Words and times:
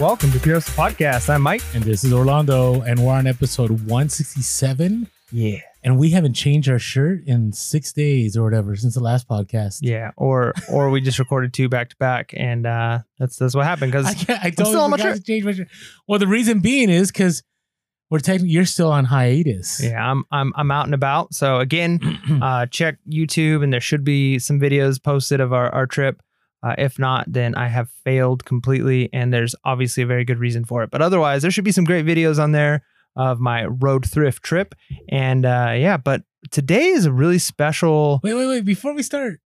Welcome 0.00 0.30
to 0.30 0.38
Pierce 0.38 0.68
Podcast. 0.68 1.28
I'm 1.28 1.42
Mike. 1.42 1.62
And 1.74 1.82
this 1.82 2.04
is 2.04 2.12
Orlando, 2.12 2.82
and 2.82 3.00
we're 3.04 3.12
on 3.12 3.26
episode 3.26 3.70
167. 3.70 5.08
Yeah. 5.32 5.58
And 5.82 5.98
we 5.98 6.10
haven't 6.10 6.34
changed 6.34 6.68
our 6.68 6.78
shirt 6.78 7.24
in 7.26 7.52
six 7.52 7.92
days 7.92 8.36
or 8.36 8.44
whatever 8.44 8.76
since 8.76 8.94
the 8.94 9.00
last 9.02 9.28
podcast. 9.28 9.78
Yeah. 9.82 10.12
Or 10.16 10.52
or 10.70 10.90
we 10.90 11.00
just 11.00 11.18
recorded 11.18 11.52
two 11.52 11.68
back 11.68 11.90
to 11.90 11.96
back, 11.96 12.32
and 12.36 12.64
uh, 12.66 13.00
that's 13.18 13.36
that's 13.36 13.56
what 13.56 13.64
happened. 13.64 13.92
I, 13.94 13.98
Because 14.02 14.24
can't- 14.24 14.44
I 14.44 14.50
still 14.52 14.66
totally 14.66 14.84
on 14.84 14.90
my 14.90 14.96
shirt. 14.98 15.16
to 15.16 15.22
change 15.22 15.44
my 15.44 15.52
shirt. 15.52 15.68
Well, 16.06 16.18
the 16.20 16.26
reason 16.28 16.60
being 16.60 16.90
is 16.90 17.10
because 17.10 17.42
we're 18.10 18.20
technically 18.20 18.50
you're 18.50 18.66
still 18.66 18.92
on 18.92 19.04
hiatus. 19.06 19.82
yeah, 19.82 20.00
I'm 20.10 20.24
I'm 20.30 20.52
I'm 20.56 20.70
out 20.70 20.84
and 20.84 20.94
about. 20.94 21.34
So 21.34 21.58
again, 21.58 21.98
uh, 22.42 22.66
check 22.66 22.98
YouTube, 23.10 23.64
and 23.64 23.72
there 23.72 23.80
should 23.80 24.04
be 24.04 24.38
some 24.38 24.60
videos 24.60 25.02
posted 25.02 25.40
of 25.40 25.52
our 25.52 25.74
our 25.74 25.86
trip. 25.86 26.20
Uh, 26.62 26.74
if 26.78 26.98
not, 26.98 27.24
then 27.32 27.54
I 27.54 27.68
have 27.68 27.88
failed 28.04 28.44
completely, 28.44 29.08
and 29.12 29.32
there's 29.32 29.54
obviously 29.64 30.02
a 30.02 30.06
very 30.06 30.24
good 30.24 30.38
reason 30.38 30.64
for 30.64 30.82
it. 30.82 30.90
But 30.90 31.02
otherwise, 31.02 31.42
there 31.42 31.50
should 31.50 31.64
be 31.64 31.72
some 31.72 31.84
great 31.84 32.04
videos 32.04 32.42
on 32.42 32.52
there 32.52 32.82
of 33.16 33.38
my 33.40 33.64
road 33.66 34.04
thrift 34.08 34.42
trip, 34.42 34.74
and 35.08 35.44
uh, 35.46 35.74
yeah. 35.76 35.96
But 35.96 36.22
today 36.50 36.86
is 36.88 37.04
a 37.06 37.12
really 37.12 37.38
special. 37.38 38.20
wait, 38.22 38.34
wait, 38.34 38.46
wait. 38.48 38.64
Before 38.64 38.94
we 38.94 39.02
start, 39.02 39.40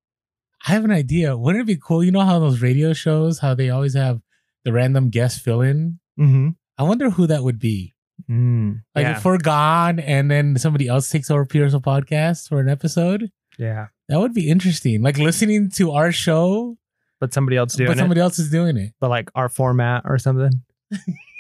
I 0.67 0.73
have 0.73 0.85
an 0.85 0.91
idea. 0.91 1.37
Wouldn't 1.37 1.63
it 1.63 1.67
be 1.67 1.77
cool? 1.83 2.03
You 2.03 2.13
know 2.13 2.21
how 2.21 2.39
those 2.39 2.63
radio 2.63 2.93
shows, 2.93 3.41
how 3.41 3.55
they 3.55 3.69
always 3.71 3.95
have 3.95 4.21
the 4.65 4.73
random 4.73 5.11
guest 5.11 5.43
fill 5.43 5.61
in? 5.61 5.99
Mm-hmm. 6.19 6.49
I 6.79 6.83
wonder 6.85 7.11
who 7.11 7.27
that 7.27 7.43
would 7.43 7.59
be. 7.59 7.95
Mm, 8.31 8.83
Like 8.95 9.03
yeah, 9.05 9.17
if 9.17 9.25
we're 9.25 9.39
gone 9.39 9.99
and 9.99 10.31
then 10.31 10.57
somebody 10.57 10.87
else 10.89 11.09
takes 11.11 11.31
over 11.31 11.45
Peter's 11.45 11.75
podcast 11.75 12.49
for 12.49 12.61
an 12.61 12.69
episode. 12.69 13.31
yeah. 13.59 13.89
That 14.09 14.21
would 14.21 14.35
be 14.35 14.49
interesting. 14.51 15.03
Like 15.03 15.17
listening 15.19 15.71
to 15.77 15.93
our 15.93 16.13
show, 16.13 16.77
But 17.23 17.33
somebody 17.33 17.57
else 17.57 17.75
doing 17.77 17.87
but 17.87 17.97
it. 17.97 18.01
somebody 18.01 18.21
else 18.21 18.41
is 18.41 18.51
doing 18.51 18.77
it. 18.77 18.95
but 19.01 19.09
like 19.09 19.31
our 19.37 19.49
format 19.49 20.03
or 20.05 20.19
something. 20.19 20.51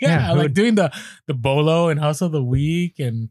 Yeah, 0.00 0.28
Yeah, 0.28 0.30
like 0.33 0.42
would- 0.42 0.55
doing 0.55 0.77
the 0.77 0.92
the 1.27 1.34
bolo 1.34 1.89
and 1.89 1.98
hustle 2.00 2.27
of 2.27 2.33
the 2.33 2.42
week, 2.42 3.00
and 3.00 3.30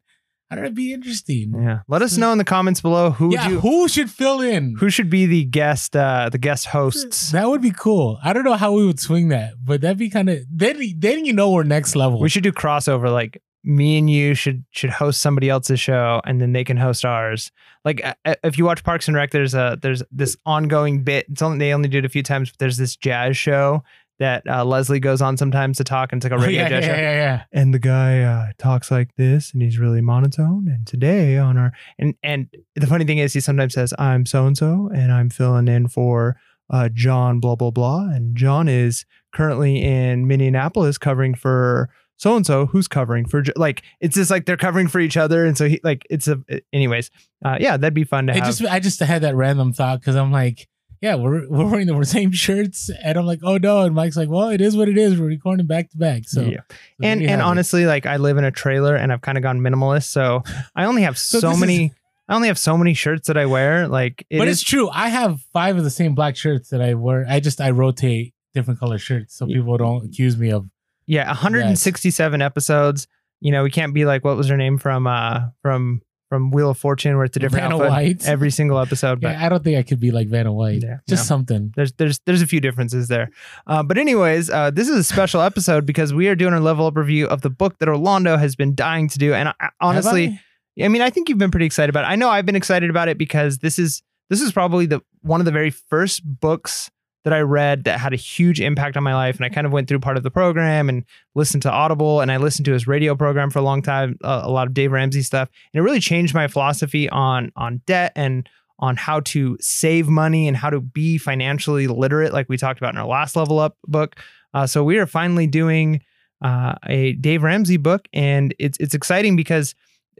I 0.49 0.55
don't 0.55 0.63
know, 0.63 0.67
it'd 0.67 0.75
be 0.75 0.93
interesting. 0.93 1.53
Yeah. 1.55 1.79
Let 1.87 2.01
us 2.01 2.17
know 2.17 2.31
in 2.33 2.37
the 2.37 2.43
comments 2.43 2.81
below 2.81 3.11
who 3.11 3.31
yeah, 3.33 3.47
do, 3.47 3.59
who 3.61 3.87
should 3.87 4.09
fill 4.11 4.41
in? 4.41 4.75
who 4.79 4.89
should 4.89 5.09
be 5.09 5.25
the 5.25 5.45
guest 5.45 5.95
uh 5.95 6.27
the 6.29 6.37
guest 6.37 6.65
hosts. 6.67 7.31
That 7.37 7.47
would 7.47 7.61
be 7.61 7.71
cool. 7.71 8.19
I 8.23 8.33
don't 8.33 8.43
know 8.43 8.55
how 8.55 8.73
we 8.73 8.85
would 8.85 8.99
swing 8.99 9.29
that, 9.29 9.53
but 9.63 9.79
that'd 9.81 9.97
be 9.97 10.09
kind 10.09 10.29
of 10.29 10.39
then. 10.51 10.77
Then 10.97 11.23
you 11.25 11.31
know 11.33 11.51
we're 11.51 11.63
next 11.63 11.95
level. 11.95 12.19
We 12.19 12.27
should 12.29 12.43
do 12.43 12.51
crossover 12.51 13.09
like 13.11 13.41
me 13.63 13.97
and 13.97 14.09
you 14.09 14.33
should 14.33 14.63
should 14.71 14.89
host 14.89 15.21
somebody 15.21 15.49
else's 15.49 15.79
show 15.79 16.21
and 16.25 16.41
then 16.41 16.53
they 16.53 16.63
can 16.63 16.77
host 16.77 17.05
ours. 17.05 17.51
Like 17.85 18.03
uh, 18.03 18.13
uh, 18.25 18.35
if 18.43 18.57
you 18.57 18.65
watch 18.65 18.83
Parks 18.83 19.07
and 19.07 19.15
Rec 19.15 19.31
there's 19.31 19.53
a 19.53 19.77
there's 19.81 20.01
this 20.11 20.35
ongoing 20.45 21.03
bit. 21.03 21.25
It's 21.29 21.41
only 21.41 21.57
they 21.59 21.73
only 21.73 21.89
do 21.89 21.99
it 21.99 22.05
a 22.05 22.09
few 22.09 22.23
times 22.23 22.49
but 22.51 22.59
there's 22.59 22.77
this 22.77 22.95
jazz 22.95 23.37
show 23.37 23.83
that 24.19 24.43
uh, 24.47 24.63
Leslie 24.63 24.99
goes 24.99 25.19
on 25.21 25.35
sometimes 25.35 25.77
to 25.77 25.83
talk 25.83 26.11
and 26.11 26.19
it's 26.23 26.29
like 26.31 26.39
a 26.39 26.41
Oh, 26.41 26.45
radio 26.45 26.61
yeah, 26.63 26.69
jazz 26.69 26.85
yeah, 26.85 26.95
show. 26.95 27.01
yeah, 27.01 27.11
yeah. 27.13 27.43
and 27.51 27.73
the 27.73 27.79
guy 27.79 28.21
uh, 28.21 28.47
talks 28.59 28.91
like 28.91 29.15
this 29.15 29.51
and 29.51 29.61
he's 29.63 29.79
really 29.79 30.01
monotone 30.01 30.67
and 30.67 30.85
today 30.85 31.37
on 31.39 31.57
our 31.57 31.71
and 31.97 32.13
and 32.21 32.47
the 32.75 32.85
funny 32.85 33.03
thing 33.05 33.17
is 33.17 33.33
he 33.33 33.39
sometimes 33.39 33.73
says 33.73 33.95
i'm 33.97 34.27
so 34.27 34.45
and 34.45 34.55
so 34.57 34.91
and 34.93 35.11
i'm 35.11 35.31
filling 35.31 35.67
in 35.67 35.87
for 35.87 36.35
uh, 36.69 36.87
john 36.93 37.39
blah 37.39 37.55
blah 37.55 37.71
blah 37.71 38.01
and 38.09 38.35
john 38.37 38.67
is 38.67 39.05
currently 39.33 39.81
in 39.83 40.27
minneapolis 40.27 40.99
covering 40.99 41.33
for 41.33 41.89
so 42.21 42.35
and 42.35 42.45
so 42.45 42.67
who's 42.67 42.87
covering 42.87 43.25
for 43.25 43.43
like 43.55 43.81
it's 43.99 44.15
just 44.15 44.29
like 44.29 44.45
they're 44.45 44.55
covering 44.57 44.87
for 44.87 44.99
each 44.99 45.17
other 45.17 45.43
and 45.43 45.57
so 45.57 45.67
he 45.67 45.79
like 45.83 46.05
it's 46.09 46.27
a 46.27 46.39
anyways 46.71 47.09
uh 47.43 47.57
yeah 47.59 47.77
that'd 47.77 47.95
be 47.95 48.03
fun 48.03 48.27
to 48.27 48.33
It 48.33 48.37
have 48.37 48.45
just 48.45 48.63
I 48.63 48.79
just 48.79 48.99
had 48.99 49.23
that 49.23 49.35
random 49.35 49.73
thought 49.73 49.99
because 49.99 50.15
I'm 50.15 50.31
like, 50.31 50.67
yeah, 51.01 51.15
we're 51.15 51.49
we're 51.49 51.65
wearing 51.65 51.87
the 51.87 52.05
same 52.17 52.31
shirts, 52.31 52.91
and 53.03 53.17
I'm 53.17 53.25
like, 53.25 53.39
oh 53.41 53.57
no, 53.57 53.81
and 53.81 53.95
Mike's 53.95 54.15
like, 54.15 54.29
well, 54.29 54.49
it 54.49 54.61
is 54.61 54.77
what 54.77 54.87
it 54.87 54.99
is. 54.99 55.19
We're 55.19 55.25
recording 55.25 55.65
back 55.65 55.89
to 55.91 55.97
back, 55.97 56.27
so 56.27 56.41
yeah. 56.41 56.59
so 56.69 56.75
and 57.01 57.21
and 57.21 57.29
have 57.31 57.39
it. 57.39 57.43
honestly 57.43 57.85
like 57.87 58.05
i 58.05 58.17
live 58.17 58.37
in 58.37 58.43
a 58.43 58.51
trailer 58.51 58.95
and 58.95 59.11
i've 59.11 59.21
kind 59.21 59.35
of 59.39 59.41
gone 59.41 59.59
minimalist 59.59 60.05
so 60.09 60.43
i 60.75 60.85
only 60.85 61.01
have 61.01 61.17
So 61.17 61.39
so, 61.39 61.47
this 61.47 61.55
is- 61.55 61.61
many 61.61 61.91
i 62.29 62.35
only 62.35 62.49
have 62.49 62.59
so 62.59 62.77
many 62.77 62.93
shirts 62.93 63.27
that 63.29 63.37
i 63.37 63.47
wear 63.47 63.87
like 63.87 64.25
it 64.29 64.37
but 64.37 64.47
is 64.47 64.61
it's 64.61 64.69
true. 64.69 64.89
I 64.89 65.09
have 65.09 65.41
five 65.53 65.75
of 65.75 65.83
the 65.83 65.89
same 65.89 66.13
black 66.13 66.35
shirts 66.35 66.69
that 66.69 66.81
I 66.81 66.93
wear. 66.93 67.25
I 67.27 67.39
just 67.39 67.59
I 67.59 67.71
rotate 67.71 68.35
different 68.53 68.79
color 68.79 68.99
shirts 68.99 69.35
so 69.35 69.47
people 69.47 69.75
don't 69.77 70.05
accuse 70.05 70.37
me 70.37 70.51
of. 70.51 70.67
Yeah, 71.07 71.27
167 71.27 72.41
episodes. 72.41 73.07
You 73.39 73.51
know, 73.51 73.63
we 73.63 73.71
can't 73.71 73.93
be 73.93 74.05
like 74.05 74.23
what 74.23 74.37
was 74.37 74.47
her 74.49 74.57
name 74.57 74.77
from 74.77 75.07
uh 75.07 75.49
from 75.61 76.01
from 76.31 76.49
Wheel 76.49 76.69
of 76.69 76.77
Fortune 76.77 77.17
where 77.17 77.25
it's 77.25 77.35
a 77.35 77.41
different 77.41 77.63
Vanna 77.63 77.75
outfit 77.75 77.89
White. 77.89 78.25
every 78.25 78.51
single 78.51 78.79
episode. 78.79 79.19
But 79.19 79.33
Yeah, 79.33 79.45
I 79.45 79.49
don't 79.49 79.61
think 79.65 79.77
I 79.77 79.83
could 79.83 79.99
be 79.99 80.11
like 80.11 80.29
Vanna 80.29 80.53
White. 80.53 80.81
Yeah, 80.81 80.99
just 81.09 81.23
no. 81.23 81.25
something. 81.25 81.73
there's 81.75 81.91
there's 81.93 82.19
there's 82.19 82.41
a 82.41 82.47
few 82.47 82.61
differences 82.61 83.09
there. 83.09 83.31
Uh, 83.67 83.83
but 83.83 83.97
anyways, 83.97 84.49
uh, 84.49 84.71
this 84.71 84.87
is 84.87 84.95
a 84.95 85.03
special 85.03 85.41
episode 85.41 85.85
because 85.85 86.13
we 86.13 86.29
are 86.29 86.35
doing 86.35 86.53
a 86.53 86.61
level 86.61 86.85
up 86.85 86.95
review 86.95 87.27
of 87.27 87.41
the 87.41 87.49
book 87.49 87.79
that 87.79 87.89
Orlando 87.89 88.37
has 88.37 88.55
been 88.55 88.75
dying 88.75 89.09
to 89.09 89.17
do. 89.17 89.33
And 89.33 89.49
I, 89.49 89.69
honestly, 89.81 90.39
I? 90.79 90.85
I 90.85 90.87
mean, 90.87 91.01
I 91.01 91.09
think 91.09 91.27
you've 91.27 91.37
been 91.37 91.51
pretty 91.51 91.65
excited 91.65 91.89
about 91.89 92.05
it. 92.05 92.07
I 92.07 92.15
know 92.15 92.29
I've 92.29 92.45
been 92.45 92.55
excited 92.55 92.89
about 92.89 93.09
it 93.09 93.17
because 93.17 93.57
this 93.57 93.77
is 93.77 94.01
this 94.29 94.39
is 94.39 94.53
probably 94.53 94.85
the 94.85 95.01
one 95.23 95.41
of 95.41 95.45
the 95.45 95.51
very 95.51 95.69
first 95.69 96.21
books 96.23 96.89
that 97.23 97.33
I 97.33 97.41
read 97.41 97.83
that 97.83 97.99
had 97.99 98.13
a 98.13 98.17
huge 98.17 98.59
impact 98.59 98.97
on 98.97 99.03
my 99.03 99.13
life. 99.13 99.35
And 99.35 99.45
I 99.45 99.49
kind 99.49 99.67
of 99.67 99.73
went 99.73 99.87
through 99.87 99.99
part 99.99 100.17
of 100.17 100.23
the 100.23 100.31
program 100.31 100.89
and 100.89 101.05
listened 101.35 101.63
to 101.63 101.71
Audible 101.71 102.21
and 102.21 102.31
I 102.31 102.37
listened 102.37 102.65
to 102.65 102.73
his 102.73 102.87
radio 102.87 103.15
program 103.15 103.49
for 103.49 103.59
a 103.59 103.63
long 103.63 103.81
time, 103.81 104.17
uh, 104.23 104.41
a 104.43 104.49
lot 104.49 104.67
of 104.67 104.73
Dave 104.73 104.91
Ramsey 104.91 105.21
stuff. 105.21 105.49
And 105.73 105.79
it 105.79 105.83
really 105.83 105.99
changed 105.99 106.33
my 106.33 106.47
philosophy 106.47 107.09
on 107.09 107.51
on 107.55 107.81
debt 107.85 108.13
and 108.15 108.49
on 108.79 108.95
how 108.95 109.19
to 109.19 109.55
save 109.61 110.09
money 110.09 110.47
and 110.47 110.57
how 110.57 110.69
to 110.69 110.81
be 110.81 111.17
financially 111.19 111.87
literate, 111.87 112.33
like 112.33 112.49
we 112.49 112.57
talked 112.57 112.79
about 112.79 112.93
in 112.93 112.99
our 112.99 113.07
last 113.07 113.35
level 113.35 113.59
up 113.59 113.77
book. 113.85 114.15
Uh, 114.53 114.65
so 114.65 114.83
we 114.83 114.97
are 114.97 115.05
finally 115.05 115.45
doing 115.45 116.01
uh, 116.41 116.73
a 116.87 117.13
Dave 117.13 117.43
Ramsey 117.43 117.77
book, 117.77 118.07
and 118.11 118.55
it's 118.57 118.77
it's 118.79 118.95
exciting 118.95 119.35
because 119.35 119.75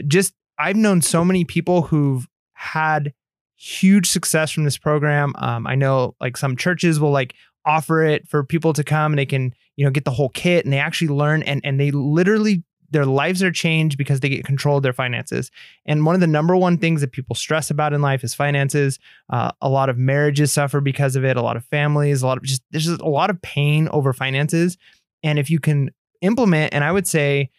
just 0.07 0.33
I've 0.59 0.75
known 0.75 1.01
so 1.01 1.25
many 1.25 1.44
people 1.44 1.81
who've 1.81 2.28
had 2.53 3.13
huge 3.61 4.07
success 4.07 4.49
from 4.49 4.63
this 4.63 4.77
program. 4.77 5.33
Um, 5.38 5.67
I 5.67 5.75
know 5.75 6.16
like 6.19 6.35
some 6.35 6.57
churches 6.57 6.99
will 6.99 7.11
like 7.11 7.35
offer 7.63 8.01
it 8.01 8.27
for 8.27 8.44
people 8.44 8.73
to 8.73 8.83
come 8.83 9.11
and 9.11 9.19
they 9.19 9.25
can 9.25 9.53
you 9.75 9.85
know 9.85 9.91
get 9.91 10.03
the 10.03 10.11
whole 10.11 10.29
kit 10.29 10.66
and 10.66 10.73
they 10.73 10.79
actually 10.79 11.09
learn 11.09 11.44
and 11.44 11.61
and 11.63 11.79
they 11.79 11.91
literally 11.91 12.63
their 12.89 13.05
lives 13.05 13.41
are 13.41 13.51
changed 13.51 13.97
because 13.97 14.19
they 14.19 14.29
get 14.29 14.44
control 14.44 14.77
of 14.77 14.83
their 14.83 14.91
finances. 14.91 15.50
And 15.85 16.05
one 16.05 16.13
of 16.13 16.19
the 16.19 16.27
number 16.27 16.57
one 16.57 16.77
things 16.77 17.00
that 17.00 17.13
people 17.13 17.35
stress 17.35 17.69
about 17.69 17.94
in 17.94 18.01
life 18.01 18.21
is 18.21 18.33
finances. 18.33 19.00
Uh, 19.29 19.51
a 19.61 19.69
lot 19.69 19.89
of 19.89 19.97
marriages 19.97 20.51
suffer 20.51 20.81
because 20.81 21.16
of 21.16 21.23
it. 21.23 21.38
A 21.38 21.41
lot 21.41 21.55
of 21.55 21.63
families, 21.66 22.21
a 22.21 22.27
lot 22.27 22.38
of 22.38 22.44
just 22.44 22.63
there's 22.71 22.88
just 22.88 23.00
a 23.00 23.07
lot 23.07 23.29
of 23.29 23.41
pain 23.41 23.88
over 23.91 24.11
finances. 24.11 24.75
And 25.23 25.39
if 25.39 25.50
you 25.50 25.59
can 25.59 25.91
implement, 26.21 26.73
and 26.73 26.83
I 26.83 26.91
would 26.91 27.07
say 27.07 27.50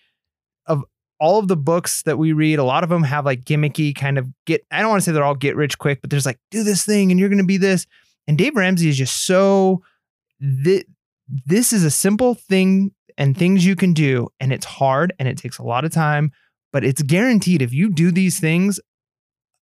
of 0.67 0.85
all 1.23 1.39
of 1.39 1.47
the 1.47 1.57
books 1.57 2.03
that 2.03 2.19
we 2.19 2.33
read, 2.33 2.59
a 2.59 2.65
lot 2.65 2.83
of 2.83 2.91
them 2.91 3.05
have 3.05 3.25
like 3.25 3.45
gimmicky 3.45 3.95
kind 3.95 4.19
of 4.19 4.29
get. 4.45 4.67
I 4.73 4.81
don't 4.81 4.91
want 4.91 5.03
to 5.03 5.05
say 5.05 5.13
they're 5.13 5.23
all 5.23 5.37
get 5.37 5.55
rich 5.55 5.79
quick, 5.79 6.01
but 6.01 6.11
there's 6.11 6.27
like 6.27 6.41
do 6.51 6.65
this 6.65 6.85
thing 6.85 7.13
and 7.13 7.21
you're 7.21 7.29
going 7.29 7.39
to 7.39 7.45
be 7.45 7.59
this. 7.59 7.87
And 8.27 8.37
Dave 8.37 8.57
Ramsey 8.57 8.89
is 8.89 8.97
just 8.97 9.25
so. 9.25 9.83
This, 10.41 10.83
this 11.29 11.73
is 11.73 11.85
a 11.85 11.93
simple 11.93 12.35
thing 12.35 12.91
and 13.17 13.39
things 13.39 13.65
you 13.65 13.77
can 13.77 13.93
do, 13.93 14.31
and 14.41 14.53
it's 14.53 14.67
hard 14.67 15.13
and 15.21 15.29
it 15.29 15.39
takes 15.39 15.59
a 15.59 15.63
lot 15.63 15.85
of 15.85 15.93
time, 15.93 16.33
but 16.73 16.83
it's 16.83 17.03
guaranteed 17.03 17.63
if 17.63 17.73
you 17.73 17.89
do 17.89 18.11
these 18.11 18.41
things, 18.41 18.81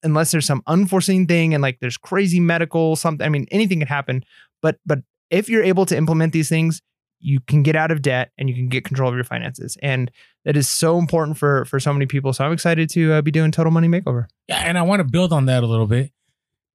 unless 0.05 0.31
there's 0.31 0.47
some 0.47 0.63
unforeseen 0.69 1.27
thing 1.27 1.55
and 1.55 1.63
like 1.63 1.81
there's 1.81 1.97
crazy 1.97 2.39
medical 2.39 2.95
something. 2.95 3.27
I 3.27 3.31
mean, 3.31 3.49
anything 3.51 3.81
can 3.81 3.89
happen. 3.89 4.25
But 4.63 4.79
but 4.87 5.01
if 5.31 5.49
you're 5.49 5.65
able 5.65 5.87
to 5.87 5.97
implement 5.97 6.33
these 6.33 6.49
things, 6.49 6.83
you 7.21 7.41
can 7.41 7.62
get 7.62 7.77
out 7.77 7.91
of 7.91 8.03
debt 8.03 8.31
and 8.39 8.49
you 8.49 8.55
can 8.55 8.69
get 8.69 8.84
control 8.84 9.09
of 9.09 9.15
your 9.15 9.25
finances, 9.25 9.77
and 9.83 10.11
that 10.45 10.56
is 10.56 10.69
so 10.69 10.99
important 10.99 11.37
for 11.37 11.65
for 11.65 11.81
so 11.81 11.93
many 11.93 12.06
people. 12.06 12.33
So 12.33 12.45
I'm 12.45 12.53
excited 12.53 12.89
to 12.91 13.15
uh, 13.15 13.23
be 13.23 13.31
doing 13.31 13.51
Total 13.51 13.73
Money 13.73 13.89
Makeover. 13.89 14.27
Yeah, 14.49 14.62
and 14.65 14.79
I 14.79 14.83
want 14.83 15.01
to 15.01 15.05
build 15.05 15.33
on 15.33 15.47
that 15.47 15.62
a 15.62 15.67
little 15.67 15.87
bit 15.87 16.12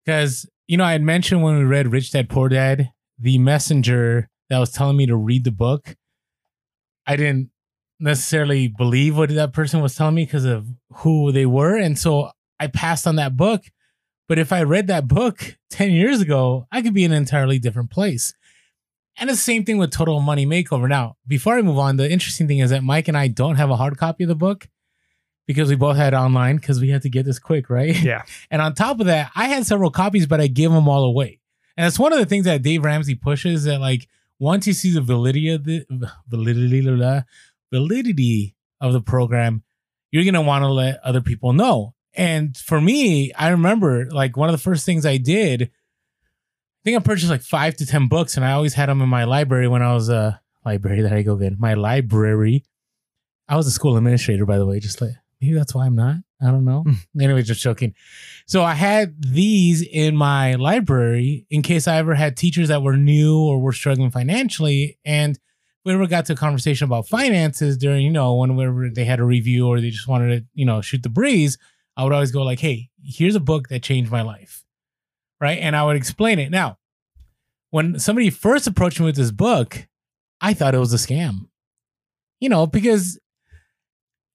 because 0.06 0.50
you 0.68 0.78
know 0.78 0.84
I 0.84 0.92
had 0.92 1.02
mentioned 1.02 1.44
when 1.44 1.58
we 1.58 1.64
read 1.64 1.92
Rich 1.92 2.12
Dad 2.12 2.30
Poor 2.30 2.50
Dad, 2.50 2.92
the 3.18 3.38
messenger 3.38 4.30
that 4.50 4.60
was 4.60 4.72
telling 4.72 4.98
me 4.98 5.06
to 5.06 5.16
read 5.16 5.44
the 5.44 5.52
book. 5.52 5.96
I 7.06 7.16
didn't 7.16 7.50
necessarily 8.00 8.68
believe 8.68 9.18
what 9.18 9.30
that 9.30 9.54
person 9.54 9.82
was 9.82 9.96
telling 9.96 10.16
me 10.16 10.26
because 10.26 10.46
of 10.46 10.68
who 10.98 11.32
they 11.32 11.46
were, 11.46 11.78
and 11.78 11.98
so 11.98 12.32
I 12.60 12.68
passed 12.68 13.08
on 13.08 13.16
that 13.16 13.36
book. 13.38 13.64
But 14.30 14.40
if 14.40 14.54
I 14.54 14.64
read 14.64 14.88
that 14.88 15.08
book 15.08 15.58
ten 15.70 15.92
years 15.92 16.22
ago, 16.22 16.68
I 16.72 16.82
could 16.82 16.94
be 16.94 17.04
in 17.04 17.12
an 17.12 17.18
entirely 17.18 17.60
different 17.60 17.92
place. 17.92 18.34
And 19.18 19.30
the 19.30 19.36
same 19.36 19.64
thing 19.64 19.78
with 19.78 19.92
Total 19.92 20.20
Money 20.20 20.46
Makeover. 20.46 20.90
Now, 20.90 21.18
before 21.28 21.58
I 21.58 21.62
move 21.62 21.78
on, 21.78 21.98
the 21.98 22.10
interesting 22.10 22.48
thing 22.48 22.60
is 22.60 22.72
that 22.72 22.84
Mike 22.84 23.08
and 23.08 23.18
I 23.18 23.28
don't 23.28 23.58
have 23.58 23.70
a 23.70 23.76
hard 23.76 23.98
copy 23.98 24.24
of 24.24 24.28
the 24.28 24.36
book 24.36 24.68
because 25.46 25.70
we 25.70 25.76
both 25.76 25.98
had 25.98 26.14
it 26.14 26.18
online 26.18 26.56
because 26.56 26.82
we 26.82 26.90
had 26.90 27.02
to 27.04 27.10
get 27.10 27.26
this 27.26 27.40
quick, 27.40 27.70
right? 27.70 28.00
Yeah. 28.02 28.24
And 28.52 28.62
on 28.62 28.74
top 28.74 29.00
of 29.00 29.06
that, 29.08 29.32
I 29.36 29.48
had 29.48 29.66
several 29.66 29.92
copies, 29.92 30.26
but 30.26 30.42
I 30.42 30.48
give 30.48 30.72
them 30.72 30.88
all 30.88 31.04
away. 31.04 31.40
And 31.78 31.86
that's 31.86 32.00
one 32.00 32.14
of 32.14 32.20
the 32.20 32.26
things 32.26 32.46
that 32.46 32.62
Dave 32.62 32.84
Ramsey 32.84 33.16
pushes 33.16 33.64
that 33.66 33.80
like 33.80 34.08
once 34.40 34.68
you 34.68 34.74
see 34.74 34.92
the 34.92 35.02
validity 35.02 35.50
of 35.50 35.64
the 35.64 35.86
validity 36.28 36.82
blah, 36.82 36.96
blah, 36.96 37.22
validity 37.72 38.56
of 38.82 38.94
the 38.94 39.02
program, 39.02 39.64
you're 40.12 40.26
gonna 40.26 40.42
want 40.42 40.64
to 40.64 40.70
let 40.70 41.00
other 41.04 41.22
people 41.22 41.54
know. 41.54 41.96
And 42.14 42.56
for 42.56 42.80
me, 42.80 43.34
I 43.34 43.50
remember 43.50 44.10
like 44.12 44.38
one 44.38 44.50
of 44.50 44.54
the 44.54 44.62
first 44.62 44.86
things 44.86 45.06
I 45.06 45.18
did. 45.18 45.72
I 46.84 46.90
think 46.90 46.98
I 46.98 47.00
purchased 47.02 47.30
like 47.30 47.42
five 47.42 47.76
to 47.78 47.86
ten 47.86 48.08
books, 48.08 48.36
and 48.36 48.46
I 48.46 48.52
always 48.52 48.74
had 48.74 48.90
them 48.90 49.02
in 49.02 49.08
my 49.08 49.24
library 49.24 49.70
when 49.70 49.82
I 49.82 49.94
was 49.94 50.10
uh 50.10 50.36
library 50.66 51.02
that 51.02 51.14
I 51.14 51.22
go 51.22 51.38
get. 51.38 51.58
My 51.58 51.76
library. 51.76 52.66
I 53.48 53.56
was 53.56 53.68
a 53.68 53.72
school 53.72 53.96
administrator, 53.96 54.46
by 54.46 54.58
the 54.58 54.66
way. 54.66 54.80
Just 54.80 55.00
like 55.00 55.12
maybe 55.42 55.54
that's 55.56 55.74
why 55.74 55.86
I'm 55.86 55.96
not. 55.96 56.18
I 56.42 56.48
don't 56.48 56.66
know. 56.66 56.84
anyway, 57.22 57.42
just 57.42 57.62
joking. 57.62 57.94
So 58.46 58.64
I 58.64 58.74
had 58.74 59.16
these 59.22 59.82
in 59.82 60.18
my 60.18 60.56
library 60.56 61.46
in 61.50 61.62
case 61.62 61.88
I 61.88 61.98
ever 61.98 62.16
had 62.16 62.36
teachers 62.36 62.68
that 62.68 62.84
were 62.84 62.98
new 62.98 63.40
or 63.40 63.62
were 63.62 63.72
struggling 63.72 64.12
financially. 64.12 64.98
And 65.06 65.40
we 65.86 65.94
ever 65.94 66.08
got 66.08 66.26
to 66.26 66.34
a 66.34 66.36
conversation 66.36 66.86
about 66.86 67.08
finances 67.08 67.78
during, 67.78 68.06
you 68.06 68.12
know, 68.12 68.36
whenever 68.36 68.90
they 68.90 69.06
had 69.06 69.22
a 69.22 69.26
review 69.26 69.68
or 69.68 69.80
they 69.80 69.90
just 69.90 70.08
wanted 70.08 70.38
to, 70.38 70.46
you 70.54 70.66
know, 70.66 70.82
shoot 70.82 71.04
the 71.04 71.10
breeze, 71.10 71.58
I 71.96 72.04
would 72.04 72.14
always 72.14 72.32
go 72.32 72.44
like, 72.44 72.60
hey, 72.60 72.90
here's 73.02 73.36
a 73.36 73.42
book 73.42 73.70
that 73.70 73.84
changed 73.84 74.12
my 74.12 74.22
life. 74.22 74.66
Right. 75.44 75.60
And 75.60 75.76
I 75.76 75.84
would 75.84 75.98
explain 75.98 76.40
it. 76.40 76.52
Now, 76.52 76.78
when 77.70 78.00
somebody 78.00 78.30
first 78.30 78.66
approached 78.66 79.02
me 79.02 79.06
with 79.08 79.18
this 79.18 79.32
book, 79.32 79.90
I 80.40 80.54
thought 80.54 80.74
it 80.74 80.78
was 80.78 80.94
a 80.94 80.98
scam. 80.98 81.50
You 82.40 82.48
know, 82.48 82.66
because 82.66 83.20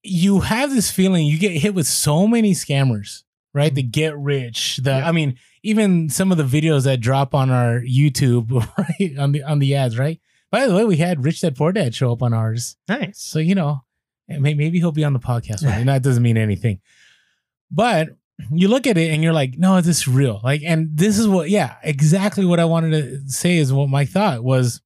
you 0.03 0.41
have 0.41 0.69
this 0.69 0.91
feeling 0.91 1.25
you 1.25 1.39
get 1.39 1.53
hit 1.53 1.73
with 1.73 1.87
so 1.87 2.27
many 2.27 2.51
scammers, 2.51 3.23
right? 3.55 3.73
The 3.73 3.81
mm-hmm. 3.81 3.89
get 3.89 4.17
rich, 4.19 4.77
the 4.83 4.91
Yeah. 4.91 5.09
I 5.09 5.11
mean, 5.11 5.39
even 5.63 6.11
some 6.11 6.31
of 6.31 6.37
the 6.37 6.43
videos 6.43 6.83
that 6.83 6.99
drop 6.99 7.33
on 7.33 7.49
our 7.49 7.81
YouTube, 7.81 8.51
right? 8.77 9.17
On 9.17 9.31
the 9.31 9.41
on 9.41 9.57
the 9.57 9.73
ads, 9.73 9.97
right? 9.97 10.19
By 10.51 10.67
the 10.67 10.75
way, 10.75 10.85
we 10.85 10.97
had 10.97 11.25
Rich 11.25 11.41
Dad 11.41 11.55
Poor 11.55 11.71
Dad 11.71 11.95
show 11.95 12.11
up 12.11 12.21
on 12.21 12.35
ours. 12.35 12.77
Nice. 12.87 13.19
So, 13.19 13.39
you 13.39 13.55
know, 13.55 13.81
maybe 14.27 14.77
he'll 14.77 14.91
be 14.91 15.03
on 15.03 15.13
the 15.13 15.19
podcast 15.19 15.63
one 15.63 15.73
day. 15.73 15.83
That 15.85 16.03
doesn't 16.03 16.21
mean 16.21 16.37
anything. 16.37 16.81
But 17.71 18.09
you 18.51 18.67
look 18.67 18.87
at 18.87 18.97
it 18.97 19.11
and 19.11 19.23
you're 19.23 19.33
like, 19.33 19.57
no, 19.57 19.81
this 19.81 19.99
is 19.99 20.07
real. 20.07 20.39
Like, 20.43 20.61
and 20.65 20.89
this 20.93 21.17
is 21.17 21.27
what, 21.27 21.49
yeah, 21.49 21.75
exactly 21.83 22.45
what 22.45 22.59
I 22.59 22.65
wanted 22.65 22.91
to 22.91 23.31
say 23.31 23.57
is 23.57 23.73
what 23.73 23.89
my 23.89 24.05
thought 24.05 24.43
was. 24.43 24.81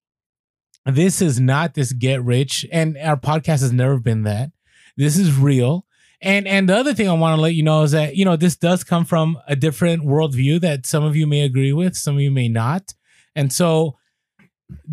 This 0.85 1.21
is 1.21 1.39
not 1.39 1.75
this 1.75 1.93
get 1.93 2.21
rich, 2.23 2.65
and 2.69 2.97
our 2.97 3.15
podcast 3.15 3.61
has 3.61 3.71
never 3.71 3.99
been 3.99 4.23
that. 4.23 4.51
This 4.97 5.17
is 5.17 5.33
real. 5.33 5.85
And 6.21 6.45
and 6.45 6.67
the 6.67 6.75
other 6.75 6.93
thing 6.93 7.07
I 7.07 7.13
want 7.13 7.37
to 7.37 7.41
let 7.41 7.53
you 7.53 7.63
know 7.63 7.83
is 7.83 7.91
that 7.91 8.17
you 8.17 8.25
know 8.25 8.35
this 8.35 8.57
does 8.57 8.83
come 8.83 9.05
from 9.05 9.37
a 9.47 9.55
different 9.55 10.03
worldview 10.03 10.59
that 10.59 10.85
some 10.85 11.05
of 11.05 11.15
you 11.15 11.25
may 11.25 11.43
agree 11.43 11.71
with, 11.71 11.95
some 11.95 12.15
of 12.15 12.21
you 12.21 12.31
may 12.31 12.49
not. 12.49 12.93
And 13.33 13.51
so 13.51 13.97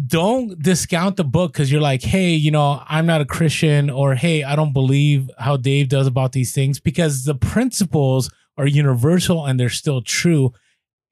don't 0.06 0.60
discount 0.60 1.16
the 1.16 1.24
book 1.24 1.52
because 1.52 1.70
you're 1.72 1.80
like, 1.80 2.02
hey, 2.02 2.34
you 2.34 2.50
know, 2.50 2.82
I'm 2.86 3.06
not 3.06 3.20
a 3.20 3.24
Christian, 3.24 3.90
or 3.90 4.14
hey, 4.14 4.42
I 4.42 4.54
don't 4.54 4.72
believe 4.72 5.30
how 5.38 5.56
Dave 5.56 5.88
does 5.88 6.06
about 6.06 6.32
these 6.32 6.52
things 6.52 6.78
because 6.78 7.24
the 7.24 7.34
principles 7.34 8.30
are 8.60 8.66
universal 8.66 9.46
and 9.46 9.58
they're 9.58 9.68
still 9.68 10.02
true. 10.02 10.52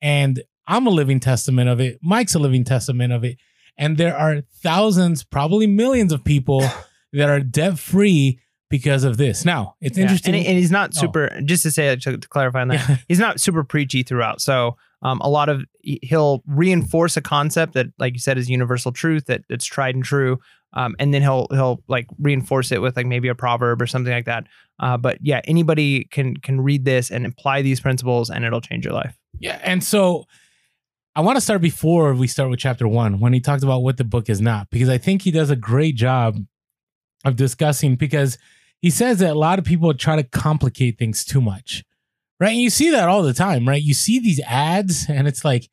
And 0.02 0.42
I'm 0.66 0.86
a 0.86 0.90
living 0.90 1.20
testament 1.20 1.68
of 1.68 1.80
it. 1.80 1.98
Mike's 2.02 2.34
a 2.34 2.38
living 2.38 2.64
testament 2.64 3.12
of 3.12 3.24
it. 3.24 3.38
And 3.76 3.96
there 3.96 4.16
are 4.16 4.42
thousands, 4.62 5.24
probably 5.24 5.66
millions 5.66 6.12
of 6.12 6.24
people 6.24 6.60
that 7.12 7.28
are 7.28 7.40
debt 7.40 7.78
free 7.78 8.40
because 8.70 9.02
of 9.04 9.16
this. 9.16 9.44
Now, 9.44 9.76
it's 9.80 9.96
Yeah, 9.96 10.02
interesting. 10.02 10.34
And, 10.34 10.46
and 10.46 10.58
he's 10.58 10.70
not 10.70 10.90
Oh. 10.96 11.00
super, 11.00 11.40
just 11.44 11.62
to 11.62 11.70
say, 11.70 11.96
to, 11.96 12.18
to 12.18 12.28
clarify 12.28 12.60
on 12.62 12.68
that, 12.68 12.88
Yeah. 12.88 12.96
he's 13.08 13.18
not 13.18 13.40
super 13.40 13.64
preachy 13.64 14.02
throughout. 14.02 14.40
So 14.42 14.76
um, 15.00 15.20
a 15.22 15.28
lot 15.30 15.48
of, 15.48 15.64
he'll 15.82 16.42
reinforce 16.46 17.16
a 17.16 17.22
concept 17.22 17.72
that, 17.74 17.86
like 17.98 18.12
you 18.14 18.18
said, 18.18 18.36
is 18.36 18.50
universal 18.50 18.92
truth, 18.92 19.26
that 19.26 19.42
it's 19.48 19.64
tried 19.64 19.94
and 19.94 20.04
true. 20.04 20.38
Um, 20.74 20.94
and 20.98 21.14
then 21.14 21.22
he'll, 21.22 21.46
he'll 21.50 21.82
like 21.88 22.06
reinforce 22.18 22.72
it 22.72 22.82
with 22.82 22.96
like 22.96 23.06
maybe 23.06 23.28
a 23.28 23.34
proverb 23.34 23.80
or 23.80 23.86
something 23.86 24.12
like 24.12 24.26
that. 24.26 24.46
Uh, 24.78 24.96
but 24.96 25.18
yeah, 25.20 25.40
anybody 25.44 26.04
can, 26.04 26.36
can 26.36 26.60
read 26.60 26.84
this 26.84 27.10
and 27.10 27.26
apply 27.26 27.62
these 27.62 27.80
principles 27.80 28.30
and 28.30 28.44
it'll 28.44 28.60
change 28.60 28.84
your 28.84 28.94
life. 28.94 29.16
Yeah, 29.40 29.58
and 29.62 29.82
so 29.82 30.24
I 31.16 31.20
want 31.20 31.36
to 31.36 31.40
start 31.40 31.60
before 31.60 32.14
we 32.14 32.28
start 32.28 32.50
with 32.50 32.60
chapter 32.60 32.86
one 32.86 33.18
when 33.18 33.32
he 33.32 33.40
talked 33.40 33.64
about 33.64 33.82
what 33.82 33.96
the 33.96 34.04
book 34.04 34.28
is 34.28 34.40
not, 34.40 34.70
because 34.70 34.88
I 34.88 34.98
think 34.98 35.22
he 35.22 35.32
does 35.32 35.50
a 35.50 35.56
great 35.56 35.96
job 35.96 36.38
of 37.24 37.34
discussing. 37.34 37.96
Because 37.96 38.38
he 38.80 38.90
says 38.90 39.18
that 39.18 39.32
a 39.32 39.38
lot 39.38 39.58
of 39.58 39.64
people 39.64 39.92
try 39.94 40.14
to 40.14 40.22
complicate 40.22 40.96
things 40.96 41.24
too 41.24 41.40
much, 41.40 41.82
right? 42.38 42.50
And 42.50 42.60
you 42.60 42.70
see 42.70 42.90
that 42.90 43.08
all 43.08 43.22
the 43.22 43.32
time, 43.32 43.66
right? 43.66 43.82
You 43.82 43.94
see 43.94 44.20
these 44.20 44.40
ads, 44.46 45.08
and 45.08 45.26
it's 45.26 45.44
like, 45.44 45.68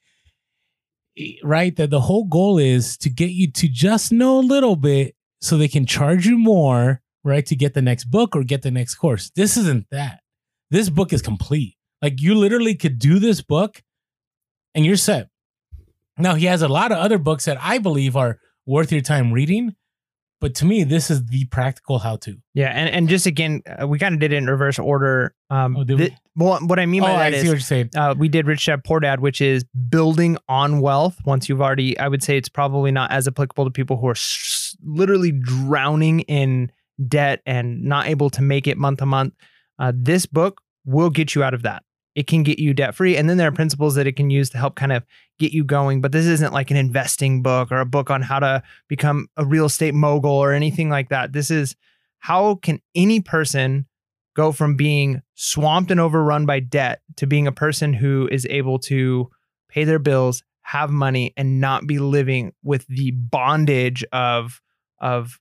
right, 1.44 1.76
that 1.76 1.90
the 1.90 2.02
whole 2.02 2.26
goal 2.26 2.58
is 2.58 2.98
to 2.98 3.10
get 3.10 3.32
you 3.32 3.52
to 3.52 3.68
just 3.68 4.12
know 4.12 4.40
a 4.40 4.42
little 4.42 4.76
bit 4.76 5.16
so 5.42 5.58
they 5.58 5.68
can 5.68 5.86
charge 5.86 6.26
you 6.26 6.38
more, 6.38 7.02
right, 7.24 7.46
to 7.46 7.56
get 7.56 7.74
the 7.74 7.82
next 7.82 8.06
book 8.06 8.36
or 8.36 8.44
get 8.44 8.62
the 8.62 8.72
next 8.72 8.96
course. 8.96 9.32
This 9.36 9.58
isn't 9.58 9.88
that. 9.92 10.22
This 10.72 10.90
book 10.90 11.14
is 11.14 11.22
complete. 11.22 11.78
Like 12.02 12.22
you 12.22 12.36
literally 12.36 12.76
could 12.76 13.00
do 13.00 13.20
this 13.20 13.42
book 13.42 13.82
and 14.74 14.86
you're 14.86 14.96
set. 14.96 15.30
Now 16.18 16.36
he 16.36 16.46
has 16.46 16.62
a 16.62 16.68
lot 16.68 16.92
of 16.92 16.98
other 16.98 17.18
books 17.18 17.46
that 17.46 17.58
I 17.62 17.78
believe 17.78 18.16
are 18.16 18.40
worth 18.66 18.92
your 18.92 19.02
time 19.02 19.32
reading, 19.32 19.76
but 20.42 20.54
to 20.56 20.66
me 20.66 20.84
this 20.84 21.10
is 21.10 21.26
the 21.26 21.46
practical 21.46 22.00
how 22.00 22.18
to. 22.18 22.38
Yeah. 22.54 22.68
And, 22.70 22.90
and 22.90 23.10
just 23.10 23.26
again, 23.26 23.62
uh, 23.82 23.88
we 23.88 23.98
kind 24.00 24.14
of 24.14 24.20
did 24.20 24.34
it 24.34 24.38
in 24.38 24.48
reverse 24.48 24.78
order. 24.80 25.34
Um, 25.50 25.76
Oh, 25.78 25.84
did 25.84 25.98
thi- 25.98 26.18
well, 26.36 26.60
what 26.62 26.80
I 26.80 26.86
mean 26.86 27.02
oh, 27.04 27.06
by 27.08 27.28
I 27.28 27.30
that 27.32 27.38
see 27.38 27.42
is 27.44 27.48
what 27.48 27.52
you're 27.54 27.60
saying. 27.62 27.90
uh, 27.96 28.14
we 28.18 28.28
did 28.28 28.46
Rich 28.48 28.66
Dad 28.66 28.84
Poor 28.84 29.00
Dad, 29.00 29.20
which 29.22 29.40
is 29.42 29.64
building 29.90 30.38
on 30.50 30.82
wealth. 30.82 31.18
Once 31.26 31.48
you've 31.48 31.62
already, 31.62 31.98
I 31.98 32.08
would 32.10 32.22
say 32.24 32.36
it's 32.38 32.50
probably 32.50 32.92
not 32.92 33.12
as 33.12 33.28
applicable 33.28 33.64
to 33.66 33.72
people 33.72 33.98
who 33.98 34.08
are 34.08 34.12
s- 34.12 34.76
literally 34.84 35.32
drowning 35.32 36.22
in 36.22 36.72
debt 37.08 37.42
and 37.46 37.84
not 37.84 38.08
able 38.08 38.30
to 38.32 38.42
make 38.42 38.68
it 38.68 38.78
month 38.78 39.00
to 39.00 39.06
month. 39.06 39.34
Uh, 39.80 39.92
this 39.96 40.26
book 40.26 40.62
will 40.86 41.10
get 41.10 41.36
you 41.36 41.44
out 41.44 41.54
of 41.54 41.62
that. 41.64 41.84
It 42.16 42.28
can 42.28 42.44
get 42.44 42.60
you 42.60 42.74
debt 42.74 42.96
free. 42.96 43.18
And 43.18 43.30
then 43.30 43.38
there 43.38 43.48
are 43.48 43.52
mm-hmm. 43.52 43.58
principles 43.58 43.96
that 43.96 44.08
it 44.08 44.16
can 44.16 44.30
use 44.30 44.50
to 44.52 44.58
help 44.58 44.76
kind 44.76 44.94
of 44.94 45.04
get 45.38 45.52
you 45.52 45.64
going. 45.64 46.02
But 46.02 46.12
this 46.12 46.26
isn't 46.26 46.54
like 46.54 46.72
an 46.72 46.78
investing 46.78 47.44
book 47.44 47.72
or 47.72 47.80
a 47.80 47.86
book 47.86 48.10
on 48.10 48.22
how 48.22 48.40
to 48.40 48.64
become 48.88 49.28
a 49.38 49.46
real 49.46 49.66
estate 49.66 49.94
mogul 49.94 50.32
or 50.32 50.54
anything 50.54 50.90
like 50.90 51.10
that. 51.10 51.34
This 51.34 51.52
is 51.52 51.76
how 52.20 52.56
can 52.56 52.82
any 52.96 53.20
person 53.20 53.86
go 54.36 54.52
from 54.52 54.76
being 54.76 55.22
swamped 55.36 55.92
and 55.92 56.00
overrun 56.00 56.46
by 56.46 56.60
debt 56.60 57.02
to 57.18 57.28
being 57.28 57.48
a 57.48 57.52
person 57.52 57.94
who 57.94 58.28
is 58.32 58.46
able 58.50 58.80
to 58.80 59.30
pay 59.70 59.84
their 59.84 60.00
bills, 60.00 60.44
have 60.62 60.90
money, 60.90 61.34
and 61.38 61.60
not 61.60 61.88
be 61.88 62.00
living 62.00 62.54
with 62.64 62.86
the 62.88 63.12
bondage 63.12 64.04
of 64.12 64.62
of 65.00 65.40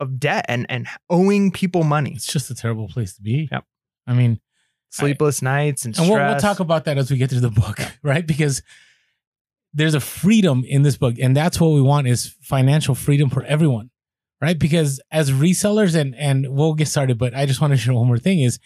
of 0.00 0.18
debt 0.18 0.44
and 0.48 0.66
and 0.68 0.86
owing 1.10 1.50
people 1.50 1.84
money, 1.84 2.12
It's 2.14 2.26
just 2.26 2.50
a 2.50 2.54
terrible 2.54 2.88
place 2.88 3.14
to 3.14 3.22
be. 3.22 3.48
Yep. 3.50 3.64
I 4.06 4.14
mean, 4.14 4.40
sleepless 4.94 5.42
nights, 5.42 5.84
and 5.84 5.96
and 5.98 6.08
we'll, 6.08 6.18
we'll 6.18 6.38
talk 6.38 6.60
about 6.60 6.84
that 6.84 6.98
as 6.98 7.10
we 7.10 7.16
get 7.16 7.30
through 7.30 7.40
the 7.40 7.50
book, 7.50 7.78
right? 8.02 8.26
Because 8.26 8.62
there's 9.72 9.94
a 9.94 10.00
freedom 10.00 10.64
in 10.66 10.82
this 10.82 10.96
book, 10.96 11.16
and 11.20 11.36
that's 11.36 11.60
what 11.60 11.68
we 11.68 11.82
want 11.82 12.06
is 12.06 12.34
financial 12.42 12.94
freedom 12.94 13.28
for 13.30 13.42
everyone, 13.44 13.90
right? 14.40 14.58
Because 14.58 15.00
as 15.10 15.30
resellers, 15.30 15.94
and 15.94 16.14
and 16.14 16.46
we'll 16.48 16.74
get 16.74 16.88
started, 16.88 17.18
but 17.18 17.34
I 17.34 17.46
just 17.46 17.60
want 17.60 17.72
to 17.72 17.76
share 17.76 17.94
one 17.94 18.06
more 18.06 18.18
thing 18.18 18.40
is, 18.40 18.58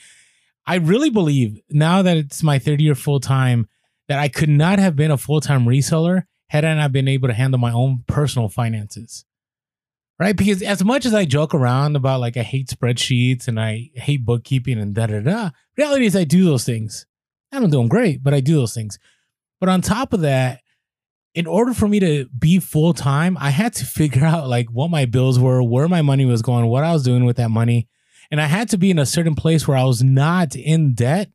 I 0.67 0.77
really 0.77 1.11
believe 1.11 1.61
now 1.71 2.03
that 2.03 2.17
it's 2.17 2.43
my 2.43 2.59
third 2.59 2.81
year 2.81 2.95
full 2.95 3.21
time 3.21 3.67
that 4.09 4.19
I 4.19 4.29
could 4.29 4.49
not 4.49 4.79
have 4.79 4.97
been 4.97 5.11
a 5.11 5.17
full 5.19 5.41
time 5.41 5.65
reseller 5.65 6.25
had 6.49 6.65
I 6.65 6.75
not 6.75 6.93
been 6.93 7.09
able 7.09 7.29
to 7.29 7.35
handle 7.35 7.59
my 7.59 7.73
own 7.73 8.05
personal 8.07 8.49
finances. 8.49 9.25
Right? 10.19 10.37
Because 10.37 10.63
as 10.63 10.85
much 10.85 11.07
as 11.07 11.15
I 11.15 11.25
joke 11.25 11.55
around 11.55 11.95
about 11.95 12.21
like 12.21 12.37
I 12.37 12.43
hate 12.43 12.69
spreadsheets 12.69 13.47
and 13.47 13.61
I 13.61 13.91
hate 13.95 14.25
bookkeeping 14.25 14.79
and 14.79 14.93
da 14.93 15.07
da 15.07 15.21
da, 15.21 15.51
reality 15.77 16.07
is 16.07 16.17
I 16.17 16.25
do 16.25 16.45
those 16.45 16.65
things. 16.65 17.07
I 17.53 17.61
don't 17.61 17.71
do 17.71 17.79
them 17.79 17.89
great, 17.89 18.23
but 18.23 18.35
I 18.35 18.41
do 18.41 18.57
those 18.57 18.75
things. 18.75 18.99
But 19.61 19.69
on 19.69 19.81
top 19.81 20.13
of 20.13 20.21
that, 20.21 20.61
in 21.35 21.47
order 21.47 21.73
for 21.73 21.87
me 21.87 22.01
to 22.01 22.27
be 22.37 22.59
full 22.59 22.93
time, 22.95 23.37
I 23.41 23.51
had 23.51 23.73
to 23.75 23.85
figure 23.85 24.25
out 24.25 24.49
like 24.49 24.69
what 24.71 24.91
my 24.91 25.05
bills 25.05 25.39
were, 25.39 25.63
where 25.63 25.89
my 25.89 26.03
money 26.03 26.25
was 26.25 26.43
going, 26.43 26.67
what 26.67 26.85
I 26.85 26.93
was 26.93 27.05
doing 27.05 27.25
with 27.25 27.37
that 27.37 27.51
money. 27.51 27.89
And 28.31 28.41
I 28.41 28.47
had 28.47 28.69
to 28.71 28.79
be 28.79 28.91
in 28.91 28.99
a 28.99 29.07
certain 29.07 29.35
place 29.35 29.67
where 29.67 29.77
I 29.77 29.85
was 29.85 30.03
not 30.03 30.55
in 30.55 30.95
debt 30.95 31.31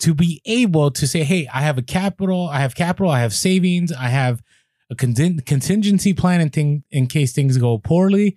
to 0.00 0.14
be 0.14 0.42
able 0.44 0.90
to 0.90 1.06
say, 1.06 1.22
hey, 1.22 1.46
I 1.52 1.60
have 1.60 1.78
a 1.78 1.82
capital, 1.82 2.48
I 2.48 2.60
have 2.60 2.74
capital, 2.74 3.10
I 3.10 3.20
have 3.20 3.32
savings, 3.32 3.92
I 3.92 4.08
have 4.08 4.42
a 4.90 4.94
contin- 4.94 5.44
contingency 5.46 6.12
plan 6.12 6.40
in, 6.40 6.50
thing, 6.50 6.84
in 6.90 7.06
case 7.06 7.32
things 7.32 7.58
go 7.58 7.78
poorly. 7.78 8.36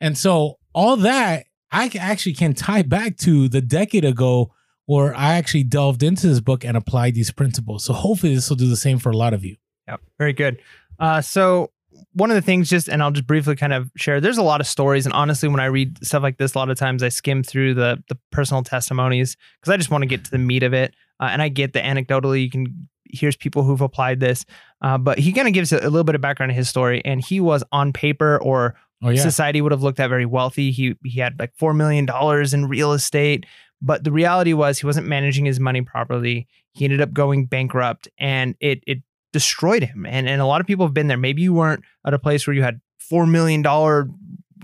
And 0.00 0.18
so 0.18 0.58
all 0.74 0.96
that 0.96 1.46
I 1.74 1.90
actually 1.98 2.34
can 2.34 2.54
tie 2.54 2.82
back 2.82 3.16
to 3.18 3.48
the 3.48 3.60
decade 3.60 4.04
ago 4.04 4.52
where 4.86 5.14
I 5.14 5.34
actually 5.34 5.64
delved 5.64 6.02
into 6.02 6.28
this 6.28 6.40
book 6.40 6.64
and 6.64 6.76
applied 6.76 7.14
these 7.14 7.32
principles. 7.32 7.84
So 7.84 7.92
hopefully 7.92 8.34
this 8.34 8.48
will 8.48 8.56
do 8.56 8.68
the 8.68 8.76
same 8.76 8.98
for 8.98 9.10
a 9.10 9.16
lot 9.16 9.34
of 9.34 9.44
you. 9.44 9.56
Yep. 9.88 10.00
Very 10.18 10.32
good. 10.32 10.60
Uh, 11.00 11.20
so 11.20 11.70
one 12.12 12.30
of 12.30 12.36
the 12.36 12.42
things 12.42 12.70
just, 12.70 12.88
and 12.88 13.02
I'll 13.02 13.10
just 13.10 13.26
briefly 13.26 13.56
kind 13.56 13.72
of 13.72 13.90
share, 13.96 14.20
there's 14.20 14.38
a 14.38 14.42
lot 14.42 14.60
of 14.60 14.68
stories. 14.68 15.04
And 15.04 15.12
honestly, 15.12 15.48
when 15.48 15.58
I 15.58 15.64
read 15.64 16.04
stuff 16.06 16.22
like 16.22 16.38
this, 16.38 16.54
a 16.54 16.58
lot 16.58 16.70
of 16.70 16.78
times 16.78 17.02
I 17.02 17.08
skim 17.08 17.42
through 17.42 17.74
the, 17.74 18.02
the 18.08 18.16
personal 18.30 18.62
testimonies 18.62 19.36
because 19.60 19.72
I 19.72 19.76
just 19.76 19.90
want 19.90 20.02
to 20.02 20.06
get 20.06 20.24
to 20.26 20.30
the 20.30 20.38
meat 20.38 20.62
of 20.62 20.74
it. 20.74 20.94
Uh, 21.18 21.28
and 21.32 21.42
I 21.42 21.48
get 21.48 21.72
the 21.72 21.80
anecdotally, 21.80 22.42
you 22.42 22.50
can, 22.50 22.88
here's 23.10 23.36
people 23.36 23.64
who've 23.64 23.80
applied 23.80 24.20
this. 24.20 24.44
Uh, 24.84 24.98
but 24.98 25.18
he 25.18 25.32
kind 25.32 25.48
of 25.48 25.54
gives 25.54 25.72
a, 25.72 25.78
a 25.78 25.88
little 25.88 26.04
bit 26.04 26.14
of 26.14 26.20
background 26.20 26.52
in 26.52 26.56
his 26.56 26.68
story. 26.68 27.00
And 27.06 27.24
he 27.24 27.40
was 27.40 27.64
on 27.72 27.92
paper 27.92 28.38
or 28.42 28.74
Oh 29.02 29.10
yeah. 29.10 29.20
society 29.20 29.60
would 29.60 29.72
have 29.72 29.82
looked 29.82 30.00
at 30.00 30.08
very 30.08 30.24
wealthy. 30.24 30.70
He 30.70 30.94
he 31.04 31.20
had 31.20 31.38
like 31.38 31.52
four 31.56 31.74
million 31.74 32.06
dollars 32.06 32.54
in 32.54 32.68
real 32.68 32.92
estate, 32.92 33.44
but 33.82 34.04
the 34.04 34.12
reality 34.12 34.54
was 34.54 34.78
he 34.78 34.86
wasn't 34.86 35.06
managing 35.06 35.44
his 35.44 35.60
money 35.60 35.82
properly. 35.82 36.46
He 36.72 36.84
ended 36.84 37.00
up 37.02 37.12
going 37.12 37.46
bankrupt, 37.46 38.08
and 38.18 38.54
it 38.60 38.82
it 38.86 39.02
destroyed 39.32 39.82
him. 39.82 40.06
And 40.06 40.28
and 40.28 40.40
a 40.40 40.46
lot 40.46 40.60
of 40.62 40.66
people 40.66 40.86
have 40.86 40.94
been 40.94 41.08
there. 41.08 41.18
Maybe 41.18 41.42
you 41.42 41.52
weren't 41.52 41.82
at 42.06 42.14
a 42.14 42.18
place 42.18 42.46
where 42.46 42.54
you 42.54 42.62
had 42.62 42.80
four 42.98 43.26
million 43.26 43.60
dollar, 43.62 44.08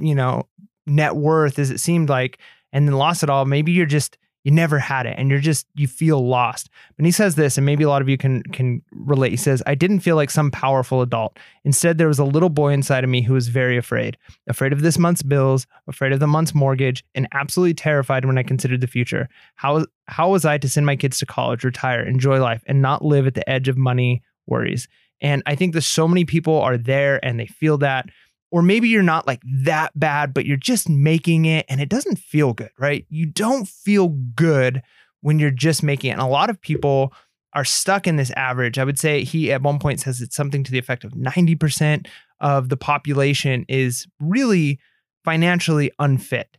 you 0.00 0.14
know, 0.14 0.48
net 0.86 1.16
worth 1.16 1.58
as 1.58 1.70
it 1.70 1.80
seemed 1.80 2.08
like, 2.08 2.38
and 2.72 2.88
then 2.88 2.94
lost 2.96 3.22
it 3.22 3.28
all. 3.28 3.44
Maybe 3.44 3.72
you're 3.72 3.84
just 3.84 4.16
you 4.44 4.50
never 4.50 4.78
had 4.78 5.06
it 5.06 5.14
and 5.18 5.30
you're 5.30 5.38
just 5.38 5.66
you 5.74 5.86
feel 5.86 6.26
lost. 6.26 6.70
And 6.98 7.06
he 7.06 7.12
says 7.12 7.34
this 7.34 7.56
and 7.56 7.66
maybe 7.66 7.84
a 7.84 7.88
lot 7.88 8.02
of 8.02 8.08
you 8.08 8.16
can 8.16 8.42
can 8.44 8.82
relate. 8.90 9.30
He 9.30 9.36
says 9.36 9.62
i 9.66 9.74
didn't 9.74 10.00
feel 10.00 10.16
like 10.16 10.30
some 10.30 10.50
powerful 10.50 11.02
adult. 11.02 11.38
Instead 11.64 11.98
there 11.98 12.08
was 12.08 12.18
a 12.18 12.24
little 12.24 12.48
boy 12.48 12.72
inside 12.72 13.04
of 13.04 13.10
me 13.10 13.22
who 13.22 13.34
was 13.34 13.48
very 13.48 13.76
afraid. 13.76 14.16
Afraid 14.48 14.72
of 14.72 14.82
this 14.82 14.98
month's 14.98 15.22
bills 15.22 15.66
afraid 15.88 16.12
of 16.12 16.20
the 16.20 16.26
month's 16.26 16.54
mortgage 16.54 17.04
and 17.14 17.28
absolutely 17.32 17.74
terrified 17.74 18.24
when 18.24 18.38
i 18.38 18.42
considered 18.42 18.80
the 18.80 18.86
future. 18.86 19.28
How 19.56 19.86
how 20.06 20.30
was 20.30 20.44
i 20.44 20.58
to 20.58 20.68
send 20.68 20.86
my 20.86 20.96
kids 20.96 21.18
to 21.18 21.26
college 21.26 21.64
retire 21.64 22.02
enjoy 22.02 22.40
life 22.40 22.62
and 22.66 22.82
not 22.82 23.04
live 23.04 23.26
at 23.26 23.34
the 23.34 23.48
edge 23.48 23.68
of 23.68 23.76
money 23.76 24.22
worries? 24.46 24.88
And 25.20 25.42
i 25.46 25.54
think 25.54 25.74
that 25.74 25.82
so 25.82 26.08
many 26.08 26.24
people 26.24 26.58
are 26.60 26.78
there 26.78 27.24
and 27.24 27.38
they 27.38 27.46
feel 27.46 27.78
that 27.78 28.08
or 28.50 28.62
maybe 28.62 28.88
you're 28.88 29.02
not 29.02 29.26
like 29.26 29.42
that 29.64 29.98
bad, 29.98 30.34
but 30.34 30.44
you're 30.44 30.56
just 30.56 30.88
making 30.88 31.44
it 31.44 31.66
and 31.68 31.80
it 31.80 31.88
doesn't 31.88 32.18
feel 32.18 32.52
good, 32.52 32.70
right? 32.78 33.06
You 33.08 33.26
don't 33.26 33.68
feel 33.68 34.08
good 34.08 34.82
when 35.20 35.38
you're 35.38 35.50
just 35.50 35.82
making 35.82 36.10
it. 36.10 36.14
And 36.14 36.22
a 36.22 36.26
lot 36.26 36.50
of 36.50 36.60
people 36.60 37.12
are 37.52 37.64
stuck 37.64 38.06
in 38.06 38.16
this 38.16 38.30
average. 38.32 38.78
I 38.78 38.84
would 38.84 38.98
say 38.98 39.24
he 39.24 39.52
at 39.52 39.62
one 39.62 39.78
point 39.78 40.00
says 40.00 40.20
it's 40.20 40.36
something 40.36 40.64
to 40.64 40.72
the 40.72 40.78
effect 40.78 41.04
of 41.04 41.12
90% 41.12 42.06
of 42.40 42.68
the 42.68 42.76
population 42.76 43.64
is 43.68 44.06
really 44.20 44.78
financially 45.24 45.90
unfit. 45.98 46.56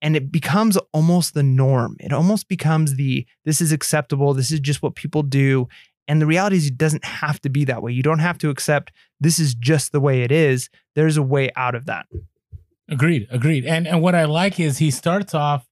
And 0.00 0.14
it 0.14 0.30
becomes 0.30 0.76
almost 0.92 1.34
the 1.34 1.42
norm. 1.42 1.96
It 1.98 2.12
almost 2.12 2.48
becomes 2.48 2.94
the 2.94 3.26
this 3.44 3.60
is 3.60 3.72
acceptable. 3.72 4.32
This 4.32 4.52
is 4.52 4.60
just 4.60 4.80
what 4.80 4.94
people 4.94 5.24
do. 5.24 5.68
And 6.08 6.20
the 6.22 6.26
reality 6.26 6.56
is, 6.56 6.66
it 6.66 6.78
doesn't 6.78 7.04
have 7.04 7.40
to 7.42 7.50
be 7.50 7.66
that 7.66 7.82
way. 7.82 7.92
You 7.92 8.02
don't 8.02 8.18
have 8.18 8.38
to 8.38 8.50
accept 8.50 8.92
this 9.20 9.38
is 9.38 9.54
just 9.54 9.92
the 9.92 10.00
way 10.00 10.22
it 10.22 10.32
is. 10.32 10.70
There's 10.94 11.18
a 11.18 11.22
way 11.22 11.50
out 11.54 11.74
of 11.74 11.86
that. 11.86 12.06
Agreed. 12.88 13.28
Agreed. 13.30 13.66
And 13.66 13.86
and 13.86 14.00
what 14.00 14.14
I 14.14 14.24
like 14.24 14.58
is 14.58 14.78
he 14.78 14.90
starts 14.90 15.34
off 15.34 15.68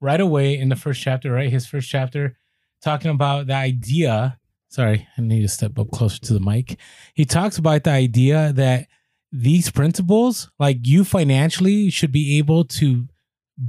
right 0.00 0.20
away 0.20 0.56
in 0.58 0.68
the 0.68 0.76
first 0.76 1.00
chapter, 1.00 1.32
right? 1.32 1.50
His 1.50 1.66
first 1.66 1.88
chapter, 1.88 2.36
talking 2.82 3.10
about 3.10 3.46
the 3.46 3.54
idea. 3.54 4.38
Sorry, 4.70 5.08
I 5.16 5.22
need 5.22 5.42
to 5.42 5.48
step 5.48 5.78
up 5.78 5.90
closer 5.90 6.20
to 6.20 6.34
the 6.34 6.40
mic. 6.40 6.78
He 7.14 7.24
talks 7.24 7.56
about 7.56 7.84
the 7.84 7.90
idea 7.90 8.52
that 8.52 8.86
these 9.32 9.70
principles, 9.70 10.50
like 10.58 10.86
you 10.86 11.04
financially, 11.04 11.88
should 11.90 12.12
be 12.12 12.38
able 12.38 12.64
to 12.64 13.08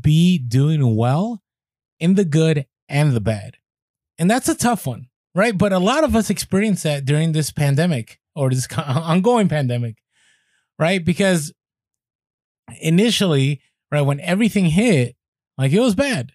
be 0.02 0.38
doing 0.38 0.96
well 0.96 1.42
in 2.00 2.16
the 2.16 2.26
good 2.26 2.66
and 2.90 3.14
the 3.14 3.22
bad. 3.22 3.58
And 4.18 4.30
that's 4.30 4.50
a 4.50 4.56
tough 4.56 4.86
one 4.86 5.09
right? 5.36 5.58
But 5.58 5.74
a 5.74 5.80
lot 5.80 6.04
of 6.04 6.16
us 6.16 6.30
experience 6.30 6.84
that 6.84 7.06
during 7.06 7.32
this 7.32 7.52
pandemic 7.52 8.20
or 8.36 8.50
this 8.50 8.68
ongoing 8.78 9.50
pandemic, 9.50 9.98
right? 10.78 11.04
Because 11.04 11.54
initially, 12.82 13.62
right, 13.92 14.02
when 14.02 14.20
everything 14.20 14.66
hit, 14.66 15.16
like 15.58 15.72
it 15.72 15.80
was 15.80 15.96
bad, 15.96 16.32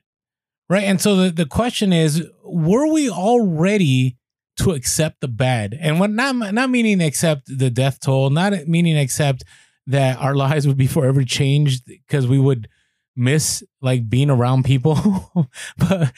right? 0.68 0.84
And 0.84 1.00
so 1.00 1.16
the, 1.16 1.30
the 1.30 1.46
question 1.46 1.92
is, 1.92 2.22
were 2.44 2.86
we 2.92 3.08
all 3.08 3.46
ready 3.46 4.16
to 4.58 4.72
accept 4.72 5.20
the 5.20 5.28
bad? 5.28 5.76
And 5.78 5.98
what 5.98 6.10
not 6.10 6.54
not 6.54 6.70
meaning 6.70 7.00
accept 7.00 7.46
the 7.46 7.70
death 7.70 8.00
toll, 8.00 8.30
not 8.30 8.52
meaning 8.68 8.96
accept 8.96 9.44
that 9.86 10.18
our 10.18 10.34
lives 10.36 10.66
would 10.66 10.76
be 10.76 10.86
forever 10.86 11.24
changed 11.24 11.84
because 11.86 12.26
we 12.26 12.38
would 12.38 12.68
miss 13.16 13.62
like 13.80 14.08
being 14.08 14.30
around 14.30 14.64
people, 14.64 15.48
but 15.78 16.12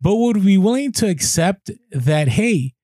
but 0.00 0.14
would 0.16 0.36
we 0.38 0.42
be 0.42 0.58
willing 0.58 0.92
to 0.92 1.08
accept 1.08 1.70
that, 1.90 2.28
hey, 2.28 2.74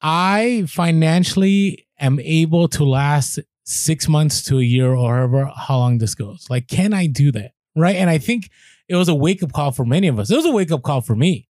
I 0.00 0.64
financially 0.68 1.86
am 2.00 2.18
able 2.20 2.66
to 2.68 2.84
last 2.84 3.38
six 3.64 4.08
months 4.08 4.42
to 4.44 4.58
a 4.58 4.62
year 4.62 4.92
or 4.92 5.14
however 5.14 5.52
how 5.56 5.78
long 5.78 5.98
this 5.98 6.14
goes? 6.14 6.48
Like, 6.50 6.66
can 6.66 6.92
I 6.92 7.06
do 7.06 7.30
that? 7.32 7.52
Right. 7.76 7.96
And 7.96 8.10
I 8.10 8.18
think 8.18 8.50
it 8.88 8.96
was 8.96 9.08
a 9.08 9.14
wake 9.14 9.42
up 9.42 9.52
call 9.52 9.70
for 9.70 9.84
many 9.84 10.08
of 10.08 10.18
us. 10.18 10.30
It 10.30 10.36
was 10.36 10.44
a 10.44 10.50
wake 10.50 10.72
up 10.72 10.82
call 10.82 11.00
for 11.00 11.14
me. 11.14 11.48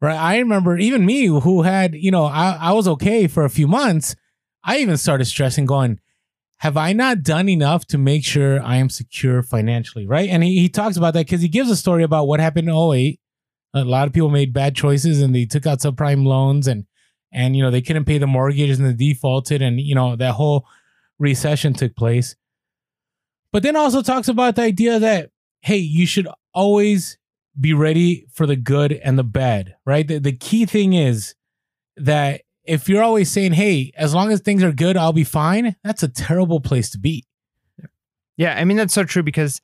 Right. 0.00 0.16
I 0.16 0.38
remember 0.38 0.78
even 0.78 1.06
me 1.06 1.26
who 1.26 1.62
had, 1.62 1.94
you 1.94 2.10
know, 2.10 2.24
I, 2.24 2.58
I 2.60 2.72
was 2.72 2.88
okay 2.88 3.28
for 3.28 3.44
a 3.44 3.50
few 3.50 3.68
months. 3.68 4.16
I 4.64 4.78
even 4.78 4.96
started 4.96 5.26
stressing, 5.26 5.66
going, 5.66 6.00
have 6.58 6.76
I 6.76 6.92
not 6.92 7.22
done 7.22 7.48
enough 7.48 7.86
to 7.86 7.98
make 7.98 8.24
sure 8.24 8.60
I 8.62 8.76
am 8.76 8.88
secure 8.88 9.42
financially? 9.42 10.06
Right. 10.06 10.28
And 10.28 10.42
he, 10.42 10.58
he 10.58 10.68
talks 10.68 10.96
about 10.96 11.14
that 11.14 11.26
because 11.26 11.42
he 11.42 11.48
gives 11.48 11.70
a 11.70 11.76
story 11.76 12.02
about 12.02 12.26
what 12.26 12.40
happened 12.40 12.68
in 12.68 12.74
08 12.74 13.20
a 13.74 13.84
lot 13.84 14.06
of 14.06 14.12
people 14.12 14.30
made 14.30 14.52
bad 14.52 14.74
choices 14.74 15.20
and 15.20 15.34
they 15.34 15.44
took 15.44 15.66
out 15.66 15.80
subprime 15.80 16.24
loans 16.24 16.66
and 16.66 16.86
and 17.32 17.56
you 17.56 17.62
know 17.62 17.70
they 17.70 17.82
couldn't 17.82 18.04
pay 18.04 18.18
the 18.18 18.26
mortgage 18.26 18.78
and 18.78 18.86
they 18.86 18.92
defaulted 18.92 19.62
and 19.62 19.80
you 19.80 19.94
know 19.94 20.16
that 20.16 20.34
whole 20.34 20.66
recession 21.18 21.72
took 21.72 21.96
place. 21.96 22.36
But 23.52 23.62
then 23.62 23.76
also 23.76 24.02
talks 24.02 24.28
about 24.28 24.56
the 24.56 24.62
idea 24.62 24.98
that 24.98 25.30
hey, 25.62 25.76
you 25.76 26.06
should 26.06 26.28
always 26.52 27.18
be 27.58 27.72
ready 27.72 28.26
for 28.32 28.46
the 28.46 28.56
good 28.56 28.92
and 28.92 29.18
the 29.18 29.24
bad, 29.24 29.76
right? 29.86 30.06
The, 30.06 30.18
the 30.18 30.32
key 30.32 30.66
thing 30.66 30.92
is 30.92 31.34
that 31.96 32.42
if 32.64 32.88
you're 32.88 33.02
always 33.02 33.30
saying, 33.30 33.52
hey, 33.52 33.92
as 33.96 34.14
long 34.14 34.32
as 34.32 34.40
things 34.40 34.62
are 34.62 34.72
good, 34.72 34.96
I'll 34.96 35.12
be 35.12 35.24
fine, 35.24 35.76
that's 35.84 36.02
a 36.02 36.08
terrible 36.08 36.60
place 36.60 36.90
to 36.90 36.98
be. 36.98 37.26
Yeah, 38.36 38.54
I 38.56 38.64
mean, 38.64 38.76
that's 38.76 38.94
so 38.94 39.04
true 39.04 39.22
because 39.22 39.60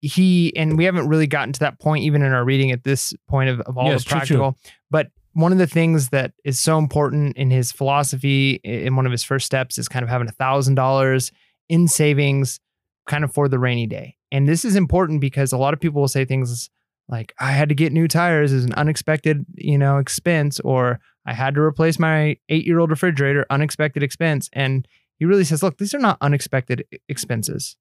he 0.00 0.54
and 0.56 0.76
we 0.76 0.84
haven't 0.84 1.08
really 1.08 1.26
gotten 1.26 1.52
to 1.52 1.60
that 1.60 1.80
point 1.80 2.04
even 2.04 2.22
in 2.22 2.32
our 2.32 2.44
reading 2.44 2.70
at 2.70 2.84
this 2.84 3.14
point 3.28 3.48
of, 3.48 3.60
of 3.62 3.78
all 3.78 3.88
yes, 3.88 4.04
the 4.04 4.10
practical 4.10 4.52
true, 4.52 4.60
true. 4.62 4.72
but 4.90 5.08
one 5.34 5.50
of 5.50 5.58
the 5.58 5.66
things 5.66 6.10
that 6.10 6.32
is 6.44 6.60
so 6.60 6.78
important 6.78 7.36
in 7.36 7.50
his 7.50 7.72
philosophy 7.72 8.60
in 8.62 8.94
one 8.96 9.04
of 9.06 9.12
his 9.12 9.24
first 9.24 9.46
steps 9.46 9.78
is 9.78 9.88
kind 9.88 10.02
of 10.02 10.08
having 10.08 10.28
a 10.28 10.32
thousand 10.32 10.76
dollars 10.76 11.32
in 11.68 11.88
savings 11.88 12.60
kind 13.08 13.24
of 13.24 13.32
for 13.32 13.48
the 13.48 13.58
rainy 13.58 13.86
day. 13.86 14.16
And 14.30 14.48
this 14.48 14.64
is 14.64 14.76
important 14.76 15.20
because 15.20 15.52
a 15.52 15.58
lot 15.58 15.74
of 15.74 15.80
people 15.80 16.00
will 16.00 16.08
say 16.08 16.24
things 16.24 16.70
like 17.08 17.34
i 17.38 17.52
had 17.52 17.68
to 17.68 17.74
get 17.74 17.92
new 17.92 18.08
tires 18.08 18.52
as 18.52 18.64
an 18.64 18.72
unexpected 18.74 19.44
you 19.56 19.76
know 19.76 19.98
expense 19.98 20.58
or 20.60 20.98
i 21.26 21.34
had 21.34 21.54
to 21.54 21.60
replace 21.60 21.98
my 21.98 22.34
eight 22.48 22.64
year 22.64 22.78
old 22.78 22.90
refrigerator 22.90 23.44
unexpected 23.50 24.02
expense. 24.02 24.48
And 24.52 24.88
he 25.18 25.24
really 25.24 25.44
says 25.44 25.62
look 25.62 25.78
these 25.78 25.94
are 25.94 25.98
not 25.98 26.18
unexpected 26.20 26.84
expenses 27.08 27.76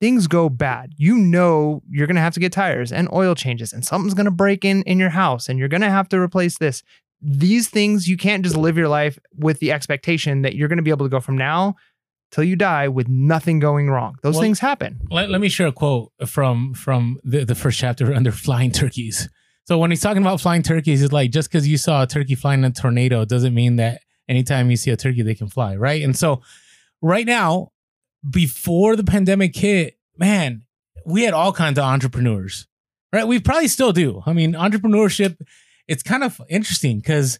things 0.00 0.26
go 0.26 0.48
bad, 0.48 0.94
you 0.96 1.16
know 1.16 1.82
you're 1.88 2.06
going 2.06 2.16
to 2.16 2.22
have 2.22 2.34
to 2.34 2.40
get 2.40 2.52
tires 2.52 2.92
and 2.92 3.08
oil 3.12 3.34
changes 3.34 3.72
and 3.72 3.84
something's 3.84 4.14
going 4.14 4.26
to 4.26 4.30
break 4.30 4.64
in 4.64 4.82
in 4.82 4.98
your 4.98 5.10
house 5.10 5.48
and 5.48 5.58
you're 5.58 5.68
going 5.68 5.80
to 5.80 5.90
have 5.90 6.08
to 6.10 6.18
replace 6.18 6.58
this. 6.58 6.82
These 7.20 7.68
things 7.68 8.06
you 8.06 8.16
can't 8.16 8.44
just 8.44 8.56
live 8.56 8.76
your 8.76 8.88
life 8.88 9.18
with 9.36 9.58
the 9.58 9.72
expectation 9.72 10.42
that 10.42 10.54
you're 10.54 10.68
going 10.68 10.76
to 10.78 10.82
be 10.82 10.90
able 10.90 11.06
to 11.06 11.10
go 11.10 11.20
from 11.20 11.36
now 11.36 11.74
till 12.30 12.44
you 12.44 12.56
die 12.56 12.88
with 12.88 13.08
nothing 13.08 13.58
going 13.58 13.90
wrong. 13.90 14.16
Those 14.22 14.34
well, 14.34 14.42
things 14.42 14.60
happen. 14.60 15.00
Let, 15.10 15.30
let 15.30 15.40
me 15.40 15.48
share 15.48 15.68
a 15.68 15.72
quote 15.72 16.12
from 16.26 16.74
from 16.74 17.18
the, 17.24 17.44
the 17.44 17.54
first 17.54 17.78
chapter 17.78 18.14
under 18.14 18.32
flying 18.32 18.70
turkeys. 18.70 19.28
So 19.64 19.78
when 19.78 19.90
he's 19.90 20.00
talking 20.00 20.22
about 20.22 20.40
flying 20.40 20.62
turkeys, 20.62 21.02
it's 21.02 21.12
like 21.12 21.30
just 21.30 21.50
because 21.50 21.68
you 21.68 21.76
saw 21.76 22.02
a 22.02 22.06
turkey 22.06 22.34
flying 22.34 22.60
in 22.60 22.66
a 22.66 22.70
tornado 22.70 23.24
doesn't 23.24 23.54
mean 23.54 23.76
that 23.76 24.00
anytime 24.28 24.70
you 24.70 24.76
see 24.76 24.90
a 24.90 24.96
turkey 24.96 25.22
they 25.22 25.34
can 25.34 25.48
fly, 25.48 25.76
right? 25.76 26.02
And 26.02 26.16
so 26.16 26.42
right 27.02 27.26
now 27.26 27.72
before 28.28 28.96
the 28.96 29.04
pandemic 29.04 29.54
hit, 29.56 29.98
man, 30.16 30.62
we 31.04 31.22
had 31.22 31.34
all 31.34 31.52
kinds 31.52 31.78
of 31.78 31.84
entrepreneurs, 31.84 32.66
right? 33.12 33.26
We 33.26 33.40
probably 33.40 33.68
still 33.68 33.92
do. 33.92 34.22
I 34.26 34.32
mean, 34.32 34.52
entrepreneurship, 34.52 35.38
it's 35.86 36.02
kind 36.02 36.22
of 36.22 36.40
interesting 36.48 36.98
because 36.98 37.38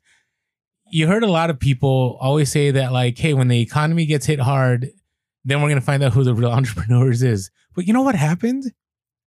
you 0.90 1.06
heard 1.06 1.22
a 1.22 1.30
lot 1.30 1.50
of 1.50 1.60
people 1.60 2.16
always 2.20 2.50
say 2.50 2.70
that, 2.70 2.92
like, 2.92 3.18
hey, 3.18 3.34
when 3.34 3.48
the 3.48 3.60
economy 3.60 4.06
gets 4.06 4.26
hit 4.26 4.40
hard, 4.40 4.88
then 5.44 5.60
we're 5.60 5.68
going 5.68 5.80
to 5.80 5.84
find 5.84 6.02
out 6.02 6.12
who 6.12 6.24
the 6.24 6.34
real 6.34 6.50
entrepreneurs 6.58 7.22
is. 7.22 7.50
But 7.74 7.86
you 7.86 7.92
know 7.92 8.02
what 8.02 8.14
happened? 8.14 8.72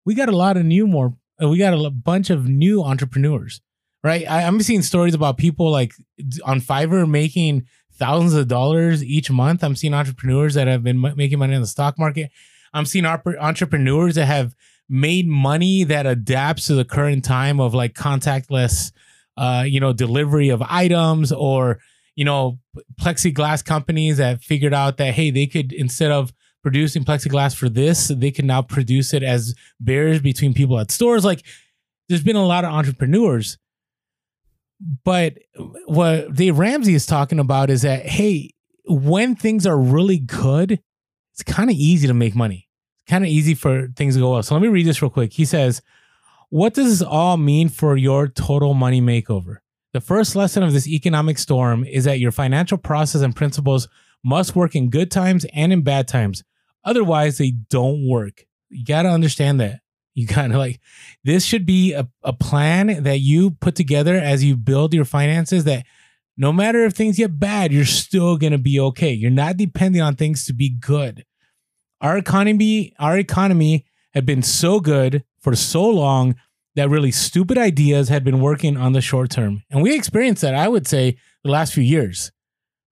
We 0.04 0.14
got 0.14 0.28
a 0.28 0.36
lot 0.36 0.56
of 0.56 0.64
new, 0.64 0.86
more, 0.86 1.14
we 1.40 1.58
got 1.58 1.74
a 1.74 1.90
bunch 1.90 2.30
of 2.30 2.48
new 2.48 2.82
entrepreneurs, 2.82 3.60
right? 4.04 4.28
I, 4.28 4.44
I'm 4.44 4.60
seeing 4.62 4.82
stories 4.82 5.14
about 5.14 5.36
people 5.36 5.70
like 5.70 5.92
on 6.44 6.60
Fiverr 6.60 7.08
making 7.08 7.66
thousands 7.98 8.34
of 8.34 8.48
dollars 8.48 9.04
each 9.04 9.30
month. 9.30 9.62
I'm 9.64 9.76
seeing 9.76 9.94
entrepreneurs 9.94 10.54
that 10.54 10.66
have 10.66 10.82
been 10.82 11.00
making 11.00 11.38
money 11.38 11.54
in 11.54 11.60
the 11.60 11.66
stock 11.66 11.98
market. 11.98 12.30
I'm 12.72 12.86
seeing 12.86 13.06
entrepreneurs 13.06 14.14
that 14.14 14.26
have 14.26 14.54
made 14.88 15.26
money 15.26 15.84
that 15.84 16.06
adapts 16.06 16.66
to 16.66 16.74
the 16.74 16.84
current 16.84 17.24
time 17.24 17.60
of 17.60 17.74
like 17.74 17.94
contactless, 17.94 18.92
uh, 19.36 19.64
you 19.66 19.80
know, 19.80 19.92
delivery 19.92 20.48
of 20.48 20.62
items 20.62 21.32
or, 21.32 21.78
you 22.14 22.24
know, 22.24 22.58
plexiglass 23.00 23.64
companies 23.64 24.16
that 24.16 24.42
figured 24.42 24.74
out 24.74 24.96
that, 24.96 25.14
hey, 25.14 25.30
they 25.30 25.46
could, 25.46 25.72
instead 25.72 26.10
of 26.10 26.32
producing 26.62 27.04
plexiglass 27.04 27.54
for 27.54 27.68
this, 27.68 28.08
they 28.08 28.30
can 28.30 28.46
now 28.46 28.62
produce 28.62 29.12
it 29.14 29.22
as 29.22 29.54
barriers 29.80 30.20
between 30.20 30.54
people 30.54 30.78
at 30.78 30.90
stores. 30.90 31.24
Like 31.24 31.44
there's 32.08 32.24
been 32.24 32.36
a 32.36 32.46
lot 32.46 32.64
of 32.64 32.72
entrepreneurs 32.72 33.58
but 35.04 35.38
what 35.86 36.34
Dave 36.34 36.58
Ramsey 36.58 36.94
is 36.94 37.06
talking 37.06 37.38
about 37.38 37.70
is 37.70 37.82
that, 37.82 38.06
hey, 38.06 38.54
when 38.84 39.34
things 39.34 39.66
are 39.66 39.78
really 39.78 40.18
good, 40.18 40.80
it's 41.32 41.42
kind 41.42 41.70
of 41.70 41.76
easy 41.76 42.06
to 42.06 42.14
make 42.14 42.34
money. 42.34 42.68
It's 42.96 43.10
kind 43.10 43.24
of 43.24 43.30
easy 43.30 43.54
for 43.54 43.88
things 43.96 44.14
to 44.14 44.20
go 44.20 44.32
well. 44.32 44.42
So 44.42 44.54
let 44.54 44.62
me 44.62 44.68
read 44.68 44.86
this 44.86 45.02
real 45.02 45.10
quick. 45.10 45.32
He 45.32 45.44
says, 45.44 45.82
What 46.48 46.74
does 46.74 46.98
this 46.98 47.06
all 47.06 47.36
mean 47.36 47.68
for 47.68 47.96
your 47.96 48.28
total 48.28 48.74
money 48.74 49.00
makeover? 49.00 49.58
The 49.92 50.00
first 50.00 50.36
lesson 50.36 50.62
of 50.62 50.72
this 50.72 50.86
economic 50.86 51.38
storm 51.38 51.84
is 51.84 52.04
that 52.04 52.20
your 52.20 52.32
financial 52.32 52.78
process 52.78 53.22
and 53.22 53.34
principles 53.34 53.88
must 54.24 54.54
work 54.54 54.74
in 54.74 54.90
good 54.90 55.10
times 55.10 55.46
and 55.54 55.72
in 55.72 55.82
bad 55.82 56.06
times. 56.08 56.44
Otherwise, 56.84 57.38
they 57.38 57.52
don't 57.70 58.06
work. 58.06 58.44
You 58.68 58.84
got 58.84 59.02
to 59.02 59.08
understand 59.08 59.60
that. 59.60 59.80
You 60.18 60.26
kind 60.26 60.52
of 60.52 60.58
like 60.58 60.80
this 61.22 61.44
should 61.44 61.64
be 61.64 61.92
a, 61.92 62.08
a 62.24 62.32
plan 62.32 63.04
that 63.04 63.20
you 63.20 63.52
put 63.52 63.76
together 63.76 64.16
as 64.16 64.42
you 64.42 64.56
build 64.56 64.92
your 64.92 65.04
finances 65.04 65.62
that 65.62 65.86
no 66.36 66.52
matter 66.52 66.84
if 66.84 66.94
things 66.94 67.18
get 67.18 67.38
bad, 67.38 67.72
you're 67.72 67.84
still 67.84 68.36
to 68.36 68.58
be 68.58 68.80
okay. 68.80 69.12
You're 69.12 69.30
not 69.30 69.56
depending 69.56 70.02
on 70.02 70.16
things 70.16 70.44
to 70.46 70.52
be 70.52 70.70
good. 70.70 71.24
Our 72.00 72.18
economy, 72.18 72.96
our 72.98 73.16
economy 73.16 73.86
had 74.12 74.26
been 74.26 74.42
so 74.42 74.80
good 74.80 75.22
for 75.38 75.54
so 75.54 75.88
long 75.88 76.34
that 76.74 76.90
really 76.90 77.12
stupid 77.12 77.56
ideas 77.56 78.08
had 78.08 78.24
been 78.24 78.40
working 78.40 78.76
on 78.76 78.94
the 78.94 79.00
short 79.00 79.30
term. 79.30 79.62
And 79.70 79.84
we 79.84 79.94
experienced 79.94 80.42
that, 80.42 80.56
I 80.56 80.66
would 80.66 80.88
say, 80.88 81.16
the 81.44 81.50
last 81.52 81.72
few 81.72 81.84
years. 81.84 82.32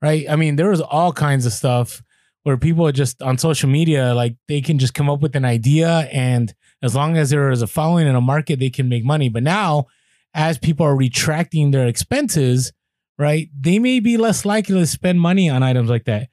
Right? 0.00 0.26
I 0.30 0.36
mean, 0.36 0.54
there 0.54 0.70
was 0.70 0.80
all 0.80 1.12
kinds 1.12 1.44
of 1.44 1.52
stuff 1.52 2.04
where 2.44 2.56
people 2.56 2.86
are 2.86 2.92
just 2.92 3.20
on 3.20 3.36
social 3.36 3.68
media, 3.68 4.14
like 4.14 4.36
they 4.46 4.60
can 4.60 4.78
just 4.78 4.94
come 4.94 5.10
up 5.10 5.22
with 5.22 5.34
an 5.34 5.44
idea 5.44 6.08
and 6.12 6.54
as 6.86 6.94
long 6.94 7.18
as 7.18 7.30
there 7.30 7.50
is 7.50 7.60
a 7.60 7.66
following 7.66 8.06
in 8.06 8.14
a 8.14 8.20
market, 8.20 8.58
they 8.58 8.70
can 8.70 8.88
make 8.88 9.04
money. 9.04 9.28
But 9.28 9.42
now, 9.42 9.86
as 10.32 10.56
people 10.56 10.86
are 10.86 10.96
retracting 10.96 11.70
their 11.70 11.86
expenses, 11.86 12.72
right, 13.18 13.50
they 13.58 13.78
may 13.78 14.00
be 14.00 14.16
less 14.16 14.44
likely 14.44 14.78
to 14.78 14.86
spend 14.86 15.20
money 15.20 15.50
on 15.50 15.62
items 15.62 15.90
like 15.90 16.04
that. 16.04 16.28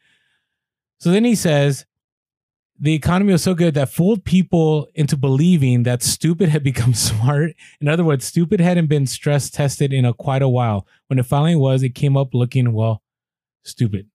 So 0.99 1.11
then 1.11 1.25
he 1.25 1.35
says, 1.35 1.85
the 2.79 2.93
economy 2.93 3.31
was 3.31 3.43
so 3.43 3.53
good 3.53 3.75
that 3.75 3.89
fooled 3.89 4.25
people 4.25 4.87
into 4.95 5.15
believing 5.15 5.83
that 5.83 6.03
stupid 6.03 6.49
had 6.49 6.63
become 6.71 6.93
smart. 6.93 7.53
In 7.79 7.87
other 7.87 8.03
words, 8.03 8.25
stupid 8.25 8.59
hadn't 8.59 8.87
been 8.87 9.05
stress 9.05 9.49
tested 9.49 9.93
in 9.93 10.05
a 10.05 10.13
quite 10.13 10.41
a 10.41 10.49
while. 10.49 10.87
When 11.07 11.19
it 11.19 11.25
finally 11.25 11.55
was, 11.55 11.83
it 11.83 11.95
came 11.95 12.17
up 12.17 12.33
looking, 12.33 12.73
well, 12.73 13.01
stupid. 13.63 14.09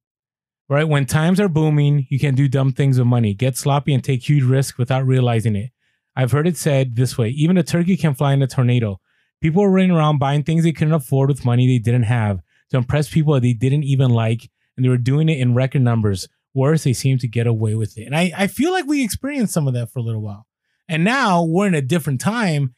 Right? 0.69 0.87
When 0.87 1.07
times 1.07 1.41
are 1.41 1.49
booming, 1.49 2.07
you 2.11 2.19
can 2.19 2.35
do 2.35 2.47
dumb 2.47 2.73
things 2.73 2.99
with 2.99 3.07
money, 3.07 3.33
get 3.33 3.57
sloppy 3.57 3.95
and 3.95 4.05
take 4.05 4.29
huge 4.29 4.45
risks 4.45 4.77
without 4.77 5.07
realizing 5.07 5.57
it. 5.57 5.71
I've 6.19 6.33
heard 6.33 6.49
it 6.49 6.57
said 6.57 6.97
this 6.97 7.17
way 7.17 7.29
even 7.29 7.57
a 7.57 7.63
turkey 7.63 7.97
can 7.97 8.13
fly 8.13 8.33
in 8.33 8.43
a 8.43 8.49
tornado. 8.49 9.01
People 9.41 9.63
were 9.63 9.71
running 9.71 9.93
around 9.93 10.19
buying 10.19 10.43
things 10.43 10.65
they 10.65 10.73
couldn't 10.73 10.93
afford 10.93 11.29
with 11.29 11.45
money 11.45 11.69
they 11.69 11.79
didn't 11.79 12.07
have 12.07 12.41
to 12.71 12.77
impress 12.77 13.09
people 13.09 13.39
they 13.41 13.53
didn't 13.53 13.85
even 13.85 14.11
like, 14.11 14.51
and 14.77 14.85
they 14.85 14.89
were 14.89 14.99
doing 14.99 15.29
it 15.29 15.39
in 15.39 15.55
record 15.55 15.83
numbers. 15.83 16.29
Worse, 16.55 16.83
they 16.83 16.93
seemed 16.93 17.21
to 17.21 17.29
get 17.29 17.47
away 17.47 17.77
with 17.77 17.97
it. 17.97 18.07
And 18.07 18.17
I, 18.17 18.33
I 18.37 18.47
feel 18.49 18.73
like 18.73 18.87
we 18.87 19.05
experienced 19.05 19.55
some 19.55 19.69
of 19.69 19.75
that 19.75 19.93
for 19.93 20.01
a 20.01 20.03
little 20.03 20.21
while. 20.21 20.47
And 20.89 21.05
now 21.05 21.45
we're 21.45 21.69
in 21.69 21.75
a 21.75 21.83
different 21.83 22.21
time 22.21 22.75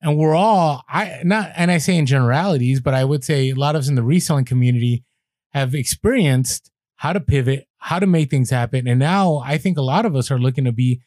and 0.00 0.16
we're 0.16 0.36
all 0.36 0.84
I 0.88 1.20
not 1.24 1.50
and 1.56 1.72
I 1.72 1.78
say 1.78 1.96
in 1.96 2.06
generalities, 2.06 2.80
but 2.80 2.94
I 2.94 3.04
would 3.04 3.24
say 3.24 3.50
a 3.50 3.54
lot 3.54 3.74
of 3.74 3.80
us 3.80 3.88
in 3.88 3.96
the 3.96 4.04
reselling 4.04 4.44
community 4.44 5.04
have 5.50 5.74
experienced 5.74 6.70
how 6.96 7.12
to 7.12 7.20
pivot, 7.20 7.66
how 7.78 7.98
to 7.98 8.06
make 8.06 8.30
things 8.30 8.50
happen. 8.50 8.86
And 8.86 9.00
now 9.00 9.42
I 9.44 9.58
think 9.58 9.76
a 9.76 9.82
lot 9.82 10.06
of 10.06 10.14
us 10.14 10.30
are 10.30 10.38
looking 10.38 10.64
to 10.66 10.72
be 10.72 11.00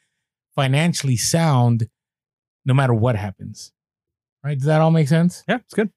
financially 0.55 1.17
sound 1.17 1.87
no 2.65 2.73
matter 2.73 2.93
what 2.93 3.15
happens. 3.15 3.71
Right? 4.43 4.57
Does 4.57 4.65
that 4.67 4.81
all 4.81 4.91
make 4.91 5.07
sense? 5.07 5.43
Yeah, 5.47 5.57
it's 5.57 5.73
good. 5.73 5.89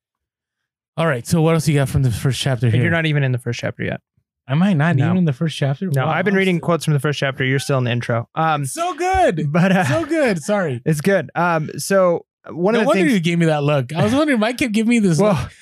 All 0.97 1.07
right. 1.07 1.27
So 1.27 1.43
what 1.43 1.55
else 1.55 1.67
you 1.69 1.75
got 1.75 1.89
from 1.89 2.03
the 2.03 2.11
first 2.11 2.41
chapter 2.41 2.71
here? 2.71 2.81
you're 2.83 2.91
not 2.91 3.07
even 3.07 3.23
in 3.23 3.33
the 3.33 3.39
first 3.39 3.61
chapter 3.61 3.83
yet. 3.85 4.01
Am 4.49 4.63
I 4.63 4.73
not 4.75 4.95
No. 4.97 5.07
even 5.07 5.17
in 5.19 5.25
the 5.25 5.33
first 5.33 5.57
chapter? 5.57 5.89
No, 5.93 6.07
Wow, 6.07 6.13
I've 6.13 6.25
been 6.25 6.35
reading 6.37 6.61
quotes 6.61 6.85
from 6.85 6.95
the 6.95 7.01
first 7.01 7.19
chapter. 7.19 7.45
You're 7.45 7.59
still 7.59 7.79
in 7.79 7.85
the 7.85 7.91
intro. 7.91 8.29
Um, 8.37 8.65
So 8.65 8.95
good. 8.95 9.53
but 9.53 9.73
uh, 9.73 9.85
So 9.85 10.07
good. 10.07 10.41
Sorry. 10.43 10.81
it's 10.87 11.01
good. 11.01 11.31
Um, 11.35 11.71
so 11.79 12.25
one 12.49 12.75
no 12.75 12.81
of 12.81 12.85
the 12.85 12.85
I 12.85 12.87
wonder 12.87 13.01
things. 13.03 13.13
you 13.15 13.21
gave 13.21 13.39
me 13.41 13.47
that 13.47 13.65
look. 13.65 13.93
I 13.93 14.05
was 14.05 14.15
wondering, 14.15 14.39
Mike 14.39 14.59
kept 14.59 14.73
giving 14.73 14.89
me 14.91 15.01
this 15.01 15.19
well, 15.21 15.33
look. 15.43 15.53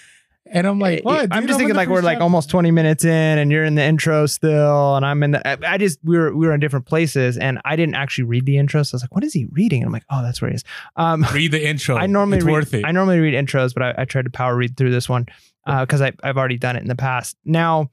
And 0.46 0.66
I'm 0.66 0.78
like, 0.78 1.04
what? 1.04 1.28
I'm 1.32 1.40
dude? 1.40 1.48
just 1.48 1.58
in 1.60 1.66
thinking 1.66 1.76
like 1.76 1.88
we're 1.88 2.02
like 2.02 2.20
almost 2.20 2.50
20 2.50 2.70
minutes 2.70 3.04
in, 3.04 3.10
and 3.38 3.50
you're 3.50 3.64
in 3.64 3.76
the 3.76 3.82
intro 3.82 4.26
still, 4.26 4.96
and 4.96 5.04
I'm 5.04 5.22
in 5.22 5.30
the. 5.32 5.48
I- 5.48 5.74
I 5.74 5.78
just 5.78 5.98
we 6.04 6.18
were 6.18 6.34
we 6.36 6.46
were 6.46 6.52
in 6.52 6.60
different 6.60 6.84
places, 6.86 7.38
and 7.38 7.60
I 7.64 7.76
didn't 7.76 7.94
actually 7.94 8.24
read 8.24 8.44
the 8.44 8.58
intro, 8.58 8.82
so 8.82 8.94
I 8.94 8.96
was 8.96 9.02
like, 9.02 9.14
"What 9.14 9.24
is 9.24 9.32
he 9.32 9.46
reading?" 9.52 9.80
And 9.80 9.86
I'm 9.88 9.92
like, 9.92 10.04
"Oh, 10.10 10.22
that's 10.22 10.42
where 10.42 10.50
he 10.50 10.56
is." 10.56 10.64
Um, 10.96 11.24
read 11.32 11.52
the 11.52 11.66
intro. 11.66 11.96
I 11.96 12.06
normally 12.06 12.38
it's 12.38 12.46
read, 12.46 12.52
worth 12.52 12.74
it. 12.74 12.84
I 12.84 12.92
normally 12.92 13.20
read 13.20 13.34
intros, 13.34 13.72
but 13.72 13.82
I, 13.82 14.02
I 14.02 14.04
tried 14.04 14.26
to 14.26 14.30
power 14.30 14.54
read 14.54 14.76
through 14.76 14.90
this 14.90 15.08
one 15.08 15.26
because 15.66 16.02
I 16.02 16.12
I've 16.22 16.36
already 16.36 16.58
done 16.58 16.76
it 16.76 16.82
in 16.82 16.88
the 16.88 16.94
past. 16.96 17.36
Now, 17.46 17.90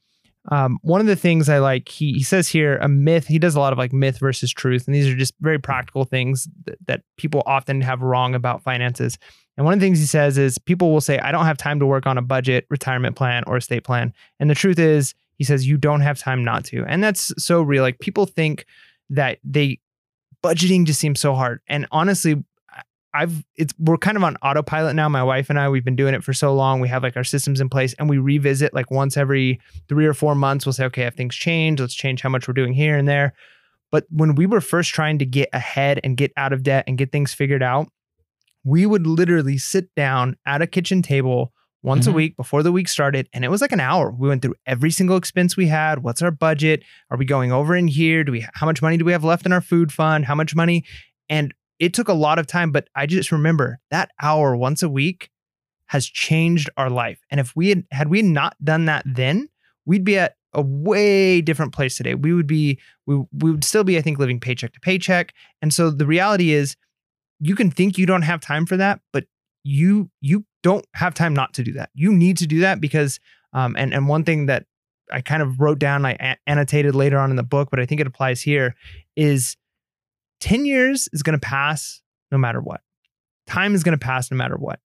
um, 0.49 0.79
one 0.81 0.99
of 0.99 1.07
the 1.07 1.15
things 1.15 1.47
I 1.47 1.59
like, 1.59 1.87
he 1.87 2.13
he 2.13 2.23
says 2.23 2.49
here 2.49 2.77
a 2.77 2.89
myth. 2.89 3.27
He 3.27 3.39
does 3.39 3.55
a 3.55 3.59
lot 3.59 3.71
of 3.71 3.79
like 3.79 3.93
myth 3.93 4.19
versus 4.19 4.51
truth, 4.51 4.87
and 4.87 4.95
these 4.95 5.07
are 5.07 5.15
just 5.15 5.33
very 5.39 5.59
practical 5.59 6.03
things 6.03 6.49
that, 6.65 6.77
that 6.87 7.01
people 7.17 7.43
often 7.45 7.79
have 7.81 8.01
wrong 8.01 8.35
about 8.35 8.61
finances. 8.61 9.17
And 9.61 9.65
one 9.67 9.75
of 9.75 9.79
the 9.79 9.85
things 9.85 9.99
he 9.99 10.07
says 10.07 10.39
is 10.39 10.57
people 10.57 10.91
will 10.91 11.01
say, 11.01 11.19
"I 11.19 11.31
don't 11.31 11.45
have 11.45 11.55
time 11.55 11.79
to 11.81 11.85
work 11.85 12.07
on 12.07 12.17
a 12.17 12.21
budget, 12.23 12.65
retirement 12.71 13.15
plan, 13.15 13.43
or 13.45 13.57
estate 13.57 13.83
plan," 13.83 14.11
and 14.39 14.49
the 14.49 14.55
truth 14.55 14.79
is, 14.79 15.13
he 15.37 15.43
says 15.43 15.67
you 15.67 15.77
don't 15.77 16.01
have 16.01 16.17
time 16.17 16.43
not 16.43 16.65
to, 16.65 16.83
and 16.85 17.03
that's 17.03 17.31
so 17.37 17.61
real. 17.61 17.83
Like 17.83 17.99
people 17.99 18.25
think 18.25 18.65
that 19.11 19.37
they 19.43 19.79
budgeting 20.43 20.87
just 20.87 20.99
seems 20.99 21.19
so 21.19 21.35
hard, 21.35 21.59
and 21.67 21.85
honestly, 21.91 22.43
I've 23.13 23.45
it's 23.55 23.71
we're 23.77 23.99
kind 23.99 24.17
of 24.17 24.23
on 24.23 24.35
autopilot 24.37 24.95
now. 24.95 25.07
My 25.09 25.21
wife 25.21 25.51
and 25.51 25.59
I, 25.59 25.69
we've 25.69 25.85
been 25.85 25.95
doing 25.95 26.15
it 26.15 26.23
for 26.23 26.33
so 26.33 26.55
long. 26.55 26.79
We 26.79 26.87
have 26.87 27.03
like 27.03 27.15
our 27.15 27.23
systems 27.23 27.61
in 27.61 27.69
place 27.69 27.93
and 27.99 28.09
we 28.09 28.17
revisit 28.17 28.73
like 28.73 28.89
once 28.89 29.15
every 29.15 29.59
three 29.87 30.07
or 30.07 30.15
four 30.15 30.33
months. 30.33 30.65
We'll 30.65 30.73
say, 30.73 30.85
okay, 30.85 31.03
if 31.03 31.13
things 31.13 31.35
change, 31.35 31.79
Let's 31.79 31.93
change 31.93 32.23
how 32.23 32.29
much 32.29 32.47
we're 32.47 32.55
doing 32.55 32.73
here 32.73 32.97
and 32.97 33.07
there. 33.07 33.33
But 33.91 34.05
when 34.09 34.33
we 34.33 34.47
were 34.47 34.59
first 34.59 34.91
trying 34.91 35.19
to 35.19 35.25
get 35.27 35.49
ahead 35.53 35.99
and 36.03 36.17
get 36.17 36.31
out 36.35 36.51
of 36.51 36.63
debt 36.63 36.85
and 36.87 36.97
get 36.97 37.11
things 37.11 37.31
figured 37.31 37.61
out, 37.61 37.89
we 38.63 38.85
would 38.85 39.07
literally 39.07 39.57
sit 39.57 39.93
down 39.95 40.37
at 40.45 40.61
a 40.61 40.67
kitchen 40.67 41.01
table 41.01 41.51
once 41.83 42.05
a 42.05 42.11
Mhm. 42.11 42.15
week 42.15 42.37
before 42.37 42.61
the 42.61 42.71
week 42.71 42.87
started. 42.87 43.27
And 43.33 43.43
it 43.43 43.49
was 43.49 43.59
like 43.61 43.71
an 43.71 43.79
hour. 43.79 44.11
We 44.11 44.27
went 44.27 44.43
through 44.43 44.53
every 44.67 44.91
single 44.91 45.17
expense 45.17 45.57
we 45.57 45.65
had. 45.67 46.03
What's 46.03 46.21
our 46.21 46.29
budget? 46.29 46.83
Are 47.09 47.17
we 47.17 47.25
going 47.25 47.51
over 47.51 47.75
in 47.75 47.87
here? 47.87 48.23
Do 48.23 48.31
we 48.31 48.45
how 48.53 48.67
much 48.67 48.81
money 48.83 48.97
do 48.97 49.05
we 49.05 49.11
have 49.13 49.23
left 49.23 49.45
in 49.47 49.51
our 49.53 49.61
food 49.61 49.91
fund? 49.91 50.25
How 50.25 50.35
much 50.35 50.55
money? 50.55 50.83
And 51.27 51.53
it 51.79 51.95
took 51.95 52.07
a 52.07 52.13
lot 52.13 52.37
of 52.37 52.45
time, 52.45 52.71
but 52.71 52.87
I 52.95 53.07
just 53.07 53.31
remember 53.31 53.79
that 53.89 54.11
hour 54.21 54.55
once 54.55 54.83
a 54.83 54.89
week 54.89 55.31
has 55.87 56.05
changed 56.05 56.69
our 56.77 56.89
life. 56.89 57.19
And 57.31 57.39
if 57.39 57.55
we 57.55 57.69
had 57.69 57.83
had 57.91 58.09
we 58.09 58.21
not 58.21 58.55
done 58.63 58.85
that 58.85 59.03
then, 59.07 59.49
we'd 59.85 60.03
be 60.03 60.19
at 60.19 60.35
a 60.53 60.61
way 60.61 61.41
different 61.41 61.73
place 61.73 61.95
today. 61.97 62.13
We 62.13 62.31
would 62.33 62.45
be 62.45 62.77
we 63.07 63.15
we 63.31 63.49
would 63.51 63.63
still 63.63 63.83
be 63.83 63.97
I 63.97 64.01
think 64.01 64.19
living 64.19 64.39
paycheck 64.39 64.73
to 64.73 64.79
paycheck. 64.79 65.33
And 65.63 65.73
so 65.73 65.89
the 65.89 66.05
reality 66.05 66.51
is 66.51 66.75
you 67.41 67.55
can 67.55 67.71
think 67.71 67.97
you 67.97 68.05
don't 68.05 68.21
have 68.21 68.39
time 68.39 68.65
for 68.65 68.77
that, 68.77 69.01
but 69.11 69.25
you 69.63 70.09
you 70.21 70.45
don't 70.63 70.85
have 70.93 71.13
time 71.13 71.33
not 71.33 71.53
to 71.55 71.63
do 71.63 71.73
that. 71.73 71.89
You 71.93 72.13
need 72.13 72.37
to 72.37 72.47
do 72.47 72.61
that 72.61 72.79
because 72.79 73.19
um 73.51 73.75
and 73.77 73.93
and 73.93 74.07
one 74.07 74.23
thing 74.23 74.45
that 74.45 74.65
I 75.11 75.21
kind 75.21 75.41
of 75.41 75.59
wrote 75.59 75.79
down 75.79 76.05
I 76.05 76.37
annotated 76.47 76.95
later 76.95 77.19
on 77.19 77.31
in 77.31 77.35
the 77.35 77.43
book, 77.43 77.69
but 77.69 77.79
I 77.79 77.85
think 77.85 77.99
it 77.99 78.07
applies 78.07 78.41
here 78.41 78.75
is 79.15 79.57
10 80.39 80.65
years 80.65 81.09
is 81.11 81.23
going 81.23 81.37
to 81.37 81.45
pass 81.45 82.01
no 82.31 82.37
matter 82.37 82.61
what. 82.61 82.81
Time 83.47 83.75
is 83.75 83.83
going 83.83 83.97
to 83.97 84.03
pass 84.03 84.31
no 84.31 84.37
matter 84.37 84.55
what. 84.55 84.79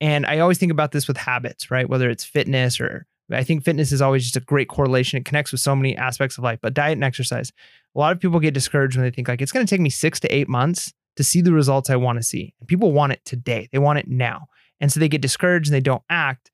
And 0.00 0.26
I 0.26 0.40
always 0.40 0.58
think 0.58 0.72
about 0.72 0.92
this 0.92 1.08
with 1.08 1.16
habits, 1.16 1.70
right? 1.70 1.88
Whether 1.88 2.10
it's 2.10 2.24
fitness 2.24 2.80
or 2.80 3.06
I 3.32 3.44
think 3.44 3.64
fitness 3.64 3.92
is 3.92 4.02
always 4.02 4.24
just 4.24 4.36
a 4.36 4.40
great 4.40 4.68
correlation. 4.68 5.16
It 5.18 5.24
connects 5.24 5.52
with 5.52 5.60
so 5.60 5.76
many 5.76 5.96
aspects 5.96 6.36
of 6.36 6.44
life, 6.44 6.58
but 6.60 6.74
diet 6.74 6.92
and 6.92 7.04
exercise. 7.04 7.52
A 7.94 7.98
lot 7.98 8.12
of 8.12 8.20
people 8.20 8.40
get 8.40 8.54
discouraged 8.54 8.96
when 8.96 9.04
they 9.04 9.10
think 9.10 9.28
like 9.28 9.40
it's 9.40 9.52
going 9.52 9.64
to 9.64 9.70
take 9.70 9.80
me 9.80 9.90
6 9.90 10.20
to 10.20 10.34
8 10.34 10.48
months 10.48 10.92
to 11.20 11.24
see 11.24 11.42
the 11.42 11.52
results 11.52 11.90
I 11.90 11.96
want 11.96 12.18
to 12.18 12.22
see. 12.22 12.54
And 12.58 12.66
people 12.66 12.92
want 12.92 13.12
it 13.12 13.22
today. 13.26 13.68
They 13.72 13.78
want 13.78 13.98
it 13.98 14.08
now. 14.08 14.46
And 14.80 14.90
so 14.90 14.98
they 14.98 15.08
get 15.08 15.20
discouraged 15.20 15.68
and 15.68 15.74
they 15.74 15.80
don't 15.80 16.02
act. 16.08 16.50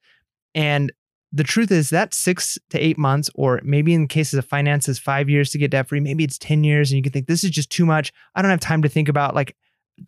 And 0.56 0.90
the 1.30 1.44
truth 1.44 1.70
is 1.70 1.90
that 1.90 2.12
six 2.12 2.58
to 2.70 2.78
eight 2.80 2.98
months, 2.98 3.30
or 3.36 3.60
maybe 3.62 3.94
in 3.94 4.08
cases 4.08 4.40
of 4.40 4.44
finances, 4.44 4.98
five 4.98 5.30
years 5.30 5.50
to 5.50 5.58
get 5.58 5.70
debt 5.70 5.88
free, 5.88 6.00
maybe 6.00 6.24
it's 6.24 6.36
10 6.36 6.64
years, 6.64 6.90
and 6.90 6.96
you 6.96 7.02
can 7.04 7.12
think 7.12 7.28
this 7.28 7.44
is 7.44 7.50
just 7.50 7.70
too 7.70 7.86
much. 7.86 8.12
I 8.34 8.42
don't 8.42 8.50
have 8.50 8.58
time 8.58 8.82
to 8.82 8.88
think 8.88 9.08
about 9.08 9.36
like 9.36 9.54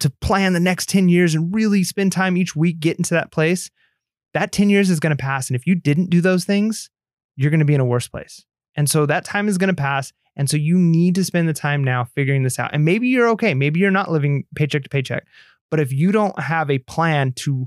to 0.01 0.11
plan 0.21 0.55
the 0.55 0.61
next 0.61 0.89
10 0.89 1.09
years 1.09 1.37
and 1.37 1.55
really 1.55 1.85
spend 1.85 2.11
time 2.11 2.37
each 2.37 2.57
week 2.57 2.81
getting 2.81 3.05
to 3.05 3.15
that 3.15 3.31
place. 3.31 3.71
That 4.35 4.51
10 4.51 4.71
years 4.71 4.91
is 4.91 4.99
going 4.99 5.17
to 5.17 5.23
pass. 5.23 5.49
And 5.49 5.55
if 5.55 5.69
you 5.69 5.77
didn't 5.77 6.11
do 6.11 6.21
those 6.21 6.45
things, 6.45 6.91
you're 7.37 7.53
going 7.53 7.61
to 7.61 7.65
be 7.65 7.75
in 7.75 7.81
a 7.81 7.85
worse 7.85 8.09
place. 8.09 8.45
And 8.75 8.91
so 8.91 9.07
that 9.07 9.25
time 9.25 9.47
is 9.47 9.57
going 9.57 9.69
to 9.69 9.81
pass. 9.81 10.13
And 10.39 10.49
so 10.49 10.57
you 10.57 10.79
need 10.79 11.15
to 11.17 11.25
spend 11.25 11.49
the 11.49 11.53
time 11.53 11.85
now 11.85 12.05
figuring 12.05 12.45
this 12.45 12.59
out. 12.59 12.71
And 12.73 12.85
maybe 12.85 13.09
you're 13.09 13.29
okay. 13.31 13.53
Maybe 13.53 13.81
you're 13.81 13.91
not 13.91 14.11
living 14.11 14.45
paycheck 14.55 14.85
to 14.85 14.89
paycheck. 14.89 15.27
But 15.71 15.81
if 15.81 15.93
you 15.93 16.13
don't 16.13 16.39
have 16.41 16.71
a 16.71 16.79
plan 16.79 17.33
to 17.33 17.67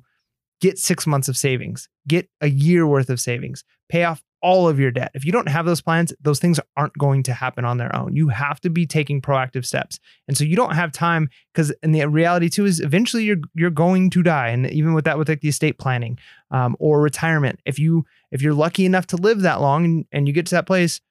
get 0.61 0.79
six 0.79 1.05
months 1.05 1.27
of 1.27 1.37
savings, 1.37 1.89
get 2.07 2.29
a 2.39 2.47
year 2.47 2.87
worth 2.87 3.09
of 3.09 3.19
savings, 3.19 3.63
pay 3.89 4.05
off 4.05 4.23
all 4.41 4.67
of 4.67 4.79
your 4.79 4.91
debt. 4.91 5.11
If 5.13 5.23
you 5.23 5.31
don't 5.31 5.49
have 5.49 5.65
those 5.65 5.81
plans, 5.81 6.13
those 6.21 6.39
things 6.39 6.59
aren't 6.75 6.97
going 6.97 7.23
to 7.23 7.33
happen 7.33 7.63
on 7.63 7.77
their 7.77 7.95
own. 7.95 8.15
You 8.15 8.29
have 8.29 8.59
to 8.61 8.69
be 8.69 8.87
taking 8.87 9.21
proactive 9.21 9.65
steps. 9.65 9.99
And 10.27 10.35
so 10.35 10.43
you 10.43 10.55
don't 10.55 10.73
have 10.73 10.91
time 10.91 11.29
because 11.53 11.71
and 11.83 11.93
the 11.93 12.05
reality 12.07 12.49
too 12.49 12.65
is 12.65 12.79
eventually 12.79 13.23
you're 13.23 13.37
you're 13.53 13.69
going 13.69 14.09
to 14.11 14.23
die. 14.23 14.49
And 14.49 14.69
even 14.71 14.93
with 14.93 15.05
that, 15.05 15.17
with 15.17 15.29
like 15.29 15.41
the 15.41 15.49
estate 15.49 15.77
planning 15.77 16.17
um, 16.49 16.75
or 16.79 17.01
retirement, 17.01 17.59
if 17.65 17.77
you 17.77 18.05
if 18.31 18.41
you're 18.41 18.53
lucky 18.53 18.85
enough 18.85 19.07
to 19.07 19.17
live 19.17 19.41
that 19.41 19.61
long 19.61 19.85
and, 19.85 20.05
and 20.11 20.27
you 20.27 20.33
get 20.33 20.47
to 20.47 20.55
that 20.55 20.65
place, 20.65 21.01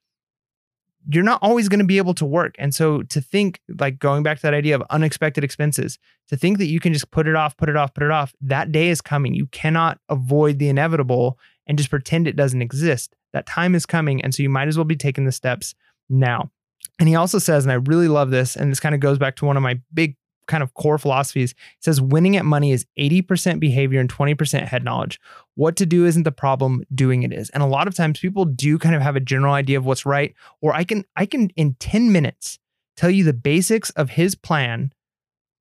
you're 1.08 1.24
not 1.24 1.38
always 1.42 1.68
going 1.68 1.78
to 1.78 1.86
be 1.86 1.98
able 1.98 2.14
to 2.14 2.26
work. 2.26 2.54
And 2.58 2.74
so 2.74 3.02
to 3.04 3.20
think 3.20 3.60
like 3.78 3.98
going 3.98 4.22
back 4.22 4.38
to 4.38 4.42
that 4.42 4.54
idea 4.54 4.74
of 4.74 4.82
unexpected 4.90 5.44
expenses, 5.44 5.98
to 6.28 6.36
think 6.36 6.58
that 6.58 6.66
you 6.66 6.80
can 6.80 6.92
just 6.92 7.10
put 7.10 7.26
it 7.26 7.34
off, 7.34 7.56
put 7.56 7.68
it 7.68 7.76
off, 7.76 7.94
put 7.94 8.02
it 8.02 8.10
off, 8.10 8.34
that 8.40 8.70
day 8.70 8.88
is 8.88 9.00
coming. 9.00 9.34
You 9.34 9.46
cannot 9.46 9.98
avoid 10.08 10.58
the 10.58 10.68
inevitable 10.68 11.38
and 11.66 11.78
just 11.78 11.90
pretend 11.90 12.26
it 12.26 12.36
doesn't 12.36 12.62
exist. 12.62 13.14
That 13.32 13.46
time 13.46 13.74
is 13.74 13.86
coming. 13.86 14.22
And 14.22 14.34
so 14.34 14.42
you 14.42 14.50
might 14.50 14.68
as 14.68 14.76
well 14.76 14.84
be 14.84 14.96
taking 14.96 15.24
the 15.24 15.32
steps 15.32 15.74
now. 16.08 16.50
And 16.98 17.08
he 17.08 17.14
also 17.14 17.38
says, 17.38 17.64
and 17.64 17.72
I 17.72 17.76
really 17.76 18.08
love 18.08 18.30
this, 18.30 18.56
and 18.56 18.70
this 18.70 18.80
kind 18.80 18.94
of 18.94 19.00
goes 19.00 19.18
back 19.18 19.36
to 19.36 19.46
one 19.46 19.56
of 19.56 19.62
my 19.62 19.80
big 19.92 20.16
kind 20.50 20.62
of 20.62 20.74
core 20.74 20.98
philosophies. 20.98 21.52
He 21.52 21.80
says 21.80 22.00
winning 22.00 22.36
at 22.36 22.44
money 22.44 22.72
is 22.72 22.84
80% 22.98 23.60
behavior 23.60 24.00
and 24.00 24.12
20% 24.12 24.66
head 24.66 24.84
knowledge. 24.84 25.18
What 25.54 25.76
to 25.76 25.86
do 25.86 26.04
isn't 26.04 26.24
the 26.24 26.32
problem, 26.32 26.82
doing 26.94 27.22
it 27.22 27.32
is. 27.32 27.48
And 27.50 27.62
a 27.62 27.66
lot 27.66 27.88
of 27.88 27.94
times 27.94 28.18
people 28.18 28.44
do 28.44 28.78
kind 28.78 28.94
of 28.94 29.00
have 29.00 29.16
a 29.16 29.20
general 29.20 29.54
idea 29.54 29.78
of 29.78 29.86
what's 29.86 30.04
right, 30.04 30.34
or 30.60 30.74
I 30.74 30.84
can 30.84 31.04
I 31.16 31.24
can 31.24 31.50
in 31.56 31.74
10 31.80 32.12
minutes 32.12 32.58
tell 32.96 33.10
you 33.10 33.24
the 33.24 33.32
basics 33.32 33.90
of 33.90 34.10
his 34.10 34.34
plan 34.34 34.92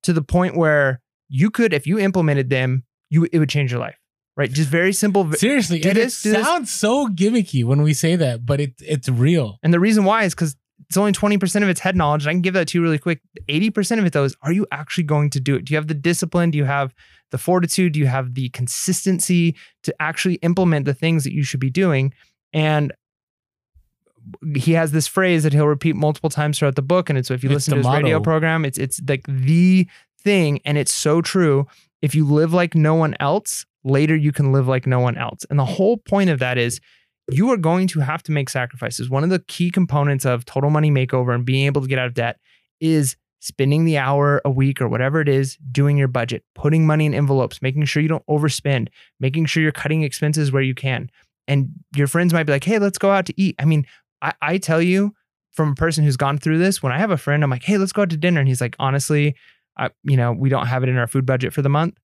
to 0.02 0.12
the 0.12 0.22
point 0.22 0.56
where 0.56 1.00
you 1.28 1.50
could 1.50 1.72
if 1.72 1.86
you 1.86 1.98
implemented 1.98 2.50
them, 2.50 2.84
you 3.08 3.28
it 3.32 3.38
would 3.38 3.48
change 3.48 3.70
your 3.70 3.80
life. 3.80 3.96
Right? 4.36 4.50
Just 4.50 4.70
very 4.70 4.92
simple. 4.92 5.30
Seriously, 5.34 5.80
Do 5.80 5.90
and 5.90 5.98
this, 5.98 6.24
it 6.24 6.30
do 6.30 6.36
this. 6.36 6.46
sounds 6.46 6.70
so 6.70 7.08
gimmicky 7.08 7.62
when 7.62 7.82
we 7.82 7.92
say 7.92 8.16
that, 8.16 8.46
but 8.46 8.60
it 8.60 8.74
it's 8.80 9.08
real. 9.08 9.58
And 9.62 9.72
the 9.72 9.80
reason 9.80 10.04
why 10.04 10.24
is 10.24 10.34
because 10.34 10.56
it's 10.88 10.96
only 10.96 11.12
20% 11.12 11.62
of 11.62 11.68
its 11.68 11.80
head 11.80 11.96
knowledge. 11.96 12.24
And 12.24 12.30
I 12.30 12.32
can 12.32 12.42
give 12.42 12.54
that 12.54 12.68
to 12.68 12.78
you 12.78 12.82
really 12.82 12.98
quick. 12.98 13.20
80% 13.48 13.98
of 13.98 14.06
it, 14.06 14.12
though, 14.12 14.24
is 14.24 14.36
are 14.42 14.52
you 14.52 14.66
actually 14.72 15.04
going 15.04 15.30
to 15.30 15.40
do 15.40 15.56
it? 15.56 15.64
Do 15.64 15.72
you 15.72 15.76
have 15.76 15.88
the 15.88 15.94
discipline? 15.94 16.50
Do 16.50 16.58
you 16.58 16.64
have 16.64 16.94
the 17.30 17.38
fortitude? 17.38 17.92
Do 17.92 18.00
you 18.00 18.06
have 18.06 18.34
the 18.34 18.48
consistency 18.50 19.56
to 19.84 19.94
actually 20.00 20.36
implement 20.36 20.86
the 20.86 20.94
things 20.94 21.24
that 21.24 21.32
you 21.32 21.42
should 21.42 21.60
be 21.60 21.70
doing? 21.70 22.12
And 22.52 22.92
he 24.56 24.72
has 24.72 24.92
this 24.92 25.06
phrase 25.06 25.42
that 25.44 25.52
he'll 25.52 25.66
repeat 25.66 25.96
multiple 25.96 26.30
times 26.30 26.58
throughout 26.58 26.76
the 26.76 26.82
book. 26.82 27.08
And 27.08 27.18
it's 27.18 27.30
if 27.30 27.42
you 27.42 27.50
It's 27.50 27.68
listen 27.68 27.82
to 27.82 27.88
his 27.88 27.96
radio 27.96 28.20
program, 28.20 28.64
it's 28.64 28.78
it's 28.78 29.00
like 29.08 29.24
the 29.28 29.86
thing. 30.22 30.60
And 30.64 30.76
it's 30.76 30.92
so 30.92 31.22
true. 31.22 31.66
If 32.02 32.14
you 32.14 32.24
live 32.24 32.52
like 32.52 32.74
no 32.74 32.94
one 32.94 33.14
else, 33.20 33.66
later 33.84 34.16
you 34.16 34.32
can 34.32 34.52
live 34.52 34.68
like 34.68 34.86
no 34.86 35.00
one 35.00 35.16
else. 35.16 35.44
And 35.50 35.58
the 35.58 35.64
whole 35.64 35.96
point 35.96 36.30
of 36.30 36.38
that 36.40 36.58
is 36.58 36.80
you 37.30 37.50
are 37.50 37.56
going 37.56 37.86
to 37.88 38.00
have 38.00 38.22
to 38.24 38.32
make 38.32 38.48
sacrifices. 38.48 39.10
One 39.10 39.24
of 39.24 39.30
the 39.30 39.40
key 39.40 39.70
components 39.70 40.24
of 40.24 40.44
total 40.44 40.70
money 40.70 40.90
makeover 40.90 41.34
and 41.34 41.44
being 41.44 41.66
able 41.66 41.82
to 41.82 41.88
get 41.88 41.98
out 41.98 42.06
of 42.06 42.14
debt 42.14 42.38
is 42.80 43.16
spending 43.40 43.84
the 43.84 43.96
hour 43.96 44.40
a 44.44 44.50
week 44.50 44.80
or 44.80 44.88
whatever 44.88 45.20
it 45.20 45.28
is 45.28 45.56
doing 45.72 45.96
your 45.96 46.08
budget, 46.08 46.44
putting 46.54 46.86
money 46.86 47.06
in 47.06 47.14
envelopes, 47.14 47.62
making 47.62 47.84
sure 47.84 48.02
you 48.02 48.08
don't 48.08 48.26
overspend, 48.26 48.88
making 49.18 49.46
sure 49.46 49.62
you're 49.62 49.72
cutting 49.72 50.02
expenses 50.02 50.52
where 50.52 50.62
you 50.62 50.74
can. 50.74 51.10
And 51.48 51.70
your 51.96 52.06
friends 52.06 52.32
might 52.32 52.44
be 52.44 52.52
like, 52.52 52.64
hey, 52.64 52.78
let's 52.78 52.98
go 52.98 53.10
out 53.10 53.26
to 53.26 53.40
eat. 53.40 53.56
I 53.58 53.64
mean, 53.64 53.86
I, 54.22 54.34
I 54.42 54.58
tell 54.58 54.82
you 54.82 55.14
from 55.52 55.70
a 55.70 55.74
person 55.74 56.04
who's 56.04 56.16
gone 56.16 56.38
through 56.38 56.58
this, 56.58 56.82
when 56.82 56.92
I 56.92 56.98
have 56.98 57.10
a 57.10 57.16
friend, 57.16 57.42
I'm 57.42 57.50
like, 57.50 57.62
hey, 57.62 57.78
let's 57.78 57.92
go 57.92 58.02
out 58.02 58.10
to 58.10 58.16
dinner. 58.16 58.40
And 58.40 58.48
he's 58.48 58.60
like, 58.60 58.76
honestly, 58.78 59.34
I, 59.76 59.90
you 60.04 60.16
know, 60.16 60.32
we 60.32 60.48
don't 60.48 60.66
have 60.66 60.82
it 60.82 60.88
in 60.88 60.96
our 60.96 61.06
food 61.06 61.26
budget 61.26 61.52
for 61.52 61.62
the 61.62 61.68
month. 61.68 61.96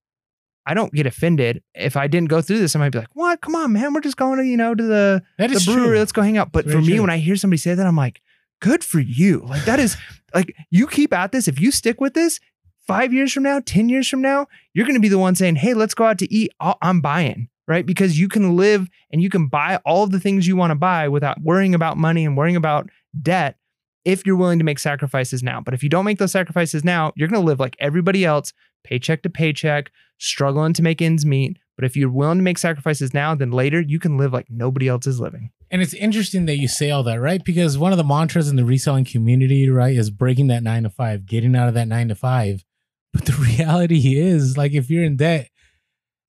I 0.67 0.75
don't 0.75 0.93
get 0.93 1.07
offended. 1.07 1.63
If 1.75 1.97
I 1.97 2.07
didn't 2.09 2.29
go 2.29 2.43
through 2.43 2.59
this, 2.59 2.75
I 2.75 2.81
might 2.81 2.91
be 2.91 2.99
like, 2.99 3.15
what? 3.15 3.41
Come 3.41 3.55
on, 3.55 3.73
man. 3.73 3.95
We're 3.95 4.01
just 4.01 4.17
going 4.17 4.39
to, 4.39 4.45
you 4.45 4.57
know, 4.57 4.75
to 4.75 4.83
the 4.83 5.23
That 5.39 5.51
the 5.51 5.63
brewery. 5.65 5.87
true. 5.89 5.99
Let's 5.99 6.13
go 6.13 6.23
hang 6.23 6.37
out. 6.39 6.51
But 6.53 6.69
for 6.69 6.81
me, 6.81 6.95
true. 6.95 7.03
when 7.03 7.11
I 7.11 7.19
hear 7.19 7.37
somebody 7.37 7.59
say 7.59 7.75
that, 7.75 7.87
I'm 7.87 7.97
like, 7.97 8.21
good 8.61 8.83
for 8.83 8.99
you. 9.01 9.41
Like 9.47 9.65
that 9.65 9.79
is 9.79 9.97
like 10.35 10.55
you 10.71 10.87
keep 10.87 11.13
at 11.13 11.33
this. 11.33 11.47
If 11.49 11.61
you 11.61 11.71
stick 11.71 12.01
with 12.01 12.15
this, 12.15 12.41
five 12.87 13.13
years 13.13 13.33
from 13.33 13.45
now, 13.45 13.61
ten 13.65 13.89
years 13.89 14.09
from 14.09 14.21
now, 14.23 14.47
you're 14.75 14.87
going 14.87 14.95
to 14.97 15.01
be 15.01 15.09
the 15.09 15.19
one 15.19 15.35
saying, 15.35 15.57
"Hey, 15.57 15.73
let's 15.75 15.95
go 15.95 16.05
out 16.05 16.19
to 16.19 16.33
eat. 16.35 16.51
I'll- 16.61 16.79
I'm 16.83 17.01
buying." 17.01 17.49
Right? 17.69 17.85
Because 17.85 18.19
you 18.19 18.29
can 18.29 18.57
live 18.57 18.89
and 19.11 19.21
you 19.21 19.29
can 19.29 19.49
buy 19.49 19.81
all 19.85 20.05
of 20.05 20.13
the 20.13 20.21
things 20.21 20.47
you 20.47 20.55
want 20.55 20.71
to 20.71 20.77
buy 20.77 21.09
without 21.09 21.41
worrying 21.43 21.75
about 21.75 21.97
money 21.97 22.25
and 22.25 22.37
worrying 22.37 22.55
about 22.55 22.89
debt 23.21 23.57
if 24.07 24.25
you're 24.25 24.37
willing 24.37 24.61
to 24.61 24.65
make 24.65 24.79
sacrifices 24.79 25.43
now. 25.43 25.61
But 25.61 25.75
if 25.75 25.83
you 25.83 25.89
don't 25.89 26.05
make 26.05 26.19
those 26.19 26.31
sacrifices 26.31 26.85
now, 26.85 27.13
you're 27.17 27.29
going 27.29 27.43
to 27.43 27.47
live 27.47 27.59
like 27.59 27.77
everybody 27.81 28.25
else, 28.25 28.53
paycheck 28.85 29.23
to 29.25 29.29
paycheck, 29.29 29.91
struggling 30.17 30.73
to 30.75 30.83
make 30.83 31.03
ends 31.03 31.27
meet. 31.27 31.59
But 31.75 31.85
if 31.85 31.97
you're 31.97 32.09
willing 32.09 32.39
to 32.39 32.45
make 32.45 32.57
sacrifices 32.57 33.13
now, 33.13 33.35
then 33.35 33.51
later 33.51 33.81
you 33.81 33.99
can 33.99 34.17
live 34.17 34.33
like 34.33 34.47
nobody 34.49 34.87
else 34.89 35.09
is 35.09 35.21
living. 35.21 35.51
And 35.73 35.83
it's 35.83 35.93
interesting 35.93 36.47
that 36.47 36.57
you 36.57 36.69
say 36.69 36.93
all 36.93 37.03
that, 37.03 37.21
right? 37.21 37.45
Because 37.45 37.77
one 37.77 37.93
of 37.93 37.99
the 37.99 38.05
mantras 38.05 38.49
in 38.49 38.55
the 38.55 38.65
reselling 38.65 39.05
community, 39.05 39.69
right, 39.69 39.97
is 39.97 40.11
breaking 40.11 40.47
that 40.47 40.63
nine 40.63 40.85
to 40.85 40.91
five, 40.91 41.27
getting 41.27 41.57
out 41.57 41.69
of 41.69 41.75
that 41.75 41.89
nine 41.89 42.09
to 42.09 42.15
five. 42.15 42.65
But 43.13 43.27
the 43.27 43.33
reality 43.59 44.17
is, 44.17 44.57
like, 44.57 44.73
if 44.73 44.89
you're 44.89 45.05
in 45.05 45.17
debt, 45.17 45.51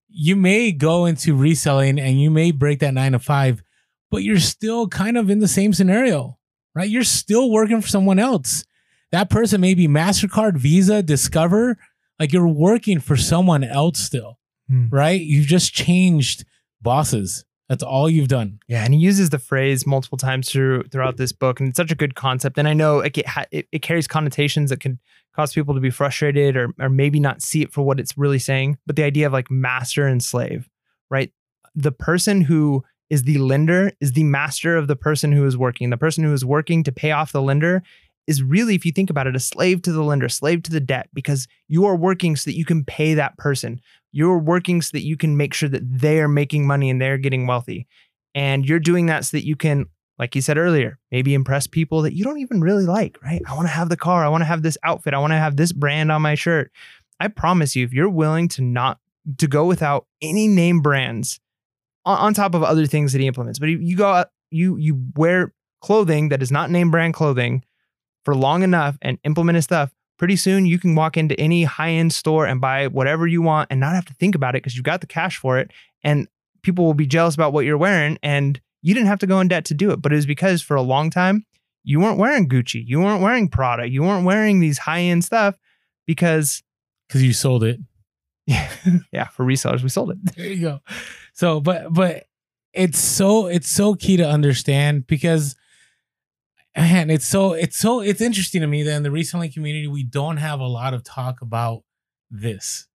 you 0.09 0.35
may 0.35 0.71
go 0.71 1.05
into 1.05 1.35
reselling 1.35 1.99
and 1.99 2.19
you 2.19 2.31
may 2.31 2.49
break 2.49 2.79
that 2.79 2.95
nine 2.95 3.11
to 3.11 3.19
five, 3.19 3.61
but 4.09 4.23
you're 4.23 4.39
still 4.39 4.87
kind 4.87 5.17
of 5.17 5.29
in 5.29 5.39
the 5.39 5.47
same 5.47 5.73
scenario, 5.73 6.37
right? 6.77 6.89
You're 6.89 7.03
still 7.03 7.49
working 7.49 7.81
for 7.81 7.87
someone 7.87 8.19
else. 8.19 8.63
That 9.11 9.29
person 9.29 9.59
may 9.61 9.73
be 9.73 9.87
MasterCard, 9.87 10.57
Visa, 10.57 11.01
Discover. 11.01 11.77
Like, 12.19 12.31
you're 12.33 12.47
working 12.47 12.99
for 12.99 13.15
someone 13.17 13.63
else 13.63 13.99
still, 13.99 14.37
Hmm. 14.69 14.87
right? 14.91 15.19
You've 15.19 15.47
just 15.47 15.73
changed 15.73 16.45
bosses. 16.81 17.43
That's 17.69 17.83
all 17.83 18.09
you've 18.09 18.27
done. 18.29 18.59
Yeah, 18.67 18.85
and 18.85 18.93
he 18.93 18.99
uses 18.99 19.29
the 19.29 19.39
phrase 19.39 19.85
multiple 19.85 20.17
times 20.17 20.49
through 20.49 20.83
throughout 20.91 21.17
this 21.17 21.31
book, 21.33 21.59
and 21.59 21.67
it's 21.69 21.75
such 21.77 21.91
a 21.91 21.95
good 21.95 22.15
concept. 22.15 22.57
And 22.57 22.67
I 22.67 22.73
know 22.73 22.99
it 22.99 23.17
it, 23.17 23.25
it, 23.51 23.67
it 23.73 23.81
carries 23.81 24.07
connotations 24.07 24.69
that 24.69 24.79
can 24.79 24.99
cause 25.35 25.53
people 25.53 25.73
to 25.73 25.81
be 25.81 25.89
frustrated 25.89 26.55
or 26.55 26.69
or 26.79 26.87
maybe 26.89 27.19
not 27.19 27.41
see 27.41 27.61
it 27.61 27.73
for 27.73 27.81
what 27.81 27.99
it's 27.99 28.17
really 28.17 28.39
saying. 28.39 28.77
But 28.85 28.95
the 28.95 29.03
idea 29.03 29.27
of 29.27 29.33
like 29.33 29.51
master 29.51 30.07
and 30.07 30.23
slave, 30.23 30.69
right? 31.09 31.31
The 31.75 31.91
person 31.91 32.41
who 32.41 32.85
is 33.09 33.23
the 33.23 33.37
lender 33.37 33.91
is 34.01 34.13
the 34.13 34.23
master 34.23 34.75
of 34.75 34.87
the 34.87 34.95
person 34.95 35.31
who 35.31 35.45
is 35.45 35.57
working. 35.57 35.89
The 35.89 35.97
person 35.97 36.23
who 36.23 36.33
is 36.33 36.43
working 36.45 36.83
to 36.83 36.91
pay 36.91 37.11
off 37.11 37.31
the 37.31 37.41
lender 37.41 37.83
is 38.27 38.43
really, 38.43 38.75
if 38.75 38.85
you 38.85 38.91
think 38.91 39.09
about 39.09 39.27
it, 39.27 39.35
a 39.35 39.39
slave 39.39 39.81
to 39.83 39.91
the 39.91 40.03
lender, 40.03 40.27
slave 40.27 40.61
to 40.63 40.71
the 40.71 40.81
debt, 40.81 41.09
because 41.13 41.47
you 41.69 41.85
are 41.85 41.95
working 41.95 42.35
so 42.35 42.49
that 42.49 42.57
you 42.57 42.65
can 42.65 42.83
pay 42.83 43.13
that 43.13 43.37
person. 43.37 43.79
You're 44.11 44.37
working 44.37 44.81
so 44.81 44.91
that 44.93 45.05
you 45.05 45.15
can 45.15 45.37
make 45.37 45.53
sure 45.53 45.69
that 45.69 45.83
they 45.83 46.19
are 46.19 46.27
making 46.27 46.67
money 46.67 46.89
and 46.89 47.01
they're 47.01 47.17
getting 47.17 47.47
wealthy. 47.47 47.87
And 48.35 48.67
you're 48.67 48.79
doing 48.79 49.05
that 49.05 49.25
so 49.25 49.37
that 49.37 49.45
you 49.45 49.55
can, 49.55 49.85
like 50.19 50.35
you 50.35 50.41
said 50.41 50.57
earlier, 50.57 50.99
maybe 51.11 51.33
impress 51.33 51.67
people 51.67 52.01
that 52.01 52.13
you 52.13 52.23
don't 52.23 52.39
even 52.39 52.59
really 52.59 52.85
like, 52.85 53.17
right? 53.23 53.41
I 53.47 53.55
want 53.55 53.67
to 53.67 53.73
have 53.73 53.89
the 53.89 53.97
car. 53.97 54.25
I 54.25 54.29
want 54.29 54.41
to 54.41 54.45
have 54.45 54.61
this 54.61 54.77
outfit. 54.83 55.13
I 55.13 55.19
want 55.19 55.31
to 55.31 55.37
have 55.37 55.55
this 55.55 55.71
brand 55.71 56.11
on 56.11 56.21
my 56.21 56.35
shirt. 56.35 56.71
I 57.19 57.29
promise 57.29 57.75
you, 57.75 57.85
if 57.85 57.93
you're 57.93 58.09
willing 58.09 58.47
to 58.49 58.61
not 58.61 58.99
to 59.37 59.47
go 59.47 59.65
without 59.65 60.05
any 60.21 60.47
name 60.47 60.81
brands 60.81 61.39
on, 62.07 62.17
on 62.19 62.33
top 62.33 62.55
of 62.55 62.63
other 62.63 62.85
things 62.85 63.13
that 63.13 63.19
he 63.19 63.27
implements, 63.27 63.59
but 63.59 63.69
you, 63.69 63.77
you 63.79 63.95
go 63.95 64.07
out, 64.07 64.27
you 64.49 64.77
you 64.77 65.01
wear 65.15 65.53
clothing 65.81 66.29
that 66.29 66.41
is 66.41 66.51
not 66.51 66.71
name 66.71 66.91
brand 66.91 67.13
clothing 67.13 67.63
for 68.25 68.35
long 68.35 68.63
enough 68.63 68.97
and 69.01 69.17
implement 69.23 69.55
his 69.55 69.65
stuff, 69.65 69.91
pretty 70.17 70.35
soon 70.35 70.65
you 70.65 70.79
can 70.79 70.95
walk 70.95 71.17
into 71.17 71.39
any 71.39 71.63
high 71.63 71.91
end 71.91 72.11
store 72.11 72.45
and 72.45 72.59
buy 72.59 72.87
whatever 72.87 73.27
you 73.27 73.41
want 73.41 73.67
and 73.71 73.79
not 73.79 73.93
have 73.93 74.05
to 74.05 74.13
think 74.15 74.35
about 74.35 74.55
it 74.55 74.63
because 74.63 74.75
you've 74.75 74.83
got 74.83 75.01
the 75.01 75.07
cash 75.07 75.37
for 75.37 75.57
it. 75.57 75.71
And 76.03 76.27
people 76.63 76.85
will 76.85 76.93
be 76.93 77.07
jealous 77.07 77.35
about 77.35 77.53
what 77.53 77.65
you're 77.65 77.77
wearing. 77.77 78.17
And 78.21 78.59
you 78.81 78.93
didn't 78.93 79.07
have 79.07 79.19
to 79.19 79.27
go 79.27 79.39
in 79.39 79.47
debt 79.47 79.65
to 79.65 79.73
do 79.73 79.91
it. 79.91 80.01
But 80.01 80.11
it 80.11 80.15
was 80.15 80.25
because 80.25 80.61
for 80.61 80.75
a 80.75 80.81
long 80.81 81.09
time, 81.09 81.45
you 81.83 81.99
weren't 82.01 82.17
wearing 82.17 82.49
Gucci, 82.49 82.83
you 82.85 82.99
weren't 82.99 83.21
wearing 83.21 83.47
Prada, 83.47 83.89
you 83.89 84.03
weren't 84.03 84.25
wearing 84.25 84.59
these 84.59 84.77
high 84.77 85.01
end 85.01 85.23
stuff 85.23 85.55
because, 86.05 86.61
because 87.07 87.23
you 87.23 87.31
sold 87.31 87.63
it. 87.63 87.79
yeah, 88.47 89.25
for 89.29 89.45
resellers, 89.45 89.83
we 89.83 89.89
sold 89.89 90.11
it. 90.11 90.35
There 90.35 90.47
you 90.47 90.61
go. 90.61 90.79
So, 91.38 91.62
but 91.62 91.93
but 91.93 92.26
it's 92.73 92.97
so 92.97 93.45
it's 93.45 93.69
so 93.69 93.93
key 93.93 94.17
to 94.17 94.28
understand 94.28 95.06
because 95.06 95.56
man, 96.76 97.12
it's 97.12 97.28
so 97.28 97.54
it's 97.54 97.78
so 97.78 98.02
it's 98.02 98.21
interesting 98.21 98.62
to 98.62 98.67
me 98.67 98.82
that 98.82 98.95
in 98.95 99.04
the 99.04 99.12
reselling 99.12 99.52
community 99.52 99.86
we 99.86 100.02
don't 100.02 100.38
have 100.38 100.60
a 100.60 100.65
lot 100.65 100.95
of 100.95 101.04
talk 101.04 101.41
about 101.41 101.84
this. 102.32 102.88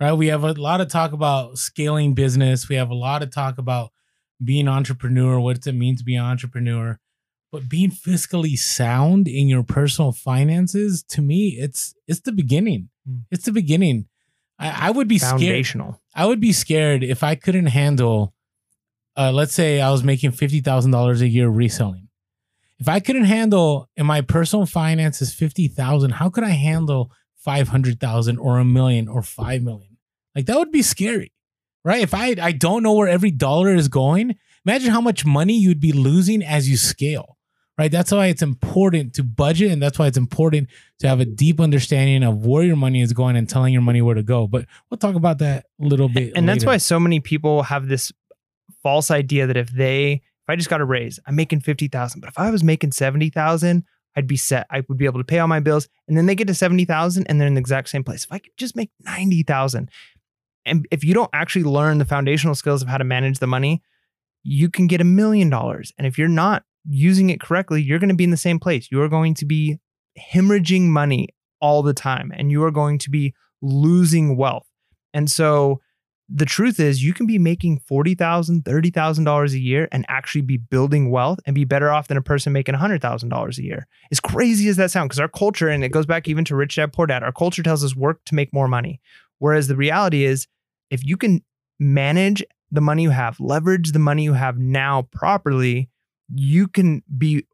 Right? 0.00 0.14
We 0.14 0.28
have 0.28 0.42
a 0.42 0.52
lot 0.52 0.80
of 0.80 0.88
talk 0.88 1.12
about 1.12 1.58
scaling 1.58 2.14
business. 2.14 2.66
We 2.66 2.76
have 2.76 2.88
a 2.88 2.94
lot 2.94 3.22
of 3.22 3.30
talk 3.30 3.58
about 3.58 3.90
being 4.42 4.68
entrepreneur, 4.68 5.38
what 5.38 5.56
does 5.56 5.66
it 5.66 5.74
mean 5.74 5.96
to 5.96 6.02
be 6.02 6.16
an 6.16 6.24
entrepreneur? 6.24 6.98
But 7.52 7.68
being 7.68 7.90
fiscally 7.90 8.56
sound 8.56 9.28
in 9.28 9.48
your 9.48 9.62
personal 9.62 10.12
finances, 10.12 11.02
to 11.10 11.20
me, 11.20 11.58
it's 11.60 11.94
it's 12.08 12.20
the 12.20 12.32
beginning. 12.32 12.88
Mm. 13.06 13.24
It's 13.30 13.44
the 13.44 13.52
beginning. 13.52 14.06
I, 14.58 14.88
I 14.88 14.90
would 14.90 15.08
be 15.08 15.18
scared. 15.18 16.01
I 16.14 16.26
would 16.26 16.40
be 16.40 16.52
scared 16.52 17.02
if 17.02 17.22
I 17.22 17.34
couldn't 17.34 17.66
handle, 17.66 18.34
uh, 19.16 19.32
let's 19.32 19.54
say 19.54 19.80
I 19.80 19.90
was 19.90 20.02
making 20.02 20.32
fifty 20.32 20.60
thousand 20.60 20.90
dollars 20.90 21.20
a 21.20 21.28
year 21.28 21.48
reselling. 21.48 22.08
If 22.78 22.88
I 22.88 23.00
couldn't 23.00 23.24
handle 23.24 23.88
in 23.96 24.06
my 24.06 24.20
personal 24.20 24.66
finances 24.66 25.32
fifty 25.32 25.68
thousand, 25.68 26.12
how 26.12 26.28
could 26.28 26.44
I 26.44 26.50
handle 26.50 27.10
five 27.36 27.68
hundred 27.68 28.00
thousand 28.00 28.38
or 28.38 28.58
a 28.58 28.64
million 28.64 29.08
or 29.08 29.22
five 29.22 29.62
million? 29.62 29.96
Like 30.34 30.46
that 30.46 30.58
would 30.58 30.72
be 30.72 30.82
scary, 30.82 31.32
right? 31.84 32.02
If 32.02 32.14
I 32.14 32.34
I 32.40 32.52
don't 32.52 32.82
know 32.82 32.94
where 32.94 33.08
every 33.08 33.30
dollar 33.30 33.74
is 33.74 33.88
going, 33.88 34.36
imagine 34.66 34.90
how 34.90 35.00
much 35.00 35.24
money 35.24 35.58
you'd 35.58 35.80
be 35.80 35.92
losing 35.92 36.42
as 36.42 36.68
you 36.68 36.76
scale. 36.76 37.38
Right. 37.82 37.90
That's 37.90 38.12
why 38.12 38.26
it's 38.28 38.42
important 38.42 39.14
to 39.14 39.24
budget, 39.24 39.72
and 39.72 39.82
that's 39.82 39.98
why 39.98 40.06
it's 40.06 40.16
important 40.16 40.68
to 41.00 41.08
have 41.08 41.18
a 41.18 41.24
deep 41.24 41.60
understanding 41.60 42.22
of 42.22 42.46
where 42.46 42.62
your 42.62 42.76
money 42.76 43.00
is 43.00 43.12
going 43.12 43.34
and 43.36 43.48
telling 43.48 43.72
your 43.72 43.82
money 43.82 44.00
where 44.00 44.14
to 44.14 44.22
go. 44.22 44.46
But 44.46 44.66
we'll 44.88 44.98
talk 44.98 45.16
about 45.16 45.38
that 45.38 45.66
a 45.80 45.84
little 45.84 46.08
bit. 46.08 46.32
and 46.36 46.48
that's 46.48 46.64
why 46.64 46.76
so 46.76 47.00
many 47.00 47.18
people 47.18 47.64
have 47.64 47.88
this 47.88 48.12
false 48.82 49.10
idea 49.10 49.46
that 49.46 49.56
if 49.56 49.70
they 49.70 50.12
if 50.12 50.48
i 50.48 50.56
just 50.56 50.68
got 50.68 50.80
a 50.80 50.84
raise 50.84 51.18
i'm 51.26 51.36
making 51.36 51.60
50000 51.60 52.20
but 52.20 52.28
if 52.28 52.38
i 52.38 52.50
was 52.50 52.64
making 52.64 52.92
70000 52.92 53.84
i'd 54.16 54.26
be 54.26 54.36
set 54.36 54.66
i 54.70 54.82
would 54.88 54.98
be 54.98 55.04
able 55.04 55.20
to 55.20 55.24
pay 55.24 55.38
all 55.38 55.48
my 55.48 55.60
bills 55.60 55.88
and 56.08 56.16
then 56.16 56.26
they 56.26 56.34
get 56.34 56.48
to 56.48 56.54
70000 56.54 57.26
and 57.26 57.40
they're 57.40 57.48
in 57.48 57.54
the 57.54 57.60
exact 57.60 57.88
same 57.88 58.02
place 58.02 58.24
if 58.24 58.32
i 58.32 58.38
could 58.38 58.56
just 58.56 58.74
make 58.76 58.90
90000 59.00 59.90
and 60.64 60.86
if 60.90 61.04
you 61.04 61.14
don't 61.14 61.30
actually 61.32 61.64
learn 61.64 61.98
the 61.98 62.04
foundational 62.04 62.54
skills 62.54 62.82
of 62.82 62.88
how 62.88 62.98
to 62.98 63.04
manage 63.04 63.38
the 63.38 63.46
money 63.46 63.82
you 64.42 64.68
can 64.68 64.86
get 64.86 65.00
a 65.00 65.04
million 65.04 65.48
dollars 65.48 65.92
and 65.98 66.06
if 66.06 66.18
you're 66.18 66.28
not 66.28 66.64
using 66.88 67.30
it 67.30 67.40
correctly, 67.40 67.82
you're 67.82 67.98
going 67.98 68.08
to 68.08 68.16
be 68.16 68.24
in 68.24 68.30
the 68.30 68.36
same 68.36 68.58
place. 68.58 68.88
You 68.90 69.00
are 69.02 69.08
going 69.08 69.34
to 69.34 69.44
be 69.44 69.78
hemorrhaging 70.18 70.82
money 70.82 71.28
all 71.60 71.82
the 71.82 71.94
time 71.94 72.32
and 72.34 72.50
you 72.50 72.62
are 72.64 72.70
going 72.70 72.98
to 72.98 73.10
be 73.10 73.34
losing 73.60 74.36
wealth. 74.36 74.66
And 75.14 75.30
so 75.30 75.80
the 76.34 76.46
truth 76.46 76.80
is 76.80 77.04
you 77.04 77.12
can 77.12 77.26
be 77.26 77.38
making 77.38 77.80
$40,000, 77.80 78.62
$30,000 78.62 79.52
a 79.52 79.58
year 79.58 79.88
and 79.92 80.06
actually 80.08 80.40
be 80.40 80.56
building 80.56 81.10
wealth 81.10 81.38
and 81.46 81.54
be 81.54 81.64
better 81.64 81.90
off 81.90 82.08
than 82.08 82.16
a 82.16 82.22
person 82.22 82.52
making 82.52 82.74
$100,000 82.74 83.58
a 83.58 83.62
year. 83.62 83.86
As 84.10 84.20
crazy 84.20 84.68
as 84.68 84.76
that 84.76 84.90
sounds, 84.90 85.08
because 85.08 85.20
our 85.20 85.28
culture, 85.28 85.68
and 85.68 85.84
it 85.84 85.90
goes 85.90 86.06
back 86.06 86.28
even 86.28 86.44
to 86.46 86.56
Rich 86.56 86.76
Dad 86.76 86.92
Poor 86.92 87.06
Dad, 87.06 87.22
our 87.22 87.32
culture 87.32 87.62
tells 87.62 87.84
us 87.84 87.94
work 87.94 88.24
to 88.26 88.34
make 88.34 88.52
more 88.52 88.68
money. 88.68 89.00
Whereas 89.38 89.68
the 89.68 89.76
reality 89.76 90.24
is 90.24 90.46
if 90.90 91.04
you 91.04 91.16
can 91.16 91.42
manage 91.78 92.42
the 92.70 92.80
money 92.80 93.02
you 93.02 93.10
have, 93.10 93.38
leverage 93.38 93.92
the 93.92 93.98
money 93.98 94.24
you 94.24 94.32
have 94.32 94.56
now 94.56 95.02
properly, 95.12 95.90
you 96.34 96.66
can 96.68 97.02
be 97.16 97.46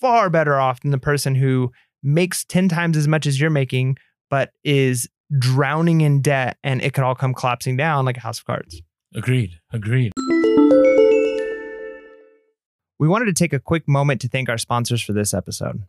far 0.00 0.28
better 0.30 0.56
off 0.56 0.80
than 0.80 0.90
the 0.90 0.98
person 0.98 1.34
who 1.34 1.72
makes 2.02 2.44
10 2.44 2.68
times 2.68 2.96
as 2.96 3.08
much 3.08 3.26
as 3.26 3.40
you're 3.40 3.50
making, 3.50 3.96
but 4.30 4.50
is 4.62 5.08
drowning 5.38 6.02
in 6.02 6.20
debt 6.20 6.56
and 6.62 6.82
it 6.82 6.92
could 6.92 7.02
all 7.02 7.14
come 7.14 7.34
collapsing 7.34 7.76
down 7.76 8.04
like 8.04 8.16
a 8.16 8.20
house 8.20 8.38
of 8.38 8.44
cards. 8.44 8.82
Agreed. 9.14 9.58
Agreed. 9.72 10.12
We 12.98 13.08
wanted 13.08 13.26
to 13.26 13.32
take 13.32 13.52
a 13.52 13.58
quick 13.60 13.88
moment 13.88 14.20
to 14.22 14.28
thank 14.28 14.48
our 14.48 14.58
sponsors 14.58 15.02
for 15.02 15.12
this 15.12 15.34
episode. 15.34 15.82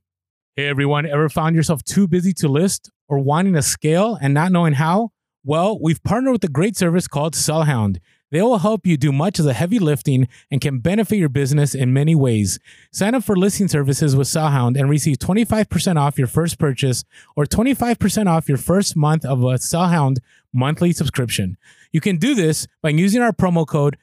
Hey 0.56 0.68
everyone, 0.68 1.06
ever 1.06 1.30
found 1.30 1.56
yourself 1.56 1.84
too 1.84 2.08
busy 2.08 2.34
to 2.34 2.48
list 2.48 2.90
or 3.08 3.20
wanting 3.20 3.54
to 3.54 3.62
scale 3.62 4.18
and 4.20 4.34
not 4.34 4.52
knowing 4.52 4.74
how? 4.74 5.12
Well, 5.44 5.80
we've 5.80 6.04
partnered 6.04 6.34
with 6.34 6.44
a 6.44 6.50
great 6.50 6.76
service 6.76 7.08
called 7.08 7.34
Sellhound. 7.34 8.00
They 8.32 8.42
will 8.42 8.60
help 8.60 8.86
you 8.86 8.98
do 8.98 9.12
much 9.12 9.40
of 9.40 9.46
the 9.46 9.54
heavy 9.54 9.80
lifting 9.80 10.28
and 10.52 10.60
can 10.60 10.80
benefit 10.80 11.18
your 11.18 11.30
business 11.30 11.74
in 11.74 11.94
many 11.94 12.16
ways. 12.16 12.60
Sign 12.92 13.16
up 13.16 13.24
for 13.24 13.36
listing 13.36 13.68
services 13.68 14.16
with 14.16 14.28
Sellhound 14.28 14.78
and 14.78 14.90
receive 14.90 15.18
25% 15.18 15.98
off 15.98 16.18
your 16.18 16.28
first 16.28 16.60
purchase 16.60 17.04
or 17.36 17.46
25% 17.46 18.28
off 18.28 18.50
your 18.50 18.58
first 18.58 18.96
month 18.96 19.24
of 19.24 19.44
a 19.44 19.58
Sellhound 19.58 20.18
monthly 20.54 20.92
subscription. 20.92 21.58
You 21.92 22.02
can 22.02 22.18
do 22.18 22.36
this 22.36 22.68
by 22.82 22.90
using 22.90 23.22
our 23.22 23.32
promo 23.32 23.66
code 23.66 23.98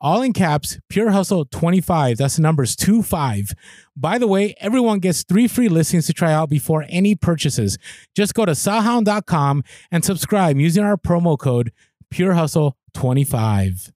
all 0.00 0.22
in 0.22 0.32
caps, 0.32 0.78
Pure 0.88 1.10
Hustle 1.10 1.44
25. 1.44 2.16
That's 2.16 2.36
the 2.36 2.42
numbers 2.42 2.74
25. 2.74 3.52
By 3.94 4.16
the 4.16 4.26
way, 4.26 4.54
everyone 4.58 4.98
gets 4.98 5.22
three 5.22 5.46
free 5.46 5.68
listings 5.68 6.06
to 6.06 6.14
try 6.14 6.32
out 6.32 6.48
before 6.48 6.86
any 6.88 7.14
purchases. 7.14 7.76
Just 8.16 8.34
go 8.34 8.46
to 8.46 8.52
sellhound.com 8.52 9.62
and 9.90 10.04
subscribe 10.04 10.56
using 10.56 10.84
our 10.84 10.96
promo 10.96 11.38
code 11.38 11.72
Pure 12.10 12.32
Hustle 12.32 12.76
25. 12.92 13.92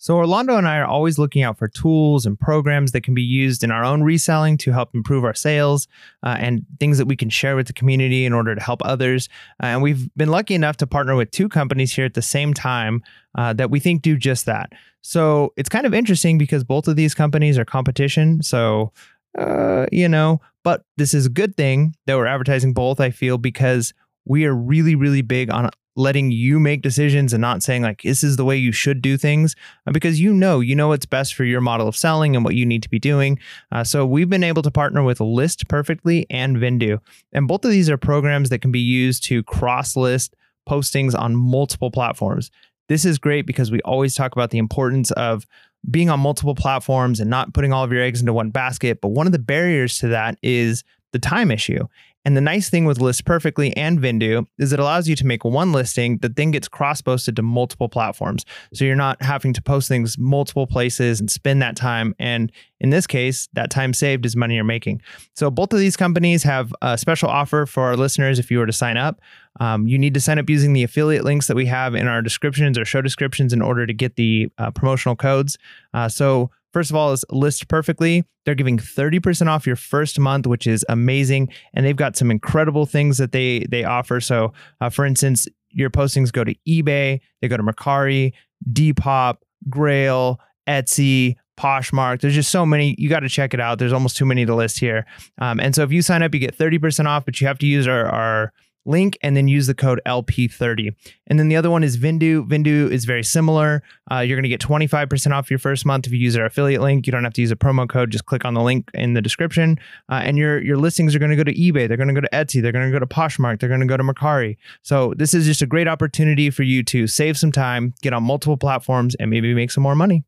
So, 0.00 0.16
Orlando 0.16 0.56
and 0.56 0.68
I 0.68 0.78
are 0.78 0.86
always 0.86 1.18
looking 1.18 1.42
out 1.42 1.58
for 1.58 1.66
tools 1.66 2.24
and 2.24 2.38
programs 2.38 2.92
that 2.92 3.00
can 3.00 3.14
be 3.14 3.22
used 3.22 3.64
in 3.64 3.72
our 3.72 3.84
own 3.84 4.04
reselling 4.04 4.56
to 4.58 4.70
help 4.70 4.94
improve 4.94 5.24
our 5.24 5.34
sales 5.34 5.88
uh, 6.22 6.36
and 6.38 6.64
things 6.78 6.98
that 6.98 7.06
we 7.06 7.16
can 7.16 7.28
share 7.28 7.56
with 7.56 7.66
the 7.66 7.72
community 7.72 8.24
in 8.24 8.32
order 8.32 8.54
to 8.54 8.60
help 8.62 8.80
others. 8.84 9.28
Uh, 9.60 9.66
and 9.66 9.82
we've 9.82 10.08
been 10.14 10.28
lucky 10.28 10.54
enough 10.54 10.76
to 10.76 10.86
partner 10.86 11.16
with 11.16 11.32
two 11.32 11.48
companies 11.48 11.92
here 11.92 12.04
at 12.04 12.14
the 12.14 12.22
same 12.22 12.54
time 12.54 13.02
uh, 13.36 13.52
that 13.54 13.72
we 13.72 13.80
think 13.80 14.02
do 14.02 14.16
just 14.16 14.46
that. 14.46 14.72
So, 15.00 15.52
it's 15.56 15.68
kind 15.68 15.84
of 15.84 15.92
interesting 15.92 16.38
because 16.38 16.62
both 16.62 16.86
of 16.86 16.94
these 16.94 17.12
companies 17.12 17.58
are 17.58 17.64
competition. 17.64 18.40
So, 18.40 18.92
uh, 19.36 19.86
you 19.90 20.08
know, 20.08 20.40
but 20.62 20.84
this 20.96 21.12
is 21.12 21.26
a 21.26 21.30
good 21.30 21.56
thing 21.56 21.96
that 22.06 22.16
we're 22.16 22.26
advertising 22.26 22.72
both, 22.72 23.00
I 23.00 23.10
feel, 23.10 23.36
because 23.36 23.92
we 24.24 24.44
are 24.44 24.54
really, 24.54 24.94
really 24.94 25.22
big 25.22 25.50
on 25.50 25.70
letting 25.98 26.30
you 26.30 26.60
make 26.60 26.80
decisions 26.80 27.32
and 27.32 27.40
not 27.40 27.60
saying 27.60 27.82
like 27.82 28.02
this 28.02 28.22
is 28.22 28.36
the 28.36 28.44
way 28.44 28.56
you 28.56 28.70
should 28.70 29.02
do 29.02 29.16
things 29.16 29.56
uh, 29.86 29.90
because 29.90 30.20
you 30.20 30.32
know 30.32 30.60
you 30.60 30.74
know 30.76 30.88
what's 30.88 31.04
best 31.04 31.34
for 31.34 31.44
your 31.44 31.60
model 31.60 31.88
of 31.88 31.96
selling 31.96 32.36
and 32.36 32.44
what 32.44 32.54
you 32.54 32.64
need 32.64 32.84
to 32.84 32.88
be 32.88 33.00
doing. 33.00 33.36
Uh, 33.72 33.82
so 33.82 34.06
we've 34.06 34.30
been 34.30 34.44
able 34.44 34.62
to 34.62 34.70
partner 34.70 35.02
with 35.02 35.20
list 35.20 35.66
perfectly 35.68 36.24
and 36.30 36.56
Vendoo 36.56 37.00
and 37.32 37.48
both 37.48 37.64
of 37.64 37.72
these 37.72 37.90
are 37.90 37.96
programs 37.96 38.48
that 38.48 38.60
can 38.60 38.70
be 38.70 38.80
used 38.80 39.24
to 39.24 39.42
cross 39.42 39.96
list 39.96 40.36
postings 40.68 41.18
on 41.18 41.34
multiple 41.34 41.90
platforms. 41.90 42.52
This 42.88 43.04
is 43.04 43.18
great 43.18 43.44
because 43.44 43.72
we 43.72 43.80
always 43.80 44.14
talk 44.14 44.32
about 44.32 44.50
the 44.50 44.58
importance 44.58 45.10
of 45.12 45.46
being 45.90 46.10
on 46.10 46.20
multiple 46.20 46.54
platforms 46.54 47.18
and 47.18 47.28
not 47.28 47.54
putting 47.54 47.72
all 47.72 47.82
of 47.82 47.92
your 47.92 48.02
eggs 48.02 48.20
into 48.20 48.32
one 48.32 48.50
basket 48.50 49.00
but 49.00 49.08
one 49.08 49.26
of 49.26 49.32
the 49.32 49.38
barriers 49.38 49.98
to 49.98 50.08
that 50.08 50.36
is 50.42 50.84
the 51.12 51.18
time 51.18 51.50
issue 51.50 51.86
and 52.24 52.36
the 52.36 52.40
nice 52.40 52.68
thing 52.68 52.84
with 52.84 53.00
List 53.00 53.24
Perfectly 53.24 53.74
and 53.76 53.98
Vendoo 53.98 54.46
is 54.58 54.72
it 54.72 54.80
allows 54.80 55.08
you 55.08 55.16
to 55.16 55.26
make 55.26 55.44
one 55.44 55.72
listing 55.72 56.18
that 56.18 56.36
then 56.36 56.50
gets 56.50 56.68
cross 56.68 57.00
posted 57.00 57.36
to 57.36 57.42
multiple 57.42 57.88
platforms. 57.88 58.44
So 58.74 58.84
you're 58.84 58.96
not 58.96 59.22
having 59.22 59.52
to 59.54 59.62
post 59.62 59.88
things 59.88 60.18
multiple 60.18 60.66
places 60.66 61.20
and 61.20 61.30
spend 61.30 61.62
that 61.62 61.76
time. 61.76 62.14
And 62.18 62.52
in 62.80 62.90
this 62.90 63.06
case, 63.06 63.48
that 63.54 63.70
time 63.70 63.94
saved 63.94 64.26
is 64.26 64.36
money 64.36 64.56
you're 64.56 64.64
making. 64.64 65.00
So 65.34 65.50
both 65.50 65.72
of 65.72 65.78
these 65.78 65.96
companies 65.96 66.42
have 66.42 66.74
a 66.82 66.98
special 66.98 67.28
offer 67.28 67.66
for 67.66 67.84
our 67.84 67.96
listeners 67.96 68.38
if 68.38 68.50
you 68.50 68.58
were 68.58 68.66
to 68.66 68.72
sign 68.72 68.96
up. 68.96 69.20
Um, 69.60 69.88
you 69.88 69.98
need 69.98 70.14
to 70.14 70.20
sign 70.20 70.38
up 70.38 70.50
using 70.50 70.72
the 70.72 70.82
affiliate 70.82 71.24
links 71.24 71.46
that 71.46 71.56
we 71.56 71.66
have 71.66 71.94
in 71.94 72.06
our 72.06 72.22
descriptions 72.22 72.78
or 72.78 72.84
show 72.84 73.00
descriptions 73.00 73.52
in 73.52 73.62
order 73.62 73.86
to 73.86 73.94
get 73.94 74.16
the 74.16 74.48
uh, 74.58 74.70
promotional 74.70 75.16
codes. 75.16 75.56
Uh, 75.94 76.08
so 76.08 76.50
First 76.72 76.90
of 76.90 76.96
all, 76.96 77.12
is 77.12 77.24
List 77.30 77.68
Perfectly. 77.68 78.24
They're 78.44 78.54
giving 78.54 78.78
30% 78.78 79.46
off 79.46 79.66
your 79.66 79.76
first 79.76 80.18
month, 80.18 80.46
which 80.46 80.66
is 80.66 80.84
amazing. 80.88 81.48
And 81.74 81.84
they've 81.84 81.96
got 81.96 82.16
some 82.16 82.30
incredible 82.30 82.86
things 82.86 83.18
that 83.18 83.32
they 83.32 83.66
they 83.70 83.84
offer. 83.84 84.20
So, 84.20 84.52
uh, 84.80 84.90
for 84.90 85.04
instance, 85.04 85.46
your 85.70 85.90
postings 85.90 86.32
go 86.32 86.44
to 86.44 86.54
eBay, 86.66 87.20
they 87.40 87.48
go 87.48 87.56
to 87.56 87.62
Mercari, 87.62 88.32
Depop, 88.72 89.36
Grail, 89.68 90.40
Etsy, 90.66 91.36
Poshmark. 91.58 92.20
There's 92.20 92.34
just 92.34 92.50
so 92.50 92.64
many. 92.64 92.94
You 92.98 93.08
got 93.08 93.20
to 93.20 93.28
check 93.28 93.52
it 93.52 93.60
out. 93.60 93.78
There's 93.78 93.92
almost 93.92 94.16
too 94.16 94.24
many 94.24 94.46
to 94.46 94.54
list 94.54 94.78
here. 94.78 95.04
Um, 95.38 95.60
and 95.60 95.74
so 95.74 95.82
if 95.82 95.92
you 95.92 96.02
sign 96.02 96.22
up, 96.22 96.32
you 96.32 96.40
get 96.40 96.56
30% 96.56 97.06
off, 97.06 97.24
but 97.24 97.40
you 97.40 97.46
have 97.46 97.58
to 97.58 97.66
use 97.66 97.86
our, 97.86 98.06
our 98.06 98.52
link 98.88 99.18
and 99.22 99.36
then 99.36 99.46
use 99.46 99.66
the 99.66 99.74
code 99.74 100.00
LP30. 100.06 100.94
And 101.26 101.38
then 101.38 101.48
the 101.48 101.56
other 101.56 101.70
one 101.70 101.84
is 101.84 101.96
Vendoo. 101.96 102.48
Vendoo 102.48 102.90
is 102.90 103.04
very 103.04 103.22
similar. 103.22 103.82
Uh, 104.10 104.20
you're 104.20 104.36
going 104.36 104.42
to 104.42 104.48
get 104.48 104.60
25% 104.60 105.32
off 105.32 105.50
your 105.50 105.58
first 105.58 105.84
month 105.84 106.06
if 106.06 106.12
you 106.12 106.18
use 106.18 106.36
our 106.36 106.46
affiliate 106.46 106.80
link. 106.80 107.06
You 107.06 107.12
don't 107.12 107.24
have 107.24 107.34
to 107.34 107.40
use 107.40 107.50
a 107.50 107.56
promo 107.56 107.88
code. 107.88 108.10
Just 108.10 108.26
click 108.26 108.44
on 108.44 108.54
the 108.54 108.62
link 108.62 108.90
in 108.94 109.12
the 109.12 109.22
description. 109.22 109.78
Uh, 110.08 110.20
and 110.24 110.38
your, 110.38 110.60
your 110.62 110.76
listings 110.76 111.14
are 111.14 111.18
going 111.18 111.30
to 111.30 111.36
go 111.36 111.44
to 111.44 111.54
eBay. 111.54 111.86
They're 111.86 111.96
going 111.96 112.08
to 112.08 112.14
go 112.14 112.20
to 112.20 112.30
Etsy. 112.32 112.62
They're 112.62 112.72
going 112.72 112.90
to 112.90 112.92
go 112.92 112.98
to 112.98 113.06
Poshmark. 113.06 113.60
They're 113.60 113.68
going 113.68 113.80
to 113.80 113.86
go 113.86 113.96
to 113.96 114.02
Mercari. 114.02 114.56
So 114.82 115.14
this 115.16 115.34
is 115.34 115.44
just 115.46 115.62
a 115.62 115.66
great 115.66 115.86
opportunity 115.86 116.50
for 116.50 116.62
you 116.62 116.82
to 116.84 117.06
save 117.06 117.36
some 117.36 117.52
time, 117.52 117.94
get 118.02 118.12
on 118.12 118.22
multiple 118.22 118.56
platforms, 118.56 119.14
and 119.16 119.30
maybe 119.30 119.54
make 119.54 119.70
some 119.70 119.82
more 119.82 119.94
money. 119.94 120.24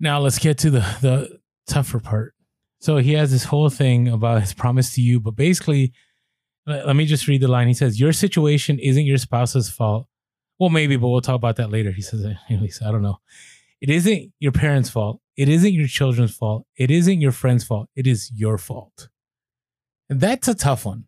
Now 0.00 0.20
let's 0.20 0.38
get 0.38 0.58
to 0.58 0.70
the, 0.70 0.80
the 1.00 1.40
tougher 1.66 1.98
part. 1.98 2.33
So 2.84 2.98
he 2.98 3.14
has 3.14 3.32
this 3.32 3.44
whole 3.44 3.70
thing 3.70 4.08
about 4.08 4.42
his 4.42 4.52
promise 4.52 4.94
to 4.96 5.00
you, 5.00 5.18
but 5.18 5.34
basically, 5.34 5.94
let, 6.66 6.86
let 6.86 6.94
me 6.96 7.06
just 7.06 7.26
read 7.26 7.40
the 7.40 7.48
line. 7.48 7.66
He 7.66 7.72
says, 7.72 7.98
Your 7.98 8.12
situation 8.12 8.78
isn't 8.78 9.06
your 9.06 9.16
spouse's 9.16 9.70
fault. 9.70 10.06
Well, 10.58 10.68
maybe, 10.68 10.96
but 10.96 11.08
we'll 11.08 11.22
talk 11.22 11.36
about 11.36 11.56
that 11.56 11.70
later. 11.70 11.92
He 11.92 12.02
says, 12.02 12.26
at 12.50 12.60
least, 12.60 12.82
I 12.82 12.92
don't 12.92 13.00
know. 13.00 13.20
It 13.80 13.88
isn't 13.88 14.34
your 14.38 14.52
parents' 14.52 14.90
fault. 14.90 15.22
It 15.34 15.48
isn't 15.48 15.72
your 15.72 15.86
children's 15.86 16.36
fault. 16.36 16.66
It 16.76 16.90
isn't 16.90 17.22
your 17.22 17.32
friend's 17.32 17.64
fault. 17.64 17.88
It 17.96 18.06
is 18.06 18.30
your 18.34 18.58
fault. 18.58 19.08
And 20.10 20.20
that's 20.20 20.48
a 20.48 20.54
tough 20.54 20.84
one. 20.84 21.04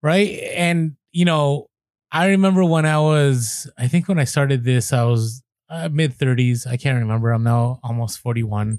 Right. 0.00 0.38
And, 0.54 0.94
you 1.10 1.24
know, 1.24 1.66
I 2.12 2.28
remember 2.28 2.64
when 2.64 2.86
I 2.86 3.00
was, 3.00 3.68
I 3.76 3.88
think 3.88 4.06
when 4.06 4.20
I 4.20 4.24
started 4.24 4.62
this, 4.62 4.92
I 4.92 5.02
was 5.02 5.42
uh, 5.68 5.88
mid 5.90 6.16
30s. 6.16 6.68
I 6.68 6.76
can't 6.76 7.00
remember. 7.00 7.32
I'm 7.32 7.42
now 7.42 7.80
almost 7.82 8.20
41 8.20 8.78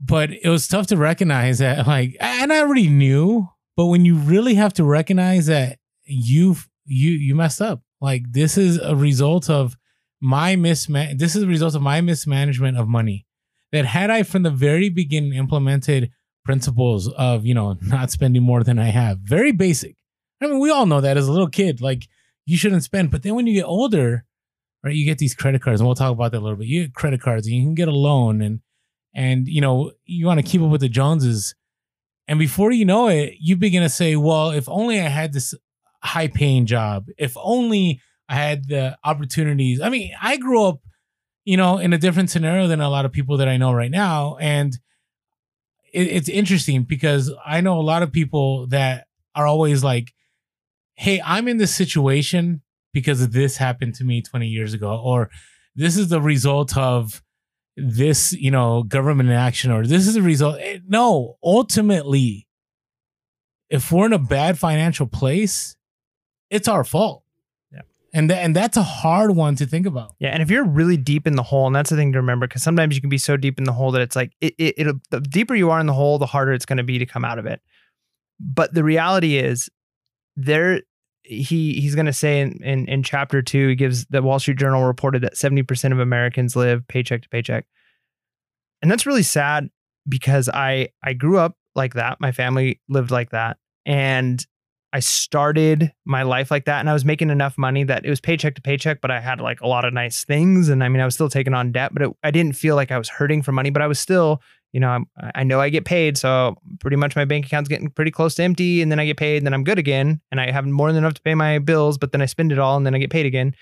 but 0.00 0.30
it 0.30 0.48
was 0.48 0.68
tough 0.68 0.86
to 0.88 0.96
recognize 0.96 1.58
that 1.58 1.86
like 1.86 2.16
and 2.20 2.52
I 2.52 2.60
already 2.60 2.88
knew, 2.88 3.48
but 3.76 3.86
when 3.86 4.04
you 4.04 4.16
really 4.16 4.54
have 4.54 4.72
to 4.74 4.84
recognize 4.84 5.46
that 5.46 5.78
you've 6.04 6.68
you 6.86 7.12
you 7.12 7.34
messed 7.34 7.60
up. 7.60 7.82
Like 8.00 8.32
this 8.32 8.56
is 8.56 8.78
a 8.78 8.94
result 8.94 9.50
of 9.50 9.76
my 10.20 10.56
misman 10.56 11.18
this 11.18 11.36
is 11.36 11.42
a 11.42 11.46
result 11.46 11.74
of 11.74 11.82
my 11.82 12.00
mismanagement 12.00 12.78
of 12.78 12.88
money. 12.88 13.26
That 13.72 13.84
had 13.84 14.10
I 14.10 14.22
from 14.22 14.44
the 14.44 14.50
very 14.50 14.88
beginning 14.88 15.34
implemented 15.34 16.10
principles 16.48 17.12
of, 17.12 17.44
you 17.44 17.52
know, 17.52 17.76
not 17.82 18.10
spending 18.10 18.42
more 18.42 18.64
than 18.64 18.78
I 18.78 18.86
have. 18.86 19.18
Very 19.18 19.52
basic. 19.52 19.96
I 20.40 20.46
mean, 20.46 20.60
we 20.60 20.70
all 20.70 20.86
know 20.86 21.02
that 21.02 21.18
as 21.18 21.28
a 21.28 21.32
little 21.32 21.50
kid, 21.50 21.82
like 21.82 22.08
you 22.46 22.56
shouldn't 22.56 22.84
spend. 22.84 23.10
But 23.10 23.22
then 23.22 23.34
when 23.34 23.46
you 23.46 23.52
get 23.52 23.66
older, 23.66 24.24
right, 24.82 24.94
you 24.94 25.04
get 25.04 25.18
these 25.18 25.34
credit 25.34 25.60
cards, 25.60 25.80
and 25.80 25.86
we'll 25.86 25.94
talk 25.94 26.12
about 26.12 26.32
that 26.32 26.38
a 26.38 26.40
little 26.40 26.56
bit. 26.56 26.68
You 26.68 26.84
get 26.84 26.94
credit 26.94 27.20
cards, 27.20 27.46
and 27.46 27.54
you 27.54 27.62
can 27.62 27.74
get 27.74 27.88
a 27.88 27.94
loan, 27.94 28.40
and 28.40 28.60
and 29.14 29.48
you 29.48 29.60
know 29.60 29.92
you 30.04 30.26
want 30.26 30.38
to 30.38 30.46
keep 30.46 30.62
up 30.62 30.70
with 30.70 30.80
the 30.80 30.88
Joneses, 30.88 31.54
and 32.26 32.38
before 32.38 32.72
you 32.72 32.84
know 32.84 33.08
it, 33.08 33.34
you 33.40 33.56
begin 33.56 33.82
to 33.82 33.88
say, 33.88 34.16
"Well, 34.16 34.50
if 34.50 34.68
only 34.68 35.00
I 35.00 35.08
had 35.08 35.32
this 35.32 35.54
high 36.02 36.28
paying 36.28 36.66
job, 36.66 37.06
if 37.18 37.36
only 37.36 38.00
I 38.28 38.36
had 38.36 38.68
the 38.68 38.98
opportunities." 39.04 39.80
I 39.80 39.88
mean, 39.88 40.12
I 40.20 40.36
grew 40.36 40.64
up, 40.64 40.80
you 41.44 41.56
know, 41.56 41.78
in 41.78 41.92
a 41.92 41.98
different 41.98 42.30
scenario 42.30 42.66
than 42.66 42.80
a 42.80 42.90
lot 42.90 43.04
of 43.04 43.12
people 43.12 43.38
that 43.38 43.48
I 43.48 43.56
know 43.56 43.72
right 43.72 43.90
now, 43.90 44.36
and 44.40 44.74
it, 45.92 46.08
it's 46.08 46.28
interesting 46.28 46.82
because 46.84 47.32
I 47.44 47.60
know 47.60 47.78
a 47.78 47.82
lot 47.82 48.02
of 48.02 48.12
people 48.12 48.66
that 48.68 49.06
are 49.34 49.46
always 49.46 49.82
like, 49.82 50.12
"Hey, 50.94 51.20
I'm 51.24 51.48
in 51.48 51.58
this 51.58 51.74
situation." 51.74 52.62
because 52.92 53.28
this 53.28 53.56
happened 53.56 53.94
to 53.94 54.04
me 54.04 54.22
20 54.22 54.46
years 54.46 54.74
ago 54.74 55.00
or 55.00 55.30
this 55.76 55.96
is 55.96 56.08
the 56.08 56.20
result 56.20 56.76
of 56.76 57.22
this 57.80 58.32
you 58.32 58.50
know 58.50 58.82
government 58.82 59.30
action 59.30 59.70
or 59.70 59.86
this 59.86 60.06
is 60.06 60.16
a 60.16 60.22
result 60.22 60.56
eh, 60.60 60.78
no 60.88 61.36
ultimately 61.42 62.46
if 63.70 63.92
we're 63.92 64.06
in 64.06 64.12
a 64.12 64.18
bad 64.18 64.58
financial 64.58 65.06
place 65.06 65.76
it's 66.50 66.66
our 66.68 66.82
fault 66.84 67.22
Yeah. 67.72 67.82
and 68.14 68.28
th- 68.30 68.40
and 68.44 68.56
that's 68.56 68.76
a 68.76 68.82
hard 68.82 69.36
one 69.36 69.54
to 69.56 69.66
think 69.66 69.86
about 69.86 70.14
Yeah, 70.18 70.30
and 70.30 70.42
if 70.42 70.50
you're 70.50 70.64
really 70.64 70.96
deep 70.96 71.26
in 71.26 71.36
the 71.36 71.42
hole, 71.42 71.66
and 71.66 71.76
that's 71.76 71.90
the 71.90 71.96
thing 71.96 72.12
to 72.12 72.18
remember, 72.18 72.46
because 72.48 72.62
sometimes 72.62 72.94
you 72.94 73.00
can 73.00 73.10
be 73.10 73.18
so 73.18 73.36
deep 73.36 73.58
in 73.58 73.64
the 73.64 73.72
hole 73.72 73.90
that 73.92 74.00
it's 74.02 74.16
like 74.16 74.32
it, 74.40 74.54
it, 74.58 74.74
it'll 74.78 75.00
the 75.10 75.20
deeper 75.20 75.54
you 75.54 75.70
are 75.70 75.78
in 75.80 75.86
the 75.86 75.92
hole, 75.92 76.18
the 76.18 76.26
harder 76.26 76.52
it's 76.52 76.64
going 76.66 76.78
to 76.78 76.82
be 76.82 76.98
to 76.98 77.06
come 77.06 77.24
out 77.24 77.38
of 77.38 77.46
it. 77.46 77.60
But 78.40 78.72
the 78.72 78.82
reality 78.84 79.36
is, 79.36 79.68
there 80.36 80.82
he 81.28 81.80
he's 81.80 81.94
going 81.94 82.06
to 82.06 82.12
say 82.12 82.40
in, 82.40 82.62
in 82.62 82.88
in 82.88 83.02
chapter 83.02 83.42
two, 83.42 83.68
he 83.68 83.74
gives 83.74 84.06
the 84.06 84.22
Wall 84.22 84.38
Street 84.38 84.58
Journal 84.58 84.84
reported 84.84 85.22
that 85.22 85.36
seventy 85.36 85.62
percent 85.62 85.92
of 85.92 86.00
Americans 86.00 86.56
live 86.56 86.86
paycheck 86.88 87.22
to 87.22 87.28
paycheck, 87.28 87.66
and 88.82 88.90
that's 88.90 89.06
really 89.06 89.22
sad 89.22 89.68
because 90.08 90.48
I 90.48 90.88
I 91.02 91.12
grew 91.12 91.38
up 91.38 91.56
like 91.74 91.94
that. 91.94 92.20
My 92.20 92.32
family 92.32 92.80
lived 92.88 93.10
like 93.10 93.30
that, 93.30 93.58
and 93.84 94.44
I 94.92 95.00
started 95.00 95.92
my 96.06 96.22
life 96.22 96.50
like 96.50 96.64
that 96.64 96.80
and 96.80 96.88
I 96.88 96.94
was 96.94 97.04
making 97.04 97.28
enough 97.28 97.58
money 97.58 97.84
that 97.84 98.06
it 98.06 98.10
was 98.10 98.20
paycheck 98.20 98.54
to 98.54 98.62
paycheck, 98.62 99.00
but 99.02 99.10
I 99.10 99.20
had 99.20 99.40
like 99.40 99.60
a 99.60 99.66
lot 99.66 99.84
of 99.84 99.92
nice 99.92 100.24
things. 100.24 100.70
And 100.70 100.82
I 100.82 100.88
mean, 100.88 101.02
I 101.02 101.04
was 101.04 101.14
still 101.14 101.28
taking 101.28 101.52
on 101.52 101.72
debt, 101.72 101.92
but 101.92 102.02
it, 102.02 102.10
I 102.22 102.30
didn't 102.30 102.56
feel 102.56 102.74
like 102.74 102.90
I 102.90 102.96
was 102.96 103.10
hurting 103.10 103.42
for 103.42 103.52
money, 103.52 103.68
but 103.68 103.82
I 103.82 103.86
was 103.86 104.00
still, 104.00 104.40
you 104.72 104.80
know, 104.80 104.88
I'm, 104.88 105.06
I 105.34 105.44
know 105.44 105.60
I 105.60 105.70
get 105.70 105.84
paid. 105.84 106.18
So 106.18 106.56
pretty 106.80 106.96
much 106.96 107.16
my 107.16 107.24
bank 107.24 107.46
account's 107.46 107.68
getting 107.68 107.90
pretty 107.90 108.10
close 108.10 108.34
to 108.36 108.42
empty. 108.42 108.82
And 108.82 108.92
then 108.92 109.00
I 109.00 109.06
get 109.06 109.16
paid 109.16 109.38
and 109.38 109.46
then 109.46 109.54
I'm 109.54 109.64
good 109.64 109.78
again. 109.78 110.20
And 110.30 110.40
I 110.40 110.50
have 110.50 110.66
more 110.66 110.92
than 110.92 111.04
enough 111.04 111.14
to 111.14 111.22
pay 111.22 111.34
my 111.34 111.58
bills, 111.58 111.98
but 111.98 112.12
then 112.12 112.20
I 112.20 112.26
spend 112.26 112.52
it 112.52 112.58
all 112.58 112.76
and 112.76 112.84
then 112.84 112.94
I 112.94 112.98
get 112.98 113.10
paid 113.10 113.26
again. 113.26 113.54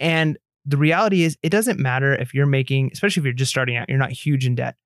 And 0.00 0.38
the 0.64 0.76
reality 0.76 1.22
is, 1.22 1.38
it 1.42 1.50
doesn't 1.50 1.78
matter 1.78 2.14
if 2.14 2.34
you're 2.34 2.46
making, 2.46 2.90
especially 2.92 3.20
if 3.20 3.24
you're 3.24 3.32
just 3.32 3.50
starting 3.50 3.76
out, 3.76 3.88
you're 3.88 3.98
not 3.98 4.12
huge 4.12 4.44
in 4.44 4.54
debt. 4.54 4.76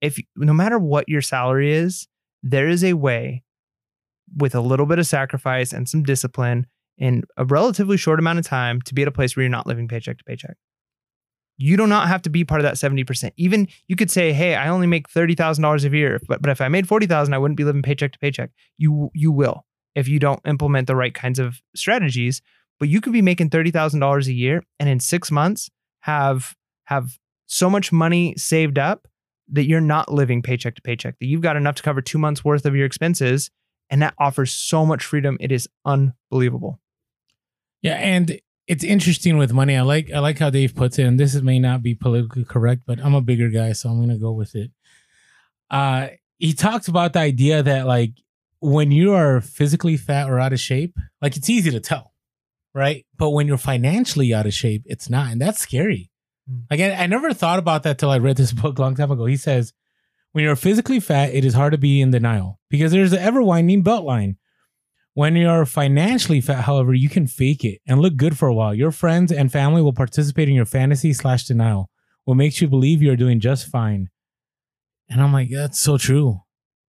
If 0.00 0.18
no 0.36 0.52
matter 0.52 0.78
what 0.78 1.08
your 1.08 1.22
salary 1.22 1.72
is, 1.72 2.06
there 2.42 2.68
is 2.68 2.84
a 2.84 2.92
way 2.92 3.42
with 4.36 4.54
a 4.54 4.60
little 4.60 4.86
bit 4.86 4.98
of 4.98 5.06
sacrifice 5.06 5.72
and 5.72 5.88
some 5.88 6.02
discipline 6.02 6.66
in 6.98 7.24
a 7.36 7.44
relatively 7.44 7.96
short 7.96 8.18
amount 8.18 8.38
of 8.38 8.46
time 8.46 8.80
to 8.82 8.94
be 8.94 9.02
at 9.02 9.08
a 9.08 9.12
place 9.12 9.34
where 9.34 9.42
you're 9.42 9.50
not 9.50 9.66
living 9.66 9.88
paycheck 9.88 10.18
to 10.18 10.24
paycheck. 10.24 10.56
You 11.58 11.76
do 11.76 11.86
not 11.86 12.08
have 12.08 12.22
to 12.22 12.30
be 12.30 12.44
part 12.44 12.60
of 12.60 12.64
that 12.64 12.74
70%. 12.74 13.32
Even 13.36 13.68
you 13.88 13.96
could 13.96 14.10
say, 14.10 14.32
hey, 14.32 14.54
I 14.54 14.68
only 14.68 14.86
make 14.86 15.08
$30,000 15.08 15.84
a 15.84 15.96
year, 15.96 16.20
but, 16.28 16.40
but 16.40 16.50
if 16.50 16.60
I 16.60 16.68
made 16.68 16.86
40,000, 16.86 17.34
I 17.34 17.38
wouldn't 17.38 17.58
be 17.58 17.64
living 17.64 17.82
paycheck 17.82 18.12
to 18.12 18.18
paycheck. 18.18 18.50
You, 18.78 19.10
you 19.12 19.32
will 19.32 19.64
if 19.94 20.06
you 20.06 20.20
don't 20.20 20.40
implement 20.46 20.86
the 20.86 20.94
right 20.94 21.12
kinds 21.12 21.38
of 21.38 21.60
strategies. 21.74 22.40
But 22.78 22.88
you 22.88 23.00
could 23.00 23.12
be 23.12 23.22
making 23.22 23.50
$30,000 23.50 24.26
a 24.26 24.32
year 24.32 24.62
and 24.78 24.88
in 24.88 25.00
six 25.00 25.32
months 25.32 25.68
have, 26.00 26.54
have 26.84 27.18
so 27.46 27.68
much 27.68 27.90
money 27.90 28.34
saved 28.36 28.78
up 28.78 29.08
that 29.48 29.64
you're 29.64 29.80
not 29.80 30.12
living 30.12 30.42
paycheck 30.42 30.76
to 30.76 30.82
paycheck, 30.82 31.18
that 31.18 31.26
you've 31.26 31.40
got 31.40 31.56
enough 31.56 31.74
to 31.74 31.82
cover 31.82 32.00
two 32.00 32.18
months 32.18 32.44
worth 32.44 32.66
of 32.66 32.76
your 32.76 32.86
expenses 32.86 33.50
and 33.90 34.02
that 34.02 34.14
offers 34.18 34.52
so 34.52 34.84
much 34.86 35.04
freedom. 35.04 35.36
It 35.40 35.50
is 35.50 35.68
unbelievable. 35.84 36.78
Yeah, 37.82 37.94
and 37.94 38.40
it's 38.68 38.84
interesting 38.84 39.38
with 39.38 39.52
money. 39.52 39.74
I 39.74 39.80
like 39.80 40.12
I 40.12 40.18
like 40.18 40.38
how 40.38 40.50
Dave 40.50 40.76
puts 40.76 40.98
it, 40.98 41.04
and 41.04 41.18
this 41.18 41.34
may 41.36 41.58
not 41.58 41.82
be 41.82 41.94
politically 41.94 42.44
correct, 42.44 42.82
but 42.86 43.00
I'm 43.00 43.14
a 43.14 43.22
bigger 43.22 43.48
guy, 43.48 43.72
so 43.72 43.88
I'm 43.88 43.98
gonna 43.98 44.18
go 44.18 44.32
with 44.32 44.54
it. 44.54 44.70
Uh, 45.70 46.08
he 46.36 46.52
talks 46.52 46.86
about 46.86 47.14
the 47.14 47.20
idea 47.20 47.62
that 47.62 47.86
like 47.86 48.12
when 48.60 48.92
you 48.92 49.14
are 49.14 49.40
physically 49.40 49.96
fat 49.96 50.28
or 50.28 50.38
out 50.38 50.52
of 50.52 50.60
shape, 50.60 50.96
like 51.22 51.36
it's 51.36 51.48
easy 51.48 51.70
to 51.70 51.80
tell, 51.80 52.12
right? 52.74 53.06
But 53.16 53.30
when 53.30 53.48
you're 53.48 53.56
financially 53.56 54.34
out 54.34 54.46
of 54.46 54.52
shape, 54.52 54.82
it's 54.84 55.08
not, 55.08 55.32
and 55.32 55.40
that's 55.40 55.60
scary. 55.60 56.10
Mm. 56.50 56.64
Like 56.70 56.80
I, 56.80 56.92
I 56.92 57.06
never 57.06 57.32
thought 57.32 57.58
about 57.58 57.84
that 57.84 57.98
till 57.98 58.10
I 58.10 58.18
read 58.18 58.36
this 58.36 58.52
book 58.62 58.78
a 58.78 58.82
long 58.82 58.94
time 58.94 59.10
ago. 59.10 59.24
He 59.24 59.38
says, 59.38 59.72
when 60.32 60.44
you're 60.44 60.56
physically 60.56 61.00
fat, 61.00 61.32
it 61.32 61.44
is 61.44 61.54
hard 61.54 61.72
to 61.72 61.78
be 61.78 62.02
in 62.02 62.10
denial 62.10 62.60
because 62.68 62.92
there's 62.92 63.14
an 63.14 63.18
ever 63.18 63.42
winding 63.42 63.82
belt 63.82 64.04
line. 64.04 64.36
When 65.18 65.34
you're 65.34 65.66
financially 65.66 66.40
fat, 66.40 66.62
however, 66.62 66.94
you 66.94 67.08
can 67.08 67.26
fake 67.26 67.64
it 67.64 67.80
and 67.88 68.00
look 68.00 68.14
good 68.14 68.38
for 68.38 68.46
a 68.46 68.54
while. 68.54 68.72
Your 68.72 68.92
friends 68.92 69.32
and 69.32 69.50
family 69.50 69.82
will 69.82 69.92
participate 69.92 70.48
in 70.48 70.54
your 70.54 70.64
fantasy 70.64 71.12
slash 71.12 71.42
denial, 71.44 71.90
what 72.24 72.36
makes 72.36 72.60
you 72.60 72.68
believe 72.68 73.02
you're 73.02 73.16
doing 73.16 73.40
just 73.40 73.66
fine. 73.66 74.10
And 75.10 75.20
I'm 75.20 75.32
like, 75.32 75.48
that's 75.50 75.80
so 75.80 75.98
true. 75.98 76.42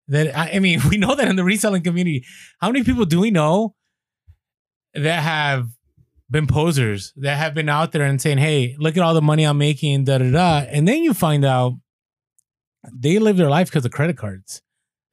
That 0.09 0.37
I, 0.37 0.57
I 0.57 0.59
mean, 0.59 0.83
we 0.91 0.99
know 0.99 1.15
that 1.15 1.27
in 1.27 1.37
the 1.37 1.43
reselling 1.43 1.83
community. 1.83 2.27
How 2.61 2.71
many 2.71 2.85
people 2.85 3.07
do 3.07 3.19
we 3.19 3.31
know 3.31 3.75
that 4.93 5.23
have 5.23 5.71
been 6.31 6.47
posers 6.47 7.15
that 7.17 7.39
have 7.39 7.55
been 7.55 7.71
out 7.71 7.93
there 7.93 8.05
and 8.05 8.21
saying, 8.21 8.37
"Hey, 8.37 8.77
look 8.79 8.99
at 8.99 9.03
all 9.03 9.15
the 9.15 9.23
money 9.23 9.45
I'm 9.45 9.57
making," 9.57 10.05
da 10.05 10.19
da 10.19 10.31
da, 10.31 10.67
and 10.69 10.87
then 10.87 11.03
you 11.03 11.15
find 11.15 11.47
out 11.47 11.79
they 12.93 13.19
live 13.19 13.39
their 13.39 13.49
life 13.49 13.69
because 13.69 13.87
of 13.87 13.91
credit 13.91 14.19
cards. 14.19 14.61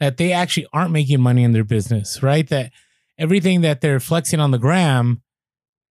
That 0.01 0.17
they 0.17 0.33
actually 0.33 0.67
aren't 0.73 0.91
making 0.91 1.21
money 1.21 1.45
in 1.45 1.53
their 1.53 1.63
business, 1.63 2.21
right? 2.21 2.45
That 2.49 2.73
everything 3.17 3.61
that 3.61 3.81
they're 3.81 3.99
flexing 3.99 4.39
on 4.39 4.51
the 4.51 4.57
gram 4.57 5.21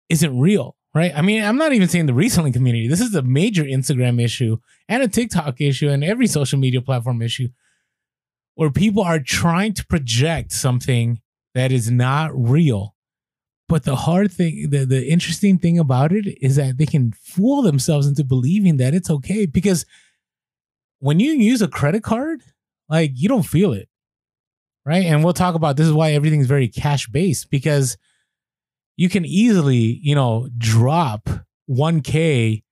isn't 0.08 0.38
real, 0.38 0.76
right? 0.94 1.12
I 1.14 1.22
mean, 1.22 1.42
I'm 1.42 1.56
not 1.56 1.72
even 1.72 1.88
saying 1.88 2.06
the 2.06 2.14
reselling 2.14 2.52
community. 2.52 2.88
This 2.88 3.00
is 3.00 3.14
a 3.14 3.22
major 3.22 3.64
Instagram 3.64 4.22
issue 4.22 4.58
and 4.88 5.02
a 5.02 5.08
TikTok 5.08 5.60
issue 5.60 5.88
and 5.88 6.02
every 6.02 6.26
social 6.26 6.58
media 6.58 6.80
platform 6.80 7.22
issue 7.22 7.48
where 8.54 8.70
people 8.70 9.02
are 9.02 9.20
trying 9.20 9.72
to 9.74 9.86
project 9.86 10.52
something 10.52 11.20
that 11.54 11.72
is 11.72 11.90
not 11.90 12.30
real. 12.34 12.94
But 13.68 13.84
the 13.84 13.96
hard 13.96 14.32
thing, 14.32 14.70
the, 14.70 14.84
the 14.84 15.06
interesting 15.08 15.56
thing 15.58 15.78
about 15.78 16.12
it 16.12 16.26
is 16.42 16.56
that 16.56 16.76
they 16.76 16.86
can 16.86 17.12
fool 17.12 17.62
themselves 17.62 18.06
into 18.06 18.24
believing 18.24 18.78
that 18.78 18.94
it's 18.94 19.10
okay 19.10 19.46
because 19.46 19.86
when 20.98 21.20
you 21.20 21.32
use 21.32 21.62
a 21.62 21.68
credit 21.68 22.02
card, 22.02 22.42
like 22.88 23.12
you 23.14 23.28
don't 23.28 23.44
feel 23.44 23.72
it. 23.72 23.88
Right. 24.84 25.04
And 25.04 25.22
we'll 25.22 25.34
talk 25.34 25.54
about 25.54 25.76
this 25.76 25.86
is 25.86 25.92
why 25.92 26.12
everything's 26.12 26.46
very 26.46 26.68
cash 26.68 27.06
based 27.06 27.50
because 27.50 27.98
you 28.96 29.08
can 29.08 29.24
easily, 29.24 30.00
you 30.02 30.14
know, 30.14 30.48
drop 30.56 31.28
1K 31.68 32.62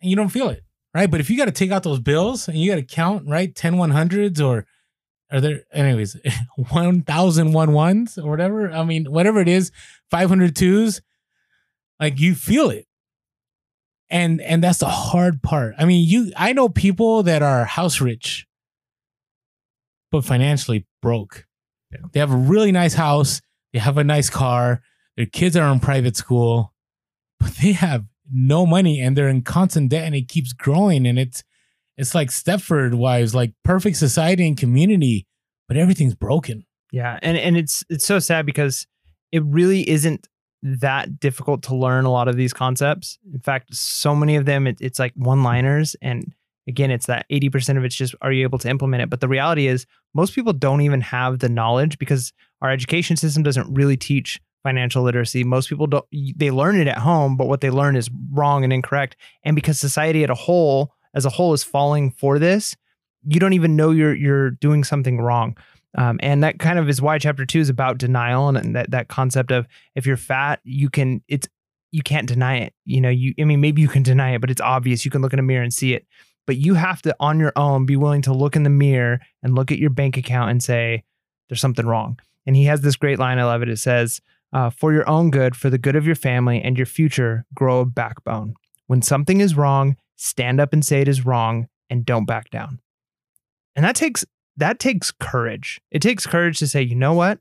and 0.00 0.10
you 0.10 0.16
don't 0.16 0.28
feel 0.28 0.48
it. 0.48 0.62
Right. 0.94 1.10
But 1.10 1.20
if 1.20 1.28
you 1.28 1.36
got 1.36 1.46
to 1.46 1.52
take 1.52 1.72
out 1.72 1.82
those 1.82 2.00
bills 2.00 2.48
and 2.48 2.56
you 2.56 2.70
got 2.70 2.76
to 2.76 2.82
count, 2.82 3.26
right, 3.26 3.54
10 3.54 3.74
100s 3.74 4.44
or 4.44 4.66
are 5.30 5.40
there, 5.40 5.62
anyways, 5.72 6.16
1,000 6.56 7.52
one 7.52 7.72
ones 7.72 8.18
or 8.18 8.30
whatever? 8.30 8.70
I 8.70 8.84
mean, 8.84 9.06
whatever 9.06 9.40
it 9.40 9.48
is, 9.48 9.72
500 10.10 10.54
twos, 10.54 11.00
like 11.98 12.20
you 12.20 12.34
feel 12.34 12.70
it 12.70 12.86
and 14.12 14.40
and 14.42 14.62
that's 14.62 14.78
the 14.78 14.88
hard 14.88 15.42
part 15.42 15.74
i 15.78 15.84
mean 15.84 16.06
you 16.06 16.30
i 16.36 16.52
know 16.52 16.68
people 16.68 17.22
that 17.22 17.42
are 17.42 17.64
house 17.64 18.00
rich 18.00 18.46
but 20.12 20.24
financially 20.24 20.86
broke 21.00 21.46
Yeah. 21.90 21.98
they 22.12 22.20
have 22.20 22.30
a 22.32 22.36
really 22.36 22.70
nice 22.70 22.94
house 22.94 23.40
they 23.72 23.80
have 23.80 23.98
a 23.98 24.04
nice 24.04 24.30
car 24.30 24.82
their 25.16 25.26
kids 25.26 25.56
are 25.56 25.72
in 25.72 25.80
private 25.80 26.16
school 26.16 26.72
but 27.40 27.56
they 27.62 27.72
have 27.72 28.04
no 28.32 28.64
money 28.64 29.00
and 29.00 29.16
they're 29.16 29.28
in 29.28 29.42
constant 29.42 29.90
debt 29.90 30.04
and 30.04 30.14
it 30.14 30.28
keeps 30.28 30.52
growing 30.52 31.06
and 31.06 31.18
it's 31.18 31.42
it's 31.98 32.14
like 32.14 32.28
stepford 32.30 32.94
wives 32.94 33.34
like 33.34 33.52
perfect 33.64 33.96
society 33.96 34.46
and 34.46 34.56
community 34.56 35.26
but 35.68 35.76
everything's 35.76 36.14
broken 36.14 36.64
Yeah, 36.92 37.18
and 37.22 37.36
and 37.36 37.56
it's 37.56 37.82
it's 37.88 38.04
so 38.06 38.18
sad 38.18 38.46
because 38.46 38.86
it 39.32 39.42
really 39.44 39.88
isn't 39.88 40.28
that 40.62 41.18
difficult 41.18 41.62
to 41.64 41.74
learn 41.74 42.04
a 42.04 42.10
lot 42.10 42.28
of 42.28 42.36
these 42.36 42.52
concepts. 42.52 43.18
In 43.34 43.40
fact, 43.40 43.74
so 43.74 44.14
many 44.14 44.36
of 44.36 44.44
them 44.44 44.66
it, 44.66 44.76
it's 44.80 44.98
like 44.98 45.12
one-liners 45.16 45.96
and 46.00 46.32
again, 46.68 46.90
it's 46.90 47.06
that 47.06 47.26
80% 47.30 47.76
of 47.76 47.84
it's 47.84 47.94
just 47.94 48.14
are 48.22 48.32
you 48.32 48.42
able 48.42 48.58
to 48.58 48.68
implement 48.68 49.02
it? 49.02 49.10
But 49.10 49.20
the 49.20 49.28
reality 49.28 49.66
is 49.66 49.86
most 50.14 50.34
people 50.34 50.52
don't 50.52 50.80
even 50.80 51.00
have 51.00 51.38
the 51.38 51.48
knowledge 51.48 51.98
because 51.98 52.32
our 52.60 52.70
education 52.70 53.16
system 53.16 53.42
doesn't 53.42 53.72
really 53.72 53.96
teach 53.96 54.40
financial 54.62 55.02
literacy. 55.02 55.44
Most 55.44 55.68
people 55.68 55.86
don't 55.86 56.04
they 56.36 56.50
learn 56.50 56.76
it 56.76 56.86
at 56.86 56.98
home, 56.98 57.36
but 57.36 57.48
what 57.48 57.60
they 57.60 57.70
learn 57.70 57.96
is 57.96 58.10
wrong 58.32 58.64
and 58.64 58.72
incorrect. 58.72 59.16
And 59.44 59.56
because 59.56 59.78
society 59.78 60.22
at 60.24 60.30
a 60.30 60.34
whole 60.34 60.94
as 61.14 61.24
a 61.24 61.30
whole 61.30 61.52
is 61.52 61.64
falling 61.64 62.10
for 62.12 62.38
this, 62.38 62.76
you 63.26 63.40
don't 63.40 63.52
even 63.52 63.76
know 63.76 63.90
you're 63.90 64.14
you're 64.14 64.50
doing 64.50 64.84
something 64.84 65.18
wrong. 65.18 65.56
Um, 65.98 66.18
and 66.22 66.42
that 66.42 66.58
kind 66.58 66.78
of 66.78 66.88
is 66.88 67.02
why 67.02 67.18
chapter 67.18 67.44
two 67.44 67.60
is 67.60 67.68
about 67.68 67.98
denial 67.98 68.48
and, 68.48 68.56
and 68.56 68.76
that 68.76 68.90
that 68.92 69.08
concept 69.08 69.50
of 69.50 69.66
if 69.94 70.06
you're 70.06 70.16
fat, 70.16 70.60
you 70.64 70.88
can 70.88 71.22
it's 71.28 71.48
you 71.90 72.02
can't 72.02 72.26
deny 72.26 72.58
it. 72.58 72.72
You 72.84 73.00
know, 73.00 73.10
you 73.10 73.34
I 73.38 73.44
mean 73.44 73.60
maybe 73.60 73.82
you 73.82 73.88
can 73.88 74.02
deny 74.02 74.34
it, 74.34 74.40
but 74.40 74.50
it's 74.50 74.60
obvious. 74.60 75.04
You 75.04 75.10
can 75.10 75.22
look 75.22 75.32
in 75.32 75.38
a 75.38 75.42
mirror 75.42 75.62
and 75.62 75.74
see 75.74 75.94
it. 75.94 76.06
But 76.46 76.56
you 76.56 76.74
have 76.74 77.02
to 77.02 77.14
on 77.20 77.38
your 77.38 77.52
own 77.56 77.86
be 77.86 77.96
willing 77.96 78.22
to 78.22 78.32
look 78.32 78.56
in 78.56 78.64
the 78.64 78.70
mirror 78.70 79.20
and 79.42 79.54
look 79.54 79.70
at 79.70 79.78
your 79.78 79.90
bank 79.90 80.16
account 80.16 80.50
and 80.50 80.62
say 80.62 81.04
there's 81.48 81.60
something 81.60 81.86
wrong. 81.86 82.18
And 82.46 82.56
he 82.56 82.64
has 82.64 82.80
this 82.80 82.96
great 82.96 83.18
line. 83.18 83.38
I 83.38 83.44
love 83.44 83.62
it. 83.62 83.68
It 83.68 83.78
says, 83.78 84.20
uh, 84.52 84.70
"For 84.70 84.92
your 84.92 85.08
own 85.08 85.30
good, 85.30 85.54
for 85.54 85.70
the 85.70 85.78
good 85.78 85.96
of 85.96 86.06
your 86.06 86.16
family 86.16 86.60
and 86.60 86.76
your 86.76 86.86
future, 86.86 87.44
grow 87.54 87.80
a 87.80 87.86
backbone. 87.86 88.54
When 88.86 89.02
something 89.02 89.40
is 89.40 89.54
wrong, 89.56 89.96
stand 90.16 90.60
up 90.60 90.72
and 90.72 90.84
say 90.84 91.00
it 91.00 91.08
is 91.08 91.24
wrong, 91.24 91.68
and 91.88 92.04
don't 92.04 92.26
back 92.26 92.50
down." 92.50 92.80
And 93.76 93.84
that 93.84 93.94
takes 93.94 94.24
that 94.56 94.78
takes 94.78 95.10
courage. 95.10 95.80
It 95.90 96.02
takes 96.02 96.26
courage 96.26 96.58
to 96.58 96.66
say, 96.66 96.82
you 96.82 96.94
know 96.94 97.14
what? 97.14 97.38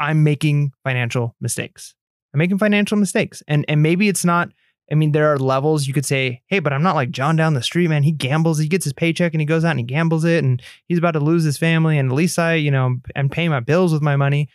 I'm 0.00 0.24
making 0.24 0.72
financial 0.82 1.34
mistakes. 1.40 1.94
I'm 2.32 2.38
making 2.38 2.58
financial 2.58 2.96
mistakes. 2.96 3.42
And 3.48 3.64
and 3.68 3.82
maybe 3.82 4.08
it's 4.08 4.24
not 4.24 4.50
I 4.90 4.94
mean, 4.94 5.12
there 5.12 5.32
are 5.32 5.38
levels 5.38 5.86
you 5.86 5.92
could 5.94 6.06
say, 6.06 6.42
hey, 6.46 6.60
but 6.60 6.72
I'm 6.72 6.82
not 6.82 6.94
like 6.94 7.10
John 7.10 7.34
down 7.34 7.54
the 7.54 7.62
street, 7.62 7.88
man. 7.88 8.04
He 8.04 8.12
gambles, 8.12 8.58
he 8.58 8.68
gets 8.68 8.84
his 8.84 8.92
paycheck 8.92 9.34
and 9.34 9.40
he 9.40 9.46
goes 9.46 9.64
out 9.64 9.72
and 9.72 9.80
he 9.80 9.84
gambles 9.84 10.24
it 10.24 10.44
and 10.44 10.62
he's 10.86 10.98
about 10.98 11.12
to 11.12 11.20
lose 11.20 11.42
his 11.42 11.58
family. 11.58 11.98
And 11.98 12.10
at 12.10 12.14
least 12.14 12.38
I, 12.38 12.54
you 12.54 12.70
know, 12.70 12.96
am 13.16 13.28
paying 13.28 13.50
my 13.50 13.60
bills 13.60 13.92
with 13.92 14.02
my 14.02 14.16
money. 14.16 14.48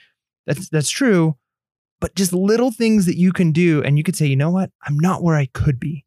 That's 0.45 0.69
that's 0.69 0.89
true. 0.89 1.35
But 1.99 2.15
just 2.15 2.33
little 2.33 2.71
things 2.71 3.05
that 3.05 3.17
you 3.17 3.31
can 3.31 3.51
do, 3.51 3.83
and 3.83 3.95
you 3.97 4.03
could 4.03 4.15
say, 4.15 4.25
you 4.25 4.35
know 4.35 4.49
what? 4.49 4.71
I'm 4.87 4.97
not 4.97 5.21
where 5.21 5.35
I 5.35 5.45
could 5.53 5.79
be. 5.79 6.03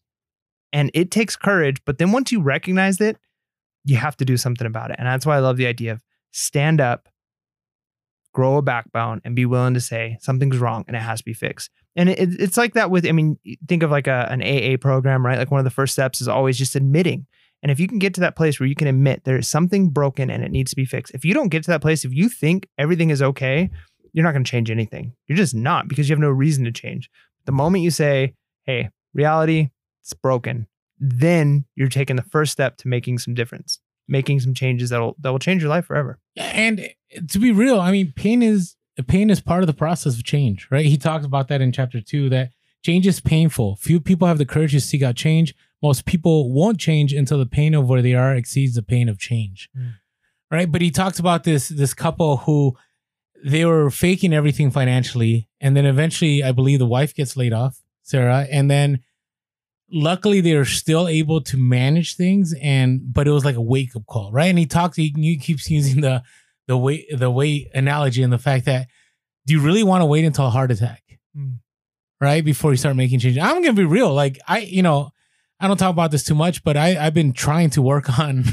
And 0.72 0.90
it 0.92 1.12
takes 1.12 1.36
courage. 1.36 1.80
But 1.84 1.98
then 1.98 2.10
once 2.10 2.32
you 2.32 2.42
recognize 2.42 3.00
it, 3.00 3.16
you 3.84 3.96
have 3.96 4.16
to 4.16 4.24
do 4.24 4.36
something 4.36 4.66
about 4.66 4.90
it. 4.90 4.96
And 4.98 5.06
that's 5.06 5.24
why 5.24 5.36
I 5.36 5.40
love 5.40 5.56
the 5.56 5.68
idea 5.68 5.92
of 5.92 6.02
stand 6.32 6.80
up, 6.80 7.08
grow 8.34 8.58
a 8.58 8.62
backbone, 8.62 9.22
and 9.24 9.34
be 9.34 9.46
willing 9.46 9.72
to 9.72 9.80
say 9.80 10.18
something's 10.20 10.58
wrong 10.58 10.84
and 10.86 10.96
it 10.96 11.00
has 11.00 11.20
to 11.20 11.24
be 11.24 11.32
fixed. 11.32 11.70
And 11.96 12.10
it, 12.10 12.18
it's 12.18 12.58
like 12.58 12.74
that 12.74 12.90
with, 12.90 13.06
I 13.06 13.12
mean, 13.12 13.38
think 13.66 13.82
of 13.82 13.90
like 13.90 14.06
a, 14.06 14.28
an 14.30 14.42
AA 14.42 14.76
program, 14.76 15.24
right? 15.24 15.38
Like 15.38 15.50
one 15.50 15.60
of 15.60 15.64
the 15.64 15.70
first 15.70 15.94
steps 15.94 16.20
is 16.20 16.28
always 16.28 16.58
just 16.58 16.76
admitting. 16.76 17.26
And 17.62 17.70
if 17.70 17.80
you 17.80 17.88
can 17.88 17.98
get 17.98 18.12
to 18.14 18.20
that 18.20 18.36
place 18.36 18.60
where 18.60 18.66
you 18.66 18.74
can 18.74 18.88
admit 18.88 19.24
there 19.24 19.38
is 19.38 19.48
something 19.48 19.88
broken 19.88 20.28
and 20.28 20.44
it 20.44 20.50
needs 20.50 20.70
to 20.70 20.76
be 20.76 20.84
fixed, 20.84 21.14
if 21.14 21.24
you 21.24 21.32
don't 21.32 21.48
get 21.48 21.62
to 21.64 21.70
that 21.70 21.80
place, 21.80 22.04
if 22.04 22.12
you 22.12 22.28
think 22.28 22.68
everything 22.76 23.08
is 23.08 23.22
okay, 23.22 23.70
you're 24.12 24.24
not 24.24 24.32
going 24.32 24.44
to 24.44 24.50
change 24.50 24.70
anything. 24.70 25.14
You're 25.26 25.38
just 25.38 25.54
not 25.54 25.88
because 25.88 26.08
you 26.08 26.12
have 26.12 26.20
no 26.20 26.30
reason 26.30 26.64
to 26.64 26.72
change. 26.72 27.08
The 27.46 27.52
moment 27.52 27.84
you 27.84 27.90
say, 27.90 28.34
hey, 28.64 28.90
reality, 29.14 29.70
it's 30.02 30.12
broken, 30.12 30.66
then 30.98 31.64
you're 31.74 31.88
taking 31.88 32.16
the 32.16 32.22
first 32.22 32.52
step 32.52 32.76
to 32.78 32.88
making 32.88 33.18
some 33.18 33.34
difference, 33.34 33.80
making 34.08 34.40
some 34.40 34.54
changes 34.54 34.90
that'll 34.90 35.16
that 35.20 35.30
will 35.30 35.38
change 35.38 35.62
your 35.62 35.70
life 35.70 35.86
forever. 35.86 36.18
And 36.36 36.88
to 37.30 37.38
be 37.38 37.52
real, 37.52 37.80
I 37.80 37.90
mean, 37.90 38.12
pain 38.14 38.42
is 38.42 38.76
pain 39.06 39.30
is 39.30 39.40
part 39.40 39.62
of 39.62 39.66
the 39.66 39.74
process 39.74 40.16
of 40.16 40.24
change, 40.24 40.68
right? 40.70 40.86
He 40.86 40.96
talks 40.96 41.24
about 41.24 41.48
that 41.48 41.60
in 41.60 41.72
chapter 41.72 42.00
two 42.00 42.28
that 42.30 42.50
change 42.82 43.06
is 43.06 43.20
painful. 43.20 43.76
Few 43.76 44.00
people 44.00 44.28
have 44.28 44.38
the 44.38 44.46
courage 44.46 44.72
to 44.72 44.80
seek 44.80 45.02
out 45.02 45.16
change. 45.16 45.54
Most 45.82 46.04
people 46.04 46.52
won't 46.52 46.78
change 46.78 47.12
until 47.12 47.38
the 47.38 47.46
pain 47.46 47.74
of 47.74 47.88
where 47.88 48.02
they 48.02 48.14
are 48.14 48.34
exceeds 48.34 48.74
the 48.74 48.82
pain 48.82 49.08
of 49.08 49.18
change. 49.18 49.68
Mm. 49.76 49.94
Right. 50.50 50.70
But 50.70 50.82
he 50.82 50.90
talks 50.90 51.18
about 51.18 51.44
this 51.44 51.68
this 51.68 51.94
couple 51.94 52.38
who 52.38 52.76
they 53.44 53.64
were 53.64 53.90
faking 53.90 54.32
everything 54.32 54.70
financially. 54.70 55.48
And 55.60 55.76
then 55.76 55.84
eventually 55.86 56.42
I 56.42 56.52
believe 56.52 56.78
the 56.78 56.86
wife 56.86 57.14
gets 57.14 57.36
laid 57.36 57.52
off, 57.52 57.82
Sarah. 58.02 58.46
And 58.50 58.70
then 58.70 59.00
luckily 59.90 60.40
they 60.40 60.54
were 60.56 60.64
still 60.64 61.08
able 61.08 61.40
to 61.40 61.56
manage 61.56 62.16
things 62.16 62.54
and 62.60 63.12
but 63.12 63.28
it 63.28 63.30
was 63.30 63.44
like 63.44 63.56
a 63.56 63.62
wake 63.62 63.94
up 63.94 64.06
call, 64.06 64.32
right? 64.32 64.46
And 64.46 64.58
he 64.58 64.66
talks 64.66 64.96
he, 64.96 65.12
he 65.16 65.36
keeps 65.36 65.70
using 65.70 66.00
the 66.00 66.22
the 66.66 66.76
way 66.76 67.06
the 67.14 67.30
weight 67.30 67.68
analogy 67.74 68.22
and 68.22 68.32
the 68.32 68.38
fact 68.38 68.64
that 68.64 68.88
do 69.46 69.52
you 69.52 69.60
really 69.60 69.82
want 69.82 70.00
to 70.00 70.06
wait 70.06 70.24
until 70.24 70.46
a 70.46 70.50
heart 70.50 70.70
attack? 70.70 71.02
Mm. 71.36 71.58
right? 72.20 72.44
Before 72.44 72.70
you 72.70 72.76
start 72.76 72.96
making 72.96 73.18
changes 73.18 73.42
i'm 73.42 73.60
gonna 73.62 73.72
be 73.72 73.84
real 73.84 74.12
like 74.12 74.38
i 74.48 74.58
you 74.58 74.82
know 74.82 75.10
i 75.60 75.66
don't 75.68 75.76
talk 75.76 75.90
about 75.90 76.10
this 76.10 76.24
too 76.24 76.34
much 76.34 76.62
but 76.62 76.76
i 76.76 76.96
i've 76.96 77.14
been 77.14 77.32
trying 77.32 77.70
to 77.70 77.82
work 77.82 78.18
on 78.18 78.44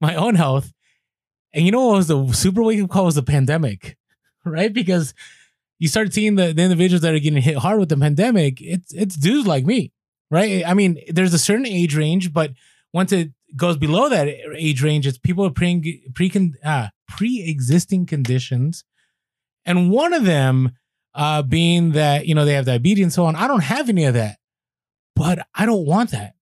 my 0.00 0.14
own 0.14 0.34
health. 0.34 0.72
And 1.52 1.64
you 1.64 1.72
know 1.72 1.86
what 1.86 1.96
was 1.96 2.08
the 2.08 2.32
super 2.32 2.62
wake 2.62 2.82
up 2.82 2.90
call? 2.90 3.06
Was 3.06 3.14
the 3.14 3.22
pandemic 3.22 3.96
right? 4.44 4.72
Because 4.72 5.14
you 5.78 5.88
start 5.88 6.12
seeing 6.12 6.36
the, 6.36 6.52
the 6.52 6.62
individuals 6.62 7.02
that 7.02 7.14
are 7.14 7.18
getting 7.18 7.42
hit 7.42 7.56
hard 7.56 7.78
with 7.78 7.88
the 7.88 7.96
pandemic 7.96 8.58
it's 8.60 8.92
it's 8.92 9.16
dudes 9.16 9.46
like 9.46 9.64
me 9.64 9.92
right 10.30 10.62
i 10.66 10.74
mean 10.74 10.98
there's 11.08 11.34
a 11.34 11.38
certain 11.38 11.66
age 11.66 11.96
range 11.96 12.32
but 12.32 12.52
once 12.92 13.12
it 13.12 13.30
goes 13.54 13.76
below 13.76 14.08
that 14.08 14.28
age 14.56 14.82
range, 14.82 15.06
it's 15.06 15.18
people 15.18 15.44
with 15.44 15.54
pre 15.54 16.02
pre 16.14 16.52
uh, 16.64 16.88
pre-existing 17.06 18.06
conditions, 18.06 18.84
and 19.64 19.90
one 19.90 20.12
of 20.12 20.24
them 20.24 20.72
uh, 21.14 21.42
being 21.42 21.92
that 21.92 22.26
you 22.26 22.34
know 22.34 22.44
they 22.44 22.54
have 22.54 22.66
diabetes 22.66 23.04
and 23.04 23.12
so 23.12 23.24
on. 23.24 23.36
I 23.36 23.46
don't 23.46 23.62
have 23.62 23.88
any 23.88 24.04
of 24.04 24.14
that, 24.14 24.38
but 25.14 25.46
I 25.54 25.66
don't 25.66 25.86
want 25.86 26.10
that, 26.10 26.34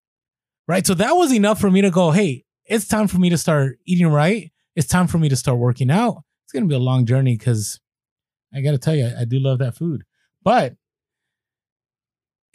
right? 0.67 0.85
So 0.85 0.93
that 0.95 1.11
was 1.13 1.33
enough 1.33 1.59
for 1.59 1.69
me 1.69 1.81
to 1.81 1.91
go, 1.91 2.11
hey, 2.11 2.45
it's 2.65 2.87
time 2.87 3.07
for 3.07 3.17
me 3.17 3.29
to 3.29 3.37
start 3.37 3.77
eating 3.85 4.07
right. 4.07 4.51
It's 4.75 4.87
time 4.87 5.07
for 5.07 5.17
me 5.17 5.29
to 5.29 5.35
start 5.35 5.57
working 5.57 5.91
out. 5.91 6.23
It's 6.45 6.53
gonna 6.53 6.65
be 6.65 6.75
a 6.75 6.79
long 6.79 7.05
journey 7.05 7.37
because 7.37 7.79
I 8.53 8.61
got 8.61 8.71
to 8.71 8.77
tell 8.77 8.95
you, 8.95 9.11
I 9.19 9.25
do 9.25 9.39
love 9.39 9.59
that 9.59 9.75
food, 9.75 10.03
but 10.41 10.75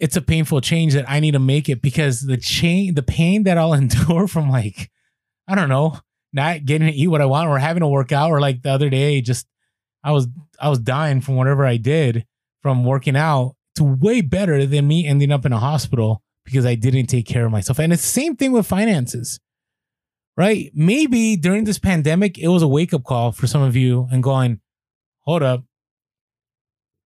it's 0.00 0.16
a 0.16 0.22
painful 0.22 0.62
change 0.62 0.94
that 0.94 1.08
I 1.08 1.20
need 1.20 1.32
to 1.32 1.38
make 1.38 1.68
it 1.68 1.82
because 1.82 2.22
the 2.22 2.38
chain, 2.38 2.94
the 2.94 3.02
pain 3.02 3.44
that 3.44 3.58
I'll 3.58 3.72
endure 3.74 4.26
from 4.26 4.50
like, 4.50 4.90
I 5.46 5.54
don't 5.54 5.68
know, 5.68 5.98
not 6.32 6.64
getting 6.64 6.88
to 6.88 6.94
eat 6.94 7.08
what 7.08 7.20
I 7.20 7.26
want 7.26 7.48
or 7.48 7.58
having 7.58 7.82
to 7.82 7.88
work 7.88 8.10
out 8.10 8.30
or 8.30 8.40
like 8.40 8.62
the 8.62 8.70
other 8.70 8.88
day, 8.88 9.20
just 9.20 9.46
I 10.02 10.12
was 10.12 10.26
I 10.58 10.68
was 10.68 10.78
dying 10.78 11.20
from 11.20 11.36
whatever 11.36 11.66
I 11.66 11.76
did 11.76 12.26
from 12.62 12.84
working 12.84 13.16
out 13.16 13.54
to 13.76 13.84
way 13.84 14.20
better 14.20 14.66
than 14.66 14.88
me 14.88 15.06
ending 15.06 15.30
up 15.30 15.44
in 15.44 15.52
a 15.52 15.58
hospital 15.58 16.22
because 16.44 16.64
I 16.64 16.74
didn't 16.74 17.06
take 17.06 17.26
care 17.26 17.44
of 17.44 17.52
myself. 17.52 17.78
And 17.78 17.92
it's 17.92 18.02
the 18.02 18.08
same 18.08 18.36
thing 18.36 18.52
with 18.52 18.66
finances. 18.66 19.38
Right? 20.36 20.70
Maybe 20.74 21.36
during 21.36 21.64
this 21.64 21.78
pandemic, 21.78 22.38
it 22.38 22.48
was 22.48 22.62
a 22.62 22.68
wake 22.68 22.94
up 22.94 23.04
call 23.04 23.32
for 23.32 23.46
some 23.46 23.60
of 23.60 23.76
you 23.76 24.08
and 24.10 24.22
going, 24.22 24.60
hold 25.20 25.42
up, 25.42 25.64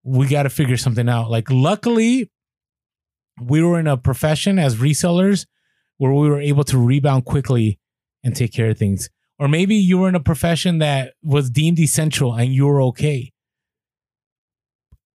we 0.05 0.28
got 0.28 0.45
to 0.45 0.51
figure 0.51 0.76
something 0.76 1.09
out. 1.09 1.30
Like, 1.30 1.51
luckily, 1.51 2.30
we 3.41 3.62
were 3.62 3.78
in 3.78 3.87
a 3.87 3.97
profession 3.97 4.59
as 4.59 4.76
resellers 4.76 5.47
where 5.99 6.12
we 6.12 6.28
were 6.28 6.41
able 6.41 6.64
to 6.64 6.78
rebound 6.78 7.24
quickly 7.24 7.78
and 8.22 8.35
take 8.35 8.53
care 8.53 8.70
of 8.70 8.78
things. 8.78 9.11
Or 9.39 9.49
maybe 9.49 9.74
you 9.74 9.99
were 9.99 10.09
in 10.09 10.14
a 10.14 10.20
profession 10.20 10.78
that 10.78 11.14
was 11.22 11.51
deemed 11.51 11.78
essential 11.78 12.35
and 12.35 12.53
you 12.55 12.66
were 12.66 12.82
okay. 12.82 13.32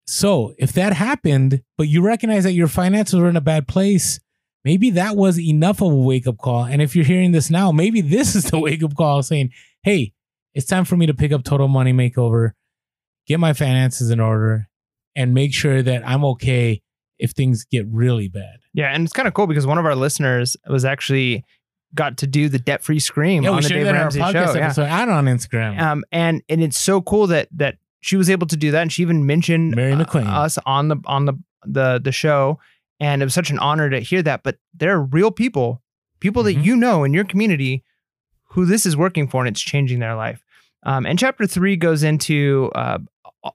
So 0.06 0.54
if 0.58 0.74
that 0.74 0.94
happened, 0.94 1.62
but 1.78 1.88
you 1.88 2.02
recognize 2.02 2.44
that 2.44 2.54
your 2.54 2.68
finances 2.68 3.20
were 3.20 3.30
in 3.30 3.38
a 3.38 3.42
bad 3.42 3.68
place, 3.68 4.20
maybe 4.66 4.90
that 4.92 5.16
was 5.16 5.40
enough 5.40 5.82
of 5.82 5.92
a 5.92 5.96
wake 5.96 6.28
up 6.28 6.38
call. 6.38 6.66
And 6.66 6.82
if 6.82 6.96
you're 6.96 7.06
hearing 7.06 7.32
this 7.32 7.50
now, 7.50 7.72
maybe 7.72 8.02
this 8.02 8.36
is 8.36 8.46
the 8.46 8.60
wake 8.60 8.84
up 8.84 8.96
call 8.96 9.22
saying, 9.24 9.52
hey, 9.84 10.14
it's 10.54 10.66
time 10.66 10.86
for 10.86 10.98
me 10.98 11.06
to 11.06 11.14
pick 11.14 11.32
up 11.32 11.44
Total 11.44 11.68
Money 11.68 11.94
Makeover, 11.94 12.52
get 13.28 13.40
my 13.40 13.54
finances 13.54 14.10
in 14.10 14.20
order, 14.20 14.68
and 15.16 15.34
make 15.34 15.54
sure 15.54 15.82
that 15.84 16.08
I'm 16.08 16.26
okay 16.26 16.82
if 17.20 17.32
things 17.32 17.66
get 17.66 17.86
really 17.88 18.28
bad. 18.28 18.60
Yeah, 18.74 18.94
and 18.94 19.04
it's 19.04 19.14
kind 19.14 19.28
of 19.28 19.34
cool 19.34 19.48
because 19.48 19.68
one 19.68 19.78
of 19.78 19.86
our 19.86 19.96
listeners 19.96 20.56
was 20.68 20.86
actually 20.86 21.46
got 21.94 22.18
to 22.18 22.28
do 22.28 22.50
the 22.50 22.60
debt 22.60 22.84
free 22.84 23.00
scream 23.00 23.44
yeah, 23.44 23.50
on 23.50 23.62
the 23.62 23.70
Dave 23.70 23.86
Ramsey 23.86 24.20
show. 24.20 24.26
Episode, 24.28 24.84
yeah, 24.84 25.02
and 25.02 25.12
on 25.12 25.26
Instagram. 25.26 25.80
Um, 25.80 26.04
and 26.12 26.42
and 26.50 26.64
it's 26.64 26.78
so 26.78 27.02
cool 27.02 27.28
that 27.28 27.50
that 27.52 27.78
she 28.02 28.16
was 28.16 28.30
able 28.30 28.48
to 28.48 28.58
do 28.58 28.72
that, 28.72 28.82
and 28.82 28.92
she 28.92 29.02
even 29.02 29.26
mentioned 29.26 29.76
Mary 29.76 29.96
McLean. 29.96 30.28
Uh, 30.28 30.42
us 30.42 30.58
on 30.66 30.88
the 30.88 30.98
on 31.06 31.26
the 31.26 31.34
the 31.66 32.00
the 32.04 32.12
show, 32.12 32.60
and 33.00 33.22
it 33.22 33.26
was 33.26 33.34
such 33.34 33.50
an 33.50 33.60
honor 33.60 33.90
to 33.90 34.00
hear 34.00 34.22
that. 34.24 34.44
But 34.44 34.58
there 34.74 34.96
are 34.96 35.02
real 35.02 35.32
people, 35.32 35.82
people 36.20 36.44
mm-hmm. 36.44 36.60
that 36.60 36.66
you 36.66 36.76
know 36.76 37.04
in 37.04 37.14
your 37.14 37.26
community, 37.26 37.84
who 38.52 38.66
this 38.66 38.86
is 38.86 38.96
working 38.96 39.28
for, 39.28 39.42
and 39.42 39.50
it's 39.50 39.62
changing 39.62 40.00
their 40.00 40.16
life. 40.16 40.44
Um, 40.84 41.06
and 41.06 41.20
chapter 41.20 41.46
three 41.46 41.76
goes 41.76 42.04
into 42.04 42.72
uh, 42.74 43.00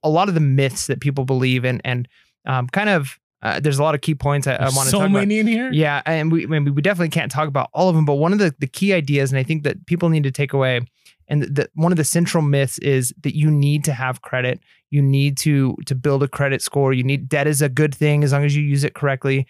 a 0.03 0.11
lot 0.11 0.29
of 0.29 0.35
the 0.35 0.41
myths 0.41 0.87
that 0.89 1.01
people 1.01 1.25
believe 1.25 1.65
in, 1.65 1.81
and 1.85 2.07
um, 2.45 2.69
kind 2.69 2.91
of 2.91 3.19
uh, 3.45 3.61
there's 3.61 3.79
a 3.79 3.83
lot 3.83 3.95
of 3.95 4.01
key 4.01 4.15
points 4.15 4.47
I, 4.47 4.55
I 4.55 4.65
want 4.71 4.87
to 4.87 4.91
so 4.91 4.99
talk 4.99 5.07
about. 5.07 5.07
So 5.07 5.11
many 5.11 5.39
in 5.39 5.47
here. 5.47 5.71
Yeah, 5.71 6.01
and 6.07 6.33
we 6.33 6.45
I 6.45 6.47
mean, 6.47 6.75
we 6.75 6.81
definitely 6.81 7.11
can't 7.11 7.31
talk 7.31 7.47
about 7.47 7.69
all 7.75 7.91
of 7.91 7.95
them, 7.95 8.07
but 8.07 8.15
one 8.15 8.33
of 8.33 8.39
the, 8.39 8.55
the 8.59 8.67
key 8.67 8.95
ideas, 8.95 9.31
and 9.31 9.39
I 9.39 9.43
think 9.43 9.65
that 9.65 9.85
people 9.87 10.09
need 10.09 10.23
to 10.23 10.31
take 10.31 10.55
away, 10.55 10.81
and 11.29 11.43
the, 11.43 11.69
one 11.75 11.93
of 11.93 11.97
the 11.97 12.05
central 12.05 12.43
myths 12.43 12.79
is 12.79 13.13
that 13.23 13.37
you 13.37 13.51
need 13.51 13.85
to 13.85 13.93
have 13.93 14.23
credit. 14.23 14.61
You 14.91 15.03
need 15.03 15.37
to 15.39 15.77
to 15.87 15.95
build 15.95 16.23
a 16.23 16.29
credit 16.29 16.63
score. 16.63 16.95
You 16.95 17.05
need 17.05 17.29
debt 17.29 17.47
is 17.47 17.61
a 17.61 17.69
good 17.69 17.95
thing 17.95 18.25
as 18.25 18.33
long 18.33 18.45
as 18.45 18.57
you 18.57 18.63
use 18.63 18.83
it 18.83 18.95
correctly. 18.95 19.47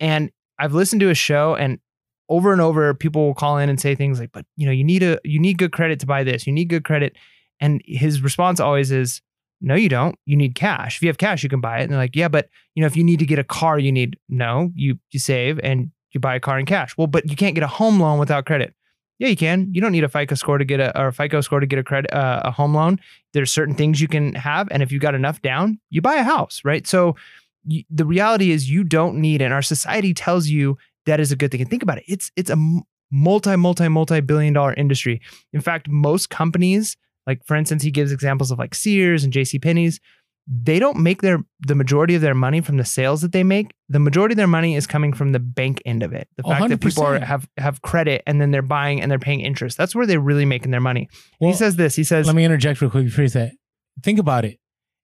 And 0.00 0.30
I've 0.58 0.74
listened 0.74 1.00
to 1.00 1.10
a 1.10 1.14
show, 1.14 1.54
and 1.54 1.78
over 2.28 2.52
and 2.52 2.60
over, 2.60 2.92
people 2.94 3.26
will 3.26 3.34
call 3.34 3.58
in 3.58 3.68
and 3.68 3.80
say 3.80 3.94
things 3.94 4.18
like, 4.18 4.32
"But 4.32 4.44
you 4.56 4.66
know, 4.66 4.72
you 4.72 4.82
need 4.82 5.04
a 5.04 5.20
you 5.22 5.38
need 5.38 5.56
good 5.56 5.70
credit 5.70 6.00
to 6.00 6.06
buy 6.06 6.24
this. 6.24 6.48
You 6.48 6.52
need 6.52 6.68
good 6.68 6.84
credit." 6.84 7.16
And 7.60 7.80
his 7.86 8.20
response 8.22 8.60
always 8.60 8.90
is, 8.90 9.22
no, 9.60 9.74
you 9.74 9.88
don't. 9.88 10.16
You 10.26 10.36
need 10.36 10.54
cash. 10.54 10.96
If 10.96 11.02
you 11.02 11.08
have 11.08 11.18
cash, 11.18 11.42
you 11.42 11.48
can 11.48 11.60
buy 11.60 11.78
it. 11.78 11.84
And 11.84 11.92
they're 11.92 11.98
like, 11.98 12.16
yeah, 12.16 12.28
but 12.28 12.48
you 12.74 12.82
know, 12.82 12.86
if 12.86 12.96
you 12.96 13.04
need 13.04 13.18
to 13.20 13.26
get 13.26 13.38
a 13.38 13.44
car, 13.44 13.78
you 13.78 13.92
need 13.92 14.18
no. 14.28 14.70
You 14.74 14.98
you 15.10 15.18
save 15.18 15.58
and 15.62 15.90
you 16.12 16.20
buy 16.20 16.34
a 16.34 16.40
car 16.40 16.58
in 16.58 16.66
cash. 16.66 16.96
Well, 16.96 17.06
but 17.06 17.28
you 17.28 17.36
can't 17.36 17.54
get 17.54 17.64
a 17.64 17.68
home 17.68 18.00
loan 18.00 18.18
without 18.18 18.46
credit. 18.46 18.74
Yeah, 19.18 19.28
you 19.28 19.36
can. 19.36 19.72
You 19.72 19.80
don't 19.80 19.92
need 19.92 20.04
a 20.04 20.08
FICO 20.08 20.34
score 20.34 20.58
to 20.58 20.64
get 20.64 20.78
a 20.78 20.98
or 20.98 21.08
a 21.08 21.12
FICO 21.12 21.40
score 21.40 21.60
to 21.60 21.66
get 21.66 21.78
a 21.78 21.84
credit 21.84 22.12
uh, 22.12 22.42
a 22.44 22.50
home 22.50 22.74
loan. 22.74 23.00
There's 23.32 23.50
certain 23.50 23.74
things 23.74 24.00
you 24.00 24.08
can 24.08 24.34
have, 24.34 24.68
and 24.70 24.82
if 24.82 24.92
you 24.92 24.98
got 24.98 25.14
enough 25.14 25.40
down, 25.40 25.80
you 25.90 26.02
buy 26.02 26.16
a 26.16 26.22
house, 26.22 26.60
right? 26.64 26.86
So 26.86 27.16
you, 27.64 27.82
the 27.90 28.04
reality 28.04 28.50
is 28.50 28.70
you 28.70 28.84
don't 28.84 29.16
need, 29.16 29.40
and 29.40 29.54
our 29.54 29.62
society 29.62 30.12
tells 30.12 30.48
you 30.48 30.76
that 31.06 31.18
is 31.18 31.32
a 31.32 31.36
good 31.36 31.50
thing. 31.50 31.62
And 31.62 31.70
think 31.70 31.82
about 31.82 31.98
it. 31.98 32.04
It's 32.06 32.30
it's 32.36 32.50
a 32.50 32.56
multi 33.10 33.56
multi 33.56 33.88
multi 33.88 34.20
billion 34.20 34.52
dollar 34.52 34.74
industry. 34.74 35.22
In 35.52 35.62
fact, 35.62 35.88
most 35.88 36.28
companies 36.28 36.96
like 37.26 37.44
for 37.46 37.56
instance, 37.56 37.82
he 37.82 37.90
gives 37.90 38.12
examples 38.12 38.50
of 38.50 38.58
like 38.58 38.74
Sears 38.74 39.24
and 39.24 39.32
J.C. 39.32 39.58
Penney's. 39.58 40.00
They 40.48 40.78
don't 40.78 40.98
make 40.98 41.22
their 41.22 41.40
the 41.66 41.74
majority 41.74 42.14
of 42.14 42.20
their 42.20 42.34
money 42.34 42.60
from 42.60 42.76
the 42.76 42.84
sales 42.84 43.20
that 43.22 43.32
they 43.32 43.42
make. 43.42 43.72
The 43.88 43.98
majority 43.98 44.34
of 44.34 44.36
their 44.36 44.46
money 44.46 44.76
is 44.76 44.86
coming 44.86 45.12
from 45.12 45.32
the 45.32 45.40
bank 45.40 45.82
end 45.84 46.04
of 46.04 46.12
it. 46.12 46.28
The 46.36 46.44
fact 46.44 46.62
100%. 46.64 46.68
that 46.68 46.80
people 46.80 47.02
are, 47.02 47.18
have 47.18 47.48
have 47.56 47.82
credit 47.82 48.22
and 48.28 48.40
then 48.40 48.52
they're 48.52 48.62
buying 48.62 49.00
and 49.00 49.10
they're 49.10 49.18
paying 49.18 49.40
interest. 49.40 49.76
That's 49.76 49.92
where 49.92 50.06
they're 50.06 50.20
really 50.20 50.44
making 50.44 50.70
their 50.70 50.80
money. 50.80 51.08
Well, 51.40 51.50
he 51.50 51.56
says 51.56 51.74
this. 51.74 51.96
He 51.96 52.04
says, 52.04 52.26
"Let 52.28 52.36
me 52.36 52.44
interject 52.44 52.80
real 52.80 52.90
quick 52.92 53.06
before 53.06 53.22
you 53.22 53.28
say, 53.28 53.52
think 54.04 54.20
about 54.20 54.44
it. 54.44 54.58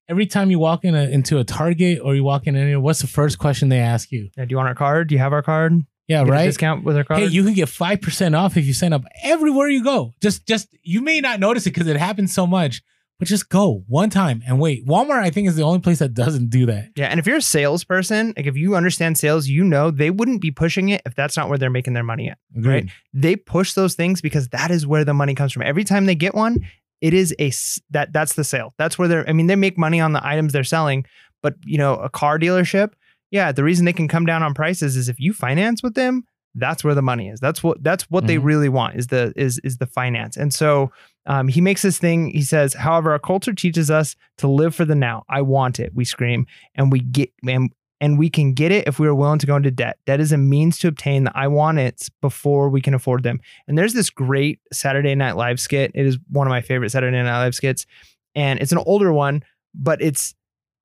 every 0.08 0.26
time 0.26 0.50
you 0.50 0.58
walk 0.58 0.84
in 0.84 0.94
a, 0.94 1.04
into 1.04 1.38
a 1.38 1.44
Target 1.44 1.98
or 2.02 2.14
you 2.14 2.22
walk 2.22 2.46
in 2.46 2.54
any, 2.54 2.76
what's 2.76 3.00
the 3.00 3.06
first 3.06 3.38
question 3.38 3.68
they 3.68 3.78
ask 3.78 4.12
you? 4.12 4.28
Yeah, 4.36 4.44
do 4.44 4.50
you 4.50 4.56
want 4.56 4.68
our 4.68 4.74
card? 4.74 5.08
Do 5.08 5.14
you 5.14 5.18
have 5.20 5.32
our 5.32 5.42
card? 5.42 5.72
Yeah, 6.12 6.24
Get 6.24 6.28
a 6.28 6.32
right. 6.32 6.44
discount 6.46 6.84
with 6.84 6.96
our 6.96 7.04
card. 7.04 7.20
Hey, 7.20 7.26
you 7.26 7.42
can 7.44 7.54
get 7.54 7.68
five 7.68 8.00
percent 8.00 8.34
off 8.34 8.56
if 8.56 8.64
you 8.66 8.72
sign 8.72 8.92
up 8.92 9.04
everywhere 9.22 9.68
you 9.68 9.82
go. 9.82 10.12
Just, 10.20 10.46
just 10.46 10.68
you 10.82 11.00
may 11.00 11.20
not 11.20 11.40
notice 11.40 11.66
it 11.66 11.70
because 11.70 11.86
it 11.88 11.96
happens 11.96 12.32
so 12.34 12.46
much, 12.46 12.82
but 13.18 13.28
just 13.28 13.48
go 13.48 13.84
one 13.88 14.10
time 14.10 14.42
and 14.46 14.58
wait. 14.60 14.86
Walmart, 14.86 15.22
I 15.22 15.30
think, 15.30 15.48
is 15.48 15.56
the 15.56 15.62
only 15.62 15.78
place 15.80 16.00
that 16.00 16.12
doesn't 16.14 16.50
do 16.50 16.66
that. 16.66 16.90
Yeah, 16.96 17.06
and 17.06 17.18
if 17.20 17.26
you're 17.26 17.36
a 17.36 17.42
salesperson, 17.42 18.34
like 18.36 18.46
if 18.46 18.56
you 18.56 18.74
understand 18.76 19.16
sales, 19.18 19.46
you 19.46 19.64
know 19.64 19.90
they 19.90 20.10
wouldn't 20.10 20.40
be 20.40 20.50
pushing 20.50 20.88
it 20.90 21.02
if 21.06 21.14
that's 21.14 21.36
not 21.36 21.48
where 21.48 21.58
they're 21.58 21.70
making 21.70 21.94
their 21.94 22.02
money 22.02 22.28
at. 22.28 22.38
Agreed. 22.56 22.90
They 23.12 23.36
push 23.36 23.72
those 23.74 23.94
things 23.94 24.20
because 24.20 24.48
that 24.48 24.70
is 24.70 24.86
where 24.86 25.04
the 25.04 25.14
money 25.14 25.34
comes 25.34 25.52
from. 25.52 25.62
Every 25.62 25.84
time 25.84 26.06
they 26.06 26.14
get 26.14 26.34
one, 26.34 26.58
it 27.00 27.14
is 27.14 27.34
a 27.40 27.52
that 27.90 28.12
that's 28.12 28.34
the 28.34 28.44
sale. 28.44 28.74
That's 28.78 28.98
where 28.98 29.08
they're 29.08 29.28
I 29.28 29.32
mean, 29.32 29.46
they 29.46 29.56
make 29.56 29.78
money 29.78 30.00
on 30.00 30.12
the 30.12 30.24
items 30.26 30.52
they're 30.52 30.64
selling, 30.64 31.04
but 31.42 31.54
you 31.64 31.78
know, 31.78 31.94
a 31.94 32.08
car 32.08 32.38
dealership, 32.38 32.92
yeah, 33.33 33.51
the 33.51 33.64
reason 33.64 33.85
they 33.85 33.93
can 33.93 34.07
come 34.07 34.24
down 34.26 34.45
on 34.45 34.55
prices 34.55 34.97
is 34.97 35.09
if 35.09 35.18
you 35.18 35.33
finance 35.33 35.83
with 35.83 35.95
them, 35.95 36.22
that's 36.55 36.85
where 36.85 36.95
the 36.95 37.03
money 37.03 37.28
is. 37.30 37.41
That's 37.41 37.62
what 37.64 37.83
that's 37.83 38.05
what 38.11 38.26
they 38.26 38.37
Mhm. 38.37 38.45
really 38.45 38.68
want 38.68 38.97
is 38.97 39.07
the 39.09 39.33
is 39.37 39.59
is 39.64 39.78
the 39.78 39.87
finance. 39.87 40.37
And 40.37 40.53
so 40.55 40.93
um, 41.26 41.49
he 41.49 41.61
makes 41.61 41.83
this 41.83 41.99
thing. 41.99 42.30
He 42.30 42.43
says, 42.43 42.74
however, 42.74 43.11
our 43.12 43.18
culture 43.18 43.55
teaches 43.55 43.91
us 43.91 44.16
to 44.39 44.47
live 44.49 44.74
for 44.74 44.85
the 44.85 44.95
now. 44.95 45.24
I 45.30 45.41
want 45.41 45.80
it. 45.80 45.93
We 45.95 46.05
scream, 46.05 46.47
and 46.74 46.93
we 46.93 47.01
get 47.01 47.30
and 47.49 47.72
and 48.03 48.18
we 48.18 48.28
can 48.28 48.53
get 48.53 48.70
it 48.72 48.87
if 48.89 48.99
we 48.99 49.07
are 49.07 49.14
willing 49.14 49.39
to 49.39 49.47
go 49.47 49.55
into 49.57 49.70
debt. 49.70 49.97
Debt 50.07 50.20
is 50.20 50.33
a 50.33 50.37
means 50.37 50.76
to 50.80 50.89
obtain 50.89 51.24
the 51.24 51.33
I 51.35 51.47
want 51.47 51.78
it's 51.78 52.09
before 52.20 52.68
we 52.68 52.80
can 52.83 52.93
afford 52.95 53.22
them. 53.22 53.39
And 53.66 53.78
there's 53.78 53.95
this 53.95 54.11
great 54.11 54.59
Saturday 54.72 55.14
Night 55.14 55.37
Live 55.37 55.59
skit. 55.61 55.93
It 55.95 56.05
is 56.05 56.18
one 56.28 56.47
of 56.47 56.51
my 56.51 56.61
favorite 56.61 56.91
Saturday 56.91 57.16
Night 57.22 57.39
Live 57.45 57.55
skits, 57.55 57.87
and 58.35 58.59
it's 58.61 58.72
an 58.72 58.78
older 58.78 59.12
one, 59.12 59.43
but 59.74 60.03
it's 60.03 60.35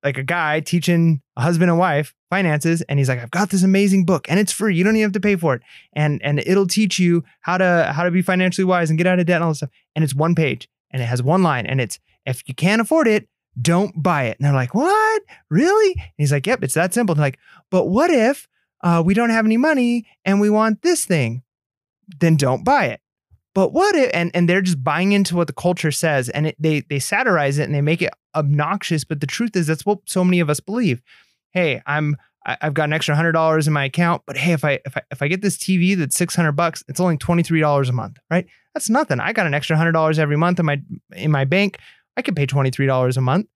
like 0.03 0.17
a 0.17 0.23
guy 0.23 0.59
teaching 0.59 1.21
a 1.35 1.41
husband 1.41 1.69
and 1.69 1.79
wife 1.79 2.13
finances 2.29 2.81
and 2.83 2.99
he's 2.99 3.09
like 3.09 3.19
i've 3.19 3.31
got 3.31 3.49
this 3.49 3.63
amazing 3.63 4.05
book 4.05 4.29
and 4.29 4.39
it's 4.39 4.51
free. 4.51 4.75
You 4.75 4.83
don't 4.83 4.95
even 4.95 5.05
have 5.05 5.13
to 5.13 5.19
pay 5.19 5.35
for 5.35 5.55
it. 5.55 5.61
And 5.93 6.21
and 6.23 6.39
it'll 6.39 6.67
teach 6.67 6.99
you 6.99 7.23
how 7.41 7.57
to 7.57 7.91
how 7.93 8.03
to 8.03 8.11
be 8.11 8.21
financially 8.21 8.65
wise 8.65 8.89
and 8.89 8.97
get 8.97 9.07
out 9.07 9.19
of 9.19 9.25
debt 9.25 9.37
and 9.37 9.43
all 9.43 9.51
this 9.51 9.59
stuff. 9.59 9.69
And 9.95 10.03
it's 10.03 10.15
one 10.15 10.35
page 10.35 10.69
and 10.91 11.01
it 11.01 11.05
has 11.05 11.23
one 11.23 11.43
line 11.43 11.65
and 11.65 11.81
it's 11.81 11.99
if 12.25 12.47
you 12.47 12.53
can't 12.53 12.81
afford 12.81 13.07
it 13.07 13.27
don't 13.59 14.03
buy 14.03 14.25
it. 14.25 14.37
And 14.37 14.45
they're 14.45 14.53
like 14.53 14.75
what? 14.75 15.21
Really? 15.49 15.93
And 15.93 16.11
he's 16.17 16.31
like 16.31 16.45
yep 16.45 16.63
it's 16.63 16.75
that 16.75 16.93
simple. 16.93 17.13
And 17.13 17.21
like 17.21 17.39
but 17.71 17.85
what 17.85 18.09
if 18.09 18.47
uh, 18.83 19.01
we 19.03 19.13
don't 19.13 19.31
have 19.31 19.45
any 19.45 19.57
money 19.57 20.05
and 20.23 20.39
we 20.39 20.49
want 20.49 20.81
this 20.81 21.05
thing? 21.05 21.43
Then 22.19 22.35
don't 22.35 22.63
buy 22.63 22.85
it. 22.85 23.01
But 23.53 23.73
what 23.73 23.95
if 23.95 24.11
and 24.13 24.29
and 24.35 24.47
they're 24.47 24.61
just 24.61 24.83
buying 24.83 25.13
into 25.13 25.35
what 25.35 25.47
the 25.47 25.53
culture 25.53 25.91
says 25.91 26.29
and 26.29 26.47
it, 26.47 26.55
they 26.59 26.81
they 26.81 26.99
satirize 26.99 27.57
it 27.57 27.63
and 27.63 27.73
they 27.73 27.81
make 27.81 28.01
it 28.01 28.13
obnoxious 28.37 29.03
but 29.03 29.19
the 29.19 29.27
truth 29.27 29.55
is 29.55 29.67
that's 29.67 29.85
what 29.85 29.99
so 30.05 30.23
many 30.23 30.39
of 30.39 30.49
us 30.49 30.59
believe. 30.59 31.01
Hey 31.51 31.81
i'm 31.85 32.15
i've 32.45 32.73
got 32.73 32.85
an 32.85 32.93
extra 32.93 33.15
hundred 33.15 33.33
dollars 33.33 33.67
in 33.67 33.73
my 33.73 33.85
account 33.85 34.21
but 34.25 34.37
hey 34.37 34.53
if 34.53 34.63
i 34.63 34.79
if 34.85 34.95
i 34.95 35.01
if 35.11 35.21
i 35.21 35.27
get 35.27 35.41
this 35.41 35.57
tv 35.57 35.97
that's 35.97 36.15
600 36.15 36.53
bucks 36.53 36.83
it's 36.87 36.99
only 36.99 37.17
$23 37.17 37.89
a 37.89 37.91
month 37.91 38.17
right? 38.31 38.47
That's 38.73 38.91
nothing. 38.91 39.19
I 39.19 39.33
got 39.33 39.47
an 39.47 39.55
extra 39.55 39.75
hundred 39.75 39.93
dollars 39.93 40.19
every 40.19 40.37
month 40.37 40.59
in 40.59 40.65
my 40.67 40.79
in 41.15 41.31
my 41.31 41.45
bank. 41.45 41.79
I 42.15 42.21
could 42.21 42.35
pay 42.35 42.45
$23 42.45 43.17
a 43.17 43.21
month. 43.21 43.47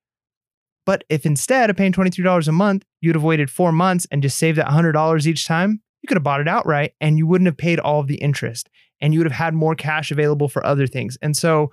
But 0.84 1.04
if 1.10 1.28
instead 1.28 1.70
of 1.70 1.78
paying 1.78 1.94
$23 1.94 2.48
a 2.48 2.52
month 2.52 2.86
you'd 3.02 3.16
have 3.16 3.24
waited 3.24 3.52
four 3.52 3.72
months 3.72 4.08
and 4.10 4.24
just 4.24 4.40
saved 4.40 4.58
that 4.58 4.68
$100 4.68 5.28
each 5.28 5.46
time 5.46 5.82
you 6.02 6.08
could 6.08 6.18
have 6.18 6.24
bought 6.24 6.42
it 6.42 6.48
outright 6.48 6.94
and 7.00 7.20
you 7.20 7.28
wouldn't 7.28 7.46
have 7.46 7.58
paid 7.58 7.80
all 7.80 8.00
of 8.00 8.08
the 8.08 8.16
interest 8.16 8.68
and 9.00 9.14
you 9.14 9.20
would 9.20 9.28
have 9.28 9.38
had 9.38 9.54
more 9.54 9.76
cash 9.76 10.12
available 10.12 10.48
for 10.48 10.66
other 10.66 10.88
things. 10.88 11.18
And 11.22 11.38
so 11.38 11.72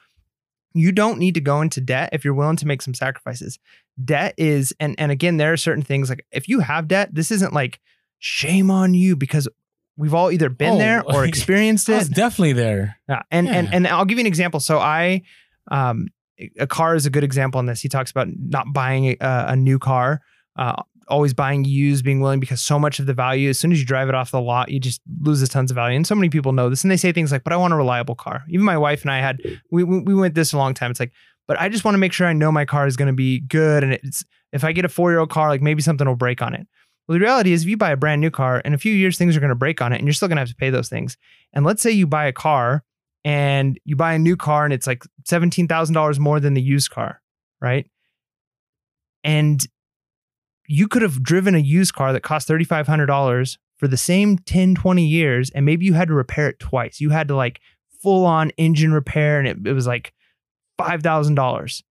you 0.75 0.93
don't 0.93 1.19
need 1.19 1.35
to 1.35 1.41
go 1.41 1.61
into 1.61 1.81
debt 1.81 2.11
if 2.13 2.25
you're 2.25 2.35
willing 2.35 2.57
to 2.57 2.67
make 2.67 2.83
some 2.83 2.95
sacrifices. 2.95 3.59
Debt 4.05 4.35
is, 4.37 4.75
and 4.79 4.95
and 4.99 5.11
again, 5.11 5.37
there 5.39 5.53
are 5.53 5.57
certain 5.57 5.83
things 5.83 6.09
like 6.09 6.25
if 6.31 6.49
you 6.49 6.61
have 6.61 6.89
debt, 6.89 7.09
this 7.13 7.31
isn't 7.31 7.53
like 7.53 7.81
shame 8.19 8.71
on 8.71 8.95
you 8.95 9.17
because 9.17 9.49
we've 9.97 10.15
all 10.15 10.31
either 10.31 10.49
been 10.49 10.75
Oh, 10.75 10.79
there 10.79 11.03
or 11.05 11.25
experienced 11.27 11.89
it. 11.89 12.11
definitely 12.11 12.53
there. 12.53 12.99
Yeah. 13.09 13.23
And 13.31 13.49
and 13.49 13.73
and 13.73 13.87
I'll 13.87 14.05
give 14.05 14.19
you 14.19 14.23
an 14.23 14.27
example. 14.27 14.61
So 14.61 14.79
I 14.79 15.23
um 15.71 16.09
a 16.59 16.67
car 16.69 16.95
is 16.95 17.05
a 17.07 17.11
good 17.11 17.25
example 17.25 17.59
on 17.59 17.67
this. 17.67 17.81
He 17.81 17.89
talks 17.89 18.11
about 18.13 18.29
not 18.37 18.73
buying 18.73 19.07
a, 19.09 19.17
a 19.21 19.57
new 19.57 19.79
car, 19.81 20.21
uh, 20.55 20.81
always 21.09 21.35
buying 21.35 21.65
used, 21.65 22.05
being 22.05 22.21
willing 22.21 22.41
because 22.41 22.61
so 22.61 22.79
much 22.79 22.99
of 22.99 23.07
the 23.07 23.15
value, 23.15 23.49
as 23.49 23.59
soon 23.59 23.73
as 23.73 23.81
you 23.81 23.87
drive 23.87 24.09
it 24.09 24.15
off 24.15 24.31
the 24.31 24.41
lot, 24.41 24.71
you 24.71 24.79
just 24.79 25.01
loses 25.21 25.49
tons 25.49 25.71
of 25.71 25.75
value. 25.75 25.97
And 25.97 26.07
so 26.07 26.15
many 26.15 26.29
people 26.29 26.53
know 26.53 26.71
this, 26.71 26.85
and 26.85 26.91
they 26.91 26.97
say 26.97 27.13
things 27.13 27.33
like, 27.33 27.45
"But 27.45 27.53
I 27.53 27.57
want 27.57 27.73
a 27.73 27.77
reliable 27.77 28.15
car." 28.15 28.45
Even 28.49 28.65
my 28.65 28.79
wife 28.79 29.03
and 29.03 29.11
I 29.11 29.21
had 29.21 29.41
we 29.71 29.85
we, 29.85 30.01
we 30.01 30.15
went 30.15 30.35
this 30.35 30.53
a 30.53 30.59
long 30.59 30.75
time. 30.75 30.91
It's 30.91 31.01
like, 31.01 31.13
but 31.47 31.61
I 31.61 31.69
just 31.69 31.85
want 31.85 31.95
to 31.95 31.99
make 31.99 32.13
sure 32.13 32.27
I 32.27 32.33
know 32.33 32.53
my 32.53 32.65
car 32.65 32.87
is 32.87 32.97
going 32.97 33.09
to 33.09 33.13
be 33.13 33.41
good, 33.41 33.83
and 33.83 33.93
it's 33.95 34.25
if 34.53 34.65
I 34.65 34.73
get 34.73 34.85
a 34.85 34.89
four 34.89 35.11
year 35.11 35.21
old 35.21 35.31
car, 35.31 35.49
like 35.49 35.63
maybe 35.63 35.83
something 35.83 36.07
will 36.07 36.17
break 36.17 36.43
on 36.43 36.55
it. 36.55 36.67
Well, 37.07 37.15
the 37.15 37.21
reality 37.21 37.53
is, 37.53 37.63
if 37.63 37.69
you 37.69 37.77
buy 37.77 37.91
a 37.91 37.97
brand 37.97 38.21
new 38.21 38.31
car, 38.31 38.61
in 38.61 38.75
a 38.75 38.79
few 38.79 38.93
years 38.93 39.17
things 39.17 39.37
are 39.37 39.41
going 39.41 39.49
to 39.49 39.57
break 39.57 39.81
on 39.81 39.93
it, 39.93 39.97
and 39.97 40.07
you're 40.07 40.15
still 40.15 40.29
going 40.29 40.37
to 40.37 40.43
have 40.43 40.49
to 40.49 40.55
pay 40.55 40.71
those 40.71 40.89
things. 40.89 41.17
And 41.53 41.65
let's 41.65 41.83
say 41.83 41.91
you 41.91 42.07
buy 42.07 42.27
a 42.27 42.33
car 42.33 42.85
and 43.25 43.79
you 43.85 43.97
buy 43.97 44.15
a 44.15 44.19
new 44.19 44.37
car 44.37 44.65
and 44.65 44.73
it's 44.73 44.87
like 44.87 45.05
$17,000 45.29 46.19
more 46.19 46.41
than 46.41 46.55
the 46.55 46.63
used 46.63 46.91
car, 46.91 47.21
right? 47.61 47.91
And 49.25 49.67
you 50.69 50.87
could 50.87 51.03
have 51.03 51.23
driven 51.23 51.55
a 51.55 51.59
used 51.59 51.95
car 51.95 52.13
that 52.13 52.23
cost 52.23 52.49
$3,500 52.49 53.59
for 53.77 53.89
the 53.89 53.97
same 53.97 54.39
10, 54.39 54.77
20 54.77 55.05
years, 55.05 55.51
and 55.51 55.67
maybe 55.67 55.85
you 55.85 55.95
had 55.95 56.09
to 56.09 56.15
repair 56.15 56.49
it 56.49 56.61
twice. 56.61 57.01
You 57.01 57.11
had 57.11 57.27
to 57.29 57.35
like 57.35 57.61
full 58.01 58.25
on 58.25 58.51
engine 58.51 58.93
repair, 58.93 59.41
and 59.41 59.49
it, 59.49 59.67
it 59.67 59.73
was 59.73 59.87
like 59.87 60.13
$5,000. 60.79 61.83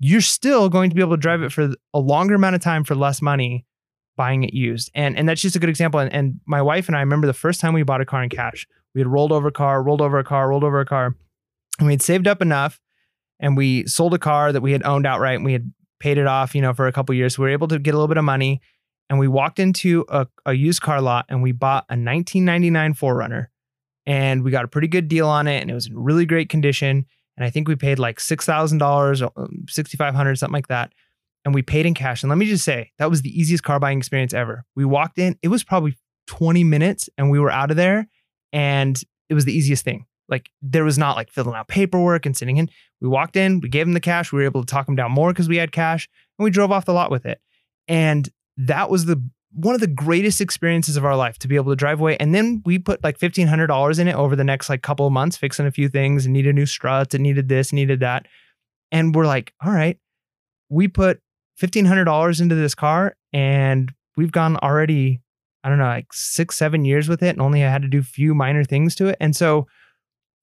You're 0.00 0.20
still 0.20 0.68
going 0.68 0.90
to 0.90 0.96
be 0.96 1.02
able 1.02 1.12
to 1.12 1.20
drive 1.20 1.42
it 1.42 1.52
for 1.52 1.72
a 1.94 1.98
longer 2.00 2.34
amount 2.34 2.56
of 2.56 2.62
time 2.62 2.82
for 2.82 2.94
less 2.94 3.22
money 3.22 3.64
buying 4.16 4.44
it 4.44 4.54
used. 4.54 4.90
And, 4.94 5.16
and 5.16 5.28
that's 5.28 5.42
just 5.42 5.56
a 5.56 5.58
good 5.58 5.68
example. 5.68 6.00
And, 6.00 6.12
and 6.12 6.40
my 6.46 6.62
wife 6.62 6.88
and 6.88 6.96
I 6.96 7.00
remember 7.00 7.26
the 7.26 7.32
first 7.34 7.60
time 7.60 7.74
we 7.74 7.82
bought 7.82 8.00
a 8.00 8.06
car 8.06 8.22
in 8.22 8.30
cash 8.30 8.66
we 8.96 9.00
had 9.00 9.08
rolled 9.08 9.30
over 9.30 9.48
a 9.48 9.52
car, 9.52 9.82
rolled 9.82 10.00
over 10.00 10.18
a 10.18 10.24
car, 10.24 10.48
rolled 10.48 10.64
over 10.64 10.80
a 10.80 10.86
car, 10.86 11.14
and 11.78 11.86
we 11.86 11.92
had 11.92 12.00
saved 12.00 12.26
up 12.26 12.40
enough, 12.40 12.80
and 13.38 13.54
we 13.54 13.86
sold 13.86 14.14
a 14.14 14.18
car 14.18 14.52
that 14.52 14.62
we 14.62 14.72
had 14.72 14.82
owned 14.84 15.06
outright, 15.06 15.36
and 15.36 15.44
we 15.44 15.52
had 15.52 15.70
paid 16.00 16.18
it 16.18 16.26
off, 16.26 16.54
you 16.54 16.62
know, 16.62 16.72
for 16.72 16.86
a 16.86 16.92
couple 16.92 17.14
years. 17.14 17.38
We 17.38 17.44
were 17.44 17.50
able 17.50 17.68
to 17.68 17.78
get 17.78 17.94
a 17.94 17.96
little 17.96 18.08
bit 18.08 18.16
of 18.16 18.24
money, 18.24 18.60
and 19.08 19.18
we 19.18 19.28
walked 19.28 19.58
into 19.58 20.04
a, 20.08 20.26
a 20.44 20.52
used 20.52 20.82
car 20.82 21.00
lot, 21.00 21.26
and 21.28 21.42
we 21.42 21.52
bought 21.52 21.84
a 21.88 21.96
1999 21.96 22.94
4Runner, 22.94 23.46
and 24.06 24.42
we 24.42 24.50
got 24.50 24.64
a 24.64 24.68
pretty 24.68 24.88
good 24.88 25.08
deal 25.08 25.28
on 25.28 25.46
it, 25.46 25.60
and 25.60 25.70
it 25.70 25.74
was 25.74 25.86
in 25.86 25.98
really 25.98 26.26
great 26.26 26.48
condition. 26.48 27.06
And 27.36 27.44
I 27.44 27.50
think 27.50 27.68
we 27.68 27.76
paid 27.76 27.98
like 27.98 28.18
six 28.18 28.46
thousand 28.46 28.78
dollars, 28.78 29.22
uh, 29.22 29.28
um, 29.36 29.66
6,500, 29.68 30.38
something 30.38 30.52
like 30.52 30.68
that. 30.68 30.92
And 31.44 31.54
we 31.54 31.62
paid 31.62 31.86
in 31.86 31.94
cash. 31.94 32.22
And 32.22 32.30
let 32.30 32.38
me 32.38 32.46
just 32.46 32.64
say, 32.64 32.90
that 32.98 33.08
was 33.08 33.22
the 33.22 33.30
easiest 33.30 33.62
car 33.62 33.78
buying 33.78 33.98
experience 33.98 34.34
ever. 34.34 34.64
We 34.74 34.84
walked 34.84 35.18
in, 35.18 35.38
it 35.42 35.48
was 35.48 35.62
probably 35.62 35.96
20 36.26 36.64
minutes, 36.64 37.08
and 37.16 37.30
we 37.30 37.38
were 37.38 37.52
out 37.52 37.70
of 37.70 37.76
there 37.76 38.08
and 38.52 39.00
it 39.28 39.34
was 39.34 39.44
the 39.44 39.52
easiest 39.52 39.84
thing. 39.84 40.06
Like 40.28 40.50
there 40.62 40.84
was 40.84 40.98
not 40.98 41.16
like 41.16 41.30
filling 41.30 41.54
out 41.54 41.68
paperwork 41.68 42.26
and 42.26 42.36
sitting 42.36 42.56
in. 42.56 42.70
We 43.00 43.08
walked 43.08 43.36
in, 43.36 43.60
we 43.60 43.68
gave 43.68 43.86
him 43.86 43.92
the 43.92 44.00
cash, 44.00 44.32
we 44.32 44.38
were 44.38 44.44
able 44.44 44.62
to 44.62 44.66
talk 44.66 44.88
him 44.88 44.96
down 44.96 45.12
more 45.12 45.32
because 45.32 45.48
we 45.48 45.56
had 45.56 45.72
cash, 45.72 46.08
and 46.38 46.44
we 46.44 46.50
drove 46.50 46.72
off 46.72 46.84
the 46.84 46.92
lot 46.92 47.10
with 47.10 47.26
it. 47.26 47.40
And 47.88 48.28
that 48.56 48.90
was 48.90 49.04
the 49.04 49.22
one 49.52 49.74
of 49.74 49.80
the 49.80 49.86
greatest 49.86 50.40
experiences 50.42 50.98
of 50.98 51.04
our 51.04 51.16
life 51.16 51.38
to 51.38 51.48
be 51.48 51.56
able 51.56 51.72
to 51.72 51.76
drive 51.76 51.98
away. 51.98 52.16
And 52.18 52.34
then 52.34 52.62
we 52.66 52.78
put 52.78 53.02
like 53.02 53.18
fifteen 53.18 53.46
hundred 53.46 53.68
dollars 53.68 53.98
in 53.98 54.08
it 54.08 54.14
over 54.14 54.36
the 54.36 54.44
next 54.44 54.68
like 54.68 54.82
couple 54.82 55.06
of 55.06 55.12
months, 55.12 55.36
fixing 55.36 55.66
a 55.66 55.70
few 55.70 55.88
things 55.88 56.26
and 56.26 56.32
needed 56.32 56.54
new 56.54 56.66
struts 56.66 57.14
and 57.14 57.22
needed 57.22 57.48
this, 57.48 57.72
needed 57.72 58.00
that. 58.00 58.26
And 58.92 59.14
we're 59.14 59.26
like, 59.26 59.52
all 59.64 59.72
right, 59.72 59.98
we 60.68 60.88
put 60.88 61.20
fifteen 61.56 61.84
hundred 61.84 62.04
dollars 62.04 62.40
into 62.40 62.54
this 62.54 62.74
car, 62.74 63.16
and 63.32 63.92
we've 64.16 64.32
gone 64.32 64.56
already 64.58 65.20
I 65.66 65.68
don't 65.68 65.78
know, 65.78 65.86
like 65.86 66.12
six, 66.12 66.56
seven 66.56 66.84
years 66.84 67.08
with 67.08 67.24
it 67.24 67.30
and 67.30 67.40
only 67.40 67.64
I 67.64 67.68
had 67.68 67.82
to 67.82 67.88
do 67.88 67.98
a 67.98 68.04
few 68.04 68.34
minor 68.36 68.62
things 68.62 68.94
to 68.96 69.08
it. 69.08 69.16
And 69.20 69.34
so 69.34 69.66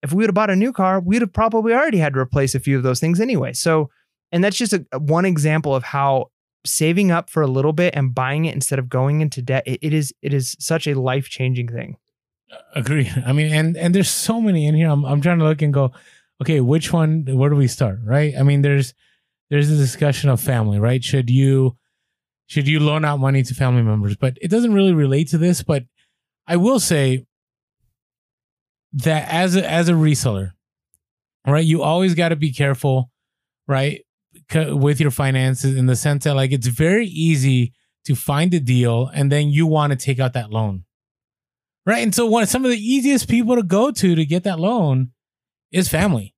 if 0.04 0.12
we 0.12 0.18
would 0.18 0.30
have 0.30 0.36
bought 0.36 0.49
a 0.49 0.56
new 0.56 0.74
car, 0.74 0.99
we'd 0.99 1.22
have 1.22 1.34
probably 1.34 1.74
already 1.74 1.97
had 1.97 2.14
to 2.14 2.20
replace 2.20 2.54
a 2.54 2.60
few 2.60 2.78
of 2.78 2.84
those 2.84 2.99
things 2.99 3.20
anyway. 3.20 3.54
So, 3.54 3.89
and 4.32 4.43
that's 4.43 4.58
just 4.58 4.74
a, 4.74 4.86
one 4.99 5.26
example 5.26 5.74
of 5.74 5.84
how 5.84 6.28
saving 6.66 7.10
up 7.10 7.30
for 7.30 7.41
a 7.41 7.47
little 7.47 7.74
bit 7.74 7.95
and 7.95 8.14
buying 8.14 8.45
it 8.45 8.54
instead 8.54 8.80
of 8.80 8.89
going 8.89 9.22
into 9.22 9.41
debt, 9.41 9.64
it, 9.66 9.80
it 9.82 9.93
is, 9.93 10.14
it 10.22 10.34
is 10.34 10.56
such 10.60 10.88
a 10.88 10.93
life 10.93 11.30
changing 11.30 11.70
thing. 11.70 11.97
Agree. 12.76 13.10
I 13.26 13.34
mean, 13.34 13.51
and 13.51 13.76
and 13.76 13.95
there's 13.95 14.12
so 14.12 14.39
many 14.39 14.68
in 14.68 14.76
here. 14.76 14.88
I'm 14.88 15.06
I'm 15.06 15.22
trying 15.22 15.39
to 15.39 15.45
look 15.45 15.64
and 15.64 15.74
go, 15.74 15.91
okay, 16.39 16.62
which 16.62 16.93
one? 16.93 17.26
Where 17.26 17.49
do 17.49 17.56
we 17.56 17.68
start? 17.68 17.97
Right. 18.04 18.34
I 18.38 18.43
mean, 18.43 18.62
there's 18.62 18.93
there's 19.49 19.72
a 19.72 19.76
discussion 19.76 20.30
of 20.30 20.39
family, 20.39 20.80
right? 20.80 21.04
Should 21.04 21.32
you 21.32 21.78
should 22.45 22.68
you 22.68 22.80
loan 22.80 23.06
out 23.06 23.20
money 23.20 23.41
to 23.41 23.56
family 23.56 23.82
members? 23.82 24.16
But 24.16 24.38
it 24.39 24.49
doesn't 24.51 24.74
really 24.74 24.93
relate 24.93 25.30
to 25.30 25.39
this. 25.39 25.64
But 25.64 25.86
I 26.45 26.58
will 26.58 26.80
say 26.80 27.26
that 28.94 29.28
as 29.30 29.56
a 29.56 29.70
as 29.70 29.89
a 29.89 29.94
reseller, 29.94 30.52
right, 31.48 31.66
you 31.66 31.82
always 31.82 32.16
got 32.16 32.30
to 32.30 32.36
be 32.36 32.54
careful, 32.54 33.10
right, 33.68 34.02
with 34.56 35.00
your 35.00 35.12
finances 35.12 35.76
in 35.76 35.86
the 35.86 35.96
sense 35.96 36.24
that 36.24 36.36
like 36.36 36.52
it's 36.52 36.68
very 36.68 37.08
easy 37.08 37.74
to 38.06 38.16
find 38.16 38.54
a 38.54 38.60
deal 38.60 39.10
and 39.14 39.32
then 39.32 39.50
you 39.50 39.66
want 39.66 39.91
to 39.91 39.98
take 39.98 40.20
out 40.20 40.34
that 40.34 40.52
loan. 40.52 40.84
Right. 41.86 42.04
And 42.04 42.16
so 42.16 42.26
one 42.26 42.46
some 42.46 42.64
of 42.64 42.72
the 42.72 42.78
easiest 42.78 43.28
people 43.28 43.56
to 43.56 43.64
go 43.64 43.91
to 43.91 44.16
to 44.16 44.26
get 44.26 44.44
that 44.44 44.60
loan 44.60 45.12
is 45.72 45.89
family. 45.89 46.34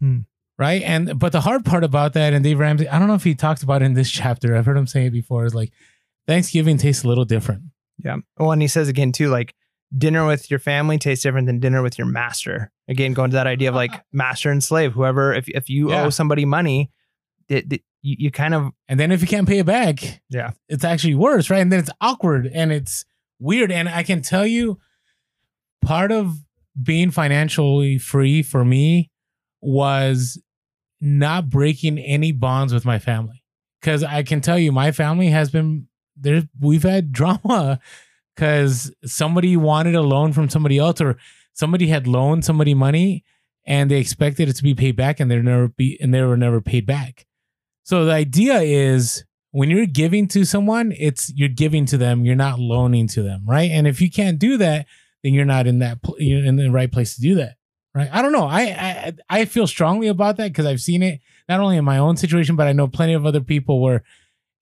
Hmm. 0.00 0.20
right? 0.56 0.82
And 0.82 1.18
but 1.18 1.32
the 1.32 1.40
hard 1.40 1.64
part 1.64 1.82
about 1.82 2.12
that, 2.12 2.32
and 2.32 2.44
Dave 2.44 2.60
Ramsey, 2.60 2.88
I 2.88 2.98
don't 2.98 3.08
know 3.08 3.14
if 3.14 3.24
he 3.24 3.34
talked 3.34 3.64
about 3.64 3.82
it 3.82 3.86
in 3.86 3.94
this 3.94 4.10
chapter. 4.20 4.56
I've 4.56 4.64
heard 4.64 4.76
him 4.76 4.86
say 4.86 5.06
it 5.06 5.10
before. 5.10 5.44
Is 5.44 5.54
like 5.54 5.72
Thanksgiving 6.26 6.78
tastes 6.78 7.04
a 7.04 7.08
little 7.08 7.24
different. 7.24 7.64
Yeah. 8.02 8.18
Well, 8.36 8.52
and 8.52 8.62
he 8.62 8.68
says 8.68 8.88
again 8.88 9.12
too, 9.12 9.28
like 9.28 9.54
dinner 9.96 10.26
with 10.26 10.50
your 10.50 10.60
family 10.60 10.98
tastes 10.98 11.22
different 11.22 11.46
than 11.46 11.60
dinner 11.60 11.82
with 11.82 11.96
your 11.98 12.06
master. 12.06 12.70
Again, 12.88 13.12
going 13.14 13.30
to 13.30 13.34
that 13.36 13.46
idea 13.46 13.68
of 13.70 13.74
like 13.74 13.92
master 14.12 14.50
and 14.50 14.62
slave. 14.62 14.92
Whoever, 14.92 15.32
if 15.32 15.48
if 15.48 15.68
you 15.70 15.90
Yeah. 15.90 16.04
owe 16.04 16.10
somebody 16.10 16.44
money, 16.44 16.90
it, 17.48 17.72
it- 17.72 17.82
you, 18.00 18.14
you 18.18 18.30
kind 18.30 18.54
of 18.54 18.70
And 18.86 19.00
then 19.00 19.10
if 19.10 19.22
you 19.22 19.26
can't 19.26 19.48
pay 19.48 19.58
it 19.58 19.66
back, 19.66 20.20
Yeah. 20.30 20.52
it's 20.68 20.84
actually 20.84 21.16
worse, 21.16 21.50
right? 21.50 21.58
And 21.60 21.72
then 21.72 21.80
it's 21.80 21.90
awkward 22.00 22.46
and 22.46 22.70
it's 22.70 23.04
weird. 23.40 23.72
And 23.72 23.88
I 23.88 24.04
can 24.04 24.22
tell 24.22 24.46
you, 24.46 24.78
part 25.82 26.12
of 26.12 26.36
being 26.80 27.10
financially 27.10 27.98
free 27.98 28.42
for 28.42 28.64
me 28.64 29.10
was 29.60 30.40
not 31.00 31.50
breaking 31.50 31.98
any 31.98 32.30
bonds 32.30 32.72
with 32.72 32.84
my 32.84 32.98
family. 33.00 33.42
Because 33.80 34.04
I 34.04 34.22
can 34.22 34.40
tell 34.40 34.58
you, 34.58 34.70
my 34.70 34.92
family 34.92 35.28
has 35.28 35.50
been 35.50 35.88
there. 36.16 36.48
We've 36.60 36.82
had 36.84 37.10
drama 37.12 37.80
because 38.38 38.92
somebody 39.04 39.56
wanted 39.56 39.96
a 39.96 40.00
loan 40.00 40.32
from 40.32 40.48
somebody 40.48 40.78
else, 40.78 41.00
or 41.00 41.16
somebody 41.54 41.88
had 41.88 42.06
loaned 42.06 42.44
somebody 42.44 42.72
money, 42.72 43.24
and 43.66 43.90
they 43.90 43.98
expected 43.98 44.48
it 44.48 44.52
to 44.54 44.62
be 44.62 44.76
paid 44.76 44.94
back, 44.94 45.18
and 45.18 45.28
they're 45.28 45.42
never 45.42 45.66
be 45.66 45.98
and 46.00 46.14
they 46.14 46.22
were 46.22 46.36
never 46.36 46.60
paid 46.60 46.86
back. 46.86 47.26
So 47.82 48.04
the 48.04 48.12
idea 48.12 48.60
is 48.60 49.24
when 49.50 49.70
you're 49.70 49.86
giving 49.86 50.28
to 50.28 50.44
someone, 50.44 50.92
it's 50.96 51.32
you're 51.34 51.48
giving 51.48 51.84
to 51.86 51.98
them, 51.98 52.24
you're 52.24 52.36
not 52.36 52.60
loaning 52.60 53.08
to 53.08 53.22
them, 53.24 53.42
right? 53.44 53.72
And 53.72 53.88
if 53.88 54.00
you 54.00 54.08
can't 54.08 54.38
do 54.38 54.56
that, 54.58 54.86
then 55.24 55.34
you're 55.34 55.44
not 55.44 55.66
in 55.66 55.80
that 55.80 55.98
you're 56.18 56.44
in 56.44 56.54
the 56.54 56.70
right 56.70 56.92
place 56.92 57.16
to 57.16 57.20
do 57.20 57.34
that, 57.34 57.56
right? 57.92 58.08
I 58.12 58.22
don't 58.22 58.32
know. 58.32 58.46
I 58.46 58.60
I, 58.60 59.12
I 59.28 59.44
feel 59.46 59.66
strongly 59.66 60.06
about 60.06 60.36
that 60.36 60.52
because 60.52 60.64
I've 60.64 60.80
seen 60.80 61.02
it 61.02 61.20
not 61.48 61.58
only 61.58 61.76
in 61.76 61.84
my 61.84 61.98
own 61.98 62.16
situation, 62.16 62.54
but 62.54 62.68
I 62.68 62.72
know 62.72 62.86
plenty 62.86 63.14
of 63.14 63.26
other 63.26 63.40
people 63.40 63.82
where 63.82 64.04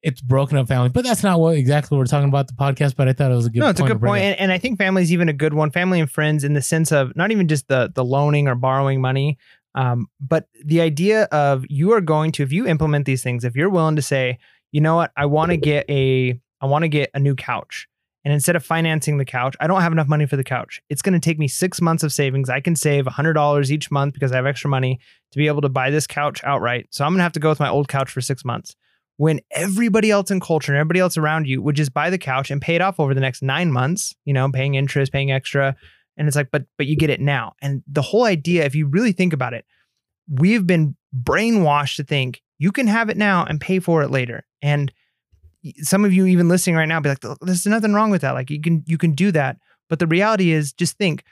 it's 0.07 0.20
broken 0.20 0.57
up 0.57 0.68
family. 0.68 0.88
But 0.88 1.02
that's 1.02 1.24
not 1.24 1.40
what 1.40 1.57
exactly 1.57 1.98
we're 1.98 2.07
talking 2.07 2.28
about 2.28 2.46
the 2.46 2.54
podcast. 2.54 2.94
But 2.94 3.09
I 3.09 3.12
thought 3.12 3.32
it 3.32 3.34
was 3.34 3.46
a 3.46 3.50
good. 3.50 3.59
no, 3.59 3.68
it's 3.68 3.80
a 3.80 3.82
good 3.82 4.00
point, 4.00 4.22
and, 4.22 4.38
and 4.38 4.52
I 4.52 4.59
think 4.59 4.78
family 4.78 5.02
is 5.02 5.12
even 5.12 5.28
a 5.28 5.32
good 5.32 5.52
one. 5.52 5.72
Family 5.72 5.98
and 5.98 6.11
friends, 6.11 6.44
in 6.44 6.54
the 6.54 6.62
sense 6.62 6.92
of 6.92 7.14
not 7.16 7.32
even 7.32 7.48
just 7.48 7.66
the 7.66 7.90
the 7.92 8.04
loaning 8.04 8.46
or 8.46 8.54
borrowing 8.54 9.00
money, 9.00 9.36
um, 9.74 10.07
but 10.20 10.46
the 10.64 10.80
idea 10.80 11.24
of 11.24 11.64
you 11.68 11.92
are 11.92 12.00
going 12.00 12.30
to 12.32 12.44
if 12.44 12.52
you 12.52 12.66
implement 12.66 13.04
these 13.04 13.22
things, 13.22 13.44
if 13.44 13.57
you're 13.57 13.68
willing 13.68 13.96
to 13.96 14.02
say, 14.02 14.38
you 14.70 14.80
know 14.80 14.94
what, 14.94 15.11
I 15.16 15.26
want 15.26 15.50
to 15.50 15.57
get 15.57 15.90
a 15.90 16.40
I 16.61 16.66
want 16.66 16.84
to 16.84 16.88
get 16.88 17.11
a 17.12 17.18
new 17.18 17.34
couch. 17.34 17.88
And 18.24 18.32
instead 18.32 18.57
of 18.57 18.64
financing 18.64 19.18
the 19.18 19.24
couch, 19.24 19.54
I 19.61 19.68
don't 19.68 19.82
have 19.82 19.92
enough 19.92 20.09
money 20.09 20.26
for 20.26 20.36
the 20.36 20.42
couch. 20.42 20.82
It's 20.88 21.00
going 21.00 21.12
to 21.12 21.20
take 21.20 21.38
me 21.38 21.46
six 21.46 21.80
months 21.80 22.02
of 22.02 22.12
savings. 22.12 22.50
I 22.50 22.59
can 22.59 22.74
save 22.74 23.04
$100 23.04 23.70
each 23.70 23.88
month 23.92 24.14
because 24.14 24.32
I 24.32 24.36
have 24.36 24.46
extra 24.46 24.68
money 24.68 24.98
to 25.30 25.38
be 25.38 25.46
able 25.46 25.61
to 25.61 25.68
buy 25.68 25.90
this 25.90 26.09
couch 26.09 26.42
outright. 26.42 26.88
So 26.90 27.04
I'm 27.04 27.12
going 27.12 27.18
to 27.18 27.22
have 27.22 27.34
to 27.34 27.40
go 27.40 27.50
with 27.50 27.61
my 27.61 27.68
old 27.68 27.86
couch 27.86 28.11
for 28.11 28.20
six 28.20 28.44
months. 28.44 28.74
When 29.17 29.41
everybody 29.51 30.11
else 30.11 30.31
in 30.31 30.41
culture 30.41 30.73
and 30.73 30.79
everybody 30.79 31.01
else 31.01 31.17
around 31.17 31.47
you 31.47 31.62
would 31.62 31.77
just 31.77 31.95
buy 31.95 32.11
the 32.11 32.19
couch 32.19 32.51
and 32.51 32.61
pay 32.61 32.75
it 32.75 32.83
off 32.83 33.01
over 33.01 33.14
the 33.14 33.21
next 33.21 33.43
nine 33.43 33.73
months, 33.73 34.14
you 34.25 34.33
know, 34.35 34.51
paying 34.51 34.75
interest, 34.75 35.12
paying 35.12 35.33
extra. 35.33 35.75
And 36.17 36.29
it's 36.29 36.37
like, 36.37 36.51
but 36.51 36.64
but 36.77 36.87
you 36.87 36.97
get 36.97 37.11
it 37.11 37.21
now. 37.21 37.55
And 37.62 37.83
the 37.87 38.03
whole 38.03 38.25
idea, 38.25 38.64
if 38.64 38.75
you 38.75 38.87
really 38.87 39.12
think 39.12 39.33
about 39.33 39.55
it, 39.55 39.64
we've 40.29 40.67
been 40.67 40.97
brainwashed 41.19 41.97
to 41.97 42.05
think 42.05 42.43
you 42.59 42.73
can 42.73 42.87
have 42.87 43.09
it 43.11 43.17
now 43.17 43.45
and 43.45 43.61
pay 43.61 43.79
for 43.79 44.03
it 44.03 44.11
later. 44.11 44.45
And 44.62 44.93
some 45.79 46.05
of 46.05 46.12
you 46.12 46.27
even 46.27 46.49
listening 46.49 46.77
right 46.77 46.87
now 46.87 47.01
be 47.01 47.09
like 47.09 47.25
there's 47.41 47.67
nothing 47.67 47.93
wrong 47.93 48.11
with 48.11 48.23
that 48.23 48.35
like 48.35 48.51
you 48.51 48.61
can 48.61 48.85
you 48.87 48.99
can 48.99 49.12
do 49.12 49.33
that 49.33 49.57
but 49.89 49.99
the 49.99 50.07
reality 50.07 50.53
is 50.53 50.73
just 50.73 50.97
think 50.97 51.25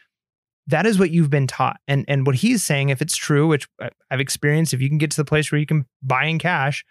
that 0.66 0.86
is 0.86 0.98
what 0.98 1.10
you've 1.10 1.30
been 1.30 1.46
taught 1.46 1.78
and 1.86 2.04
and 2.08 2.26
what 2.26 2.36
he's 2.36 2.64
saying 2.64 2.88
if 2.88 3.00
it's 3.00 3.16
true 3.16 3.46
which 3.46 3.68
I- 3.80 3.90
i've 4.10 4.20
experienced 4.20 4.74
if 4.74 4.80
you 4.80 4.88
can 4.88 4.98
get 4.98 5.10
to 5.12 5.16
the 5.16 5.24
place 5.24 5.52
where 5.52 5.60
you 5.60 5.66
can 5.66 5.86
buy 6.02 6.24
in 6.24 6.38
cash 6.38 6.84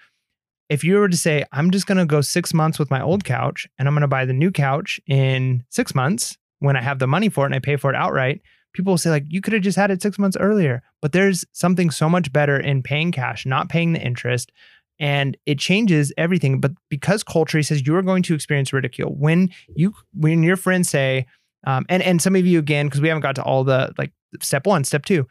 if 0.69 0.83
you 0.83 0.95
were 0.95 1.09
to 1.09 1.17
say 1.17 1.43
i'm 1.51 1.71
just 1.71 1.87
going 1.87 1.97
to 1.97 2.05
go 2.05 2.21
6 2.21 2.53
months 2.53 2.79
with 2.79 2.91
my 2.91 3.01
old 3.01 3.23
couch 3.23 3.67
and 3.77 3.87
i'm 3.87 3.93
going 3.93 4.01
to 4.01 4.07
buy 4.07 4.25
the 4.25 4.33
new 4.33 4.51
couch 4.51 4.99
in 5.07 5.63
6 5.69 5.95
months 5.95 6.37
when 6.59 6.75
i 6.75 6.81
have 6.81 6.99
the 6.99 7.07
money 7.07 7.29
for 7.29 7.43
it 7.43 7.47
and 7.47 7.55
i 7.55 7.59
pay 7.59 7.75
for 7.75 7.89
it 7.89 7.95
outright 7.95 8.41
people 8.73 8.91
will 8.91 8.97
say 8.97 9.09
like 9.09 9.25
you 9.29 9.39
could 9.39 9.53
have 9.53 9.61
just 9.61 9.77
had 9.77 9.91
it 9.91 10.01
6 10.01 10.19
months 10.19 10.35
earlier. 10.39 10.81
But 11.01 11.11
there's 11.11 11.45
something 11.53 11.91
so 11.91 12.09
much 12.09 12.33
better 12.33 12.59
in 12.59 12.83
paying 12.83 13.11
cash 13.11 13.45
not 13.45 13.69
paying 13.69 13.93
the 13.93 14.01
interest 14.01 14.51
and 14.99 15.37
it 15.45 15.59
changes 15.59 16.11
everything. 16.17 16.59
But 16.59 16.71
because 16.89 17.23
culture 17.23 17.61
says 17.63 17.85
you 17.85 17.95
are 17.95 18.01
going 18.01 18.23
to 18.23 18.35
experience 18.35 18.73
ridicule. 18.73 19.13
When 19.15 19.49
you 19.75 19.93
when 20.13 20.43
your 20.43 20.57
friends 20.57 20.89
say 20.89 21.27
um, 21.65 21.85
and 21.87 22.03
and 22.03 22.21
some 22.21 22.35
of 22.35 22.45
you 22.45 22.59
again 22.59 22.87
because 22.87 23.01
we 23.01 23.07
haven't 23.07 23.21
got 23.21 23.35
to 23.35 23.43
all 23.43 23.63
the 23.63 23.93
like 23.97 24.11
step 24.41 24.65
one 24.65 24.83
step 24.83 25.05
two 25.05 25.27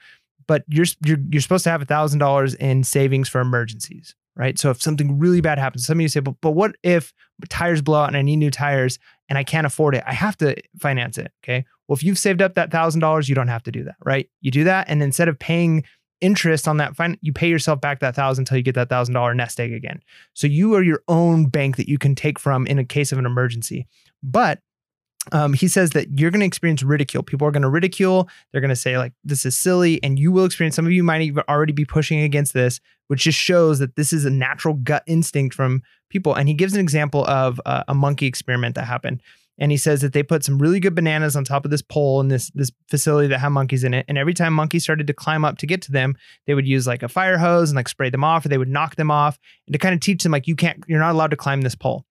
but 0.47 0.65
you're 0.69 0.87
you're, 1.05 1.19
you're 1.31 1.43
supposed 1.43 1.65
to 1.65 1.71
have 1.71 1.83
a 1.83 1.85
thousand 1.87 2.21
dollars 2.21 2.55
in 2.55 2.85
savings 2.85 3.29
for 3.29 3.41
emergencies 3.41 4.15
right? 4.37 4.59
So 4.59 4.71
if 4.71 4.81
something 4.81 5.19
really 5.19 5.41
bad 5.41 5.59
happens 5.59 5.87
some 5.87 5.99
of 5.99 6.03
you 6.03 6.09
say 6.09 6.21
but, 6.21 6.35
but 6.41 6.53
what 6.53 6.77
if 6.83 7.13
tires 7.49 7.83
blow 7.83 8.03
out 8.03 8.09
and 8.09 8.17
i 8.17 8.23
need 8.23 8.37
new 8.37 8.51
tires 8.51 8.99
and 9.29 9.39
i 9.39 9.45
can't 9.45 9.67
afford 9.67 9.95
it? 9.95 10.05
I 10.07 10.15
have 10.15 10.37
to 10.39 10.57
finance 10.79 11.19
it 11.19 11.33
okay? 11.43 11.65
Well 11.89 11.97
if 11.97 12.03
you've 12.03 12.19
saved 12.19 12.43
up 12.43 12.55
that 12.55 12.71
thousand 12.71 13.01
dollars 13.01 13.29
you 13.29 13.35
don't 13.35 13.49
have 13.49 13.63
to 13.65 13.73
do 13.73 13.85
that 13.85 13.97
right? 14.05 14.29
You 14.41 14.51
do 14.51 14.65
that 14.65 14.89
and 14.89 15.03
instead 15.03 15.29
of 15.29 15.39
paying 15.39 15.85
interest 16.23 16.69
on 16.69 16.79
that 16.79 16.97
fin- 16.97 17.19
you 17.21 17.33
pay 17.33 17.49
yourself 17.49 17.81
back 17.81 18.01
that 18.01 18.15
thousand 18.15 18.43
until 18.43 18.57
you 18.57 18.63
get 18.63 18.77
that 18.77 18.89
thousand 18.89 19.13
dollar 19.13 19.35
nest 19.35 19.61
egg 19.61 19.73
again. 19.73 20.01
So 20.35 20.47
you 20.47 20.75
are 20.75 20.83
your 20.83 21.03
own 21.09 21.47
bank 21.47 21.77
that 21.77 21.89
you 21.89 21.99
can 21.99 22.15
take 22.15 22.39
from 22.39 22.67
in 22.67 22.79
a 22.79 22.85
case 22.85 23.13
of 23.13 23.19
an 23.19 23.27
emergency. 23.27 23.87
But 24.23 24.61
um, 25.31 25.53
he 25.53 25.69
says 25.69 25.91
that 25.91 26.19
you're 26.19 26.33
going 26.33 26.41
to 26.41 26.47
experience 26.47 26.83
ridicule. 26.83 27.23
People 27.23 27.47
are 27.47 27.53
going 27.53 27.63
to 27.63 27.69
ridicule. 27.69 28.29
They're 28.51 28.61
going 28.61 28.71
to 28.71 28.77
say 28.77 28.99
like 28.99 29.13
this 29.23 29.47
is 29.47 29.57
silly 29.57 30.03
and 30.03 30.19
you 30.19 30.33
will 30.33 30.45
experience 30.45 30.75
some 30.75 30.87
of 30.87 30.91
you 30.91 31.05
might 31.05 31.23
even 31.23 31.45
already 31.49 31.73
be 31.73 31.85
pushing 31.85 32.21
against 32.21 32.53
this 32.53 32.81
which 33.13 33.25
just 33.25 33.39
shows 33.39 33.79
that 33.79 33.95
this 33.97 34.11
is 34.11 34.25
a 34.25 34.31
natural 34.31 34.73
gut 34.73 35.03
instinct 35.07 35.55
from 35.55 35.83
people. 36.09 36.35
And 36.35 36.49
he 36.49 36.55
gives 36.55 36.73
an 36.73 36.81
example 36.81 37.27
of 37.27 37.61
uh, 37.67 37.85
a 37.87 37.95
monkey 37.95 38.25
experiment 38.25 38.75
that 38.77 38.87
happened. 38.87 39.23
And 39.59 39.71
he 39.71 39.77
says 39.77 40.01
that 40.01 40.15
they 40.15 40.23
put 40.23 40.43
some 40.43 40.59
really 40.59 40.81
good 40.81 40.95
bananas 40.95 41.37
on 41.37 41.45
top 41.45 41.67
of 41.67 41.71
this 41.71 41.83
pole 41.83 42.23
in 42.23 42.29
this 42.29 42.51
this 42.55 42.73
facility 42.89 43.29
that 43.29 43.39
had 43.39 43.51
monkeys 43.51 43.85
in 43.85 43.93
it. 43.93 44.07
And 44.09 44.17
every 44.17 44.33
time 44.33 44.55
monkeys 44.55 44.83
started 44.83 45.07
to 45.09 45.13
climb 45.13 45.45
up 45.45 45.59
to 45.59 45.67
get 45.67 45.83
to 45.83 45.93
them 45.93 46.17
they 46.47 46.55
would 46.55 46.67
use 46.67 46.87
like 46.87 47.03
a 47.03 47.09
fire 47.09 47.37
hose 47.37 47.69
and 47.69 47.77
like 47.77 47.89
spray 47.89 48.09
them 48.09 48.25
off 48.25 48.47
or 48.47 48.49
they 48.49 48.57
would 48.57 48.69
knock 48.69 48.97
them 48.97 49.11
off 49.11 49.39
and 49.67 49.75
to 49.75 49.79
kind 49.79 49.95
of 49.95 50.01
teach 50.01 50.23
them 50.23 50.33
like 50.33 50.49
you 50.49 50.57
can't 50.57 50.83
you're 50.89 50.99
not 50.99 51.13
allowed 51.13 51.33
to 51.33 51.37
climb 51.37 51.61
this 51.61 51.75
pole 51.75 52.07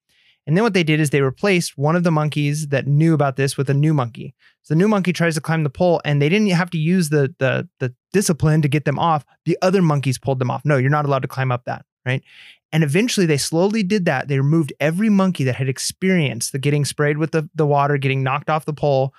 and 0.47 0.57
then 0.57 0.63
what 0.63 0.73
they 0.73 0.83
did 0.83 0.99
is 0.99 1.09
they 1.09 1.21
replaced 1.21 1.77
one 1.77 1.95
of 1.95 2.03
the 2.03 2.11
monkeys 2.11 2.67
that 2.69 2.87
knew 2.87 3.13
about 3.13 3.35
this 3.35 3.57
with 3.57 3.69
a 3.69 3.73
new 3.73 3.93
monkey 3.93 4.33
so 4.63 4.73
the 4.73 4.77
new 4.77 4.87
monkey 4.87 5.13
tries 5.13 5.35
to 5.35 5.41
climb 5.41 5.63
the 5.63 5.69
pole 5.69 6.01
and 6.03 6.21
they 6.21 6.29
didn't 6.29 6.49
have 6.49 6.69
to 6.69 6.77
use 6.77 7.09
the 7.09 7.33
the 7.39 7.67
the 7.79 7.93
discipline 8.13 8.61
to 8.61 8.67
get 8.67 8.85
them 8.85 8.99
off 8.99 9.25
the 9.45 9.57
other 9.61 9.81
monkeys 9.81 10.17
pulled 10.17 10.39
them 10.39 10.51
off 10.51 10.63
no 10.65 10.77
you're 10.77 10.89
not 10.89 11.05
allowed 11.05 11.21
to 11.21 11.27
climb 11.27 11.51
up 11.51 11.65
that 11.65 11.85
right 12.05 12.23
and 12.71 12.83
eventually 12.83 13.25
they 13.25 13.37
slowly 13.37 13.83
did 13.83 14.05
that. 14.05 14.27
They 14.27 14.37
removed 14.37 14.73
every 14.79 15.09
monkey 15.09 15.43
that 15.43 15.55
had 15.55 15.67
experienced 15.67 16.51
the 16.51 16.59
getting 16.59 16.85
sprayed 16.85 17.17
with 17.17 17.31
the, 17.31 17.49
the 17.53 17.65
water, 17.65 17.97
getting 17.97 18.23
knocked 18.23 18.49
off 18.49 18.65
the 18.65 18.73
pole 18.73 19.13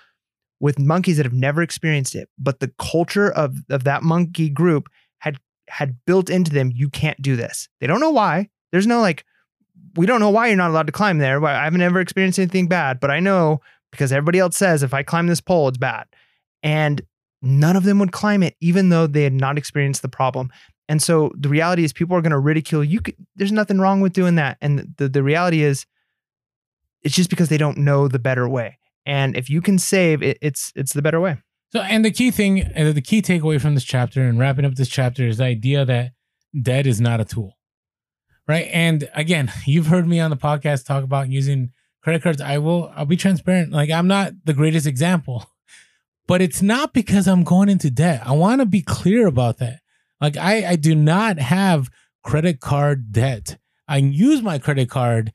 with 0.60 0.78
monkeys 0.78 1.18
that 1.18 1.26
have 1.26 1.34
never 1.34 1.60
experienced 1.60 2.14
it. 2.14 2.28
But 2.38 2.60
the 2.60 2.72
culture 2.78 3.30
of, 3.30 3.58
of 3.68 3.84
that 3.84 4.02
monkey 4.02 4.48
group 4.48 4.88
had 5.18 5.38
had 5.68 5.96
built 6.06 6.30
into 6.30 6.50
them, 6.50 6.70
you 6.74 6.88
can't 6.88 7.20
do 7.20 7.36
this. 7.36 7.68
They 7.80 7.86
don't 7.86 8.00
know 8.00 8.10
why. 8.10 8.48
There's 8.72 8.86
no 8.86 9.00
like, 9.00 9.24
we 9.96 10.06
don't 10.06 10.20
know 10.20 10.30
why 10.30 10.48
you're 10.48 10.56
not 10.56 10.70
allowed 10.70 10.86
to 10.86 10.92
climb 10.92 11.18
there. 11.18 11.44
I 11.44 11.64
haven't 11.64 11.82
ever 11.82 12.00
experienced 12.00 12.38
anything 12.38 12.68
bad, 12.68 13.00
but 13.00 13.10
I 13.10 13.20
know 13.20 13.60
because 13.90 14.12
everybody 14.12 14.38
else 14.38 14.56
says 14.56 14.82
if 14.82 14.94
I 14.94 15.02
climb 15.02 15.26
this 15.26 15.40
pole, 15.40 15.68
it's 15.68 15.78
bad. 15.78 16.06
And 16.62 17.02
none 17.42 17.76
of 17.76 17.84
them 17.84 17.98
would 17.98 18.12
climb 18.12 18.42
it, 18.42 18.56
even 18.60 18.88
though 18.88 19.06
they 19.06 19.24
had 19.24 19.32
not 19.32 19.58
experienced 19.58 20.02
the 20.02 20.08
problem. 20.08 20.50
And 20.88 21.02
so 21.02 21.30
the 21.36 21.48
reality 21.48 21.84
is 21.84 21.92
people 21.92 22.16
are 22.16 22.22
going 22.22 22.32
to 22.32 22.38
ridicule 22.38 22.82
you. 22.82 23.00
Could, 23.00 23.16
there's 23.36 23.52
nothing 23.52 23.78
wrong 23.78 24.00
with 24.00 24.12
doing 24.12 24.36
that. 24.36 24.58
And 24.60 24.94
the, 24.96 25.08
the 25.08 25.22
reality 25.22 25.62
is 25.62 25.86
it's 27.02 27.14
just 27.14 27.30
because 27.30 27.48
they 27.48 27.58
don't 27.58 27.78
know 27.78 28.08
the 28.08 28.18
better 28.18 28.48
way. 28.48 28.78
And 29.04 29.36
if 29.36 29.50
you 29.50 29.60
can 29.60 29.78
save 29.78 30.22
it, 30.22 30.38
it's, 30.40 30.72
it's 30.76 30.92
the 30.92 31.02
better 31.02 31.20
way. 31.20 31.38
So, 31.72 31.80
and 31.80 32.04
the 32.04 32.10
key 32.10 32.30
thing, 32.30 32.70
the 32.74 33.02
key 33.02 33.22
takeaway 33.22 33.60
from 33.60 33.74
this 33.74 33.84
chapter 33.84 34.22
and 34.22 34.38
wrapping 34.38 34.64
up 34.64 34.74
this 34.74 34.88
chapter 34.88 35.26
is 35.26 35.38
the 35.38 35.44
idea 35.44 35.84
that 35.84 36.12
debt 36.60 36.86
is 36.86 37.00
not 37.00 37.20
a 37.20 37.24
tool, 37.24 37.56
right? 38.48 38.68
And 38.72 39.08
again, 39.14 39.52
you've 39.66 39.86
heard 39.86 40.06
me 40.06 40.20
on 40.20 40.30
the 40.30 40.36
podcast 40.36 40.86
talk 40.86 41.04
about 41.04 41.28
using 41.28 41.72
credit 42.02 42.22
cards. 42.22 42.40
I 42.40 42.58
will, 42.58 42.92
I'll 42.94 43.06
be 43.06 43.16
transparent. 43.16 43.72
Like, 43.72 43.90
I'm 43.90 44.08
not 44.08 44.32
the 44.44 44.54
greatest 44.54 44.86
example, 44.86 45.46
but 46.26 46.42
it's 46.42 46.62
not 46.62 46.92
because 46.92 47.28
I'm 47.28 47.44
going 47.44 47.68
into 47.68 47.90
debt. 47.90 48.22
I 48.24 48.32
want 48.32 48.60
to 48.60 48.66
be 48.66 48.82
clear 48.82 49.26
about 49.26 49.58
that. 49.58 49.80
Like, 50.20 50.36
I, 50.36 50.70
I 50.70 50.76
do 50.76 50.94
not 50.94 51.38
have 51.38 51.90
credit 52.22 52.60
card 52.60 53.12
debt. 53.12 53.58
I 53.88 53.96
use 53.98 54.42
my 54.42 54.58
credit 54.58 54.88
card 54.88 55.32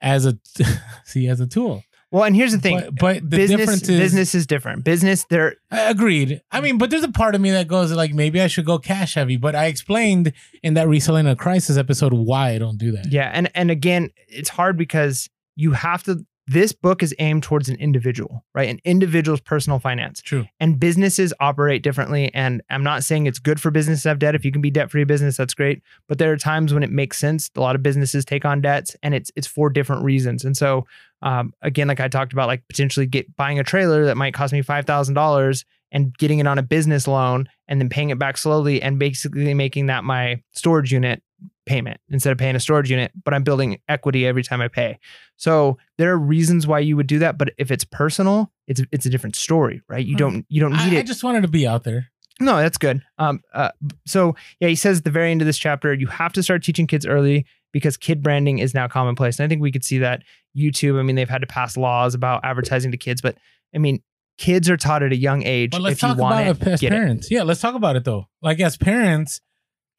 as 0.00 0.26
a, 0.26 0.38
see, 1.04 1.28
as 1.28 1.40
a 1.40 1.46
tool. 1.46 1.84
Well, 2.12 2.24
and 2.24 2.36
here's 2.36 2.52
the 2.52 2.58
thing. 2.58 2.78
But, 2.78 2.94
but 2.96 3.14
the 3.22 3.36
business, 3.38 3.58
difference 3.58 3.88
is 3.88 3.98
business 3.98 4.34
is 4.34 4.46
different. 4.46 4.84
Business, 4.84 5.24
there, 5.30 5.56
I 5.70 5.90
Agreed. 5.90 6.42
I 6.52 6.60
mean, 6.60 6.76
but 6.76 6.90
there's 6.90 7.02
a 7.02 7.10
part 7.10 7.34
of 7.34 7.40
me 7.40 7.50
that 7.52 7.68
goes 7.68 7.90
like 7.90 8.12
maybe 8.12 8.40
I 8.40 8.48
should 8.48 8.66
go 8.66 8.78
cash 8.78 9.14
heavy. 9.14 9.38
But 9.38 9.56
I 9.56 9.66
explained 9.66 10.32
in 10.62 10.74
that 10.74 10.88
reselling 10.88 11.26
a 11.26 11.34
crisis 11.34 11.78
episode 11.78 12.12
why 12.12 12.50
I 12.50 12.58
don't 12.58 12.76
do 12.76 12.92
that. 12.92 13.10
yeah. 13.10 13.30
And, 13.32 13.50
and 13.54 13.70
again, 13.70 14.10
it's 14.28 14.50
hard 14.50 14.76
because 14.76 15.30
you 15.56 15.72
have 15.72 16.02
to, 16.04 16.24
this 16.52 16.72
book 16.72 17.02
is 17.02 17.14
aimed 17.18 17.42
towards 17.42 17.68
an 17.68 17.76
individual, 17.76 18.44
right? 18.54 18.68
An 18.68 18.78
individual's 18.84 19.40
personal 19.40 19.78
finance. 19.78 20.20
True. 20.20 20.46
And 20.60 20.78
businesses 20.78 21.32
operate 21.40 21.82
differently. 21.82 22.30
And 22.34 22.62
I'm 22.70 22.82
not 22.82 23.04
saying 23.04 23.26
it's 23.26 23.38
good 23.38 23.60
for 23.60 23.70
business 23.70 24.02
to 24.02 24.10
have 24.10 24.18
debt. 24.18 24.34
If 24.34 24.44
you 24.44 24.52
can 24.52 24.60
be 24.60 24.70
debt 24.70 24.90
free 24.90 25.04
business, 25.04 25.36
that's 25.36 25.54
great. 25.54 25.82
But 26.08 26.18
there 26.18 26.32
are 26.32 26.36
times 26.36 26.74
when 26.74 26.82
it 26.82 26.90
makes 26.90 27.18
sense. 27.18 27.50
A 27.56 27.60
lot 27.60 27.74
of 27.74 27.82
businesses 27.82 28.24
take 28.24 28.44
on 28.44 28.60
debts, 28.60 28.94
and 29.02 29.14
it's 29.14 29.30
it's 29.36 29.46
for 29.46 29.70
different 29.70 30.04
reasons. 30.04 30.44
And 30.44 30.56
so, 30.56 30.86
um, 31.22 31.52
again, 31.62 31.88
like 31.88 32.00
I 32.00 32.08
talked 32.08 32.32
about, 32.32 32.48
like 32.48 32.66
potentially 32.68 33.06
get 33.06 33.34
buying 33.36 33.58
a 33.58 33.64
trailer 33.64 34.04
that 34.06 34.16
might 34.16 34.34
cost 34.34 34.52
me 34.52 34.62
five 34.62 34.84
thousand 34.84 35.14
dollars 35.14 35.64
and 35.92 36.16
getting 36.16 36.38
it 36.38 36.46
on 36.46 36.58
a 36.58 36.62
business 36.62 37.06
loan 37.06 37.48
and 37.68 37.80
then 37.80 37.88
paying 37.88 38.10
it 38.10 38.18
back 38.18 38.36
slowly 38.36 38.82
and 38.82 38.98
basically 38.98 39.54
making 39.54 39.86
that 39.86 40.04
my 40.04 40.42
storage 40.52 40.92
unit 40.92 41.22
payment 41.66 42.00
instead 42.08 42.32
of 42.32 42.38
paying 42.38 42.56
a 42.56 42.60
storage 42.60 42.90
unit, 42.90 43.12
but 43.24 43.34
I'm 43.34 43.42
building 43.42 43.80
equity 43.88 44.26
every 44.26 44.42
time 44.42 44.60
I 44.60 44.68
pay. 44.68 44.98
So 45.36 45.78
there 45.98 46.12
are 46.12 46.18
reasons 46.18 46.66
why 46.66 46.80
you 46.80 46.96
would 46.96 47.06
do 47.06 47.18
that, 47.20 47.38
but 47.38 47.52
if 47.58 47.70
it's 47.70 47.84
personal, 47.84 48.52
it's 48.66 48.82
it's 48.92 49.06
a 49.06 49.10
different 49.10 49.36
story, 49.36 49.82
right? 49.88 50.04
You 50.04 50.16
don't 50.16 50.46
you 50.48 50.60
don't 50.60 50.72
need 50.72 50.94
I, 50.94 50.96
it. 50.96 50.98
I 51.00 51.02
just 51.02 51.24
wanted 51.24 51.42
to 51.42 51.48
be 51.48 51.66
out 51.66 51.84
there. 51.84 52.08
No, 52.40 52.56
that's 52.56 52.78
good. 52.78 53.02
Um, 53.18 53.40
uh, 53.54 53.70
so 54.06 54.34
yeah, 54.60 54.68
he 54.68 54.74
says 54.74 54.98
at 54.98 55.04
the 55.04 55.10
very 55.10 55.30
end 55.30 55.42
of 55.42 55.46
this 55.46 55.58
chapter, 55.58 55.94
you 55.94 56.06
have 56.08 56.32
to 56.34 56.42
start 56.42 56.62
teaching 56.64 56.86
kids 56.86 57.06
early 57.06 57.46
because 57.72 57.96
kid 57.96 58.22
branding 58.22 58.58
is 58.58 58.74
now 58.74 58.88
commonplace. 58.88 59.38
And 59.38 59.44
I 59.44 59.48
think 59.48 59.62
we 59.62 59.72
could 59.72 59.84
see 59.84 59.98
that 59.98 60.22
YouTube. 60.56 60.98
I 60.98 61.02
mean, 61.02 61.16
they've 61.16 61.28
had 61.28 61.40
to 61.42 61.46
pass 61.46 61.76
laws 61.76 62.14
about 62.14 62.44
advertising 62.44 62.90
to 62.92 62.96
kids, 62.96 63.20
but 63.20 63.36
I 63.74 63.78
mean, 63.78 64.02
kids 64.38 64.68
are 64.68 64.76
taught 64.76 65.02
at 65.02 65.12
a 65.12 65.16
young 65.16 65.42
age. 65.42 65.70
But 65.70 65.82
let's 65.82 65.94
if 65.94 66.02
you 66.02 66.08
talk 66.08 66.18
want 66.18 66.34
about 66.34 66.62
it, 66.62 66.66
it 66.66 66.72
as 66.72 66.80
get 66.80 66.92
it. 66.92 66.96
parents. 66.96 67.30
Yeah, 67.30 67.42
let's 67.42 67.60
talk 67.60 67.74
about 67.74 67.96
it 67.96 68.04
though. 68.04 68.26
Like 68.40 68.60
as 68.60 68.76
parents, 68.76 69.40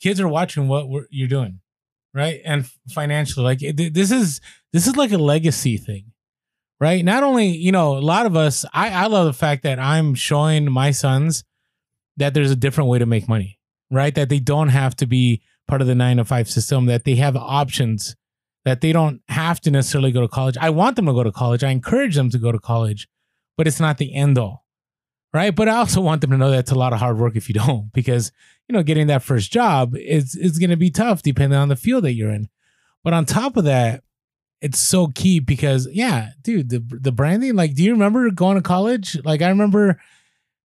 kids 0.03 0.19
are 0.19 0.27
watching 0.27 0.67
what 0.67 0.85
you're 1.09 1.29
doing, 1.29 1.61
right? 2.13 2.41
And 2.43 2.69
financially, 2.89 3.45
like 3.45 3.59
this 3.59 4.11
is 4.11 4.41
this 4.73 4.85
is 4.85 4.97
like 4.97 5.13
a 5.13 5.17
legacy 5.17 5.77
thing, 5.77 6.11
right? 6.79 7.03
Not 7.03 7.23
only 7.23 7.47
you 7.47 7.71
know 7.71 7.97
a 7.97 7.99
lot 7.99 8.25
of 8.25 8.35
us. 8.35 8.65
I 8.73 8.89
I 8.89 9.07
love 9.07 9.25
the 9.25 9.33
fact 9.33 9.63
that 9.63 9.79
I'm 9.79 10.13
showing 10.13 10.69
my 10.69 10.91
sons 10.91 11.45
that 12.17 12.33
there's 12.33 12.51
a 12.51 12.55
different 12.55 12.89
way 12.89 12.99
to 12.99 13.05
make 13.05 13.29
money, 13.29 13.59
right? 13.89 14.13
That 14.13 14.29
they 14.29 14.39
don't 14.39 14.69
have 14.69 14.95
to 14.97 15.07
be 15.07 15.41
part 15.67 15.81
of 15.81 15.87
the 15.87 15.95
nine 15.95 16.17
to 16.17 16.25
five 16.25 16.49
system. 16.49 16.85
That 16.85 17.05
they 17.05 17.15
have 17.15 17.37
options. 17.37 18.15
That 18.65 18.81
they 18.81 18.91
don't 18.93 19.21
have 19.27 19.59
to 19.61 19.71
necessarily 19.71 20.11
go 20.11 20.21
to 20.21 20.27
college. 20.27 20.57
I 20.59 20.69
want 20.69 20.95
them 20.95 21.05
to 21.07 21.13
go 21.13 21.23
to 21.23 21.33
college. 21.33 21.63
I 21.63 21.71
encourage 21.71 22.15
them 22.15 22.29
to 22.29 22.37
go 22.37 22.51
to 22.51 22.59
college, 22.59 23.09
but 23.57 23.67
it's 23.67 23.79
not 23.79 23.97
the 23.97 24.13
end 24.13 24.37
all 24.37 24.62
right? 25.33 25.55
But 25.55 25.67
I 25.67 25.77
also 25.77 26.01
want 26.01 26.21
them 26.21 26.31
to 26.31 26.37
know 26.37 26.51
that 26.51 26.59
it's 26.59 26.71
a 26.71 26.75
lot 26.75 26.93
of 26.93 26.99
hard 26.99 27.17
work 27.17 27.35
if 27.35 27.49
you 27.49 27.53
don't, 27.53 27.91
because 27.93 28.31
you 28.67 28.73
know, 28.73 28.83
getting 28.83 29.07
that 29.07 29.23
first 29.23 29.51
job 29.51 29.95
is 29.95 30.35
is 30.35 30.59
going 30.59 30.69
to 30.69 30.77
be 30.77 30.91
tough 30.91 31.21
depending 31.21 31.57
on 31.57 31.69
the 31.69 31.75
field 31.75 32.03
that 32.03 32.13
you're 32.13 32.31
in. 32.31 32.49
But 33.03 33.13
on 33.13 33.25
top 33.25 33.57
of 33.57 33.65
that, 33.65 34.03
it's 34.61 34.79
so 34.79 35.07
key 35.07 35.39
because 35.39 35.87
yeah, 35.91 36.29
dude, 36.41 36.69
the 36.69 36.83
the 36.89 37.11
branding. 37.11 37.55
Like, 37.55 37.75
do 37.75 37.83
you 37.83 37.91
remember 37.91 38.29
going 38.31 38.55
to 38.55 38.61
college? 38.61 39.17
Like, 39.25 39.41
I 39.41 39.49
remember 39.49 39.99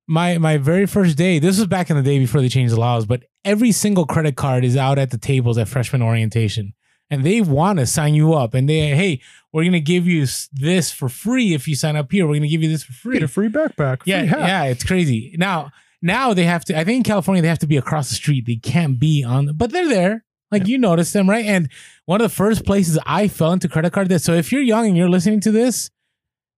my 0.06 0.38
my 0.38 0.56
very 0.56 0.86
first 0.86 1.16
day. 1.16 1.38
This 1.38 1.58
was 1.58 1.66
back 1.66 1.90
in 1.90 1.96
the 1.96 2.02
day 2.02 2.18
before 2.18 2.40
they 2.40 2.48
changed 2.48 2.74
the 2.74 2.80
laws, 2.80 3.06
but 3.06 3.24
every 3.44 3.72
single 3.72 4.06
credit 4.06 4.36
card 4.36 4.64
is 4.64 4.76
out 4.76 4.98
at 4.98 5.10
the 5.10 5.18
tables 5.18 5.58
at 5.58 5.68
freshman 5.68 6.02
orientation. 6.02 6.74
And 7.10 7.24
they 7.24 7.40
want 7.40 7.78
to 7.78 7.86
sign 7.86 8.14
you 8.14 8.34
up, 8.34 8.52
and 8.52 8.68
they, 8.68 8.88
hey, 8.88 9.22
we're 9.52 9.64
gonna 9.64 9.80
give 9.80 10.06
you 10.06 10.26
this 10.52 10.90
for 10.92 11.08
free 11.08 11.54
if 11.54 11.66
you 11.66 11.74
sign 11.74 11.96
up 11.96 12.12
here. 12.12 12.26
We're 12.26 12.34
gonna 12.34 12.48
give 12.48 12.62
you 12.62 12.68
this 12.68 12.82
for 12.82 12.92
free. 12.92 13.14
Get 13.14 13.22
a 13.22 13.28
free 13.28 13.48
backpack. 13.48 14.02
Yeah, 14.04 14.20
free 14.20 14.28
yeah, 14.28 14.64
it's 14.64 14.84
crazy. 14.84 15.34
Now, 15.38 15.72
now 16.02 16.34
they 16.34 16.44
have 16.44 16.64
to. 16.66 16.78
I 16.78 16.84
think 16.84 16.98
in 16.98 17.02
California 17.04 17.40
they 17.40 17.48
have 17.48 17.60
to 17.60 17.66
be 17.66 17.78
across 17.78 18.10
the 18.10 18.14
street. 18.14 18.44
They 18.46 18.56
can't 18.56 18.98
be 19.00 19.24
on, 19.24 19.56
but 19.56 19.72
they're 19.72 19.88
there. 19.88 20.24
Like 20.50 20.66
you 20.66 20.78
notice 20.78 21.12
them, 21.12 21.28
right? 21.28 21.44
And 21.44 21.70
one 22.06 22.20
of 22.20 22.30
the 22.30 22.34
first 22.34 22.64
places 22.64 22.98
I 23.04 23.28
fell 23.28 23.52
into 23.52 23.68
credit 23.68 23.92
card 23.92 24.08
debt. 24.08 24.22
So 24.22 24.32
if 24.32 24.50
you're 24.50 24.62
young 24.62 24.86
and 24.86 24.96
you're 24.96 25.08
listening 25.08 25.40
to 25.40 25.50
this, 25.50 25.90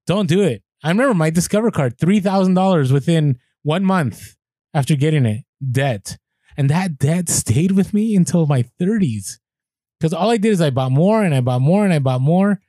don't 0.07 0.27
do 0.27 0.41
it. 0.41 0.63
I 0.83 0.89
remember 0.89 1.13
my 1.13 1.29
Discover 1.29 1.71
card, 1.71 1.97
three 1.99 2.19
thousand 2.19 2.53
dollars 2.53 2.91
within 2.91 3.39
one 3.63 3.85
month 3.85 4.35
after 4.73 4.95
getting 4.95 5.25
it, 5.25 5.43
debt, 5.71 6.17
and 6.57 6.69
that 6.69 6.97
debt 6.97 7.29
stayed 7.29 7.71
with 7.71 7.93
me 7.93 8.15
until 8.15 8.45
my 8.45 8.63
thirties. 8.79 9.39
Because 10.01 10.13
all 10.13 10.31
I 10.31 10.37
did 10.37 10.51
is 10.51 10.61
I 10.61 10.71
bought 10.71 10.91
more 10.91 11.23
and 11.23 11.35
I 11.35 11.41
bought 11.41 11.61
more 11.61 11.85
and 11.85 11.93
I 11.93 11.99
bought 11.99 12.21
more. 12.21 12.59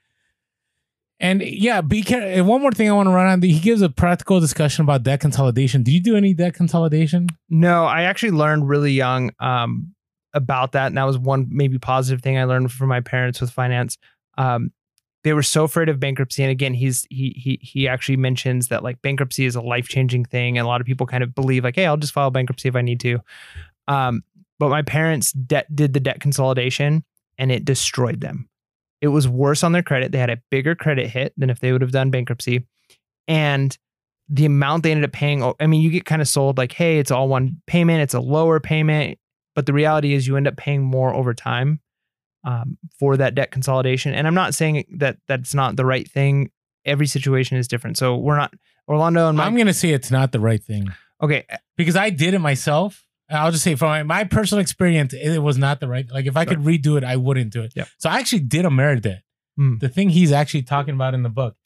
And 1.19 1.41
yeah, 1.41 1.81
be 1.81 2.03
careful. 2.03 2.29
And 2.29 2.47
one 2.47 2.61
more 2.61 2.73
thing 2.73 2.91
I 2.91 2.93
want 2.93 3.07
to 3.07 3.13
run 3.13 3.27
on. 3.27 3.41
He 3.41 3.59
gives 3.59 3.81
a 3.81 3.89
practical 3.89 4.39
discussion 4.39 4.83
about 4.83 5.03
debt 5.03 5.21
consolidation. 5.21 5.83
Did 5.83 5.93
you 5.93 6.03
do 6.03 6.15
any 6.15 6.35
debt 6.35 6.53
consolidation? 6.53 7.29
No, 7.49 7.85
I 7.85 8.03
actually 8.03 8.33
learned 8.33 8.69
really 8.69 8.93
young 8.93 9.31
um, 9.41 9.95
about 10.35 10.73
that, 10.73 10.89
and 10.89 10.99
that 10.99 11.05
was 11.05 11.17
one 11.17 11.47
maybe 11.49 11.79
positive 11.79 12.21
thing 12.21 12.37
I 12.37 12.45
learned 12.45 12.71
from 12.71 12.89
my 12.89 13.01
parents 13.01 13.41
with 13.41 13.51
finance. 13.51 13.97
Um, 14.37 14.73
they 15.25 15.33
were 15.33 15.45
so 15.45 15.65
afraid 15.65 15.89
of 15.89 16.01
bankruptcy, 16.01 16.43
and 16.43 16.51
again, 16.51 16.75
he's 16.75 17.07
he 17.09 17.33
he 17.37 17.59
he 17.63 17.87
actually 17.87 18.17
mentions 18.17 18.69
that 18.69 18.83
like 18.83 19.01
bankruptcy 19.01 19.47
is 19.47 19.55
a 19.55 19.63
life 19.63 19.89
changing 19.89 20.25
thing, 20.25 20.59
and 20.59 20.65
a 20.65 20.69
lot 20.69 20.81
of 20.81 20.87
people 20.87 21.07
kind 21.07 21.23
of 21.23 21.35
believe 21.35 21.65
like, 21.65 21.77
hey, 21.77 21.87
I'll 21.87 21.97
just 21.97 22.13
file 22.13 22.31
bankruptcy 22.31 22.69
if 22.69 22.75
I 22.77 22.83
need 22.83 23.01
to. 23.01 23.21
Um, 23.87 24.25
but 24.59 24.69
my 24.69 24.83
parents 24.83 25.33
debt 25.33 25.75
did 25.75 25.93
the 25.93 26.01
debt 26.01 26.21
consolidation, 26.21 27.05
and 27.43 27.51
it 27.51 27.65
destroyed 27.65 28.21
them. 28.21 28.49
It 29.01 29.09
was 29.09 29.27
worse 29.27 29.65
on 29.65 29.73
their 29.73 29.83
credit. 29.83 30.13
They 30.13 30.19
had 30.19 30.31
a 30.31 30.41
bigger 30.49 30.77
credit 30.77 31.09
hit 31.09 31.33
than 31.37 31.51
if 31.51 31.59
they 31.59 31.73
would 31.73 31.83
have 31.83 31.91
done 31.91 32.13
bankruptcy, 32.13 32.69
and 33.27 33.77
the 34.29 34.47
amount 34.47 34.85
they 34.85 34.93
ended 34.93 35.05
up 35.05 35.13
paying. 35.13 35.43
I 35.59 35.67
mean, 35.67 35.83
you 35.83 35.91
get 35.91 36.05
kind 36.05 36.23
of 36.23 36.29
sold 36.29 36.57
like, 36.57 36.71
hey, 36.71 37.01
it's 37.01 37.11
all 37.11 37.29
one 37.29 37.61
payment, 37.67 38.01
it's 38.03 38.15
a 38.15 38.21
lower 38.21 38.61
payment. 38.61 39.19
But 39.57 39.67
the 39.67 39.73
reality 39.73 40.15
is, 40.15 40.27
you 40.27 40.37
end 40.37 40.47
up 40.47 40.57
paying 40.57 40.83
more 40.83 41.13
over 41.13 41.35
time 41.35 41.81
um, 42.45 42.79
for 42.97 43.17
that 43.17 43.35
debt 43.35 43.51
consolidation. 43.51 44.15
And 44.15 44.27
I'm 44.27 44.35
not 44.35 44.55
saying 44.55 44.85
that 44.99 45.17
that's 45.27 45.53
not 45.53 45.75
the 45.75 45.85
right 45.85 46.09
thing. 46.09 46.53
Every 46.85 47.09
situation 47.09 47.57
is 47.57 47.67
different. 47.67 47.99
So 47.99 48.17
we're 48.17 48.37
not 48.37 48.55
Orlando 48.89 49.29
and 49.29 49.41
I'm 49.41 49.57
gonna 49.57 49.75
say 49.75 49.91
it's 49.91 50.11
not 50.11 50.33
the 50.33 50.41
right 50.41 50.63
thing 50.63 50.93
okay, 51.23 51.47
because 51.77 51.97
I 51.97 52.11
did 52.11 52.35
it 52.35 52.41
myself. 52.41 53.07
I'll 53.33 53.51
just 53.51 53.65
say 53.65 53.75
from 53.75 53.89
my, 53.89 54.03
my 54.03 54.25
personal 54.25 54.61
experience, 54.61 55.13
it 55.15 55.39
was 55.39 55.57
not 55.59 55.81
the 55.81 55.89
right. 55.89 56.07
Like 56.11 56.27
if 56.27 56.37
I 56.37 56.45
could 56.45 56.59
redo 56.61 56.97
it, 56.99 57.05
I 57.05 57.17
wouldn't 57.17 57.53
do 57.53 57.63
it. 57.63 57.73
Yep. 57.75 57.89
So 57.99 58.11
I 58.11 58.19
actually 58.19 58.41
did 58.41 58.65
Ameridebt, 58.65 59.21
Hmm. 59.57 59.79
the 59.79 59.89
thing 59.89 60.09
he's 60.11 60.33
actually 60.33 60.63
talking 60.63 60.95
about 60.95 61.15
in 61.15 61.23
the 61.23 61.29
book. 61.29 61.57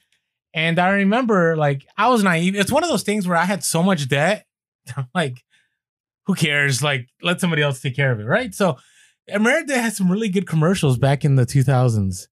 And 0.55 0.79
I 0.79 0.89
remember, 0.91 1.57
like, 1.57 1.87
I 1.99 2.09
was 2.09 2.23
naive. 2.23 2.57
It's 2.57 2.73
one 2.73 2.83
of 2.83 2.89
those 2.89 3.03
things 3.03 3.29
where 3.29 3.37
I 3.37 3.45
had 3.45 3.63
so 3.63 3.83
much 3.83 4.09
debt, 4.09 4.47
like, 5.15 5.45
who 6.27 6.35
cares? 6.35 6.83
Like, 6.83 7.09
let 7.23 7.41
somebody 7.41 7.63
else 7.63 7.81
take 7.81 7.95
care 7.95 8.11
of 8.11 8.19
it, 8.21 8.25
right? 8.25 8.55
So, 8.55 8.79
Merit 9.39 9.69
had 9.69 9.93
some 9.93 10.11
really 10.11 10.29
good 10.29 10.47
commercials 10.47 10.99
back 10.99 11.25
in 11.25 11.37
the 11.37 11.45
2000s. 11.45 12.27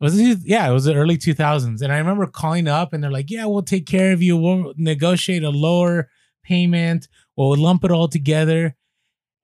Was 0.00 0.18
it? 0.18 0.38
Yeah, 0.44 0.68
it 0.68 0.72
was 0.72 0.84
the 0.84 0.94
early 0.94 1.16
2000s. 1.16 1.80
And 1.80 1.92
I 1.92 1.98
remember 1.98 2.26
calling 2.26 2.68
up 2.68 2.92
and 2.92 3.02
they're 3.02 3.10
like, 3.10 3.30
yeah, 3.30 3.46
we'll 3.46 3.62
take 3.62 3.86
care 3.86 4.12
of 4.12 4.20
you. 4.22 4.36
We'll 4.36 4.74
negotiate 4.76 5.42
a 5.44 5.50
lower 5.50 6.08
payment. 6.42 7.08
Well, 7.36 7.50
we'll 7.50 7.58
lump 7.60 7.84
it 7.84 7.90
all 7.90 8.08
together. 8.08 8.76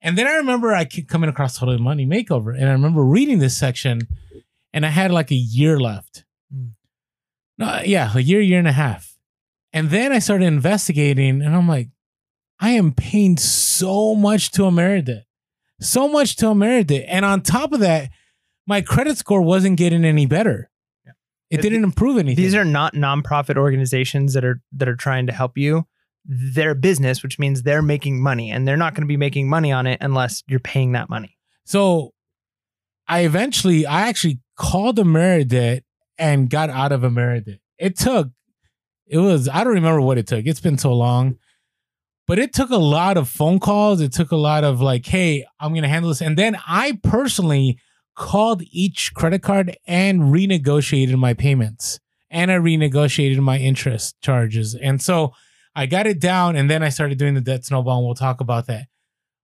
And 0.01 0.17
then 0.17 0.27
I 0.27 0.35
remember 0.37 0.73
I 0.73 0.85
kept 0.85 1.07
coming 1.07 1.29
across 1.29 1.57
Total 1.57 1.77
Money 1.77 2.05
Makeover. 2.05 2.55
And 2.55 2.67
I 2.67 2.71
remember 2.71 3.03
reading 3.03 3.39
this 3.39 3.55
section 3.57 4.01
and 4.73 4.85
I 4.85 4.89
had 4.89 5.11
like 5.11 5.31
a 5.31 5.35
year 5.35 5.79
left. 5.79 6.25
Mm. 6.53 6.71
No, 7.57 7.81
yeah, 7.85 8.11
a 8.15 8.19
year, 8.19 8.41
year 8.41 8.57
and 8.59 8.67
a 8.67 8.71
half. 8.71 9.15
And 9.73 9.89
then 9.89 10.11
I 10.11 10.19
started 10.19 10.45
investigating 10.45 11.41
and 11.41 11.55
I'm 11.55 11.67
like, 11.67 11.89
I 12.59 12.71
am 12.71 12.91
paying 12.93 13.37
so 13.37 14.15
much 14.15 14.51
to 14.51 14.63
Ameridebt. 14.63 15.23
So 15.79 16.07
much 16.07 16.35
to 16.37 16.45
Ameridebt. 16.47 17.05
And 17.07 17.25
on 17.25 17.41
top 17.41 17.71
of 17.73 17.79
that, 17.81 18.09
my 18.67 18.81
credit 18.81 19.17
score 19.17 19.41
wasn't 19.41 19.77
getting 19.77 20.05
any 20.05 20.25
better. 20.25 20.69
Yeah. 21.05 21.11
It 21.49 21.59
It- 21.59 21.61
didn't 21.63 21.83
improve 21.83 22.17
anything. 22.17 22.43
these 22.43 22.55
are 22.55 22.65
not 22.65 22.93
nonprofit 22.93 23.57
organizations 23.57 24.33
that 24.33 24.45
are 24.45 24.61
that 24.73 24.87
are 24.87 24.95
trying 24.95 25.27
to 25.27 25.33
help 25.33 25.57
you. 25.57 25.85
They're 26.25 26.75
business, 26.75 27.23
which 27.23 27.39
means 27.39 27.63
they're 27.63 27.81
making 27.81 28.21
money, 28.21 28.51
and 28.51 28.67
they're 28.67 28.77
not 28.77 28.93
going 28.93 29.03
to 29.03 29.07
be 29.07 29.17
making 29.17 29.49
money 29.49 29.71
on 29.71 29.87
it 29.87 29.97
unless 30.01 30.43
you're 30.47 30.59
paying 30.59 30.91
that 30.93 31.09
money. 31.09 31.37
So 31.65 32.13
I 33.07 33.21
eventually, 33.21 33.85
I 33.85 34.07
actually 34.07 34.39
called 34.55 34.97
Ameridebt 34.97 35.81
and 36.17 36.49
got 36.49 36.69
out 36.69 36.91
of 36.91 37.01
Ameridebt. 37.01 37.59
It 37.77 37.97
took, 37.97 38.29
it 39.07 39.17
was, 39.17 39.49
I 39.49 39.63
don't 39.63 39.73
remember 39.73 40.01
what 40.01 40.17
it 40.17 40.27
took. 40.27 40.45
It's 40.45 40.59
been 40.59 40.77
so 40.77 40.93
long, 40.93 41.37
but 42.27 42.39
it 42.39 42.53
took 42.53 42.69
a 42.69 42.77
lot 42.77 43.17
of 43.17 43.27
phone 43.27 43.59
calls. 43.59 43.99
It 43.99 44.13
took 44.13 44.31
a 44.31 44.37
lot 44.37 44.63
of 44.63 44.79
like, 44.81 45.05
hey, 45.05 45.45
I'm 45.59 45.71
going 45.71 45.83
to 45.83 45.89
handle 45.89 46.09
this. 46.09 46.21
And 46.21 46.37
then 46.37 46.57
I 46.67 46.99
personally 47.03 47.79
called 48.15 48.61
each 48.69 49.13
credit 49.13 49.41
card 49.41 49.75
and 49.87 50.21
renegotiated 50.21 51.17
my 51.17 51.33
payments 51.33 51.99
and 52.29 52.51
I 52.51 52.55
renegotiated 52.55 53.39
my 53.39 53.57
interest 53.57 54.19
charges. 54.21 54.75
And 54.75 55.01
so 55.01 55.33
I 55.75 55.85
got 55.85 56.07
it 56.07 56.19
down 56.19 56.55
and 56.55 56.69
then 56.69 56.83
I 56.83 56.89
started 56.89 57.17
doing 57.17 57.33
the 57.33 57.41
debt 57.41 57.65
snowball 57.65 57.99
and 57.99 58.05
we'll 58.05 58.15
talk 58.15 58.41
about 58.41 58.67
that. 58.67 58.87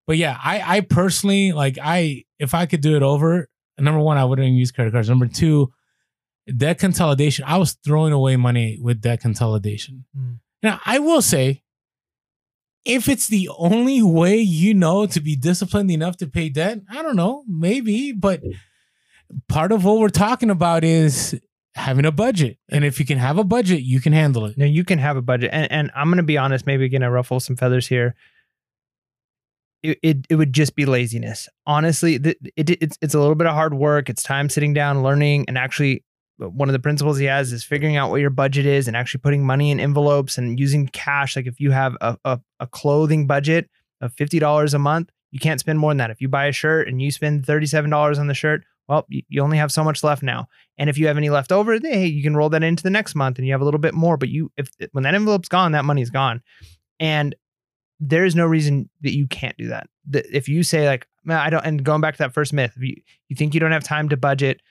But 0.05 0.17
yeah, 0.17 0.37
I 0.41 0.77
I 0.77 0.81
personally 0.81 1.51
like 1.51 1.77
I 1.81 2.23
if 2.39 2.53
I 2.53 2.65
could 2.65 2.81
do 2.81 2.95
it 2.95 3.03
over, 3.03 3.49
number 3.77 3.99
one, 3.99 4.17
I 4.17 4.25
wouldn't 4.25 4.47
use 4.47 4.71
credit 4.71 4.93
cards. 4.93 5.09
Number 5.09 5.27
two, 5.27 5.71
debt 6.55 6.79
consolidation. 6.79 7.45
I 7.47 7.57
was 7.57 7.73
throwing 7.83 8.13
away 8.13 8.35
money 8.37 8.79
with 8.81 9.01
debt 9.01 9.21
consolidation. 9.21 10.05
Mm. 10.17 10.39
Now 10.63 10.79
I 10.85 10.99
will 10.99 11.21
say, 11.21 11.63
if 12.85 13.09
it's 13.09 13.27
the 13.27 13.49
only 13.57 14.01
way 14.01 14.37
you 14.37 14.73
know 14.73 15.05
to 15.07 15.19
be 15.19 15.35
disciplined 15.35 15.91
enough 15.91 16.17
to 16.17 16.27
pay 16.27 16.47
debt, 16.47 16.79
I 16.89 17.01
don't 17.01 17.17
know, 17.17 17.43
maybe, 17.45 18.13
but 18.13 18.41
part 19.49 19.73
of 19.73 19.83
what 19.83 19.99
we're 19.99 20.07
talking 20.07 20.49
about 20.49 20.85
is 20.85 21.37
having 21.77 22.05
a 22.05 22.11
budget. 22.11 22.57
And 22.69 22.83
if 22.83 22.99
you 22.99 23.05
can 23.05 23.17
have 23.17 23.37
a 23.37 23.43
budget, 23.43 23.81
you 23.81 24.01
can 24.01 24.13
handle 24.13 24.45
it. 24.45 24.57
No, 24.57 24.65
you 24.65 24.83
can 24.83 24.99
have 24.99 25.17
a 25.17 25.21
budget. 25.21 25.51
And, 25.53 25.71
and 25.71 25.91
I'm 25.95 26.07
going 26.07 26.17
to 26.17 26.23
be 26.23 26.37
honest, 26.37 26.65
maybe 26.65 26.89
going 26.89 27.01
to 27.01 27.11
ruffle 27.11 27.39
some 27.39 27.55
feathers 27.55 27.87
here. 27.87 28.15
It, 29.83 29.99
it, 30.01 30.17
it 30.29 30.35
would 30.35 30.53
just 30.53 30.75
be 30.75 30.85
laziness. 30.85 31.47
Honestly, 31.65 32.15
it, 32.15 32.37
it's, 32.55 32.97
it's 33.01 33.13
a 33.13 33.19
little 33.19 33.35
bit 33.35 33.47
of 33.47 33.53
hard 33.53 33.73
work. 33.73 34.09
It's 34.09 34.23
time 34.23 34.49
sitting 34.49 34.73
down, 34.73 35.03
learning, 35.03 35.45
and 35.47 35.57
actually, 35.57 36.03
uh, 36.41 36.49
one 36.49 36.67
of 36.67 36.73
the 36.73 36.79
principles 36.79 37.17
he 37.17 37.25
has 37.25 37.53
is 37.53 37.63
figuring 37.63 37.95
out 37.95 38.09
what 38.09 38.21
your 38.21 38.29
budget 38.29 38.65
is 38.65 38.87
and 38.87 38.97
actually 38.97 39.19
putting 39.19 39.45
money 39.45 39.71
in 39.71 39.79
envelopes 39.79 40.37
and 40.37 40.59
using 40.59 40.87
cash. 40.87 41.35
Like 41.35 41.47
if 41.47 41.59
you 41.59 41.71
have 41.71 41.95
a, 42.01 42.17
a, 42.25 42.39
a 42.59 42.67
clothing 42.67 43.27
budget 43.27 43.69
of 44.01 44.15
$50 44.15 44.73
a 44.73 44.79
month, 44.79 45.11
you 45.31 45.39
can't 45.39 45.59
spend 45.59 45.79
more 45.79 45.91
than 45.91 45.97
that. 45.97 46.11
If 46.11 46.21
you 46.21 46.27
buy 46.27 46.47
a 46.47 46.51
shirt 46.51 46.87
and 46.87 47.01
you 47.01 47.11
spend 47.11 47.45
$37 47.45 48.19
on 48.19 48.27
the 48.27 48.33
shirt, 48.33 48.63
well, 48.87 49.05
you 49.09 49.41
only 49.41 49.57
have 49.57 49.71
so 49.71 49.83
much 49.83 50.03
left 50.03 50.23
now. 50.23 50.47
And 50.77 50.89
if 50.89 50.97
you 50.97 51.07
have 51.07 51.17
any 51.17 51.29
left 51.29 51.51
over, 51.51 51.77
hey, 51.77 52.05
you 52.05 52.23
can 52.23 52.37
roll 52.37 52.49
that 52.49 52.63
into 52.63 52.83
the 52.83 52.89
next 52.89 53.15
month 53.15 53.37
and 53.37 53.45
you 53.45 53.53
have 53.53 53.61
a 53.61 53.65
little 53.65 53.79
bit 53.79 53.93
more. 53.93 54.15
But 54.17 54.29
you, 54.29 54.51
if 54.55 54.69
when 54.93 55.03
that 55.03 55.13
envelope's 55.13 55.49
gone, 55.49 55.73
that 55.73 55.85
money's 55.85 56.09
gone. 56.09 56.41
And 56.99 57.35
there 57.99 58.25
is 58.25 58.35
no 58.35 58.45
reason 58.45 58.89
that 59.01 59.13
you 59.13 59.27
can't 59.27 59.57
do 59.57 59.67
that. 59.67 59.89
If 60.13 60.47
you 60.47 60.63
say 60.63 60.87
like, 60.87 61.07
I 61.27 61.49
don't, 61.49 61.65
and 61.65 61.83
going 61.83 61.99
back 61.99 62.13
to 62.15 62.19
that 62.19 62.33
first 62.33 62.53
myth, 62.53 62.73
you, 62.77 62.95
you 63.27 63.35
think 63.35 63.53
you 63.53 63.59
don't 63.59 63.71
have 63.71 63.83
time 63.83 64.07
to 64.09 64.17
budget, 64.17 64.61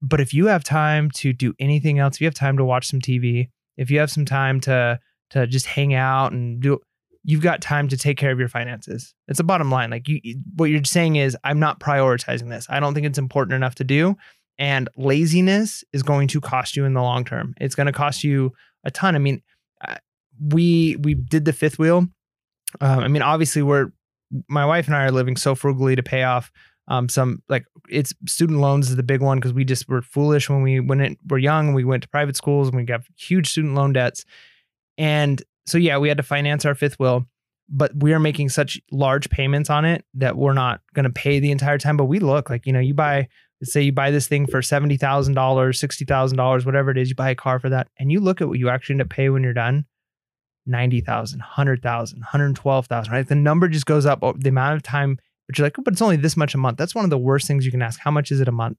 but 0.00 0.20
if 0.20 0.32
you 0.32 0.46
have 0.46 0.64
time 0.64 1.10
to 1.12 1.32
do 1.32 1.54
anything 1.58 1.98
else, 1.98 2.16
if 2.16 2.20
you 2.22 2.26
have 2.26 2.34
time 2.34 2.56
to 2.56 2.64
watch 2.64 2.86
some 2.88 3.00
TV, 3.00 3.50
if 3.76 3.90
you 3.90 4.00
have 4.00 4.10
some 4.10 4.24
time 4.24 4.60
to 4.60 4.98
to 5.30 5.46
just 5.46 5.64
hang 5.64 5.94
out 5.94 6.32
and 6.32 6.60
do 6.60 6.78
you've 7.24 7.42
got 7.42 7.60
time 7.60 7.88
to 7.88 7.96
take 7.96 8.18
care 8.18 8.30
of 8.30 8.38
your 8.38 8.48
finances. 8.48 9.14
It's 9.28 9.40
a 9.40 9.44
bottom 9.44 9.70
line. 9.70 9.90
Like 9.90 10.08
you 10.08 10.20
what 10.56 10.70
you're 10.70 10.84
saying 10.84 11.16
is 11.16 11.36
I'm 11.44 11.58
not 11.58 11.80
prioritizing 11.80 12.48
this. 12.48 12.66
I 12.68 12.80
don't 12.80 12.94
think 12.94 13.06
it's 13.06 13.18
important 13.18 13.54
enough 13.54 13.74
to 13.76 13.84
do 13.84 14.16
and 14.58 14.88
laziness 14.96 15.84
is 15.92 16.02
going 16.02 16.28
to 16.28 16.40
cost 16.40 16.76
you 16.76 16.84
in 16.84 16.94
the 16.94 17.02
long 17.02 17.24
term. 17.24 17.54
It's 17.60 17.74
going 17.74 17.86
to 17.86 17.92
cost 17.92 18.22
you 18.22 18.52
a 18.84 18.90
ton. 18.90 19.14
I 19.14 19.18
mean, 19.18 19.42
we 20.40 20.96
we 21.00 21.14
did 21.14 21.44
the 21.44 21.52
fifth 21.52 21.78
wheel. 21.78 22.06
Um, 22.80 23.00
I 23.00 23.08
mean, 23.08 23.22
obviously 23.22 23.62
we're 23.62 23.92
my 24.48 24.64
wife 24.64 24.86
and 24.86 24.96
I 24.96 25.04
are 25.04 25.10
living 25.10 25.36
so 25.36 25.54
frugally 25.54 25.94
to 25.94 26.02
pay 26.02 26.22
off 26.22 26.50
um, 26.88 27.08
some 27.08 27.42
like 27.48 27.64
it's 27.88 28.12
student 28.26 28.60
loans 28.60 28.90
is 28.90 28.96
the 28.96 29.02
big 29.02 29.20
one 29.20 29.38
because 29.38 29.52
we 29.52 29.64
just 29.64 29.88
were 29.88 30.02
foolish 30.02 30.50
when 30.50 30.62
we 30.62 30.80
when 30.80 31.00
it, 31.00 31.18
were 31.28 31.38
young. 31.38 31.68
And 31.68 31.76
we 31.76 31.84
went 31.84 32.02
to 32.02 32.08
private 32.08 32.36
schools 32.36 32.68
and 32.68 32.76
we 32.76 32.84
got 32.84 33.02
huge 33.16 33.48
student 33.48 33.74
loan 33.74 33.92
debts, 33.92 34.24
and 34.98 35.42
so 35.66 35.78
yeah, 35.78 35.98
we 35.98 36.08
had 36.08 36.16
to 36.16 36.22
finance 36.22 36.64
our 36.64 36.74
fifth 36.74 36.98
wheel, 36.98 37.26
But 37.68 37.92
we 37.96 38.12
are 38.12 38.18
making 38.18 38.48
such 38.48 38.80
large 38.90 39.30
payments 39.30 39.70
on 39.70 39.84
it 39.84 40.04
that 40.14 40.36
we're 40.36 40.52
not 40.52 40.80
going 40.94 41.04
to 41.04 41.10
pay 41.10 41.40
the 41.40 41.50
entire 41.50 41.78
time. 41.78 41.96
But 41.96 42.06
we 42.06 42.18
look 42.18 42.50
like 42.50 42.66
you 42.66 42.72
know, 42.72 42.80
you 42.80 42.94
buy 42.94 43.28
say 43.62 43.82
you 43.82 43.92
buy 43.92 44.10
this 44.10 44.26
thing 44.26 44.46
for 44.46 44.62
seventy 44.62 44.96
thousand 44.96 45.34
dollars, 45.34 45.78
sixty 45.78 46.04
thousand 46.04 46.36
dollars, 46.36 46.66
whatever 46.66 46.90
it 46.90 46.98
is, 46.98 47.08
you 47.08 47.14
buy 47.14 47.30
a 47.30 47.34
car 47.34 47.58
for 47.58 47.68
that, 47.68 47.88
and 47.98 48.10
you 48.10 48.20
look 48.20 48.40
at 48.40 48.48
what 48.48 48.58
you 48.58 48.68
actually 48.68 48.94
end 48.94 49.02
up 49.02 49.08
pay 49.10 49.28
when 49.28 49.42
you're 49.42 49.52
done. 49.52 49.86
90,000, 50.64 51.40
100,000, 51.40 52.20
112,000, 52.20 53.12
right? 53.12 53.26
The 53.26 53.34
number 53.34 53.66
just 53.66 53.84
goes 53.84 54.06
up. 54.06 54.20
The 54.20 54.48
amount 54.48 54.76
of 54.76 54.84
time 54.84 55.18
but 55.52 55.58
you're 55.58 55.66
like, 55.66 55.78
oh, 55.78 55.82
but 55.82 55.92
it's 55.92 56.02
only 56.02 56.16
this 56.16 56.36
much 56.36 56.54
a 56.54 56.58
month. 56.58 56.78
That's 56.78 56.94
one 56.94 57.04
of 57.04 57.10
the 57.10 57.18
worst 57.18 57.46
things 57.46 57.64
you 57.64 57.70
can 57.70 57.82
ask. 57.82 58.00
How 58.00 58.10
much 58.10 58.30
is 58.30 58.40
it 58.40 58.48
a 58.48 58.52
month? 58.52 58.78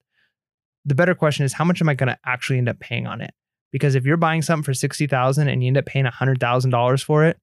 The 0.86 0.96
better 0.96 1.16
question 1.16 1.46
is, 1.46 1.54
how 1.54 1.64
much 1.64 1.82
am 1.82 1.90
I 1.90 1.94
going 1.94 2.08
to 2.08 2.18
actually 2.26 2.58
end 2.58 2.70
up 2.70 2.80
paying 2.80 3.08
on 3.08 3.22
it? 3.22 3.32
Because 3.74 3.96
if 3.96 4.06
you're 4.06 4.16
buying 4.16 4.42
something 4.42 4.64
for 4.64 4.74
60,000 4.74 5.50
and 5.50 5.62
you 5.62 5.68
end 5.68 5.78
up 5.78 5.86
paying 5.86 6.06
$100,000 6.06 7.04
for 7.04 7.26
it, 7.26 7.38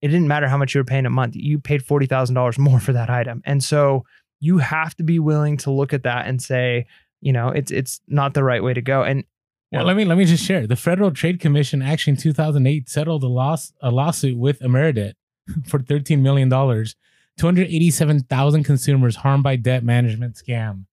it 0.00 0.08
didn't 0.08 0.26
matter 0.26 0.48
how 0.48 0.56
much 0.56 0.74
you 0.74 0.80
were 0.80 0.84
paying 0.84 1.06
a 1.06 1.10
month. 1.10 1.36
You 1.36 1.60
paid 1.60 1.84
$40,000 1.84 2.58
more 2.58 2.80
for 2.80 2.92
that 2.92 3.08
item. 3.08 3.42
And 3.44 3.62
so 3.62 4.04
you 4.40 4.58
have 4.58 4.96
to 4.96 5.04
be 5.04 5.20
willing 5.20 5.58
to 5.58 5.70
look 5.70 5.92
at 5.92 6.02
that 6.02 6.26
and 6.26 6.42
say, 6.42 6.86
you 7.20 7.32
know, 7.32 7.50
it's 7.50 7.70
it's 7.70 8.00
not 8.08 8.34
the 8.34 8.42
right 8.42 8.64
way 8.64 8.74
to 8.74 8.82
go. 8.82 9.04
And 9.04 9.22
well, 9.70 9.84
let 9.84 9.96
me 9.96 10.04
let 10.04 10.18
me 10.18 10.24
just 10.24 10.44
share. 10.44 10.66
The 10.66 10.74
Federal 10.74 11.12
Trade 11.12 11.38
Commission 11.38 11.80
actually 11.80 12.12
in 12.12 12.16
2008 12.16 12.88
settled 12.88 13.22
a 13.22 13.28
loss 13.28 13.72
a 13.80 13.92
lawsuit 13.92 14.36
with 14.36 14.58
Ameridebt 14.58 15.12
for 15.68 15.78
13 15.78 16.20
million 16.20 16.48
dollars 16.48 16.96
287,000 17.38 18.64
consumers 18.64 19.16
harmed 19.16 19.42
by 19.42 19.56
debt 19.56 19.82
management 19.84 20.34
scam. 20.34 20.84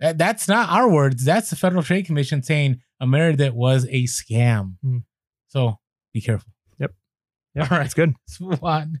That, 0.00 0.18
that's 0.18 0.48
not 0.48 0.70
our 0.70 0.88
words. 0.88 1.24
That's 1.24 1.50
the 1.50 1.56
Federal 1.56 1.82
Trade 1.82 2.06
Commission 2.06 2.42
saying 2.42 2.80
Ameridebt 3.00 3.52
was 3.52 3.84
a 3.84 4.04
scam. 4.04 4.74
Hmm. 4.82 4.98
So 5.48 5.78
be 6.12 6.20
careful. 6.20 6.52
Yep. 6.78 6.92
Yeah, 7.54 7.62
All 7.62 7.68
right. 7.70 7.78
That's 7.80 7.94
good. 7.94 8.14
Let's 8.28 8.40
move 8.40 8.64
on. 8.64 9.00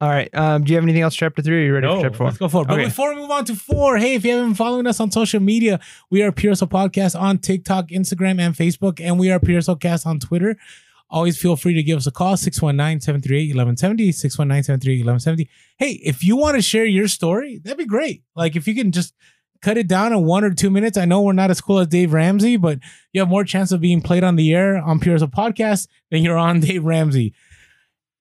All 0.00 0.08
right. 0.08 0.32
Um, 0.34 0.64
do 0.64 0.72
you 0.72 0.76
have 0.76 0.84
anything 0.84 1.02
else, 1.02 1.14
chapter 1.14 1.42
three? 1.42 1.56
Or 1.56 1.58
are 1.60 1.66
you 1.66 1.74
ready 1.74 1.86
no, 1.86 1.96
for 1.96 2.02
chapter 2.02 2.18
four? 2.18 2.26
Let's 2.26 2.38
go 2.38 2.48
forward. 2.48 2.68
But 2.68 2.76
before 2.76 3.14
we 3.14 3.20
move 3.20 3.30
on 3.30 3.44
to 3.46 3.54
four, 3.54 3.98
hey, 3.98 4.14
if 4.14 4.24
you 4.24 4.32
haven't 4.32 4.50
been 4.50 4.54
following 4.54 4.86
us 4.86 5.00
on 5.00 5.10
social 5.10 5.40
media, 5.40 5.80
we 6.10 6.22
are 6.22 6.32
Pure 6.32 6.54
Podcast 6.54 7.18
on 7.18 7.38
TikTok, 7.38 7.88
Instagram, 7.88 8.40
and 8.40 8.54
Facebook, 8.54 9.00
and 9.00 9.18
we 9.18 9.30
are 9.30 9.40
Pure 9.40 9.62
Cast 9.80 10.06
on 10.06 10.18
Twitter 10.18 10.56
always 11.10 11.38
feel 11.40 11.56
free 11.56 11.74
to 11.74 11.82
give 11.82 11.96
us 11.96 12.06
a 12.06 12.10
call 12.10 12.34
619-738-1170 12.34 14.08
619-738-1170 14.10 15.48
hey 15.78 15.92
if 16.04 16.22
you 16.22 16.36
want 16.36 16.56
to 16.56 16.62
share 16.62 16.84
your 16.84 17.08
story 17.08 17.60
that'd 17.62 17.78
be 17.78 17.86
great 17.86 18.22
like 18.36 18.56
if 18.56 18.68
you 18.68 18.74
can 18.74 18.92
just 18.92 19.14
cut 19.62 19.78
it 19.78 19.88
down 19.88 20.12
in 20.12 20.24
one 20.24 20.44
or 20.44 20.52
two 20.52 20.70
minutes. 20.70 20.96
I 20.96 21.04
know 21.04 21.22
we're 21.22 21.32
not 21.32 21.50
as 21.50 21.60
cool 21.60 21.78
as 21.78 21.86
dave 21.86 22.12
ramsey 22.12 22.56
but 22.56 22.78
you 23.12 23.20
have 23.20 23.28
more 23.28 23.44
chance 23.44 23.72
of 23.72 23.80
being 23.80 24.00
played 24.00 24.24
on 24.24 24.36
the 24.36 24.54
air 24.54 24.78
on 24.78 25.00
pure 25.00 25.14
as 25.14 25.22
a 25.22 25.26
podcast 25.26 25.88
than 26.10 26.22
you're 26.22 26.38
on 26.38 26.60
dave 26.60 26.84
ramsey. 26.84 27.34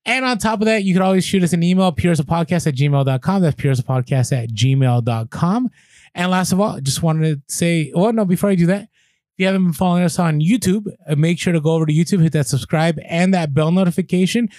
And 0.05 0.23
on 0.23 0.37
top 0.37 0.61
of 0.61 0.65
that 0.65 0.83
you 0.83 0.93
can 0.93 1.01
always 1.01 1.25
shoot 1.25 1.43
us 1.43 1.53
an 1.53 1.63
email 1.63 1.91
podcast 1.91 2.67
at 2.67 2.75
gmail.com 2.75 3.41
that's 3.41 3.55
podcast 3.55 4.31
at 4.31 4.49
gmail.com 4.49 5.69
and 6.15 6.31
last 6.31 6.51
of 6.51 6.59
all 6.59 6.79
just 6.79 7.03
wanted 7.03 7.35
to 7.47 7.53
say 7.53 7.91
well 7.93 8.13
no 8.13 8.23
before 8.23 8.49
i 8.49 8.55
do 8.55 8.65
that 8.67 8.87
if 9.37 9.41
you 9.41 9.45
haven't 9.45 9.65
been 9.65 9.73
following 9.73 10.03
us 10.03 10.17
on 10.17 10.39
YouTube, 10.39 10.91
uh, 11.07 11.15
make 11.15 11.37
sure 11.37 11.53
to 11.53 11.61
go 11.61 11.73
over 11.73 11.85
to 11.85 11.93
YouTube, 11.93 12.23
hit 12.23 12.33
that 12.33 12.47
subscribe 12.47 12.99
and 13.05 13.35
that 13.35 13.53
bell 13.53 13.71
notification. 13.71 14.49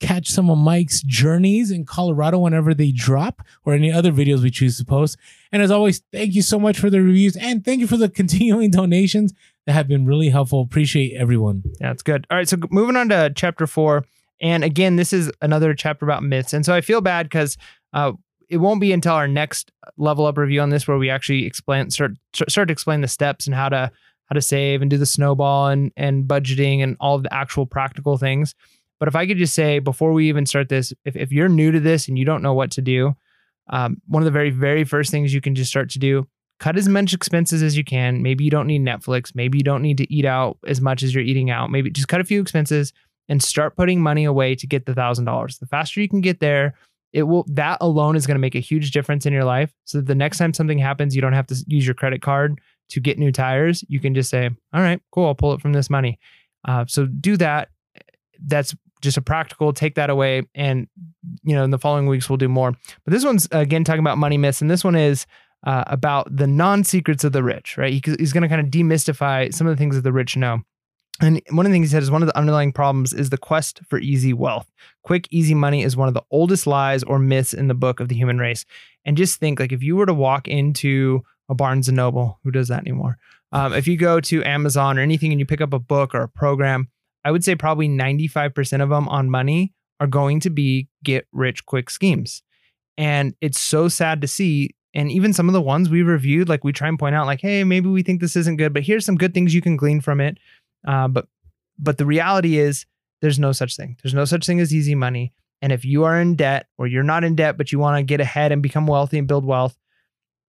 Catch 0.00 0.28
some 0.30 0.50
of 0.50 0.58
Mike's 0.58 1.02
journeys 1.02 1.70
in 1.70 1.84
Colorado 1.84 2.38
whenever 2.38 2.74
they 2.74 2.90
drop 2.90 3.42
or 3.64 3.74
any 3.74 3.92
other 3.92 4.10
videos 4.10 4.42
we 4.42 4.50
choose 4.50 4.78
to 4.78 4.84
post. 4.84 5.16
And 5.52 5.62
as 5.62 5.70
always, 5.70 6.02
thank 6.12 6.34
you 6.34 6.42
so 6.42 6.58
much 6.58 6.78
for 6.78 6.90
the 6.90 7.00
reviews 7.02 7.36
and 7.36 7.64
thank 7.64 7.80
you 7.80 7.86
for 7.86 7.96
the 7.96 8.08
continuing 8.20 8.70
donations 8.70 9.32
that 9.66 9.72
have 9.72 9.88
been 9.88 10.06
really 10.06 10.30
helpful. 10.30 10.62
Appreciate 10.62 11.14
everyone. 11.16 11.62
Yeah, 11.80 11.92
it's 11.92 12.02
good. 12.02 12.26
All 12.30 12.36
right, 12.36 12.48
so 12.48 12.56
moving 12.70 12.96
on 12.96 13.10
to 13.10 13.30
chapter 13.34 13.66
four. 13.66 14.04
And 14.40 14.64
again, 14.64 14.96
this 14.96 15.12
is 15.12 15.30
another 15.42 15.74
chapter 15.74 16.06
about 16.06 16.22
myths. 16.22 16.54
And 16.54 16.64
so 16.64 16.74
I 16.74 16.80
feel 16.80 17.02
bad 17.02 17.26
because 17.26 17.58
uh, 17.92 18.12
it 18.48 18.56
won't 18.56 18.80
be 18.80 18.92
until 18.92 19.14
our 19.14 19.28
next 19.28 19.70
level 19.96 20.26
up 20.26 20.38
review 20.38 20.60
on 20.60 20.70
this 20.70 20.88
where 20.88 20.98
we 20.98 21.10
actually 21.10 21.46
explain 21.46 21.90
start 21.90 22.12
start 22.32 22.68
to 22.68 22.72
explain 22.72 23.02
the 23.02 23.08
steps 23.08 23.46
and 23.46 23.54
how 23.54 23.68
to 23.68 23.90
how 24.24 24.34
to 24.34 24.40
save 24.40 24.80
and 24.80 24.90
do 24.90 24.96
the 24.96 25.06
snowball 25.06 25.68
and 25.68 25.92
and 25.96 26.24
budgeting 26.24 26.82
and 26.82 26.96
all 27.00 27.16
of 27.16 27.22
the 27.22 27.32
actual 27.32 27.66
practical 27.66 28.16
things. 28.16 28.54
But 29.00 29.08
if 29.08 29.16
I 29.16 29.26
could 29.26 29.38
just 29.38 29.54
say 29.54 29.80
before 29.80 30.12
we 30.12 30.28
even 30.28 30.46
start 30.46 30.68
this, 30.68 30.92
if, 31.04 31.16
if 31.16 31.32
you're 31.32 31.48
new 31.48 31.72
to 31.72 31.80
this 31.80 32.06
and 32.06 32.18
you 32.18 32.24
don't 32.24 32.42
know 32.42 32.54
what 32.54 32.70
to 32.72 32.82
do, 32.82 33.16
um, 33.70 34.00
one 34.06 34.22
of 34.22 34.26
the 34.26 34.30
very, 34.30 34.50
very 34.50 34.84
first 34.84 35.10
things 35.10 35.34
you 35.34 35.40
can 35.40 35.54
just 35.54 35.70
start 35.70 35.90
to 35.90 35.98
do, 35.98 36.28
cut 36.58 36.76
as 36.76 36.88
much 36.88 37.14
expenses 37.14 37.62
as 37.62 37.76
you 37.76 37.82
can. 37.82 38.22
Maybe 38.22 38.44
you 38.44 38.50
don't 38.50 38.66
need 38.66 38.82
Netflix. 38.82 39.34
Maybe 39.34 39.58
you 39.58 39.64
don't 39.64 39.82
need 39.82 39.98
to 39.98 40.12
eat 40.12 40.26
out 40.26 40.58
as 40.66 40.80
much 40.80 41.02
as 41.02 41.14
you're 41.14 41.24
eating 41.24 41.50
out. 41.50 41.70
Maybe 41.70 41.90
just 41.90 42.08
cut 42.08 42.20
a 42.20 42.24
few 42.24 42.40
expenses 42.40 42.92
and 43.28 43.42
start 43.42 43.76
putting 43.76 44.02
money 44.02 44.24
away 44.24 44.54
to 44.56 44.66
get 44.66 44.86
the 44.86 44.94
thousand 44.94 45.24
dollars. 45.24 45.58
The 45.58 45.66
faster 45.66 46.00
you 46.00 46.08
can 46.08 46.20
get 46.20 46.40
there, 46.40 46.74
it 47.12 47.24
will 47.24 47.44
that 47.48 47.78
alone 47.80 48.16
is 48.16 48.26
going 48.26 48.36
to 48.36 48.40
make 48.40 48.54
a 48.54 48.60
huge 48.60 48.90
difference 48.90 49.26
in 49.26 49.32
your 49.32 49.44
life 49.44 49.72
so 49.84 49.98
that 49.98 50.06
the 50.06 50.14
next 50.14 50.38
time 50.38 50.54
something 50.54 50.78
happens 50.78 51.14
you 51.14 51.22
don't 51.22 51.32
have 51.32 51.46
to 51.46 51.64
use 51.66 51.86
your 51.86 51.94
credit 51.94 52.22
card 52.22 52.60
to 52.88 53.00
get 53.00 53.18
new 53.18 53.32
tires 53.32 53.84
you 53.88 54.00
can 54.00 54.14
just 54.14 54.30
say 54.30 54.48
all 54.72 54.80
right 54.80 55.00
cool 55.10 55.26
i'll 55.26 55.34
pull 55.34 55.52
it 55.52 55.60
from 55.60 55.72
this 55.72 55.90
money 55.90 56.18
uh, 56.68 56.84
so 56.86 57.06
do 57.06 57.36
that 57.36 57.68
that's 58.46 58.74
just 59.00 59.16
a 59.16 59.22
practical 59.22 59.72
take 59.72 59.94
that 59.94 60.10
away 60.10 60.42
and 60.54 60.88
you 61.42 61.54
know 61.54 61.64
in 61.64 61.70
the 61.70 61.78
following 61.78 62.06
weeks 62.06 62.28
we'll 62.28 62.36
do 62.36 62.48
more 62.48 62.72
but 63.04 63.12
this 63.12 63.24
one's 63.24 63.48
again 63.50 63.84
talking 63.84 64.00
about 64.00 64.18
money 64.18 64.38
myths 64.38 64.60
and 64.60 64.70
this 64.70 64.84
one 64.84 64.96
is 64.96 65.26
uh, 65.66 65.84
about 65.88 66.34
the 66.34 66.46
non-secrets 66.46 67.24
of 67.24 67.32
the 67.32 67.42
rich 67.42 67.76
right 67.76 67.92
he, 67.92 68.02
he's 68.18 68.32
going 68.32 68.42
to 68.42 68.48
kind 68.48 68.60
of 68.60 68.68
demystify 68.68 69.52
some 69.52 69.66
of 69.66 69.76
the 69.76 69.78
things 69.78 69.94
that 69.94 70.02
the 70.02 70.12
rich 70.12 70.36
know 70.36 70.62
and 71.20 71.42
one 71.50 71.66
of 71.66 71.70
the 71.70 71.74
things 71.74 71.90
he 71.90 71.92
said 71.92 72.02
is 72.02 72.10
one 72.10 72.22
of 72.22 72.28
the 72.28 72.36
underlying 72.36 72.72
problems 72.72 73.12
is 73.12 73.30
the 73.30 73.36
quest 73.36 73.80
for 73.88 73.98
easy 73.98 74.32
wealth. 74.32 74.70
Quick, 75.02 75.28
easy 75.30 75.54
money 75.54 75.82
is 75.82 75.96
one 75.96 76.08
of 76.08 76.14
the 76.14 76.22
oldest 76.30 76.66
lies 76.66 77.02
or 77.02 77.18
myths 77.18 77.52
in 77.52 77.68
the 77.68 77.74
book 77.74 78.00
of 78.00 78.08
the 78.08 78.14
human 78.14 78.38
race. 78.38 78.64
And 79.04 79.16
just 79.16 79.38
think 79.38 79.60
like 79.60 79.72
if 79.72 79.82
you 79.82 79.96
were 79.96 80.06
to 80.06 80.14
walk 80.14 80.48
into 80.48 81.22
a 81.48 81.54
Barnes 81.54 81.88
and 81.88 81.96
Noble, 81.96 82.38
who 82.42 82.50
does 82.50 82.68
that 82.68 82.80
anymore? 82.80 83.18
Um, 83.52 83.74
if 83.74 83.86
you 83.86 83.96
go 83.96 84.20
to 84.20 84.44
Amazon 84.44 84.98
or 84.98 85.02
anything 85.02 85.32
and 85.32 85.40
you 85.40 85.46
pick 85.46 85.60
up 85.60 85.74
a 85.74 85.78
book 85.78 86.14
or 86.14 86.22
a 86.22 86.28
program, 86.28 86.88
I 87.24 87.30
would 87.30 87.44
say 87.44 87.54
probably 87.54 87.88
95% 87.88 88.82
of 88.82 88.88
them 88.88 89.08
on 89.08 89.30
money 89.30 89.72
are 89.98 90.06
going 90.06 90.40
to 90.40 90.50
be 90.50 90.88
get 91.04 91.26
rich 91.32 91.66
quick 91.66 91.90
schemes. 91.90 92.42
And 92.96 93.34
it's 93.40 93.60
so 93.60 93.88
sad 93.88 94.20
to 94.22 94.28
see. 94.28 94.70
And 94.94 95.10
even 95.10 95.32
some 95.32 95.48
of 95.48 95.52
the 95.52 95.60
ones 95.60 95.88
we 95.88 96.02
reviewed, 96.02 96.48
like 96.48 96.64
we 96.64 96.72
try 96.72 96.88
and 96.88 96.98
point 96.98 97.14
out, 97.14 97.26
like, 97.26 97.40
hey, 97.40 97.62
maybe 97.64 97.88
we 97.88 98.02
think 98.02 98.20
this 98.20 98.36
isn't 98.36 98.56
good, 98.56 98.72
but 98.72 98.82
here's 98.82 99.04
some 99.04 99.16
good 99.16 99.34
things 99.34 99.54
you 99.54 99.62
can 99.62 99.76
glean 99.76 100.00
from 100.00 100.20
it. 100.20 100.38
Uh, 100.86 101.08
but 101.08 101.26
but 101.78 101.98
the 101.98 102.06
reality 102.06 102.58
is 102.58 102.86
there's 103.20 103.38
no 103.38 103.52
such 103.52 103.76
thing. 103.76 103.96
There's 104.02 104.14
no 104.14 104.24
such 104.24 104.46
thing 104.46 104.60
as 104.60 104.74
easy 104.74 104.94
money. 104.94 105.32
And 105.62 105.72
if 105.72 105.84
you 105.84 106.04
are 106.04 106.20
in 106.20 106.36
debt 106.36 106.66
or 106.78 106.86
you're 106.86 107.02
not 107.02 107.24
in 107.24 107.36
debt, 107.36 107.56
but 107.56 107.70
you 107.70 107.78
want 107.78 107.98
to 107.98 108.02
get 108.02 108.20
ahead 108.20 108.52
and 108.52 108.62
become 108.62 108.86
wealthy 108.86 109.18
and 109.18 109.28
build 109.28 109.44
wealth, 109.44 109.76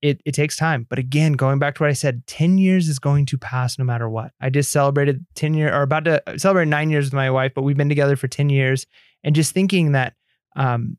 it, 0.03 0.21
it 0.25 0.33
takes 0.33 0.57
time. 0.57 0.87
But 0.89 0.99
again, 0.99 1.35
going 1.35 1.59
back 1.59 1.75
to 1.75 1.83
what 1.83 1.91
I 1.91 1.95
said, 1.95 2.27
10 2.27 2.59
years 2.59 2.89
is 2.89 2.99
going 2.99 3.27
to 3.27 3.39
pass 3.39 3.79
no 3.79 3.85
matter 3.85 4.09
what. 4.09 4.33
I 4.41 4.51
just 4.51 4.73
celebrated 4.73 5.25
10 5.35 5.55
year 5.55 5.75
or 5.75 5.83
about 5.83 6.05
to 6.07 6.23
celebrate 6.37 6.69
nine 6.69 6.91
years 6.91 7.07
with 7.07 7.15
my 7.15 7.31
wife, 7.31 7.53
but 7.55 7.63
we've 7.63 7.77
been 7.77 7.89
together 7.89 8.17
for 8.17 8.29
10 8.29 8.49
years. 8.49 8.87
And 9.23 9.35
just 9.35 9.53
thinking 9.53 9.93
that 9.93 10.15
um, 10.57 10.97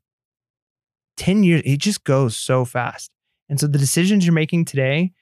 10 1.16 1.42
years, 1.42 1.62
it 1.64 1.78
just 1.78 2.04
goes 2.04 2.36
so 2.36 2.64
fast. 2.64 3.10
And 3.48 3.58
so 3.58 3.66
the 3.66 3.78
decisions 3.78 4.24
you're 4.24 4.32
making 4.32 4.66
today, 4.66 5.12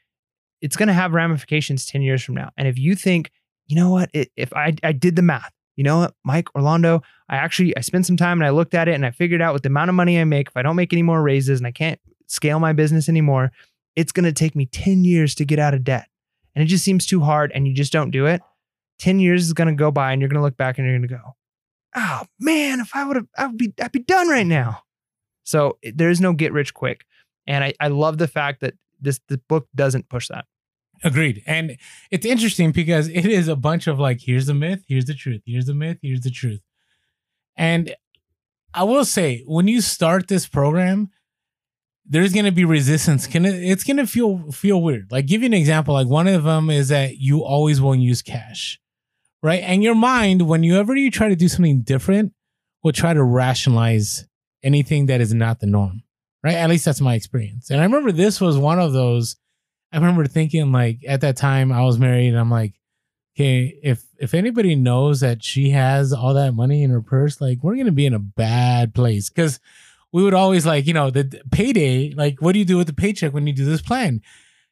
it's 0.60 0.76
going 0.76 0.88
to 0.88 0.92
have 0.92 1.14
ramifications 1.14 1.86
10 1.86 2.02
years 2.02 2.22
from 2.22 2.34
now. 2.34 2.50
And 2.58 2.68
if 2.68 2.78
you 2.78 2.94
think, 2.94 3.30
you 3.66 3.76
know 3.76 3.90
what, 3.90 4.10
it, 4.12 4.30
if 4.36 4.52
I, 4.52 4.74
I 4.82 4.92
did 4.92 5.16
the 5.16 5.22
math, 5.22 5.52
you 5.76 5.84
know 5.84 6.00
what, 6.00 6.14
Mike, 6.24 6.54
Orlando, 6.54 7.02
I 7.30 7.36
actually, 7.36 7.74
I 7.76 7.80
spent 7.80 8.04
some 8.04 8.18
time 8.18 8.38
and 8.38 8.46
I 8.46 8.50
looked 8.50 8.74
at 8.74 8.88
it 8.88 8.94
and 8.94 9.06
I 9.06 9.10
figured 9.10 9.40
out 9.40 9.54
with 9.54 9.62
the 9.62 9.68
amount 9.68 9.88
of 9.88 9.94
money 9.94 10.20
I 10.20 10.24
make, 10.24 10.48
if 10.48 10.56
I 10.56 10.62
don't 10.62 10.76
make 10.76 10.92
any 10.92 11.02
more 11.02 11.22
raises 11.22 11.58
and 11.58 11.66
I 11.66 11.72
can't 11.72 11.98
scale 12.26 12.60
my 12.60 12.72
business 12.72 13.08
anymore, 13.08 13.50
it's 13.96 14.12
going 14.12 14.24
to 14.24 14.32
take 14.32 14.54
me 14.54 14.66
10 14.66 15.04
years 15.04 15.34
to 15.36 15.44
get 15.44 15.58
out 15.58 15.74
of 15.74 15.84
debt. 15.84 16.06
And 16.54 16.62
it 16.62 16.66
just 16.66 16.84
seems 16.84 17.06
too 17.06 17.20
hard 17.20 17.52
and 17.52 17.66
you 17.66 17.74
just 17.74 17.92
don't 17.92 18.10
do 18.10 18.26
it. 18.26 18.42
10 18.98 19.18
years 19.18 19.44
is 19.44 19.52
going 19.52 19.68
to 19.68 19.74
go 19.74 19.90
by 19.90 20.12
and 20.12 20.20
you're 20.20 20.28
going 20.28 20.38
to 20.38 20.42
look 20.42 20.56
back 20.56 20.78
and 20.78 20.86
you're 20.86 20.98
going 20.98 21.08
to 21.08 21.14
go, 21.14 21.36
oh 21.96 22.22
man, 22.38 22.80
if 22.80 22.94
I 22.94 23.04
would 23.04 23.16
have, 23.16 23.26
I 23.36 23.46
would 23.46 23.56
be, 23.56 23.72
I'd 23.80 23.92
be 23.92 24.00
done 24.00 24.28
right 24.28 24.46
now. 24.46 24.82
So 25.44 25.78
there 25.82 26.10
is 26.10 26.20
no 26.20 26.32
get 26.32 26.52
rich 26.52 26.74
quick. 26.74 27.04
And 27.46 27.64
I, 27.64 27.74
I 27.80 27.88
love 27.88 28.18
the 28.18 28.28
fact 28.28 28.60
that 28.60 28.74
this, 29.00 29.20
the 29.28 29.38
book 29.38 29.68
doesn't 29.74 30.08
push 30.08 30.28
that. 30.28 30.44
Agreed. 31.02 31.42
And 31.46 31.78
it's 32.10 32.26
interesting 32.26 32.72
because 32.72 33.08
it 33.08 33.24
is 33.24 33.48
a 33.48 33.56
bunch 33.56 33.86
of 33.86 33.98
like, 33.98 34.20
here's 34.20 34.46
the 34.46 34.54
myth, 34.54 34.84
here's 34.86 35.06
the 35.06 35.14
truth, 35.14 35.40
here's 35.46 35.64
the 35.64 35.74
myth, 35.74 35.98
here's 36.02 36.20
the 36.20 36.30
truth. 36.30 36.60
And 37.56 37.94
I 38.74 38.84
will 38.84 39.04
say, 39.04 39.42
when 39.46 39.66
you 39.66 39.80
start 39.80 40.28
this 40.28 40.46
program, 40.46 41.10
there's 42.10 42.32
gonna 42.32 42.52
be 42.52 42.64
resistance. 42.64 43.26
Can 43.28 43.46
it, 43.46 43.54
it's 43.54 43.84
gonna 43.84 44.06
feel 44.06 44.50
feel 44.50 44.82
weird. 44.82 45.10
Like 45.12 45.26
give 45.26 45.42
you 45.42 45.46
an 45.46 45.54
example. 45.54 45.94
Like 45.94 46.08
one 46.08 46.26
of 46.26 46.42
them 46.42 46.68
is 46.68 46.88
that 46.88 47.18
you 47.18 47.44
always 47.44 47.80
won't 47.80 48.00
use 48.00 48.20
cash, 48.20 48.80
right? 49.42 49.62
And 49.62 49.82
your 49.82 49.94
mind, 49.94 50.48
whenever 50.48 50.94
you 50.96 51.10
try 51.10 51.28
to 51.28 51.36
do 51.36 51.48
something 51.48 51.82
different, 51.82 52.32
will 52.82 52.92
try 52.92 53.14
to 53.14 53.22
rationalize 53.22 54.26
anything 54.62 55.06
that 55.06 55.20
is 55.20 55.32
not 55.32 55.60
the 55.60 55.66
norm, 55.66 56.02
right? 56.42 56.56
At 56.56 56.68
least 56.68 56.84
that's 56.84 57.00
my 57.00 57.14
experience. 57.14 57.70
And 57.70 57.80
I 57.80 57.84
remember 57.84 58.10
this 58.10 58.40
was 58.40 58.58
one 58.58 58.80
of 58.80 58.92
those. 58.92 59.36
I 59.92 59.96
remember 59.96 60.26
thinking 60.26 60.72
like 60.72 61.00
at 61.06 61.20
that 61.20 61.36
time 61.36 61.70
I 61.70 61.84
was 61.84 61.98
married, 61.98 62.30
and 62.30 62.38
I'm 62.38 62.50
like, 62.50 62.74
okay, 63.36 63.78
if 63.84 64.02
if 64.18 64.34
anybody 64.34 64.74
knows 64.74 65.20
that 65.20 65.44
she 65.44 65.70
has 65.70 66.12
all 66.12 66.34
that 66.34 66.54
money 66.54 66.82
in 66.82 66.90
her 66.90 67.02
purse, 67.02 67.40
like 67.40 67.62
we're 67.62 67.76
gonna 67.76 67.92
be 67.92 68.06
in 68.06 68.14
a 68.14 68.18
bad 68.18 68.94
place 68.94 69.30
because 69.30 69.60
we 70.12 70.22
would 70.22 70.34
always 70.34 70.66
like, 70.66 70.86
you 70.86 70.94
know, 70.94 71.10
the 71.10 71.40
payday, 71.50 72.12
like, 72.12 72.40
what 72.40 72.52
do 72.52 72.58
you 72.58 72.64
do 72.64 72.76
with 72.76 72.86
the 72.86 72.92
paycheck 72.92 73.32
when 73.32 73.46
you 73.46 73.52
do 73.52 73.64
this 73.64 73.82
plan? 73.82 74.20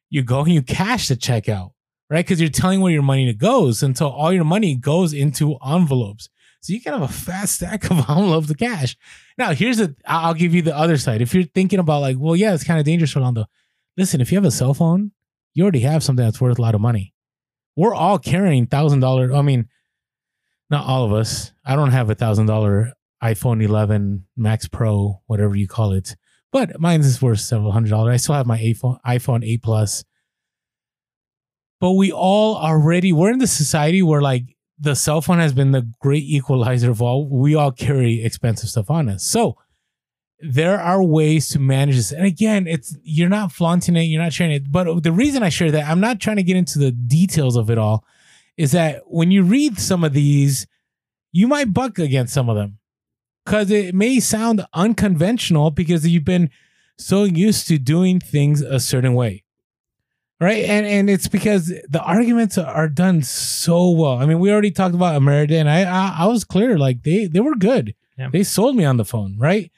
You 0.09 0.23
go 0.23 0.41
and 0.41 0.53
you 0.53 0.61
cash 0.61 1.07
the 1.07 1.15
check 1.15 1.47
out, 1.47 1.73
right? 2.09 2.25
Because 2.25 2.41
you're 2.41 2.49
telling 2.49 2.81
where 2.81 2.91
your 2.91 3.03
money 3.03 3.31
goes 3.33 3.81
until 3.83 4.09
all 4.09 4.33
your 4.33 4.43
money 4.43 4.75
goes 4.75 5.13
into 5.13 5.57
envelopes. 5.65 6.29
So 6.61 6.73
you 6.73 6.81
can 6.81 6.93
have 6.93 7.03
a 7.03 7.07
fat 7.07 7.47
stack 7.47 7.85
of 7.85 7.91
envelopes 8.09 8.47
to 8.47 8.53
cash. 8.53 8.97
Now, 9.37 9.53
here's 9.53 9.77
the, 9.77 9.95
I'll 10.05 10.33
give 10.33 10.53
you 10.53 10.61
the 10.61 10.75
other 10.75 10.97
side. 10.97 11.21
If 11.21 11.33
you're 11.33 11.43
thinking 11.43 11.79
about 11.79 12.01
like, 12.01 12.17
well, 12.19 12.35
yeah, 12.35 12.53
it's 12.53 12.65
kind 12.65 12.79
of 12.79 12.85
dangerous, 12.85 13.15
Rolando. 13.15 13.45
Listen, 13.95 14.19
if 14.19 14.31
you 14.31 14.37
have 14.37 14.45
a 14.45 14.51
cell 14.51 14.73
phone, 14.73 15.11
you 15.53 15.63
already 15.63 15.79
have 15.81 16.03
something 16.03 16.25
that's 16.25 16.41
worth 16.41 16.59
a 16.59 16.61
lot 16.61 16.75
of 16.75 16.81
money. 16.81 17.13
We're 17.75 17.95
all 17.95 18.19
carrying 18.19 18.67
thousand 18.67 18.99
dollar. 18.99 19.33
I 19.33 19.41
mean, 19.41 19.69
not 20.69 20.85
all 20.85 21.05
of 21.05 21.13
us. 21.13 21.53
I 21.65 21.75
don't 21.75 21.91
have 21.91 22.09
a 22.09 22.15
thousand 22.15 22.45
dollar 22.47 22.93
iPhone 23.23 23.63
11 23.63 24.25
Max 24.37 24.67
Pro, 24.67 25.21
whatever 25.27 25.55
you 25.55 25.67
call 25.67 25.93
it. 25.93 26.15
But 26.51 26.79
mine 26.79 27.01
is 27.01 27.21
worth 27.21 27.39
several 27.39 27.71
hundred 27.71 27.89
dollars. 27.89 28.13
I 28.13 28.17
still 28.17 28.35
have 28.35 28.47
my 28.47 28.57
iPhone 28.57 28.97
iPhone 29.05 29.45
8 29.45 29.61
Plus. 29.61 30.03
But 31.79 31.91
we 31.91 32.11
all 32.11 32.57
already 32.57 33.13
we're 33.13 33.31
in 33.31 33.39
the 33.39 33.47
society 33.47 34.01
where 34.01 34.21
like 34.21 34.55
the 34.79 34.95
cell 34.95 35.21
phone 35.21 35.39
has 35.39 35.53
been 35.53 35.71
the 35.71 35.91
great 35.99 36.23
equalizer 36.23 36.89
of 36.89 37.01
all. 37.01 37.29
We 37.29 37.55
all 37.55 37.71
carry 37.71 38.23
expensive 38.23 38.69
stuff 38.69 38.89
on 38.89 39.09
us. 39.09 39.23
So 39.23 39.57
there 40.39 40.79
are 40.79 41.03
ways 41.03 41.49
to 41.49 41.59
manage 41.59 41.97
this. 41.97 42.11
And 42.11 42.25
again, 42.25 42.65
it's 42.65 42.97
you're 43.03 43.29
not 43.29 43.51
flaunting 43.51 43.95
it, 43.95 44.03
you're 44.03 44.21
not 44.21 44.33
sharing 44.33 44.53
it. 44.53 44.71
But 44.71 45.03
the 45.03 45.11
reason 45.11 45.43
I 45.43 45.49
share 45.49 45.71
that, 45.71 45.87
I'm 45.87 45.99
not 45.99 46.19
trying 46.19 46.37
to 46.37 46.43
get 46.43 46.57
into 46.57 46.79
the 46.79 46.91
details 46.91 47.57
of 47.57 47.69
it 47.69 47.77
all, 47.77 48.05
is 48.57 48.71
that 48.71 49.03
when 49.05 49.31
you 49.31 49.43
read 49.43 49.79
some 49.79 50.03
of 50.03 50.13
these, 50.13 50.65
you 51.31 51.47
might 51.47 51.73
buck 51.73 51.99
against 51.99 52.33
some 52.33 52.49
of 52.49 52.55
them 52.55 52.78
because 53.45 53.71
it 53.71 53.95
may 53.95 54.19
sound 54.19 54.65
unconventional 54.73 55.71
because 55.71 56.07
you've 56.07 56.25
been 56.25 56.49
so 56.97 57.23
used 57.23 57.67
to 57.67 57.77
doing 57.77 58.19
things 58.19 58.61
a 58.61 58.79
certain 58.79 59.13
way 59.13 59.43
right? 60.39 60.63
And 60.65 60.85
and 60.85 61.09
it's 61.09 61.27
because 61.27 61.73
the 61.89 62.01
arguments 62.01 62.57
are 62.57 62.87
done 62.87 63.21
so 63.23 63.89
well. 63.91 64.17
I 64.17 64.25
mean 64.25 64.39
we 64.39 64.51
already 64.51 64.71
talked 64.71 64.95
about 64.95 65.21
Ameridebt 65.21 65.51
and 65.59 65.69
i 65.69 65.81
i, 65.83 66.23
I 66.23 66.25
was 66.27 66.43
clear 66.43 66.77
like 66.77 67.03
they 67.03 67.25
they 67.27 67.39
were 67.39 67.55
good. 67.55 67.95
Yeah. 68.17 68.29
they 68.31 68.43
sold 68.43 68.75
me 68.75 68.83
on 68.83 68.97
the 68.97 69.05
phone 69.05 69.37
right? 69.37 69.71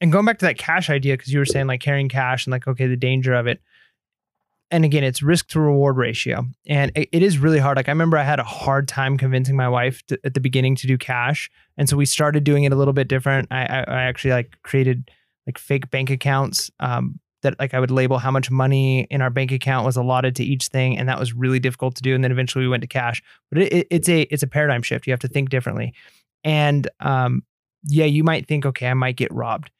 And 0.00 0.10
going 0.10 0.24
back 0.24 0.38
to 0.38 0.46
that 0.46 0.58
cash 0.58 0.90
idea 0.90 1.16
because 1.16 1.32
you 1.32 1.38
were 1.38 1.44
saying 1.44 1.66
like 1.66 1.80
carrying 1.80 2.08
cash 2.08 2.46
and 2.46 2.52
like 2.52 2.66
okay 2.66 2.86
the 2.86 2.96
danger 2.96 3.34
of 3.34 3.46
it 3.46 3.60
and 4.74 4.84
again, 4.84 5.04
it's 5.04 5.22
risk 5.22 5.50
to 5.50 5.60
reward 5.60 5.96
ratio. 5.96 6.48
And 6.66 6.90
it, 6.96 7.22
is 7.22 7.38
really 7.38 7.60
hard. 7.60 7.76
Like 7.76 7.88
I 7.88 7.92
remember 7.92 8.18
I 8.18 8.24
had 8.24 8.40
a 8.40 8.44
hard 8.44 8.88
time 8.88 9.16
convincing 9.16 9.54
my 9.54 9.68
wife 9.68 10.04
to, 10.08 10.18
at 10.24 10.34
the 10.34 10.40
beginning 10.40 10.74
to 10.74 10.88
do 10.88 10.98
cash. 10.98 11.48
And 11.78 11.88
so 11.88 11.96
we 11.96 12.06
started 12.06 12.42
doing 12.42 12.64
it 12.64 12.72
a 12.72 12.74
little 12.74 12.92
bit 12.92 13.06
different. 13.06 13.46
I, 13.52 13.66
I, 13.66 13.84
I 13.86 14.02
actually 14.02 14.32
like 14.32 14.56
created 14.64 15.12
like 15.46 15.58
fake 15.58 15.92
bank 15.92 16.10
accounts 16.10 16.72
um, 16.80 17.20
that 17.42 17.56
like 17.60 17.72
I 17.72 17.78
would 17.78 17.92
label 17.92 18.18
how 18.18 18.32
much 18.32 18.50
money 18.50 19.06
in 19.10 19.22
our 19.22 19.30
bank 19.30 19.52
account 19.52 19.86
was 19.86 19.94
allotted 19.94 20.34
to 20.36 20.44
each 20.44 20.66
thing. 20.66 20.98
And 20.98 21.08
that 21.08 21.20
was 21.20 21.32
really 21.32 21.60
difficult 21.60 21.94
to 21.94 22.02
do. 22.02 22.12
And 22.12 22.24
then 22.24 22.32
eventually 22.32 22.64
we 22.64 22.68
went 22.68 22.80
to 22.80 22.88
cash. 22.88 23.22
But 23.52 23.62
it, 23.62 23.72
it, 23.72 23.86
it's 23.90 24.08
a 24.08 24.22
it's 24.22 24.42
a 24.42 24.48
paradigm 24.48 24.82
shift. 24.82 25.06
You 25.06 25.12
have 25.12 25.20
to 25.20 25.28
think 25.28 25.50
differently. 25.50 25.94
And 26.42 26.88
um, 26.98 27.44
yeah, 27.84 28.06
you 28.06 28.24
might 28.24 28.48
think, 28.48 28.66
okay, 28.66 28.88
I 28.88 28.94
might 28.94 29.14
get 29.14 29.32
robbed 29.32 29.70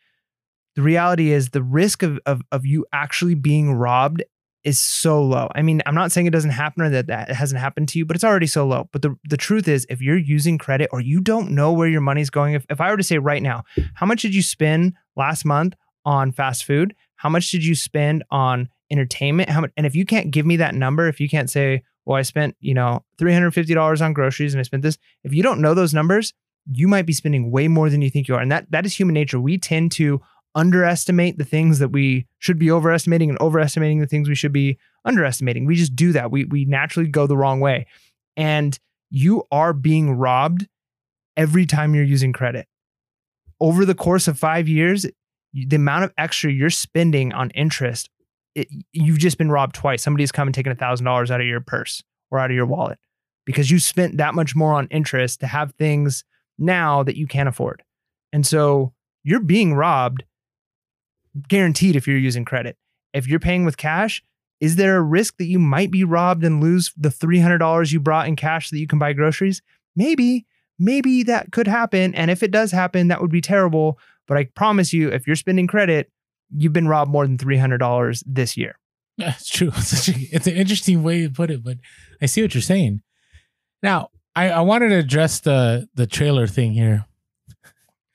the 0.75 0.83
reality 0.83 1.31
is 1.31 1.51
the 1.51 1.63
risk 1.63 2.03
of, 2.03 2.19
of, 2.27 2.43
of 2.51 2.67
you 2.67 2.85
actually 2.93 3.35
being 3.35 3.73
robbed 3.73 4.23
is 4.65 4.81
so 4.81 5.23
low. 5.23 5.49
I 5.55 5.63
mean, 5.63 5.83
I'm 5.85 5.95
not 5.95 6.11
saying 6.11 6.27
it 6.27 6.31
doesn't 6.33 6.51
happen 6.51 6.83
or 6.83 6.91
that 6.91 7.07
that 7.09 7.31
hasn't 7.31 7.61
happened 7.61 7.89
to 7.91 7.99
you, 7.99 8.07
but 8.07 8.17
it's 8.17 8.25
already 8.25 8.47
so 8.47 8.67
low. 8.67 8.89
But 8.93 9.03
the, 9.03 9.15
the 9.29 9.37
truth 9.37 9.69
is, 9.69 9.87
if 9.91 10.01
you're 10.01 10.17
using 10.17 10.57
credit 10.57 10.89
or 10.91 11.01
you 11.01 11.21
don't 11.21 11.51
know 11.51 11.73
where 11.73 11.89
your 11.89 12.01
money's 12.01 12.31
going, 12.31 12.55
if, 12.55 12.65
if 12.71 12.81
I 12.81 12.91
were 12.91 12.97
to 12.97 13.03
say 13.03 13.19
right 13.19 13.43
now, 13.43 13.65
how 13.95 14.07
much 14.07 14.23
did 14.23 14.35
you 14.35 14.43
spend 14.43 14.95
last 15.17 15.45
month 15.45 15.75
on 16.07 16.33
fast 16.33 16.65
food? 16.65 16.95
How 17.17 17.29
much 17.29 17.51
did 17.51 17.65
you 17.65 17.75
spend 17.75 18.25
on 18.31 18.69
entertainment? 18.91 19.51
How 19.51 19.61
much? 19.61 19.73
And 19.77 19.87
if 19.87 19.95
you 19.95 20.07
can't 20.07 20.31
give 20.31 20.47
me 20.47 20.57
that 20.57 20.75
number, 20.75 21.09
if 21.09 21.21
you 21.21 21.29
can't 21.29 21.51
say, 21.51 21.83
well, 22.07 22.19
I 22.19 22.23
spent, 22.23 22.57
you 22.61 22.75
know, 22.75 23.05
$350 23.19 24.01
on 24.01 24.13
groceries 24.13 24.55
and 24.55 24.61
I 24.61 24.63
spent 24.63 24.83
this, 24.83 24.99
if 25.25 25.33
you 25.33 25.43
don't 25.43 25.61
know 25.61 25.75
those 25.75 25.95
numbers, 25.95 26.33
you 26.73 26.89
might 26.89 27.07
be 27.07 27.13
spending 27.13 27.51
way 27.51 27.69
more 27.69 27.91
than 27.91 28.03
you 28.03 28.11
think 28.11 28.29
you 28.29 28.35
are. 28.35 28.41
And 28.41 28.51
that 28.51 28.71
that 28.71 28.87
is 28.87 28.99
human 28.99 29.15
nature. 29.15 29.39
We 29.39 29.59
tend 29.59 29.93
to 29.93 30.23
underestimate 30.55 31.39
the 31.39 31.45
things 31.45 31.79
that 31.79 31.89
we 31.89 32.27
should 32.39 32.59
be 32.59 32.71
overestimating 32.71 33.29
and 33.29 33.41
overestimating 33.41 34.01
the 34.01 34.07
things 34.07 34.29
we 34.29 34.35
should 34.35 34.53
be 34.53 34.79
underestimating. 35.05 35.65
We 35.65 35.75
just 35.75 35.97
do 35.97 36.13
that. 36.13 36.31
We 36.31 36.45
we 36.45 36.65
naturally 36.65 37.09
go 37.09 37.27
the 37.27 37.37
wrong 37.37 37.61
way. 37.61 37.87
And 38.37 38.79
you 39.11 39.45
are 39.51 39.73
being 39.73 40.13
robbed 40.13 40.67
every 41.37 41.67
time 41.67 41.95
you're 41.95 42.05
using 42.05 42.33
credit. 42.33 42.67
Over 43.61 43.85
the 43.85 43.95
course 43.95 44.29
of 44.29 44.39
5 44.39 44.69
years, 44.69 45.07
the 45.53 45.77
amount 45.77 46.05
of 46.05 46.13
extra 46.19 46.51
you're 46.51 46.71
spending 46.71 47.33
on 47.33 47.51
interest, 47.51 48.11
it, 48.55 48.69
you've 48.93 49.19
just 49.19 49.39
been 49.39 49.51
robbed 49.51 49.75
twice. 49.75 50.03
Somebody's 50.03 50.33
come 50.33 50.49
and 50.49 50.55
taken 50.55 50.75
$1000 50.75 51.31
out 51.31 51.41
of 51.41 51.47
your 51.47 51.61
purse 51.61 52.03
or 52.31 52.39
out 52.39 52.51
of 52.51 52.57
your 52.57 52.67
wallet 52.67 52.99
because 53.45 53.71
you 53.71 53.79
spent 53.79 54.17
that 54.17 54.35
much 54.35 54.57
more 54.57 54.75
on 54.75 54.89
interest 54.89 55.41
to 55.41 55.47
have 55.47 55.73
things 55.75 56.25
now 56.59 57.03
that 57.03 57.17
you 57.17 57.27
can't 57.27 57.49
afford. 57.49 57.83
And 58.33 58.47
so 58.47 58.93
you're 59.23 59.41
being 59.41 59.75
robbed 59.75 60.25
guaranteed 61.49 61.97
if 61.97 62.07
you're 62.07 62.19
using 62.19 62.45
credit. 62.45 62.77
If 63.13 63.27
you're 63.27 63.41
paying 63.41 63.65
with 63.65 63.77
cash, 63.77 64.23
is 64.61 64.77
there 64.77 64.97
a 64.97 65.03
risk 65.03 65.37
that 65.39 65.47
you 65.47 65.59
might 65.59 65.91
be 65.91 66.05
robbed 66.05 66.45
and 66.45 66.61
lose 66.61 66.93
the 66.97 67.09
$300 67.09 67.93
you 67.93 68.01
brought 68.01 68.29
in 68.29 68.37
cash 68.37 68.71
so 68.71 68.77
that 68.77 68.81
you 68.81 68.87
can 68.87 68.99
buy 68.99 69.13
groceries? 69.13 69.63
Maybe, 69.97 70.47
maybe 70.79 71.23
that 71.25 71.53
could 71.53 71.67
happen. 71.67 72.15
And 72.15 72.31
if 72.31 72.43
it 72.43 72.51
does 72.51 72.73
happen, 72.73 73.09
that 73.09 73.21
would 73.21 73.31
be 73.31 73.41
terrible. 73.41 73.99
But 74.27 74.39
I 74.39 74.45
promise 74.45 74.93
you, 74.93 75.11
if 75.11 75.27
you're 75.27 75.37
spending 75.37 75.67
credit, 75.67 76.11
you've 76.51 76.73
been 76.73 76.89
robbed 76.89 77.11
more 77.11 77.27
than 77.27 77.39
$300 77.39 78.23
this 78.27 78.57
year. 78.57 78.79
Yeah, 79.17 79.35
it's 79.39 79.49
true. 79.49 79.71
It's, 79.77 80.49
an 80.49 80.57
interesting 80.57 81.05
way 81.05 81.23
to 81.23 81.31
put 81.31 81.49
it, 81.49 81.63
but 81.63 81.77
I 82.21 82.27
see 82.27 82.43
what 82.43 82.53
you're 82.53 82.61
saying. 82.63 83.01
Now, 83.81 84.09
I, 84.35 84.51
I 84.51 84.61
wanted 84.63 84.89
to 84.89 84.97
address 84.97 85.39
the 85.39 85.89
the 85.95 86.09
trailer 86.09 86.49
thing 86.49 86.73
here 86.73 87.07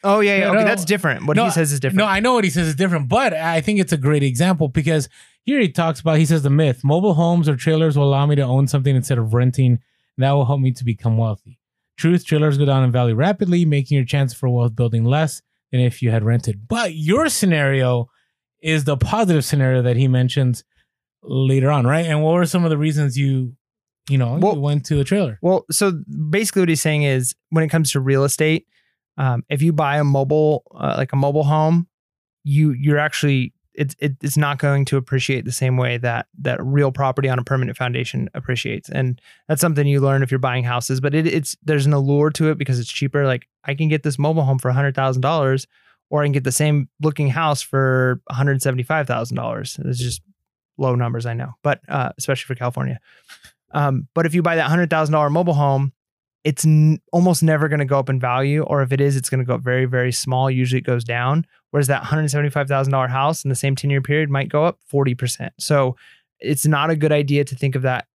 Oh 0.03 0.19
yeah, 0.21 0.37
yeah. 0.37 0.49
Okay, 0.49 0.59
no, 0.59 0.65
that's 0.65 0.85
different. 0.85 1.25
What 1.25 1.35
no, 1.35 1.45
he 1.45 1.51
says 1.51 1.71
is 1.71 1.79
different. 1.79 1.97
No, 1.97 2.05
I 2.05 2.19
know 2.19 2.33
what 2.33 2.43
he 2.43 2.49
says 2.49 2.67
is 2.67 2.75
different, 2.75 3.09
but 3.09 3.33
I 3.33 3.61
think 3.61 3.79
it's 3.79 3.91
a 3.91 3.97
great 3.97 4.23
example 4.23 4.67
because 4.69 5.09
here 5.43 5.59
he 5.59 5.69
talks 5.69 5.99
about 5.99 6.17
he 6.17 6.25
says 6.25 6.41
the 6.43 6.49
myth: 6.49 6.81
mobile 6.83 7.13
homes 7.15 7.49
or 7.49 7.55
trailers 7.55 7.97
will 7.97 8.05
allow 8.05 8.25
me 8.25 8.35
to 8.35 8.41
own 8.43 8.67
something 8.67 8.95
instead 8.95 9.17
of 9.17 9.33
renting, 9.33 9.71
and 9.73 9.79
that 10.17 10.31
will 10.31 10.45
help 10.45 10.61
me 10.61 10.71
to 10.71 10.85
become 10.85 11.17
wealthy. 11.17 11.59
Truth: 11.97 12.25
trailers 12.25 12.57
go 12.57 12.65
down 12.65 12.83
in 12.83 12.91
value 12.91 13.15
rapidly, 13.15 13.65
making 13.65 13.95
your 13.97 14.05
chance 14.05 14.33
for 14.33 14.47
wealth 14.49 14.75
building 14.75 15.03
less 15.03 15.41
than 15.71 15.81
if 15.81 16.01
you 16.01 16.11
had 16.11 16.23
rented. 16.23 16.67
But 16.67 16.95
your 16.95 17.27
scenario 17.29 18.09
is 18.61 18.85
the 18.85 18.97
positive 18.97 19.43
scenario 19.45 19.81
that 19.81 19.97
he 19.97 20.07
mentions. 20.07 20.63
later 21.21 21.69
on, 21.69 21.85
right? 21.85 22.05
And 22.05 22.23
what 22.23 22.33
were 22.33 22.45
some 22.45 22.63
of 22.63 22.69
the 22.69 22.77
reasons 22.77 23.17
you, 23.17 23.53
you 24.09 24.17
know, 24.17 24.39
Well- 24.41 24.55
you 24.55 24.61
went 24.61 24.85
to 24.85 25.01
a 25.01 25.03
trailer? 25.03 25.37
Well, 25.41 25.65
so 25.69 26.01
basically, 26.29 26.61
what 26.61 26.69
he's 26.69 26.81
saying 26.81 27.03
is 27.03 27.35
when 27.49 27.61
it 27.65 27.67
comes 27.67 27.91
to 27.91 27.99
real 27.99 28.23
estate, 28.23 28.65
um, 29.19 29.43
if 29.49 29.61
you 29.61 29.73
buy 29.73 29.97
a 29.97 30.03
mobile, 30.03 30.63
uh, 30.73 30.95
like 30.97 31.13
a 31.13 31.17
mobile 31.17 31.43
home, 31.43 31.87
you 32.43 32.71
you're 32.71 32.97
actually 32.97 33.53
it's 33.73 33.95
it, 33.99 34.15
it's 34.21 34.37
not 34.37 34.59
going 34.59 34.85
to 34.85 34.97
appreciate 34.97 35.43
the 35.43 35.51
same 35.51 35.75
way 35.75 35.97
that 35.97 36.27
that 36.39 36.63
real 36.63 36.91
property 36.91 37.27
on 37.27 37.37
a 37.37 37.43
permanent 37.43 37.77
foundation 37.77 38.29
appreciates, 38.33 38.89
and 38.89 39.21
that's 39.47 39.59
something 39.59 39.85
you 39.85 39.99
learn 39.99 40.23
if 40.23 40.31
you're 40.31 40.39
buying 40.39 40.63
houses. 40.63 41.01
But 41.01 41.13
it, 41.13 41.27
it's 41.27 41.55
there's 41.61 41.85
an 41.85 41.91
allure 41.93 42.29
to 42.31 42.49
it 42.49 42.57
because 42.57 42.79
it's 42.79 42.91
cheaper. 42.91 43.25
Like 43.25 43.47
I 43.65 43.75
can 43.75 43.89
get 43.89 44.03
this 44.03 44.17
mobile 44.17 44.43
home 44.43 44.57
for 44.57 44.71
hundred 44.71 44.95
thousand 44.95 45.21
dollars, 45.21 45.67
or 46.09 46.21
I 46.21 46.25
can 46.25 46.31
get 46.31 46.45
the 46.45 46.51
same 46.51 46.87
looking 47.01 47.27
house 47.27 47.61
for 47.61 48.21
one 48.27 48.37
hundred 48.37 48.61
seventy 48.61 48.83
five 48.83 49.05
thousand 49.05 49.35
dollars. 49.35 49.77
It's 49.83 49.99
just 49.99 50.21
low 50.77 50.95
numbers, 50.95 51.25
I 51.25 51.33
know, 51.33 51.55
but 51.61 51.81
uh, 51.89 52.11
especially 52.17 52.47
for 52.47 52.57
California. 52.57 53.01
Um, 53.71 54.07
but 54.13 54.25
if 54.25 54.33
you 54.33 54.41
buy 54.41 54.55
that 54.55 54.69
hundred 54.69 54.89
thousand 54.89 55.11
dollar 55.11 55.29
mobile 55.29 55.53
home, 55.53 55.91
it's 56.49 56.65
n- 56.65 56.99
almost 57.13 57.43
never 57.43 57.67
going 57.67 57.79
to 57.79 57.85
go 57.85 57.99
up 57.99 58.09
in 58.09 58.19
value, 58.19 58.63
or 58.63 58.81
if 58.81 58.91
it 58.91 58.99
is, 58.99 59.15
it's 59.15 59.29
going 59.29 59.37
to 59.37 59.45
go 59.45 59.53
up 59.53 59.61
very, 59.61 59.85
very 59.85 60.11
small. 60.11 60.49
Usually, 60.49 60.79
it 60.79 60.83
goes 60.83 61.03
down. 61.03 61.45
Whereas 61.69 61.85
that 61.85 62.03
hundred 62.03 62.27
seventy 62.31 62.49
five 62.49 62.67
thousand 62.67 62.91
dollar 62.91 63.07
house 63.07 63.43
in 63.43 63.49
the 63.49 63.55
same 63.55 63.75
ten 63.75 63.91
year 63.91 64.01
period 64.01 64.31
might 64.31 64.49
go 64.49 64.63
up 64.65 64.79
forty 64.87 65.13
percent. 65.13 65.53
So 65.59 65.95
it's 66.39 66.65
not 66.65 66.89
a 66.89 66.95
good 66.95 67.11
idea 67.11 67.43
to 67.43 67.55
think 67.55 67.75
of 67.75 67.83
that 67.83 68.07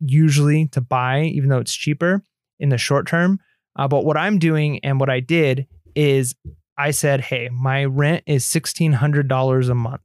usually 0.00 0.66
to 0.72 0.80
buy, 0.80 1.22
even 1.22 1.48
though 1.48 1.60
it's 1.60 1.74
cheaper 1.74 2.24
in 2.58 2.70
the 2.70 2.78
short 2.78 3.06
term. 3.06 3.38
Uh, 3.76 3.86
but 3.86 4.04
what 4.04 4.16
I'm 4.16 4.40
doing 4.40 4.80
and 4.84 4.98
what 4.98 5.08
I 5.08 5.20
did 5.20 5.68
is 5.94 6.34
I 6.76 6.90
said, 6.90 7.20
hey, 7.20 7.48
my 7.52 7.84
rent 7.84 8.24
is 8.26 8.44
sixteen 8.44 8.94
hundred 8.94 9.28
dollars 9.28 9.68
a 9.68 9.76
month, 9.76 10.02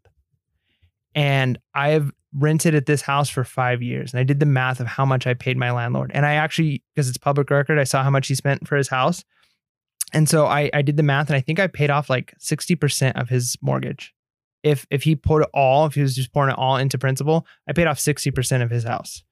and 1.15 1.57
I 1.73 1.89
have 1.89 2.11
rented 2.34 2.75
at 2.75 2.86
this 2.86 3.01
house 3.01 3.29
for 3.29 3.43
five 3.43 3.82
years. 3.82 4.13
And 4.13 4.19
I 4.19 4.23
did 4.23 4.39
the 4.39 4.45
math 4.45 4.79
of 4.79 4.88
how 4.88 5.05
much 5.05 5.27
I 5.27 5.34
paid 5.34 5.57
my 5.57 5.71
landlord. 5.71 6.11
And 6.13 6.25
I 6.25 6.34
actually, 6.36 6.84
because 6.95 7.09
it's 7.09 7.17
public 7.17 7.49
record, 7.49 7.77
I 7.77 7.84
saw 7.84 8.03
how 8.03 8.09
much 8.09 8.27
he 8.27 8.36
spent 8.36 8.67
for 8.67 8.77
his 8.77 8.88
house. 8.88 9.23
And 10.13 10.27
so 10.27 10.45
I, 10.45 10.69
I 10.73 10.82
did 10.82 10.97
the 10.97 11.03
math 11.03 11.27
and 11.27 11.36
I 11.36 11.41
think 11.41 11.59
I 11.59 11.67
paid 11.67 11.89
off 11.89 12.09
like 12.09 12.34
60% 12.39 13.19
of 13.19 13.29
his 13.29 13.57
mortgage. 13.61 14.13
If 14.63 14.86
if 14.91 15.03
he 15.03 15.15
put 15.15 15.41
it 15.41 15.49
all, 15.53 15.88
if 15.88 15.95
he 15.95 16.01
was 16.01 16.15
just 16.15 16.32
pouring 16.32 16.51
it 16.51 16.57
all 16.57 16.77
into 16.77 16.97
principal, 16.97 17.47
I 17.67 17.73
paid 17.73 17.88
off 17.88 17.97
60% 17.97 18.61
of 18.61 18.69
his 18.69 18.84
house 18.84 19.23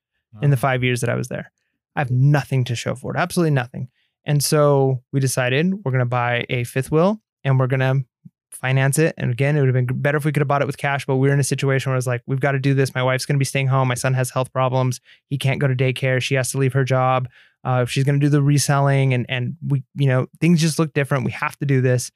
in 0.41 0.49
the 0.49 0.57
five 0.57 0.83
years 0.83 1.01
that 1.01 1.09
I 1.09 1.15
was 1.15 1.27
there. 1.27 1.51
I 1.95 1.99
have 1.99 2.09
nothing 2.09 2.63
to 2.65 2.75
show 2.75 2.95
for 2.95 3.13
it, 3.13 3.19
absolutely 3.19 3.51
nothing. 3.51 3.89
And 4.25 4.43
so 4.43 5.03
we 5.11 5.19
decided 5.19 5.73
we're 5.83 5.91
going 5.91 5.99
to 5.99 6.05
buy 6.05 6.45
a 6.49 6.63
fifth 6.63 6.91
wheel 6.91 7.21
and 7.43 7.59
we're 7.59 7.67
going 7.67 7.79
to 7.79 8.05
finance 8.51 8.97
it. 8.97 9.13
And 9.17 9.31
again, 9.31 9.55
it 9.55 9.61
would 9.61 9.73
have 9.73 9.87
been 9.87 10.01
better 10.01 10.17
if 10.17 10.25
we 10.25 10.31
could 10.31 10.41
have 10.41 10.47
bought 10.47 10.61
it 10.61 10.65
with 10.65 10.77
cash, 10.77 11.05
but 11.05 11.17
we 11.17 11.27
were 11.27 11.33
in 11.33 11.39
a 11.39 11.43
situation 11.43 11.91
where 11.91 11.97
it's 11.97 12.07
like, 12.07 12.21
we've 12.25 12.39
got 12.39 12.53
to 12.53 12.59
do 12.59 12.73
this. 12.73 12.93
My 12.93 13.03
wife's 13.03 13.25
going 13.25 13.35
to 13.35 13.39
be 13.39 13.45
staying 13.45 13.67
home. 13.67 13.87
My 13.87 13.95
son 13.95 14.13
has 14.13 14.29
health 14.29 14.51
problems. 14.51 14.99
He 15.27 15.37
can't 15.37 15.59
go 15.59 15.67
to 15.67 15.75
daycare. 15.75 16.21
She 16.21 16.35
has 16.35 16.51
to 16.51 16.57
leave 16.57 16.73
her 16.73 16.83
job. 16.83 17.29
Uh, 17.63 17.81
if 17.83 17.91
she's 17.91 18.03
going 18.03 18.19
to 18.19 18.25
do 18.25 18.29
the 18.29 18.41
reselling 18.41 19.13
and, 19.13 19.25
and 19.27 19.55
we, 19.65 19.83
you 19.95 20.07
know, 20.07 20.27
things 20.39 20.61
just 20.61 20.79
look 20.79 20.93
different. 20.93 21.25
We 21.25 21.31
have 21.31 21.57
to 21.57 21.65
do 21.65 21.81
this. 21.81 22.11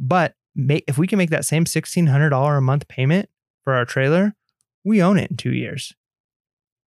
But 0.00 0.34
if 0.56 0.98
we 0.98 1.06
can 1.06 1.18
make 1.18 1.30
that 1.30 1.44
same 1.44 1.64
$1,600 1.64 2.58
a 2.58 2.60
month 2.60 2.88
payment 2.88 3.28
for 3.62 3.74
our 3.74 3.84
trailer, 3.84 4.34
we 4.84 5.02
own 5.02 5.18
it 5.18 5.30
in 5.30 5.36
two 5.36 5.52
years. 5.52 5.94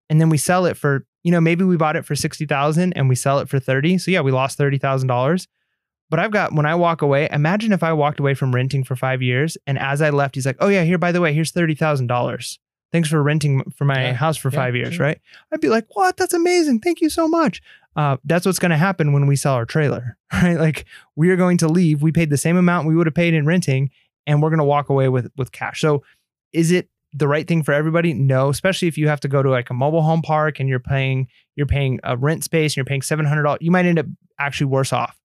And 0.10 0.20
then 0.20 0.30
we 0.30 0.38
sell 0.38 0.66
it 0.66 0.76
for, 0.76 1.06
you 1.24 1.32
know, 1.32 1.42
maybe 1.42 1.64
we 1.64 1.78
bought 1.78 1.96
it 1.96 2.06
for 2.06 2.16
60,000 2.16 2.94
and 2.94 3.08
we 3.08 3.16
sell 3.16 3.40
it 3.40 3.48
for 3.48 3.60
30. 3.60 4.00
So 4.00 4.10
yeah, 4.10 4.22
we 4.22 4.32
lost 4.32 4.58
$30,000. 4.58 5.48
But 6.10 6.20
I've 6.20 6.32
got 6.32 6.54
when 6.54 6.66
I 6.66 6.76
walk 6.76 7.02
away, 7.02 7.28
imagine 7.32 7.72
if 7.72 7.84
I 7.84 7.94
walked 7.94 8.20
away 8.20 8.34
from 8.34 8.54
renting 8.56 8.84
for 8.84 8.96
five 8.96 9.22
years 9.22 9.58
and 9.68 9.78
as 9.78 10.02
I 10.02 10.10
left, 10.10 10.36
he's 10.36 10.46
like, 10.46 10.58
Oh 10.60 10.68
yeah, 10.68 10.84
here, 10.84 10.98
by 10.98 11.12
the 11.12 11.22
way, 11.22 11.34
here's 11.34 11.52
thirty 11.52 11.76
thousand 11.76 12.08
dollars. 12.08 12.60
Thanks 12.92 13.10
for 13.10 13.22
renting 13.22 13.70
for 13.78 13.86
my 13.86 14.02
Yeah, 14.02 14.14
house 14.14 14.36
for 14.38 14.50
yeah, 14.50 14.56
five 14.60 14.76
years, 14.76 14.96
sure. 14.96 15.06
right? 15.06 15.20
I'd 15.54 15.62
be 15.62 15.70
like, 15.70 15.86
What? 15.96 16.18
That's 16.18 16.34
amazing. 16.34 16.80
Thank 16.80 17.02
you 17.02 17.10
so 17.10 17.28
much. 17.28 17.62
Uh, 17.96 18.18
that's 18.24 18.46
what's 18.46 18.60
gonna 18.60 18.78
happen 18.78 19.14
when 19.14 19.28
we 19.28 19.36
sell 19.36 19.54
our 19.54 19.66
trailer, 19.66 20.18
right? 20.34 20.58
Like 20.58 20.86
we 21.16 21.30
are 21.30 21.36
going 21.36 21.58
to 21.60 21.68
leave. 21.68 22.02
We 22.02 22.12
paid 22.12 22.30
the 22.32 22.38
same 22.38 22.58
amount 22.58 22.88
we 22.88 22.96
would 22.96 23.08
have 23.08 23.14
paid 23.16 23.34
in 23.36 23.46
renting, 23.46 23.92
and 24.26 24.42
we're 24.42 24.50
gonna 24.50 24.66
walk 24.66 24.90
away 24.90 25.10
with 25.10 25.30
with 25.38 25.52
cash. 25.52 25.82
So 25.82 26.04
is 26.54 26.72
it 26.72 26.90
the 27.14 27.28
right 27.28 27.48
thing 27.48 27.62
for 27.64 27.74
everybody? 27.74 28.14
No, 28.14 28.50
especially 28.50 28.88
if 28.88 28.98
you 28.98 29.08
have 29.08 29.20
to 29.22 29.28
go 29.28 29.44
to 29.44 29.50
like 29.50 29.70
a 29.70 29.74
mobile 29.74 30.02
home 30.02 30.22
park 30.24 30.60
and 30.60 30.68
you're 30.70 30.80
paying 30.80 31.28
you're 31.56 31.68
paying 31.68 32.00
a 32.04 32.16
rent 32.18 32.44
space 32.44 32.72
and 32.74 32.78
you're 32.78 32.86
paying 32.86 33.02
seven 33.04 33.26
hundred 33.26 33.44
dollars. 33.44 33.60
You 33.62 33.70
might 33.72 33.86
end 33.86 34.00
up 34.00 34.06
actually 34.40 34.68
worse 34.68 34.94
off. 34.94 35.19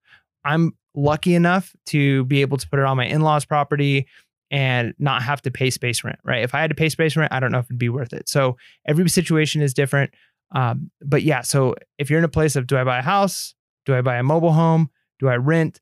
I'm 0.45 0.77
lucky 0.95 1.35
enough 1.35 1.75
to 1.87 2.23
be 2.25 2.41
able 2.41 2.57
to 2.57 2.69
put 2.69 2.79
it 2.79 2.85
on 2.85 2.95
my 2.95 3.05
in-laws 3.05 3.45
property 3.45 4.07
and 4.51 4.93
not 4.99 5.23
have 5.23 5.41
to 5.41 5.51
pay 5.51 5.69
space 5.69 6.03
rent, 6.03 6.19
right? 6.23 6.43
If 6.43 6.53
I 6.53 6.61
had 6.61 6.69
to 6.69 6.75
pay 6.75 6.89
space 6.89 7.17
rent, 7.17 7.33
I 7.33 7.39
don't 7.39 7.51
know 7.51 7.59
if 7.59 7.65
it'd 7.65 7.77
be 7.77 7.89
worth 7.89 8.13
it. 8.13 8.29
So 8.29 8.57
every 8.87 9.09
situation 9.09 9.61
is 9.61 9.73
different. 9.73 10.13
Um, 10.51 10.91
but 11.01 11.23
yeah, 11.23 11.41
so 11.41 11.75
if 11.97 12.09
you're 12.09 12.19
in 12.19 12.25
a 12.25 12.29
place 12.29 12.55
of 12.55 12.67
do 12.67 12.77
I 12.77 12.83
buy 12.83 12.99
a 12.99 13.01
house? 13.01 13.55
Do 13.85 13.95
I 13.95 14.01
buy 14.01 14.17
a 14.17 14.23
mobile 14.23 14.53
home? 14.53 14.89
Do 15.19 15.27
I 15.27 15.35
rent? 15.35 15.81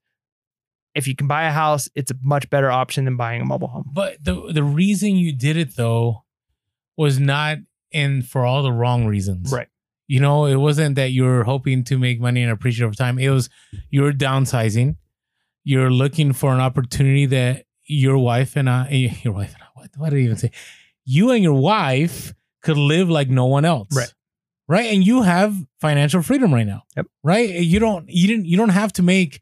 If 0.95 1.07
you 1.07 1.15
can 1.15 1.27
buy 1.27 1.43
a 1.43 1.51
house, 1.51 1.89
it's 1.95 2.11
a 2.11 2.15
much 2.21 2.49
better 2.49 2.71
option 2.71 3.05
than 3.05 3.17
buying 3.17 3.41
a 3.41 3.45
mobile 3.45 3.67
home. 3.67 3.89
But 3.91 4.23
the 4.23 4.51
the 4.51 4.63
reason 4.63 5.15
you 5.15 5.35
did 5.35 5.57
it 5.57 5.75
though 5.75 6.23
was 6.97 7.19
not 7.19 7.57
in 7.91 8.21
for 8.21 8.45
all 8.45 8.63
the 8.63 8.71
wrong 8.71 9.05
reasons. 9.05 9.51
Right. 9.51 9.67
You 10.07 10.19
know, 10.19 10.45
it 10.45 10.55
wasn't 10.55 10.95
that 10.95 11.11
you 11.11 11.23
were 11.23 11.43
hoping 11.43 11.83
to 11.85 11.97
make 11.97 12.19
money 12.19 12.41
and 12.43 12.51
appreciate 12.51 12.85
over 12.85 12.95
time. 12.95 13.17
It 13.19 13.29
was 13.29 13.49
you're 13.89 14.11
downsizing. 14.11 14.97
You're 15.63 15.89
looking 15.89 16.33
for 16.33 16.53
an 16.53 16.59
opportunity 16.59 17.25
that 17.27 17.65
your 17.85 18.17
wife 18.17 18.55
and 18.57 18.69
I, 18.69 18.87
eh, 18.91 19.13
your 19.23 19.33
wife 19.33 19.53
and 19.53 19.63
I, 19.63 19.67
what, 19.75 19.89
what 19.97 20.09
did 20.09 20.19
I 20.19 20.21
even 20.23 20.37
say? 20.37 20.51
You 21.05 21.31
and 21.31 21.43
your 21.43 21.53
wife 21.59 22.33
could 22.61 22.77
live 22.77 23.09
like 23.09 23.29
no 23.29 23.45
one 23.45 23.65
else. 23.65 23.95
Right. 23.95 24.13
Right. 24.67 24.93
And 24.93 25.05
you 25.05 25.21
have 25.23 25.55
financial 25.81 26.21
freedom 26.21 26.53
right 26.53 26.65
now. 26.65 26.83
Yep. 26.95 27.07
Right. 27.23 27.49
You 27.49 27.79
don't, 27.79 28.09
you 28.09 28.27
didn't, 28.27 28.45
you 28.45 28.55
don't 28.57 28.69
have 28.69 28.93
to 28.93 29.03
make 29.03 29.41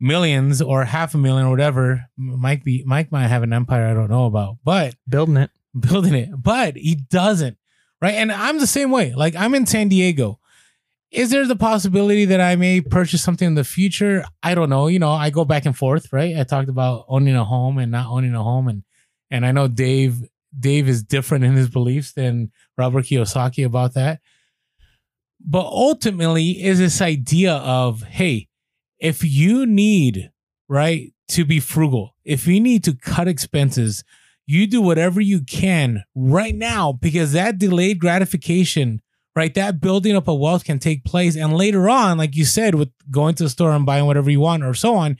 millions 0.00 0.60
or 0.62 0.84
half 0.84 1.14
a 1.14 1.18
million 1.18 1.46
or 1.46 1.50
whatever. 1.50 2.06
Mike 2.16 2.64
be, 2.64 2.82
Mike 2.86 3.12
might 3.12 3.28
have 3.28 3.42
an 3.42 3.52
empire 3.52 3.86
I 3.86 3.94
don't 3.94 4.10
know 4.10 4.24
about, 4.26 4.56
but 4.64 4.94
Building 5.08 5.36
it. 5.36 5.50
building 5.78 6.14
it, 6.14 6.30
but 6.36 6.76
he 6.76 6.94
doesn't. 6.94 7.56
Right. 8.02 8.14
And 8.14 8.32
I'm 8.32 8.58
the 8.58 8.66
same 8.66 8.90
way. 8.90 9.14
Like 9.14 9.36
I'm 9.36 9.54
in 9.54 9.64
San 9.64 9.88
Diego. 9.88 10.40
Is 11.12 11.30
there 11.30 11.46
the 11.46 11.54
possibility 11.54 12.24
that 12.24 12.40
I 12.40 12.56
may 12.56 12.80
purchase 12.80 13.22
something 13.22 13.46
in 13.46 13.54
the 13.54 13.64
future? 13.64 14.24
I 14.42 14.56
don't 14.56 14.70
know. 14.70 14.88
You 14.88 14.98
know, 14.98 15.12
I 15.12 15.30
go 15.30 15.44
back 15.44 15.66
and 15.66 15.76
forth, 15.76 16.12
right? 16.12 16.36
I 16.36 16.42
talked 16.42 16.68
about 16.68 17.04
owning 17.06 17.36
a 17.36 17.44
home 17.44 17.78
and 17.78 17.92
not 17.92 18.08
owning 18.08 18.34
a 18.34 18.42
home. 18.42 18.66
And 18.66 18.82
and 19.30 19.46
I 19.46 19.52
know 19.52 19.68
Dave 19.68 20.16
Dave 20.58 20.88
is 20.88 21.04
different 21.04 21.44
in 21.44 21.54
his 21.54 21.68
beliefs 21.68 22.12
than 22.12 22.50
Robert 22.76 23.04
Kiyosaki 23.04 23.64
about 23.64 23.94
that. 23.94 24.20
But 25.40 25.66
ultimately 25.66 26.62
is 26.62 26.78
this 26.78 27.00
idea 27.00 27.54
of, 27.54 28.02
hey, 28.02 28.48
if 28.98 29.22
you 29.22 29.64
need, 29.64 30.30
right, 30.68 31.12
to 31.28 31.44
be 31.44 31.60
frugal, 31.60 32.16
if 32.24 32.46
you 32.48 32.60
need 32.60 32.84
to 32.84 32.94
cut 32.94 33.28
expenses, 33.28 34.02
you 34.46 34.66
do 34.66 34.80
whatever 34.82 35.20
you 35.20 35.40
can 35.42 36.04
right 36.14 36.54
now 36.54 36.92
because 36.92 37.32
that 37.32 37.58
delayed 37.58 37.98
gratification, 38.00 39.00
right? 39.36 39.54
That 39.54 39.80
building 39.80 40.16
up 40.16 40.28
of 40.28 40.38
wealth 40.38 40.64
can 40.64 40.78
take 40.78 41.04
place. 41.04 41.36
And 41.36 41.56
later 41.56 41.88
on, 41.88 42.18
like 42.18 42.34
you 42.36 42.44
said, 42.44 42.74
with 42.74 42.90
going 43.10 43.34
to 43.36 43.44
the 43.44 43.48
store 43.50 43.72
and 43.72 43.86
buying 43.86 44.06
whatever 44.06 44.30
you 44.30 44.40
want 44.40 44.64
or 44.64 44.74
so 44.74 44.94
on, 44.96 45.16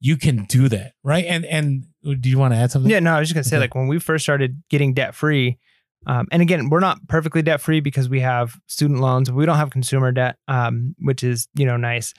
you 0.00 0.16
can 0.16 0.44
do 0.44 0.68
that, 0.68 0.92
right? 1.02 1.24
And 1.26 1.44
and 1.46 1.86
do 2.20 2.28
you 2.28 2.38
want 2.38 2.52
to 2.54 2.58
add 2.58 2.70
something? 2.70 2.90
Yeah, 2.90 3.00
no, 3.00 3.14
I 3.14 3.20
was 3.20 3.28
just 3.28 3.34
gonna 3.34 3.44
say, 3.44 3.56
Okay. 3.56 3.62
like 3.62 3.74
when 3.74 3.88
we 3.88 3.98
first 3.98 4.24
started 4.24 4.62
getting 4.68 4.92
debt 4.94 5.14
free, 5.14 5.58
um, 6.06 6.28
and 6.30 6.42
again, 6.42 6.68
we're 6.68 6.80
not 6.80 6.98
perfectly 7.08 7.42
debt 7.42 7.60
free 7.60 7.80
because 7.80 8.08
we 8.08 8.20
have 8.20 8.56
student 8.66 9.00
loans. 9.00 9.32
We 9.32 9.46
don't 9.46 9.56
have 9.56 9.70
consumer 9.70 10.12
debt, 10.12 10.36
um, 10.48 10.94
which 10.98 11.24
is 11.24 11.48
you 11.54 11.64
know 11.66 11.76
nice. 11.76 12.12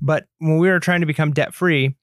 But 0.00 0.26
when 0.38 0.58
we 0.58 0.68
were 0.68 0.80
trying 0.80 1.00
to 1.00 1.06
become 1.06 1.32
debt 1.32 1.54
free, 1.54 1.96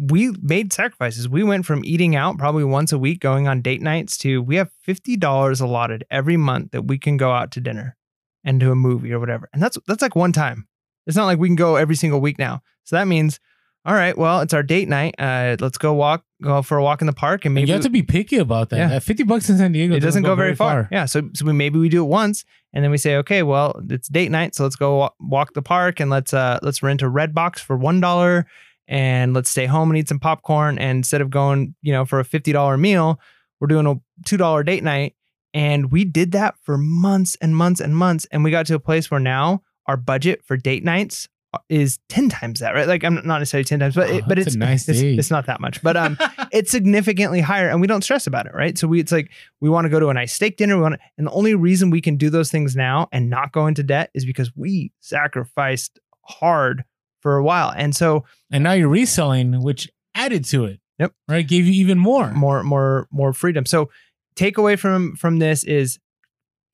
we 0.00 0.32
made 0.40 0.72
sacrifices. 0.72 1.28
We 1.28 1.42
went 1.42 1.66
from 1.66 1.84
eating 1.84 2.16
out 2.16 2.38
probably 2.38 2.64
once 2.64 2.90
a 2.90 2.98
week, 2.98 3.20
going 3.20 3.46
on 3.46 3.60
date 3.60 3.82
nights, 3.82 4.16
to 4.18 4.40
we 4.40 4.56
have 4.56 4.70
fifty 4.82 5.16
dollars 5.16 5.60
allotted 5.60 6.04
every 6.10 6.38
month 6.38 6.70
that 6.70 6.86
we 6.86 6.98
can 6.98 7.18
go 7.18 7.32
out 7.32 7.50
to 7.52 7.60
dinner 7.60 7.96
and 8.42 8.58
to 8.60 8.70
a 8.72 8.74
movie 8.74 9.12
or 9.12 9.20
whatever. 9.20 9.50
And 9.52 9.62
that's 9.62 9.76
that's 9.86 10.00
like 10.00 10.16
one 10.16 10.32
time. 10.32 10.66
It's 11.06 11.16
not 11.16 11.26
like 11.26 11.38
we 11.38 11.48
can 11.48 11.56
go 11.56 11.76
every 11.76 11.96
single 11.96 12.20
week 12.20 12.38
now. 12.38 12.62
So 12.84 12.96
that 12.96 13.06
means, 13.06 13.40
all 13.84 13.94
right, 13.94 14.16
well, 14.16 14.40
it's 14.40 14.54
our 14.54 14.62
date 14.62 14.88
night. 14.88 15.14
Uh, 15.18 15.56
let's 15.60 15.78
go 15.78 15.92
walk, 15.92 16.24
go 16.42 16.62
for 16.62 16.78
a 16.78 16.82
walk 16.82 17.00
in 17.00 17.06
the 17.06 17.12
park, 17.12 17.44
and 17.44 17.50
And 17.50 17.54
maybe 17.54 17.68
you 17.68 17.74
have 17.74 17.82
to 17.82 17.90
be 17.90 18.02
picky 18.02 18.36
about 18.36 18.70
that. 18.70 18.76
Yeah. 18.78 18.98
50 18.98 19.24
bucks 19.24 19.50
in 19.50 19.58
San 19.58 19.72
Diego 19.72 19.94
it 19.94 20.00
doesn't 20.00 20.22
go, 20.22 20.34
very 20.34 20.54
far. 20.54 20.88
Yeah. 20.90 21.06
So, 21.06 21.30
so 21.34 21.44
we, 21.44 21.52
maybe 21.52 21.78
we 21.78 21.88
do 21.88 22.04
it 22.04 22.08
once 22.08 22.44
and 22.72 22.84
then 22.84 22.90
we 22.90 22.98
say, 22.98 23.16
okay, 23.16 23.42
well, 23.42 23.80
it's 23.88 24.08
date 24.08 24.30
night. 24.30 24.54
So 24.54 24.64
let's 24.64 24.76
go 24.76 24.96
wa- 24.96 25.10
walk 25.20 25.54
the 25.54 25.62
park 25.62 26.00
and 26.00 26.10
let's, 26.10 26.32
uh, 26.34 26.58
let's 26.62 26.82
rent 26.82 27.02
a 27.02 27.06
Redbox 27.06 27.58
for 27.58 27.78
$1 27.78 28.44
and 28.90 29.32
let's 29.32 29.48
stay 29.48 29.66
home 29.66 29.88
and 29.88 29.96
eat 29.96 30.08
some 30.08 30.18
popcorn. 30.18 30.76
And 30.76 30.98
instead 30.98 31.20
of 31.20 31.30
going, 31.30 31.76
you 31.80 31.92
know, 31.92 32.04
for 32.04 32.18
a 32.18 32.24
$50 32.24 32.78
meal, 32.78 33.20
we're 33.60 33.68
doing 33.68 33.86
a 33.86 33.94
$2 34.24 34.66
date 34.66 34.82
night. 34.82 35.14
And 35.54 35.90
we 35.92 36.04
did 36.04 36.32
that 36.32 36.56
for 36.62 36.76
months 36.76 37.36
and 37.40 37.56
months 37.56 37.80
and 37.80 37.96
months. 37.96 38.26
And 38.32 38.42
we 38.44 38.50
got 38.50 38.66
to 38.66 38.74
a 38.74 38.80
place 38.80 39.10
where 39.10 39.20
now 39.20 39.62
our 39.86 39.96
budget 39.96 40.44
for 40.44 40.56
date 40.56 40.84
nights 40.84 41.28
is 41.68 41.98
10 42.08 42.28
times 42.28 42.60
that, 42.60 42.74
right? 42.74 42.86
Like 42.86 43.04
I'm 43.04 43.14
not 43.14 43.38
necessarily 43.38 43.64
10 43.64 43.78
times, 43.80 43.94
but 43.94 44.10
Oh, 44.10 44.16
it, 44.16 44.24
but 44.28 44.38
it's 44.38 44.54
nice 44.54 44.88
it's, 44.88 45.00
it's 45.00 45.30
not 45.30 45.46
that 45.46 45.60
much. 45.60 45.82
But 45.82 45.96
um 45.96 46.16
it's 46.52 46.70
significantly 46.70 47.40
higher 47.40 47.68
and 47.68 47.80
we 47.80 47.86
don't 47.86 48.02
stress 48.02 48.26
about 48.26 48.46
it, 48.46 48.54
right? 48.54 48.76
So 48.76 48.86
we 48.86 49.00
it's 49.00 49.12
like 49.12 49.30
we 49.60 49.68
want 49.68 49.84
to 49.84 49.88
go 49.88 49.98
to 50.00 50.08
a 50.08 50.14
nice 50.14 50.32
steak 50.32 50.56
dinner, 50.56 50.76
we 50.76 50.82
want 50.82 50.94
to, 50.94 51.00
and 51.16 51.26
the 51.26 51.32
only 51.32 51.54
reason 51.54 51.90
we 51.90 52.00
can 52.00 52.16
do 52.16 52.30
those 52.30 52.50
things 52.50 52.76
now 52.76 53.08
and 53.12 53.30
not 53.30 53.52
go 53.52 53.66
into 53.66 53.82
debt 53.82 54.10
is 54.14 54.24
because 54.24 54.54
we 54.56 54.92
sacrificed 55.00 55.98
hard 56.22 56.84
for 57.20 57.36
a 57.36 57.44
while. 57.44 57.72
And 57.74 57.94
so 57.94 58.24
and 58.50 58.64
now 58.64 58.72
you're 58.72 58.88
reselling, 58.88 59.62
which 59.62 59.88
added 60.14 60.44
to 60.46 60.64
it. 60.64 60.80
Yep. 60.98 61.12
Right. 61.28 61.46
Gave 61.46 61.66
you 61.66 61.72
even 61.72 61.98
more. 61.98 62.32
more 62.32 62.62
more 62.62 63.08
more 63.10 63.32
freedom. 63.32 63.64
So 63.66 63.90
takeaway 64.36 64.78
from 64.78 65.16
from 65.16 65.38
this 65.38 65.64
is 65.64 65.98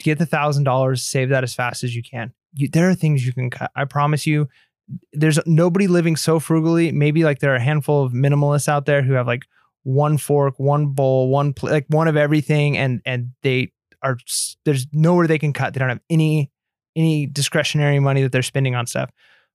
get 0.00 0.18
the 0.18 0.26
thousand 0.26 0.64
dollars, 0.64 1.02
save 1.02 1.28
that 1.30 1.44
as 1.44 1.54
fast 1.54 1.84
as 1.84 1.94
you 1.94 2.02
can. 2.02 2.32
You, 2.54 2.68
there 2.68 2.88
are 2.88 2.94
things 2.94 3.26
you 3.26 3.32
can 3.32 3.50
cut. 3.50 3.70
I 3.76 3.84
promise 3.84 4.26
you. 4.26 4.48
There's 5.12 5.38
nobody 5.46 5.88
living 5.88 6.14
so 6.14 6.38
frugally. 6.38 6.92
Maybe 6.92 7.24
like 7.24 7.40
there 7.40 7.52
are 7.52 7.56
a 7.56 7.60
handful 7.60 8.04
of 8.04 8.12
minimalists 8.12 8.68
out 8.68 8.86
there 8.86 9.02
who 9.02 9.14
have 9.14 9.26
like 9.26 9.42
one 9.82 10.16
fork, 10.16 10.58
one 10.58 10.88
bowl, 10.88 11.28
one 11.28 11.52
pl- 11.52 11.70
like 11.70 11.86
one 11.88 12.08
of 12.08 12.16
everything, 12.16 12.76
and 12.76 13.00
and 13.04 13.30
they 13.42 13.72
are 14.02 14.16
there's 14.64 14.86
nowhere 14.92 15.26
they 15.26 15.38
can 15.38 15.52
cut. 15.52 15.74
They 15.74 15.80
don't 15.80 15.88
have 15.88 16.00
any 16.08 16.50
any 16.94 17.26
discretionary 17.26 17.98
money 18.00 18.22
that 18.22 18.32
they're 18.32 18.42
spending 18.42 18.74
on 18.74 18.86
stuff. 18.86 19.10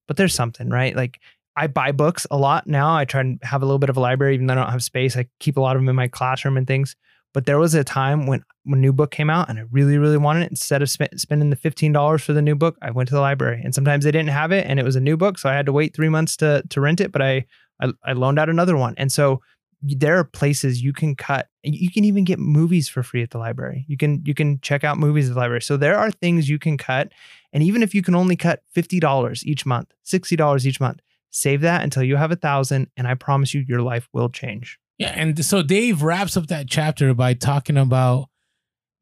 But 0.08 0.18
there's 0.18 0.34
something 0.34 0.70
right. 0.70 0.96
Like 0.96 1.20
I 1.56 1.68
buy 1.68 1.92
books 1.92 2.26
a 2.32 2.38
lot 2.38 2.68
now. 2.68 2.96
I 2.96 3.06
try 3.06 3.22
and 3.22 3.40
have 3.44 3.62
a 3.62 3.66
little 3.66 3.80
bit 3.80 3.90
of 3.90 3.98
a 3.98 4.02
library, 4.02 4.34
even 4.36 4.48
though 4.48 4.54
I 4.54 4.58
don't 4.58 4.72
have 4.72 4.84
space. 4.84 5.18
I 5.18 5.28
keep 5.40 5.58
a 5.58 5.62
lot 5.62 5.76
of 5.76 5.82
them 5.82 5.90
in 5.90 5.96
my 5.96 6.08
classroom 6.08 6.58
and 6.58 6.68
things. 6.68 6.96
But 7.34 7.46
there 7.46 7.60
was 7.60 7.74
a 7.76 7.84
time 7.84 8.28
when 8.28 8.44
when 8.64 8.80
a 8.80 8.82
new 8.82 8.94
book 8.94 9.12
came 9.12 9.30
out 9.30 9.50
and 9.50 9.58
I 9.58 9.64
really, 9.72 9.98
really 9.98 10.18
wanted 10.18 10.44
it. 10.44 10.50
Instead 10.50 10.82
of 10.82 10.90
sp- 10.92 11.16
spending 11.16 11.50
the 11.50 11.56
fifteen 11.56 11.94
dollars 11.94 12.22
for 12.22 12.34
the 12.34 12.42
new 12.42 12.56
book, 12.56 12.78
I 12.82 12.92
went 12.92 13.10
to 13.10 13.16
the 13.16 13.22
library. 13.22 13.62
And 13.64 13.74
sometimes 13.74 14.04
they 14.04 14.12
didn't 14.12 14.30
have 14.30 14.52
it, 14.52 14.66
and 14.68 14.80
it 14.80 14.84
was 14.84 14.96
a 14.96 15.02
new 15.02 15.16
book, 15.16 15.38
so 15.40 15.50
I 15.50 15.54
had 15.54 15.66
to 15.66 15.74
wait 15.74 15.96
three 15.96 16.10
months 16.10 16.36
to 16.38 16.64
to 16.70 16.82
rent 16.82 17.00
it. 17.00 17.12
But 17.12 17.22
I 17.22 17.46
I, 17.82 17.92
I 18.04 18.14
loaned 18.14 18.38
out 18.40 18.50
another 18.50 18.76
one, 18.76 18.96
and 18.98 19.12
so 19.12 19.42
there 19.82 20.18
are 20.18 20.24
places 20.24 20.84
you 20.84 20.94
can 20.94 21.16
cut. 21.16 21.48
You 21.64 21.90
can 21.90 22.06
even 22.06 22.24
get 22.24 22.38
movies 22.38 22.88
for 22.88 23.02
free 23.02 23.24
at 23.24 23.32
the 23.32 23.40
library. 23.40 23.86
You 23.88 23.98
can 23.98 24.22
you 24.26 24.34
can 24.34 24.60
check 24.62 24.84
out 24.84 24.98
movies 24.98 25.28
at 25.30 25.34
the 25.34 25.40
library. 25.40 25.62
So 25.62 25.78
there 25.78 25.98
are 25.98 26.12
things 26.12 26.50
you 26.50 26.60
can 26.60 26.78
cut, 26.78 27.12
and 27.54 27.64
even 27.64 27.84
if 27.84 27.94
you 27.94 28.02
can 28.02 28.16
only 28.16 28.36
cut 28.36 28.64
fifty 28.74 29.00
dollars 29.00 29.46
each 29.46 29.66
month, 29.66 29.92
sixty 30.04 30.36
dollars 30.36 30.68
each 30.68 30.80
month, 30.80 31.02
save 31.30 31.62
that 31.62 31.84
until 31.84 32.04
you 32.04 32.16
have 32.16 32.32
a 32.32 32.36
thousand, 32.36 32.88
and 32.98 33.08
I 33.08 33.16
promise 33.16 33.54
you, 33.54 33.64
your 33.68 33.82
life 33.82 34.08
will 34.14 34.30
change. 34.30 34.80
Yeah, 34.98 35.14
and 35.16 35.44
so 35.44 35.64
Dave 35.64 36.04
wraps 36.04 36.38
up 36.38 36.48
that 36.48 36.68
chapter 36.70 37.14
by 37.14 37.34
talking 37.34 37.78
about 37.78 38.30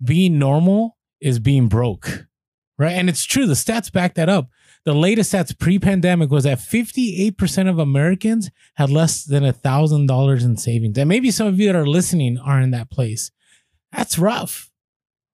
being 0.03 0.39
normal 0.39 0.97
is 1.19 1.39
being 1.39 1.67
broke, 1.67 2.25
right? 2.77 2.93
And 2.93 3.09
it's 3.09 3.25
true. 3.25 3.45
The 3.45 3.53
stats 3.53 3.91
back 3.91 4.15
that 4.15 4.29
up. 4.29 4.49
The 4.85 4.93
latest 4.93 5.33
stats 5.33 5.57
pre-pandemic 5.57 6.31
was 6.31 6.45
that 6.45 6.59
58% 6.59 7.69
of 7.69 7.79
Americans 7.79 8.49
had 8.75 8.89
less 8.89 9.25
than 9.25 9.43
a 9.43 9.51
thousand 9.51 10.07
dollars 10.07 10.45
in 10.45 10.55
savings. 10.55 10.97
And 10.97 11.09
maybe 11.09 11.31
some 11.31 11.47
of 11.47 11.59
you 11.59 11.67
that 11.67 11.75
are 11.75 11.85
listening 11.85 12.37
are 12.37 12.61
in 12.61 12.71
that 12.71 12.89
place. 12.89 13.29
That's 13.91 14.17
rough, 14.17 14.71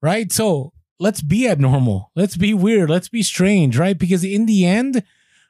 right? 0.02 0.32
So 0.32 0.74
let's 1.00 1.22
be 1.22 1.48
abnormal. 1.48 2.12
Let's 2.16 2.38
be 2.38 2.54
weird. 2.54 2.90
Let's 2.90 3.10
be 3.10 3.24
strange, 3.24 3.78
right? 3.78 3.98
Because 3.98 4.24
in 4.24 4.46
the 4.46 4.66
end, 4.66 5.04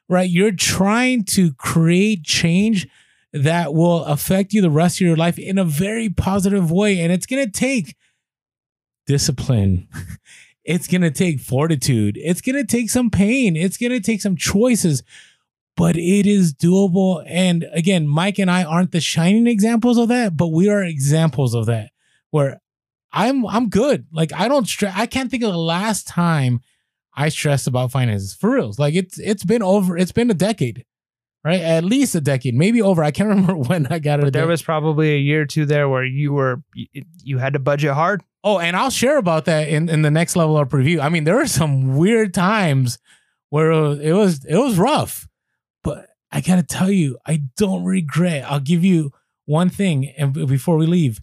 right, 0.08 0.28
you're 0.28 0.52
trying 0.52 1.24
to 1.24 1.52
create 1.54 2.24
change 2.24 2.88
that 3.32 3.74
will 3.74 4.04
affect 4.04 4.52
you 4.52 4.62
the 4.62 4.70
rest 4.70 5.00
of 5.00 5.06
your 5.06 5.16
life 5.16 5.38
in 5.38 5.58
a 5.58 5.64
very 5.64 6.08
positive 6.08 6.70
way. 6.70 7.00
And 7.00 7.12
it's 7.12 7.26
going 7.26 7.44
to 7.44 7.50
take 7.50 7.96
discipline. 9.06 9.88
it's 10.64 10.88
going 10.88 11.02
to 11.02 11.10
take 11.10 11.40
fortitude. 11.40 12.18
It's 12.20 12.40
going 12.40 12.56
to 12.56 12.64
take 12.64 12.90
some 12.90 13.10
pain. 13.10 13.56
It's 13.56 13.76
going 13.76 13.92
to 13.92 14.00
take 14.00 14.22
some 14.22 14.36
choices, 14.36 15.02
but 15.76 15.96
it 15.96 16.26
is 16.26 16.54
doable. 16.54 17.24
And 17.26 17.66
again, 17.72 18.08
Mike 18.08 18.38
and 18.38 18.50
I 18.50 18.64
aren't 18.64 18.92
the 18.92 19.00
shining 19.00 19.46
examples 19.46 19.98
of 19.98 20.08
that, 20.08 20.36
but 20.36 20.48
we 20.48 20.68
are 20.68 20.82
examples 20.82 21.54
of 21.54 21.66
that 21.66 21.90
where 22.30 22.60
I'm, 23.16 23.46
I'm 23.46 23.68
good. 23.68 24.06
Like 24.12 24.32
I 24.32 24.48
don't 24.48 24.66
stress. 24.66 24.94
I 24.96 25.06
can't 25.06 25.30
think 25.30 25.42
of 25.42 25.52
the 25.52 25.58
last 25.58 26.06
time 26.06 26.60
I 27.14 27.30
stressed 27.30 27.66
about 27.66 27.90
finances 27.90 28.34
for 28.34 28.50
reals. 28.50 28.78
Like 28.78 28.94
it's, 28.94 29.18
it's 29.18 29.44
been 29.44 29.62
over, 29.62 29.96
it's 29.96 30.12
been 30.12 30.30
a 30.30 30.34
decade 30.34 30.84
right? 31.46 31.60
At 31.60 31.84
least 31.84 32.16
a 32.16 32.20
decade, 32.20 32.54
maybe 32.54 32.82
over. 32.82 33.04
I 33.04 33.12
can't 33.12 33.28
remember 33.30 33.56
when 33.56 33.86
I 33.86 34.00
got 34.00 34.18
it. 34.18 34.24
But 34.24 34.32
there 34.32 34.48
was 34.48 34.62
probably 34.62 35.14
a 35.14 35.18
year 35.18 35.42
or 35.42 35.46
two 35.46 35.64
there 35.64 35.88
where 35.88 36.04
you 36.04 36.32
were 36.32 36.62
you, 36.74 37.38
had 37.38 37.52
to 37.52 37.60
budget 37.60 37.92
hard. 37.92 38.22
Oh, 38.42 38.58
and 38.58 38.76
I'll 38.76 38.90
share 38.90 39.16
about 39.16 39.44
that 39.46 39.68
in, 39.68 39.88
in 39.88 40.02
the 40.02 40.10
next 40.10 40.36
level 40.36 40.58
of 40.58 40.72
review. 40.72 41.00
I 41.00 41.08
mean, 41.08 41.24
there 41.24 41.36
were 41.36 41.46
some 41.46 41.96
weird 41.96 42.34
times 42.34 42.98
where 43.50 43.70
it 43.70 43.80
was 43.80 44.00
it 44.00 44.12
was, 44.12 44.44
it 44.44 44.56
was 44.56 44.76
rough, 44.76 45.28
but 45.84 46.08
I 46.32 46.40
gotta 46.40 46.64
tell 46.64 46.90
you, 46.90 47.16
I 47.24 47.42
don't 47.56 47.84
regret. 47.84 48.44
I'll 48.50 48.60
give 48.60 48.84
you 48.84 49.12
one 49.44 49.70
thing, 49.70 50.08
and 50.18 50.32
before 50.32 50.76
we 50.76 50.86
leave, 50.86 51.20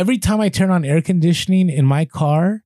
every 0.00 0.16
time 0.16 0.40
I 0.40 0.48
turn 0.48 0.70
on 0.70 0.82
air 0.82 1.02
conditioning 1.02 1.68
in 1.68 1.84
my 1.84 2.06
car, 2.06 2.62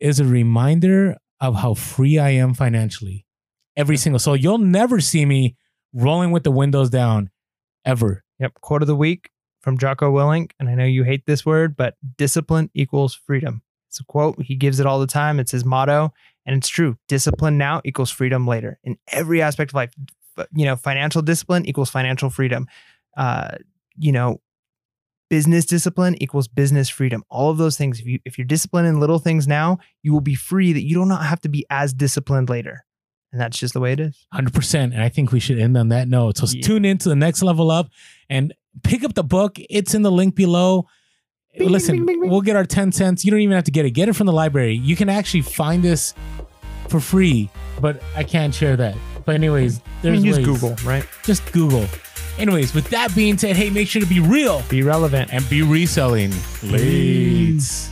is 0.00 0.18
a 0.18 0.24
reminder 0.24 1.18
of 1.38 1.56
how 1.56 1.74
free 1.74 2.18
I 2.18 2.30
am 2.30 2.54
financially. 2.54 3.26
Every 3.76 3.98
single 3.98 4.18
so 4.18 4.32
you'll 4.32 4.56
never 4.56 4.98
see 4.98 5.26
me 5.26 5.56
rolling 5.92 6.30
with 6.30 6.42
the 6.42 6.50
windows 6.50 6.88
down, 6.88 7.28
ever. 7.84 8.24
Yep. 8.38 8.54
Quote 8.62 8.80
of 8.80 8.88
the 8.88 8.96
week 8.96 9.28
from 9.60 9.76
Jocko 9.76 10.10
Willink. 10.10 10.52
And 10.58 10.70
I 10.70 10.74
know 10.74 10.86
you 10.86 11.04
hate 11.04 11.26
this 11.26 11.44
word, 11.44 11.76
but 11.76 11.96
discipline 12.16 12.70
equals 12.72 13.14
freedom. 13.14 13.60
It's 13.88 14.00
a 14.00 14.04
quote. 14.04 14.40
He 14.40 14.56
gives 14.56 14.80
it 14.80 14.86
all 14.86 15.00
the 15.00 15.06
time. 15.06 15.38
It's 15.38 15.52
his 15.52 15.66
motto. 15.66 16.14
And 16.46 16.56
it's 16.56 16.68
true. 16.68 16.96
Discipline 17.08 17.58
now 17.58 17.82
equals 17.84 18.10
freedom 18.10 18.46
later 18.46 18.78
in 18.84 18.96
every 19.08 19.42
aspect 19.42 19.72
of 19.72 19.74
life. 19.74 19.92
You 20.54 20.64
know, 20.64 20.76
financial 20.76 21.20
discipline 21.20 21.66
equals 21.66 21.90
financial 21.90 22.30
freedom. 22.30 22.68
Uh, 23.18 23.58
you 23.98 24.12
know, 24.12 24.40
business 25.30 25.64
discipline 25.64 26.20
equals 26.22 26.48
business 26.48 26.88
freedom. 26.90 27.22
All 27.30 27.50
of 27.50 27.56
those 27.56 27.78
things. 27.78 28.00
If 28.00 28.06
you 28.06 28.18
if 28.26 28.36
you're 28.36 28.46
disciplined 28.46 28.88
in 28.88 29.00
little 29.00 29.18
things 29.18 29.48
now, 29.48 29.78
you 30.02 30.12
will 30.12 30.20
be 30.20 30.34
free 30.34 30.72
that 30.74 30.82
you 30.82 30.94
do 30.96 31.06
not 31.06 31.24
have 31.24 31.40
to 31.42 31.48
be 31.48 31.64
as 31.70 31.94
disciplined 31.94 32.50
later. 32.50 32.84
And 33.32 33.40
that's 33.40 33.56
just 33.58 33.74
the 33.74 33.80
way 33.80 33.92
it 33.92 34.00
is. 34.00 34.26
Hundred 34.32 34.52
percent, 34.52 34.92
and 34.92 35.02
I 35.02 35.08
think 35.08 35.30
we 35.32 35.40
should 35.40 35.58
end 35.58 35.76
on 35.78 35.88
that 35.88 36.08
note. 36.08 36.36
So 36.36 36.46
Yeah. 36.50 36.62
tune 36.62 36.84
in 36.84 36.98
to 36.98 37.08
the 37.08 37.16
next 37.16 37.42
level 37.42 37.70
up 37.70 37.88
and 38.28 38.52
pick 38.82 39.04
up 39.04 39.14
the 39.14 39.22
book. 39.24 39.56
It's 39.70 39.94
in 39.94 40.02
the 40.02 40.10
link 40.10 40.34
below. 40.34 40.86
Bing, 41.56 41.68
Listen, 41.68 42.04
bing, 42.04 42.20
bing, 42.20 42.30
we'll 42.30 42.40
get 42.42 42.54
our 42.56 42.64
ten 42.64 42.92
cents. 42.92 43.24
You 43.24 43.30
don't 43.30 43.40
even 43.40 43.54
have 43.54 43.64
to 43.64 43.70
get 43.70 43.84
it. 43.86 43.90
Get 43.92 44.08
it 44.08 44.14
from 44.14 44.26
the 44.26 44.32
library. 44.32 44.74
You 44.74 44.94
can 44.96 45.08
actually 45.08 45.42
find 45.42 45.82
this 45.82 46.12
for 46.88 47.00
free, 47.00 47.48
but 47.80 48.02
I 48.16 48.24
can't 48.24 48.52
share 48.54 48.76
that. 48.76 48.96
But 49.24 49.36
anyways, 49.36 49.78
I 49.78 49.82
there's 50.02 50.18
mean, 50.18 50.26
use 50.26 50.36
ways. 50.38 50.46
Google, 50.46 50.74
right? 50.84 51.04
Just 51.24 51.50
Google. 51.52 51.86
Anyways, 52.38 52.74
with 52.74 52.88
that 52.90 53.14
being 53.14 53.36
said, 53.36 53.56
hey, 53.56 53.70
make 53.70 53.88
sure 53.88 54.00
to 54.00 54.08
be 54.08 54.20
real 54.20 54.62
Be 54.68 54.82
relevant. 54.82 55.32
and 55.32 55.46
be 55.50 55.62
reselling. 55.62 56.32
Leads. 56.62 57.90